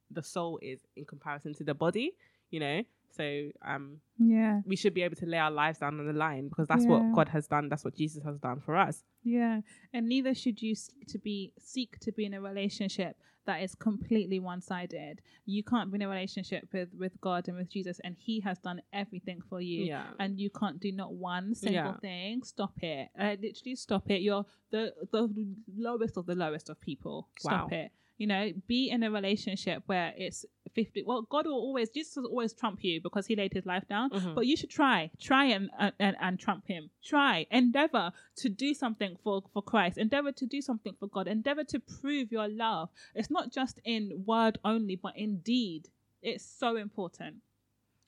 the 0.09 0.23
soul 0.23 0.59
is 0.61 0.79
in 0.95 1.05
comparison 1.05 1.53
to 1.55 1.63
the 1.63 1.73
body, 1.73 2.13
you 2.49 2.59
know? 2.59 2.83
So 3.15 3.49
um 3.65 4.01
yeah, 4.19 4.61
we 4.65 4.75
should 4.75 4.93
be 4.93 5.01
able 5.01 5.15
to 5.15 5.25
lay 5.25 5.37
our 5.37 5.51
lives 5.51 5.79
down 5.79 5.99
on 5.99 6.05
the 6.05 6.13
line 6.13 6.49
because 6.49 6.67
that's 6.67 6.83
yeah. 6.83 6.91
what 6.91 7.15
God 7.15 7.29
has 7.29 7.47
done. 7.47 7.67
That's 7.69 7.83
what 7.83 7.95
Jesus 7.95 8.23
has 8.23 8.37
done 8.37 8.59
for 8.59 8.75
us. 8.75 9.03
Yeah, 9.23 9.61
and 9.93 10.07
neither 10.07 10.35
should 10.35 10.61
you 10.61 10.75
seek 10.75 11.07
to 11.07 11.17
be 11.17 11.53
seek 11.57 11.99
to 11.99 12.11
be 12.11 12.25
in 12.25 12.33
a 12.33 12.41
relationship 12.41 13.17
that 13.47 13.63
is 13.63 13.73
completely 13.73 14.39
one-sided. 14.39 15.21
You 15.45 15.63
can't 15.63 15.91
be 15.91 15.95
in 15.95 16.03
a 16.03 16.07
relationship 16.07 16.67
with 16.71 16.89
with 16.93 17.19
God 17.19 17.47
and 17.47 17.57
with 17.57 17.69
Jesus, 17.69 17.99
and 18.03 18.15
He 18.15 18.39
has 18.41 18.59
done 18.59 18.81
everything 18.93 19.41
for 19.49 19.59
you. 19.59 19.85
Yeah. 19.85 20.03
And 20.19 20.39
you 20.39 20.51
can't 20.51 20.79
do 20.79 20.91
not 20.91 21.13
one 21.13 21.55
single 21.55 21.93
yeah. 21.93 21.97
thing. 21.97 22.43
Stop 22.43 22.73
it. 22.83 23.09
Uh, 23.19 23.35
literally, 23.41 23.75
stop 23.75 24.11
it. 24.11 24.21
You're 24.21 24.45
the 24.69 24.93
the 25.11 25.55
lowest 25.75 26.17
of 26.17 26.27
the 26.27 26.35
lowest 26.35 26.69
of 26.69 26.79
people. 26.79 27.29
Stop 27.39 27.71
wow. 27.71 27.77
it. 27.77 27.91
You 28.17 28.27
know, 28.27 28.51
be 28.67 28.89
in 28.89 29.03
a 29.03 29.11
relationship 29.11 29.83
where 29.85 30.13
it's 30.17 30.45
50. 30.73 31.03
Well, 31.05 31.23
God 31.29 31.45
will 31.45 31.53
always, 31.53 31.89
Jesus 31.89 32.15
will 32.15 32.27
always 32.27 32.53
trump 32.53 32.83
you 32.83 33.01
because 33.01 33.27
he 33.27 33.35
laid 33.35 33.53
his 33.53 33.65
life 33.65 33.87
down. 33.87 34.09
Mm-hmm. 34.09 34.33
But 34.33 34.45
you 34.45 34.57
should 34.57 34.69
try, 34.69 35.11
try 35.19 35.45
and, 35.45 35.69
and, 35.99 36.15
and 36.19 36.39
trump 36.39 36.67
him. 36.67 36.89
Try, 37.03 37.45
endeavor 37.51 38.11
to 38.37 38.49
do 38.49 38.73
something 38.73 39.17
for, 39.23 39.43
for 39.53 39.61
Christ, 39.61 39.97
endeavor 39.97 40.31
to 40.31 40.45
do 40.45 40.61
something 40.61 40.95
for 40.99 41.07
God, 41.07 41.27
endeavor 41.27 41.63
to 41.65 41.79
prove 41.79 42.31
your 42.31 42.47
love. 42.47 42.89
It's 43.15 43.29
not 43.29 43.51
just 43.51 43.79
in 43.85 44.23
word 44.25 44.59
only, 44.63 44.95
but 44.95 45.13
in 45.15 45.39
deed. 45.39 45.89
It's 46.21 46.45
so 46.45 46.75
important. 46.75 47.37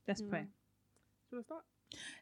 Let's 0.08 0.22
mm. 0.22 0.30
pray. 0.30 0.46
Should 1.30 1.40
I 1.40 1.42
start? 1.44 1.64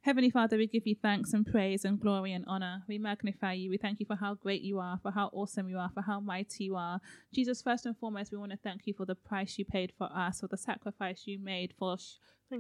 Heavenly 0.02 0.30
Father, 0.30 0.58
we 0.58 0.68
give 0.68 0.88
you 0.88 0.96
thanks 1.02 1.34
and 1.34 1.46
praise 1.46 1.84
and 1.84 2.00
glory 2.00 2.32
and 2.32 2.46
honor. 2.48 2.84
We 2.88 2.98
magnify 2.98 3.54
you. 3.54 3.70
We 3.70 3.78
thank 3.78 4.00
you 4.00 4.06
for 4.06 4.16
how 4.16 4.36
great 4.36 4.62
you 4.62 4.80
are, 4.80 5.00
for 5.02 5.12
how 5.12 5.30
awesome 5.34 5.68
you 5.68 5.78
are, 5.78 5.90
for 5.94 6.02
how 6.02 6.20
mighty 6.20 6.66
you 6.66 6.76
are. 6.76 7.02
Jesus, 7.34 7.62
first 7.62 7.86
and 7.86 7.98
foremost, 7.98 8.32
we 8.32 8.38
want 8.38 8.52
to 8.52 8.58
thank 8.58 8.88
you 8.88 8.94
for 8.94 9.06
the 9.06 9.16
price 9.16 9.58
you 9.58 9.66
paid 9.66 9.92
for 9.98 10.10
us, 10.14 10.40
for 10.40 10.48
the 10.48 10.58
sacrifice 10.58 11.24
you 11.26 11.40
made, 11.40 11.74
for 11.78 11.98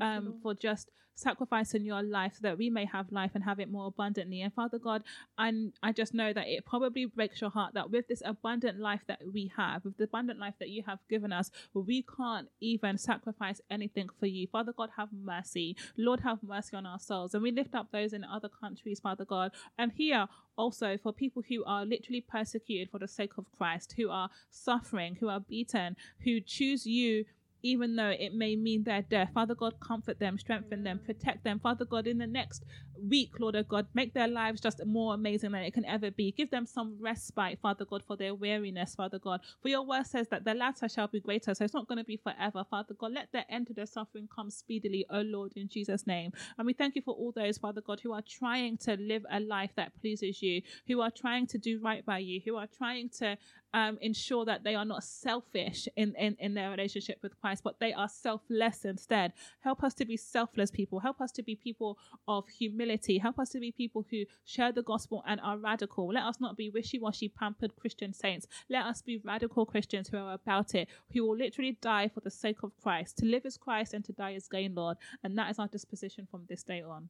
um, 0.01 0.35
for 0.41 0.53
just 0.53 0.89
sacrificing 1.17 1.83
your 1.83 2.03
life 2.03 2.33
so 2.35 2.39
that 2.43 2.57
we 2.57 2.69
may 2.69 2.85
have 2.85 3.11
life 3.11 3.31
and 3.33 3.43
have 3.43 3.59
it 3.59 3.71
more 3.71 3.87
abundantly. 3.87 4.41
And 4.41 4.53
Father 4.53 4.77
God, 4.77 5.03
and 5.37 5.73
I 5.81 5.91
just 5.91 6.13
know 6.13 6.31
that 6.31 6.47
it 6.47 6.65
probably 6.65 7.05
breaks 7.05 7.41
your 7.41 7.49
heart 7.49 7.73
that 7.73 7.89
with 7.89 8.07
this 8.07 8.21
abundant 8.23 8.79
life 8.79 9.01
that 9.07 9.21
we 9.33 9.51
have, 9.57 9.83
with 9.83 9.97
the 9.97 10.03
abundant 10.03 10.39
life 10.39 10.53
that 10.59 10.69
you 10.69 10.83
have 10.85 10.99
given 11.09 11.33
us, 11.33 11.49
we 11.73 12.05
can't 12.15 12.47
even 12.61 12.97
sacrifice 12.97 13.59
anything 13.69 14.09
for 14.19 14.27
you. 14.27 14.47
Father 14.47 14.73
God, 14.77 14.91
have 14.95 15.09
mercy. 15.11 15.75
Lord, 15.97 16.19
have 16.21 16.43
mercy 16.43 16.77
on 16.77 16.85
our 16.85 16.99
souls. 16.99 17.33
And 17.33 17.41
we 17.41 17.51
lift 17.51 17.73
up 17.73 17.91
those 17.91 18.13
in 18.13 18.23
other 18.23 18.49
countries, 18.49 18.99
Father 18.99 19.25
God, 19.25 19.51
and 19.77 19.91
here 19.91 20.27
also 20.55 20.97
for 20.97 21.13
people 21.13 21.43
who 21.47 21.63
are 21.65 21.85
literally 21.85 22.21
persecuted 22.21 22.89
for 22.91 22.99
the 22.99 23.07
sake 23.07 23.37
of 23.37 23.45
Christ, 23.57 23.93
who 23.97 24.09
are 24.09 24.29
suffering, 24.49 25.17
who 25.19 25.29
are 25.29 25.39
beaten, 25.39 25.95
who 26.23 26.41
choose 26.41 26.85
you 26.85 27.25
even 27.63 27.95
though 27.95 28.09
it 28.09 28.33
may 28.33 28.55
mean 28.55 28.83
their 28.83 29.01
death. 29.01 29.29
Father 29.33 29.55
God, 29.55 29.79
comfort 29.79 30.19
them, 30.19 30.37
strengthen 30.37 30.83
them, 30.83 30.99
mm. 30.99 31.05
protect 31.05 31.43
them. 31.43 31.59
Father 31.59 31.85
God, 31.85 32.07
in 32.07 32.17
the 32.17 32.27
next 32.27 32.63
week, 33.07 33.39
Lord 33.39 33.55
oh 33.55 33.63
God, 33.63 33.87
make 33.93 34.13
their 34.13 34.27
lives 34.27 34.61
just 34.61 34.85
more 34.85 35.13
amazing 35.13 35.51
than 35.51 35.63
it 35.63 35.73
can 35.73 35.85
ever 35.85 36.11
be. 36.11 36.31
Give 36.31 36.49
them 36.49 36.65
some 36.65 36.97
respite, 36.99 37.59
Father 37.61 37.85
God, 37.85 38.03
for 38.05 38.15
their 38.15 38.35
weariness, 38.35 38.95
Father 38.95 39.19
God. 39.19 39.41
For 39.61 39.69
your 39.69 39.83
word 39.83 40.05
says 40.05 40.27
that 40.29 40.45
the 40.45 40.53
latter 40.53 40.87
shall 40.87 41.07
be 41.07 41.19
greater, 41.19 41.53
so 41.53 41.63
it's 41.63 41.73
not 41.73 41.87
going 41.87 41.97
to 41.97 42.03
be 42.03 42.17
forever, 42.17 42.65
Father 42.69 42.93
God. 42.93 43.13
Let 43.13 43.31
the 43.31 43.49
end 43.51 43.67
to 43.67 43.73
their 43.73 43.85
suffering 43.85 44.27
come 44.33 44.49
speedily, 44.49 45.05
oh 45.09 45.21
Lord, 45.21 45.53
in 45.55 45.67
Jesus' 45.67 46.07
name. 46.07 46.31
And 46.57 46.65
we 46.65 46.73
thank 46.73 46.95
you 46.95 47.01
for 47.01 47.13
all 47.13 47.31
those, 47.31 47.57
Father 47.57 47.81
God, 47.81 47.99
who 48.01 48.13
are 48.13 48.23
trying 48.27 48.77
to 48.79 48.95
live 48.97 49.25
a 49.31 49.39
life 49.39 49.71
that 49.75 49.93
pleases 49.99 50.41
you, 50.41 50.61
who 50.87 51.01
are 51.01 51.11
trying 51.11 51.47
to 51.47 51.57
do 51.57 51.79
right 51.81 52.05
by 52.05 52.19
you, 52.19 52.41
who 52.45 52.55
are 52.55 52.67
trying 52.67 53.09
to 53.19 53.37
um, 53.73 53.97
ensure 54.01 54.45
that 54.45 54.63
they 54.63 54.75
are 54.75 54.85
not 54.85 55.03
selfish 55.03 55.87
in, 55.95 56.15
in, 56.15 56.35
in 56.39 56.53
their 56.53 56.71
relationship 56.71 57.19
with 57.21 57.39
Christ, 57.39 57.63
but 57.63 57.79
they 57.79 57.93
are 57.93 58.09
selfless 58.09 58.85
instead. 58.85 59.33
Help 59.61 59.83
us 59.83 59.93
to 59.95 60.05
be 60.05 60.17
selfless 60.17 60.71
people. 60.71 60.99
Help 60.99 61.21
us 61.21 61.31
to 61.33 61.43
be 61.43 61.55
people 61.55 61.97
of 62.27 62.47
humility. 62.47 62.86
Help 63.21 63.39
us 63.39 63.49
to 63.49 63.59
be 63.59 63.71
people 63.71 64.05
who 64.09 64.23
share 64.45 64.71
the 64.71 64.81
gospel 64.81 65.23
and 65.27 65.39
are 65.41 65.57
radical. 65.57 66.07
Let 66.07 66.23
us 66.23 66.39
not 66.39 66.57
be 66.57 66.69
wishy 66.69 66.99
washy, 66.99 67.29
pampered 67.29 67.75
Christian 67.75 68.13
saints. 68.13 68.47
Let 68.69 68.85
us 68.85 69.01
be 69.01 69.21
radical 69.23 69.65
Christians 69.65 70.09
who 70.09 70.17
are 70.17 70.33
about 70.33 70.75
it, 70.75 70.87
who 71.13 71.25
will 71.25 71.37
literally 71.37 71.77
die 71.81 72.07
for 72.07 72.21
the 72.21 72.31
sake 72.31 72.63
of 72.63 72.71
Christ. 72.81 73.17
To 73.17 73.25
live 73.25 73.45
as 73.45 73.57
Christ 73.57 73.93
and 73.93 74.05
to 74.05 74.13
die 74.13 74.33
as 74.33 74.47
gain, 74.47 74.75
Lord. 74.75 74.97
And 75.23 75.37
that 75.37 75.49
is 75.51 75.59
our 75.59 75.67
disposition 75.67 76.27
from 76.29 76.43
this 76.47 76.63
day 76.63 76.81
on. 76.81 77.09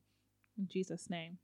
In 0.57 0.67
Jesus' 0.67 1.09
name. 1.09 1.37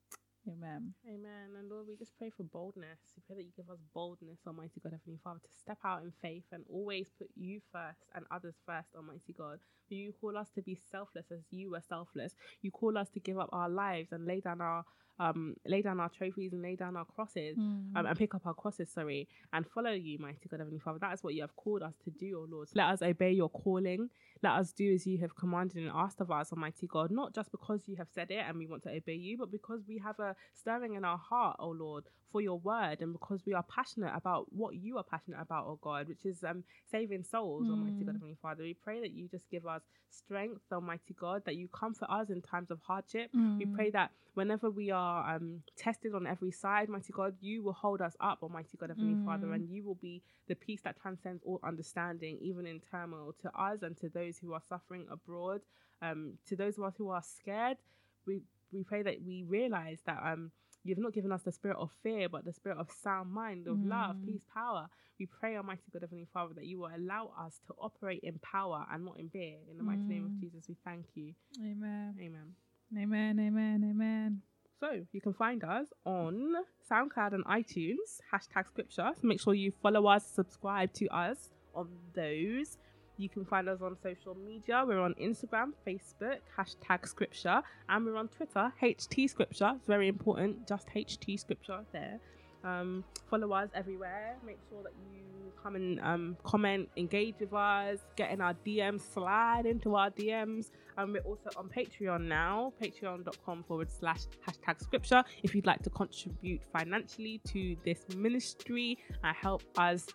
Amen. 0.49 0.93
Amen. 1.07 1.55
And 1.57 1.69
Lord, 1.69 1.87
we 1.87 1.95
just 1.95 2.17
pray 2.17 2.31
for 2.35 2.43
boldness. 2.43 2.99
We 3.15 3.23
pray 3.27 3.37
that 3.37 3.43
you 3.43 3.51
give 3.55 3.69
us 3.69 3.79
boldness, 3.93 4.39
Almighty 4.47 4.81
God, 4.83 4.93
Heavenly 4.93 5.19
Father, 5.23 5.39
to 5.39 5.51
step 5.51 5.77
out 5.85 6.03
in 6.03 6.11
faith 6.21 6.45
and 6.51 6.65
always 6.69 7.11
put 7.17 7.29
you 7.35 7.61
first 7.71 7.99
and 8.15 8.25
others 8.31 8.55
first, 8.65 8.89
Almighty 8.95 9.33
God. 9.37 9.59
You 9.89 10.13
call 10.13 10.37
us 10.37 10.49
to 10.51 10.63
be 10.63 10.75
selfless 10.75 11.31
as 11.31 11.43
you 11.51 11.71
were 11.71 11.81
selfless. 11.81 12.35
You 12.61 12.71
call 12.71 12.97
us 12.97 13.09
to 13.11 13.19
give 13.21 13.39
up 13.39 13.49
our 13.53 13.69
lives 13.69 14.11
and 14.11 14.25
lay 14.25 14.41
down 14.41 14.61
our 14.61 14.85
um, 15.20 15.55
lay 15.66 15.82
down 15.82 15.99
our 15.99 16.09
trophies 16.09 16.53
and 16.53 16.61
lay 16.61 16.76
down 16.76 16.95
our 16.95 17.05
crosses 17.05 17.57
mm. 17.57 17.95
um, 17.95 18.05
and 18.05 18.18
pick 18.18 18.34
up 18.34 18.45
our 18.45 18.53
crosses, 18.53 18.89
sorry, 18.91 19.28
and 19.51 19.66
follow 19.68 19.91
you, 19.91 20.18
mighty 20.20 20.47
God, 20.49 20.59
Heavenly 20.59 20.80
Father. 20.80 20.99
That 20.99 21.14
is 21.14 21.24
what 21.24 21.34
you 21.34 21.41
have 21.41 21.55
called 21.55 21.84
us 21.84 21.93
to 22.03 22.09
do, 22.11 22.39
O 22.39 22.47
Lord. 22.49 22.70
Let 22.74 22.89
us 22.89 23.01
obey 23.01 23.32
your 23.32 23.49
calling. 23.49 24.09
Let 24.41 24.53
us 24.53 24.72
do 24.72 24.93
as 24.93 25.05
you 25.05 25.20
have 25.20 25.36
commanded 25.36 25.78
and 25.78 25.91
asked 25.93 26.20
of 26.20 26.32
us, 26.32 26.51
Almighty 26.51 26.88
God, 26.88 27.11
not 27.11 27.34
just 27.34 27.51
because 27.51 27.84
you 27.88 27.95
have 27.97 28.09
said 28.14 28.32
it 28.32 28.43
and 28.47 28.57
we 28.57 28.68
want 28.68 28.84
to 28.84 28.89
obey 28.89 29.16
you, 29.16 29.38
but 29.38 29.51
because 29.51 29.82
we 29.88 29.99
have 29.99 30.20
a 30.20 30.36
stirring 30.53 30.95
in 30.95 31.05
our 31.05 31.18
heart, 31.18 31.57
O 31.59 31.70
Lord, 31.70 32.05
for 32.34 32.41
your 32.41 32.59
word 32.59 33.01
and 33.01 33.14
because 33.14 33.41
we 33.45 33.53
are 33.53 33.64
passionate 33.64 34.11
about 34.14 34.51
what 34.51 34.76
you 34.76 34.97
are 34.97 35.03
passionate 35.03 35.39
about, 35.39 35.66
oh 35.68 35.80
God, 35.82 36.09
which 36.09 36.26
is 36.26 36.43
um, 36.43 36.64
saving 36.91 37.24
souls, 37.24 37.68
mm. 37.68 37.70
Almighty 37.70 38.03
God, 38.03 38.16
Heavenly 38.16 38.38
Father. 38.41 38.64
We 38.64 38.74
pray 38.74 38.99
that 39.01 39.11
you 39.11 39.28
just 39.30 39.49
give 39.49 39.68
us 39.68 39.84
strength, 40.09 40.64
Almighty 40.72 41.16
God, 41.18 41.43
that 41.45 41.55
you 41.55 41.68
comfort 41.68 42.09
us 42.09 42.30
in 42.30 42.41
times 42.41 42.72
of 42.72 42.80
hardship. 42.82 43.30
Mm. 43.36 43.59
We 43.59 43.66
pray 43.68 43.91
that 43.91 44.11
whenever 44.34 44.70
we 44.72 44.89
are 44.89 45.03
um, 45.04 45.62
tested 45.78 46.14
on 46.16 46.28
every 46.28 46.51
side, 46.51 46.89
mighty 46.89 47.14
God, 47.14 47.36
you 47.41 47.64
will 47.64 47.74
hold 47.74 48.01
us 48.01 48.16
up, 48.20 48.39
Almighty 48.41 48.78
God, 48.78 48.89
Heavenly 48.89 49.16
mm. 49.16 49.26
Father, 49.26 49.54
and 49.54 49.70
you 49.70 49.84
will 49.84 49.95
be 49.95 50.22
the 50.47 50.56
peace 50.56 50.82
that 50.84 50.99
transcends 51.01 51.43
all 51.45 51.60
understanding, 51.64 52.38
even 52.41 52.66
in 52.66 52.80
turmoil, 52.80 53.34
to 53.41 53.49
us 53.60 53.80
and 53.82 53.97
to 53.97 54.10
those 54.10 54.38
who 54.38 54.54
are 54.54 54.62
suffering 54.68 55.06
abroad, 55.12 55.62
um, 56.01 56.34
to 56.47 56.56
those 56.56 56.78
of 56.78 56.84
us 56.84 56.93
who 56.97 57.10
are 57.10 57.24
scared. 57.24 57.78
We 58.26 58.41
we 58.72 58.84
pray 58.84 59.04
that 59.04 59.18
we 59.26 59.43
realize 59.47 59.99
that 60.06 60.20
um 60.26 60.51
You've 60.86 60.97
not 60.97 61.14
given 61.14 61.32
us 61.32 61.43
the 61.43 61.51
spirit 61.51 61.78
of 61.78 61.91
fear, 62.04 62.28
but 62.28 62.43
the 62.43 62.51
spirit 62.51 62.78
of 62.78 62.91
sound 62.91 63.32
mind, 63.32 63.68
of 63.68 63.78
mm. 63.78 63.89
love, 63.89 64.18
peace, 64.26 64.43
power. 64.54 64.88
We 65.18 65.28
pray, 65.28 65.56
Almighty 65.56 65.84
God, 65.91 66.01
Heavenly 66.01 66.28
Father, 66.34 66.54
that 66.56 66.66
you 66.66 66.80
will 66.80 66.91
allow 66.93 67.32
us 67.39 67.60
to 67.68 67.74
operate 67.80 68.20
in 68.24 68.38
power 68.39 68.86
and 68.91 69.06
not 69.06 69.18
in 69.18 69.30
fear. 69.30 69.60
In 69.72 69.78
the 69.78 69.84
mm. 69.84 69.88
mighty 69.88 70.04
name 70.04 70.26
of 70.26 70.32
mm. 70.32 70.39
Jesus, 70.41 70.66
we 70.68 70.76
thank 70.84 71.06
you. 71.16 71.34
Amen. 71.62 72.16
Amen. 72.20 72.56
Amen. 72.97 73.39
Amen. 73.39 73.89
Amen. 73.89 74.41
So 74.84 74.99
you 75.13 75.21
can 75.21 75.34
find 75.34 75.63
us 75.63 75.88
on 76.05 76.55
SoundCloud 76.91 77.31
and 77.31 77.45
iTunes, 77.45 78.19
hashtag 78.34 78.67
scripture. 78.67 79.11
So 79.15 79.25
make 79.25 79.39
sure 79.39 79.53
you 79.53 79.71
follow 79.81 80.07
us, 80.07 80.27
subscribe 80.27 80.91
to 80.95 81.07
us 81.07 81.51
on 81.73 81.88
those. 82.13 82.77
You 83.15 83.29
can 83.29 83.45
find 83.45 83.69
us 83.69 83.79
on 83.81 83.95
social 84.03 84.36
media. 84.36 84.84
We're 84.86 84.99
on 84.99 85.13
Instagram, 85.13 85.71
Facebook, 85.88 86.39
hashtag 86.57 87.07
scripture, 87.07 87.61
and 87.88 88.05
we're 88.05 88.17
on 88.17 88.27
Twitter, 88.27 88.73
HT 88.81 89.29
scripture. 89.29 89.71
It's 89.77 89.88
very 89.88 90.09
important, 90.09 90.67
just 90.67 90.89
HT 90.89 91.39
scripture 91.39 91.79
there. 91.93 92.19
Um, 92.65 93.05
follow 93.29 93.53
us 93.53 93.69
everywhere. 93.73 94.36
Make 94.45 94.57
sure 94.69 94.84
that 94.84 94.91
you 95.09 95.21
come 95.63 95.77
and 95.77 96.01
um, 96.01 96.36
comment, 96.43 96.89
engage 96.97 97.36
with 97.39 97.53
us, 97.53 97.99
get 98.17 98.31
in 98.31 98.41
our 98.41 98.55
DMs, 98.65 99.13
slide 99.13 99.65
into 99.65 99.95
our 99.95 100.11
DMs. 100.11 100.71
And 100.97 101.13
we're 101.13 101.21
also 101.21 101.49
on 101.57 101.69
Patreon 101.69 102.27
now, 102.27 102.73
patreon.com 102.81 103.63
forward 103.63 103.91
slash 103.91 104.21
hashtag 104.47 104.81
scripture. 104.81 105.23
If 105.41 105.55
you'd 105.55 105.65
like 105.65 105.81
to 105.83 105.89
contribute 105.89 106.61
financially 106.71 107.41
to 107.47 107.75
this 107.85 108.03
ministry 108.15 108.97
and 109.23 109.35
help 109.35 109.63
us 109.77 110.07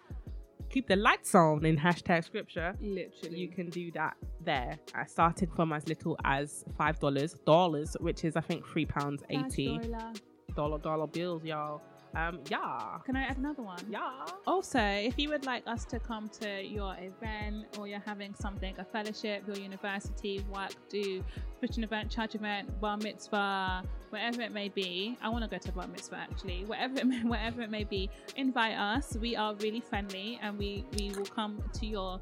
keep 0.71 0.87
the 0.87 0.97
lights 0.97 1.35
on 1.35 1.65
in 1.65 1.77
hashtag 1.77 2.25
scripture. 2.25 2.75
Literally. 2.81 3.39
You 3.39 3.49
can 3.49 3.71
do 3.71 3.91
that 3.93 4.17
there. 4.45 4.79
I 4.95 5.07
started 5.07 5.51
from 5.55 5.73
as 5.73 5.89
little 5.89 6.17
as 6.25 6.65
five 6.77 6.99
dollars, 7.01 7.35
dollars, 7.47 7.97
which 8.01 8.25
is 8.25 8.37
I 8.37 8.41
think 8.41 8.67
three 8.67 8.87
pounds 8.87 9.23
eighty. 9.31 9.81
Dollar 10.55 10.79
dollar 10.79 11.07
bills, 11.07 11.45
y'all. 11.45 11.83
Um, 12.15 12.41
yeah. 12.49 12.99
Can 13.05 13.17
I 13.17 13.23
add 13.23 13.39
another 13.39 13.63
one? 13.63 13.79
Yeah. 13.91 14.25
Also, 14.47 14.81
if 14.81 15.19
you 15.19 15.29
would 15.31 15.45
like 15.45 15.63
us 15.67 15.85
to 15.87 15.99
come 15.99 16.29
to 16.41 16.63
your 16.63 16.97
event 17.01 17.67
or 17.79 17.87
you're 17.87 18.03
having 18.05 18.35
something, 18.35 18.75
a 18.79 18.85
fellowship, 18.85 19.45
your 19.47 19.57
university, 19.57 20.45
work, 20.53 20.73
do 20.89 21.23
Christian 21.59 21.85
event, 21.85 22.11
church 22.11 22.35
event, 22.35 22.81
bar 22.81 22.97
mitzvah, 22.97 23.83
whatever 24.11 24.43
it 24.43 24.53
may 24.53 24.69
be. 24.69 25.19
I 25.23 25.29
want 25.29 25.45
to 25.45 25.51
go 25.51 25.59
to 25.59 25.73
bar 25.73 25.87
mitzvah 25.89 26.17
actually. 26.17 26.65
Whatever 26.65 27.01
it 27.01 27.07
may, 27.07 27.23
whatever 27.25 27.63
it 27.63 27.71
may 27.71 27.85
be, 27.85 28.11
invite 28.37 28.77
us. 28.77 29.17
We 29.17 29.37
are 29.37 29.55
really 29.57 29.81
friendly 29.81 30.39
and 30.43 30.59
we 30.59 30.85
we 30.97 31.11
will 31.11 31.27
come 31.27 31.63
to 31.75 31.87
your 31.87 32.21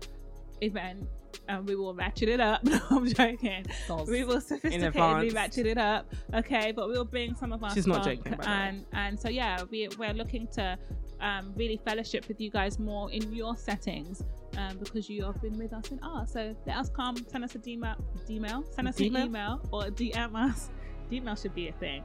event 0.63 1.07
and 1.49 1.67
we 1.67 1.77
will 1.77 1.95
ratchet 1.95 2.29
it 2.29 2.41
up. 2.41 2.63
No, 2.65 2.81
I'm 2.91 3.07
joking. 3.07 3.65
We 4.07 4.25
will 4.25 4.41
sophisticatedly 4.41 5.35
ratchet 5.35 5.67
it 5.67 5.79
up. 5.79 6.13
Okay, 6.35 6.73
but 6.73 6.89
we'll 6.89 7.05
bring 7.05 7.35
some 7.35 7.53
of 7.53 7.63
our 7.63 7.73
She's 7.73 7.87
not 7.87 8.05
joking. 8.05 8.37
And 8.41 8.85
and 8.93 9.19
so 9.19 9.29
yeah, 9.29 9.63
we 9.71 9.89
we're 9.99 10.15
looking 10.15 10.47
to 10.55 10.79
um, 11.21 11.53
really 11.57 11.81
fellowship 11.85 12.29
with 12.29 12.41
you 12.41 12.51
guys 12.51 12.79
more 12.79 13.11
in 13.11 13.33
your 13.33 13.57
settings. 13.57 14.23
Um, 14.59 14.79
because 14.79 15.11
you 15.11 15.23
have 15.25 15.41
been 15.43 15.59
with 15.59 15.75
us 15.75 15.91
in 15.91 16.01
ours. 16.03 16.33
So 16.33 16.57
let 16.67 16.77
us 16.79 16.89
come, 16.89 17.17
send 17.29 17.45
us 17.45 17.55
a 17.55 17.59
D-mail, 17.59 17.97
D-mail 18.27 18.65
send 18.75 18.89
us 18.89 18.99
an 18.99 19.05
email 19.15 19.61
or 19.71 19.83
DM 19.89 20.35
us. 20.35 20.71
D-mail 21.11 21.37
should 21.37 21.55
be 21.55 21.69
a 21.69 21.73
thing. 21.73 22.03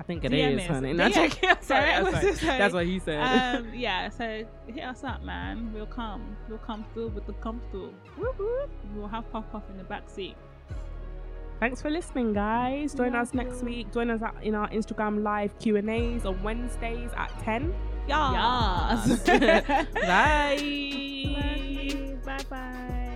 I 0.00 0.02
think 0.02 0.24
it 0.24 0.32
is, 0.32 0.66
honey. 0.66 0.94
Not 0.94 1.14
yeah. 1.14 1.28
sorry, 1.60 1.90
that's, 2.10 2.42
right. 2.42 2.58
that's 2.58 2.72
what 2.72 2.86
he 2.86 2.98
said. 2.98 3.20
Um, 3.20 3.70
yeah, 3.74 4.08
so 4.08 4.46
hit 4.66 4.82
us 4.82 5.04
up, 5.04 5.22
man. 5.22 5.70
We'll 5.74 5.84
come. 5.84 6.38
We'll 6.48 6.56
come 6.56 6.86
through 6.94 7.08
with 7.08 7.26
the 7.26 7.34
come 7.34 7.60
through. 7.70 7.92
We'll 8.96 9.08
have 9.08 9.30
Puff 9.30 9.44
Puff 9.52 9.64
in 9.68 9.76
the 9.76 9.84
back 9.84 10.08
seat. 10.08 10.36
Thanks 11.60 11.82
for 11.82 11.90
listening, 11.90 12.32
guys. 12.32 12.94
Join 12.94 13.12
Love 13.12 13.28
us 13.28 13.34
next 13.34 13.60
you. 13.60 13.66
week. 13.66 13.92
Join 13.92 14.08
us 14.08 14.22
in 14.40 14.54
our 14.54 14.70
Instagram 14.70 15.22
live 15.22 15.58
Q 15.58 15.76
and 15.76 15.90
A's 15.90 16.24
on 16.24 16.42
Wednesdays 16.42 17.10
at 17.14 17.38
ten. 17.42 17.74
Yes. 18.08 19.22
Bye. 19.94 20.56
Bye. 22.24 22.44
Bye. 22.48 23.06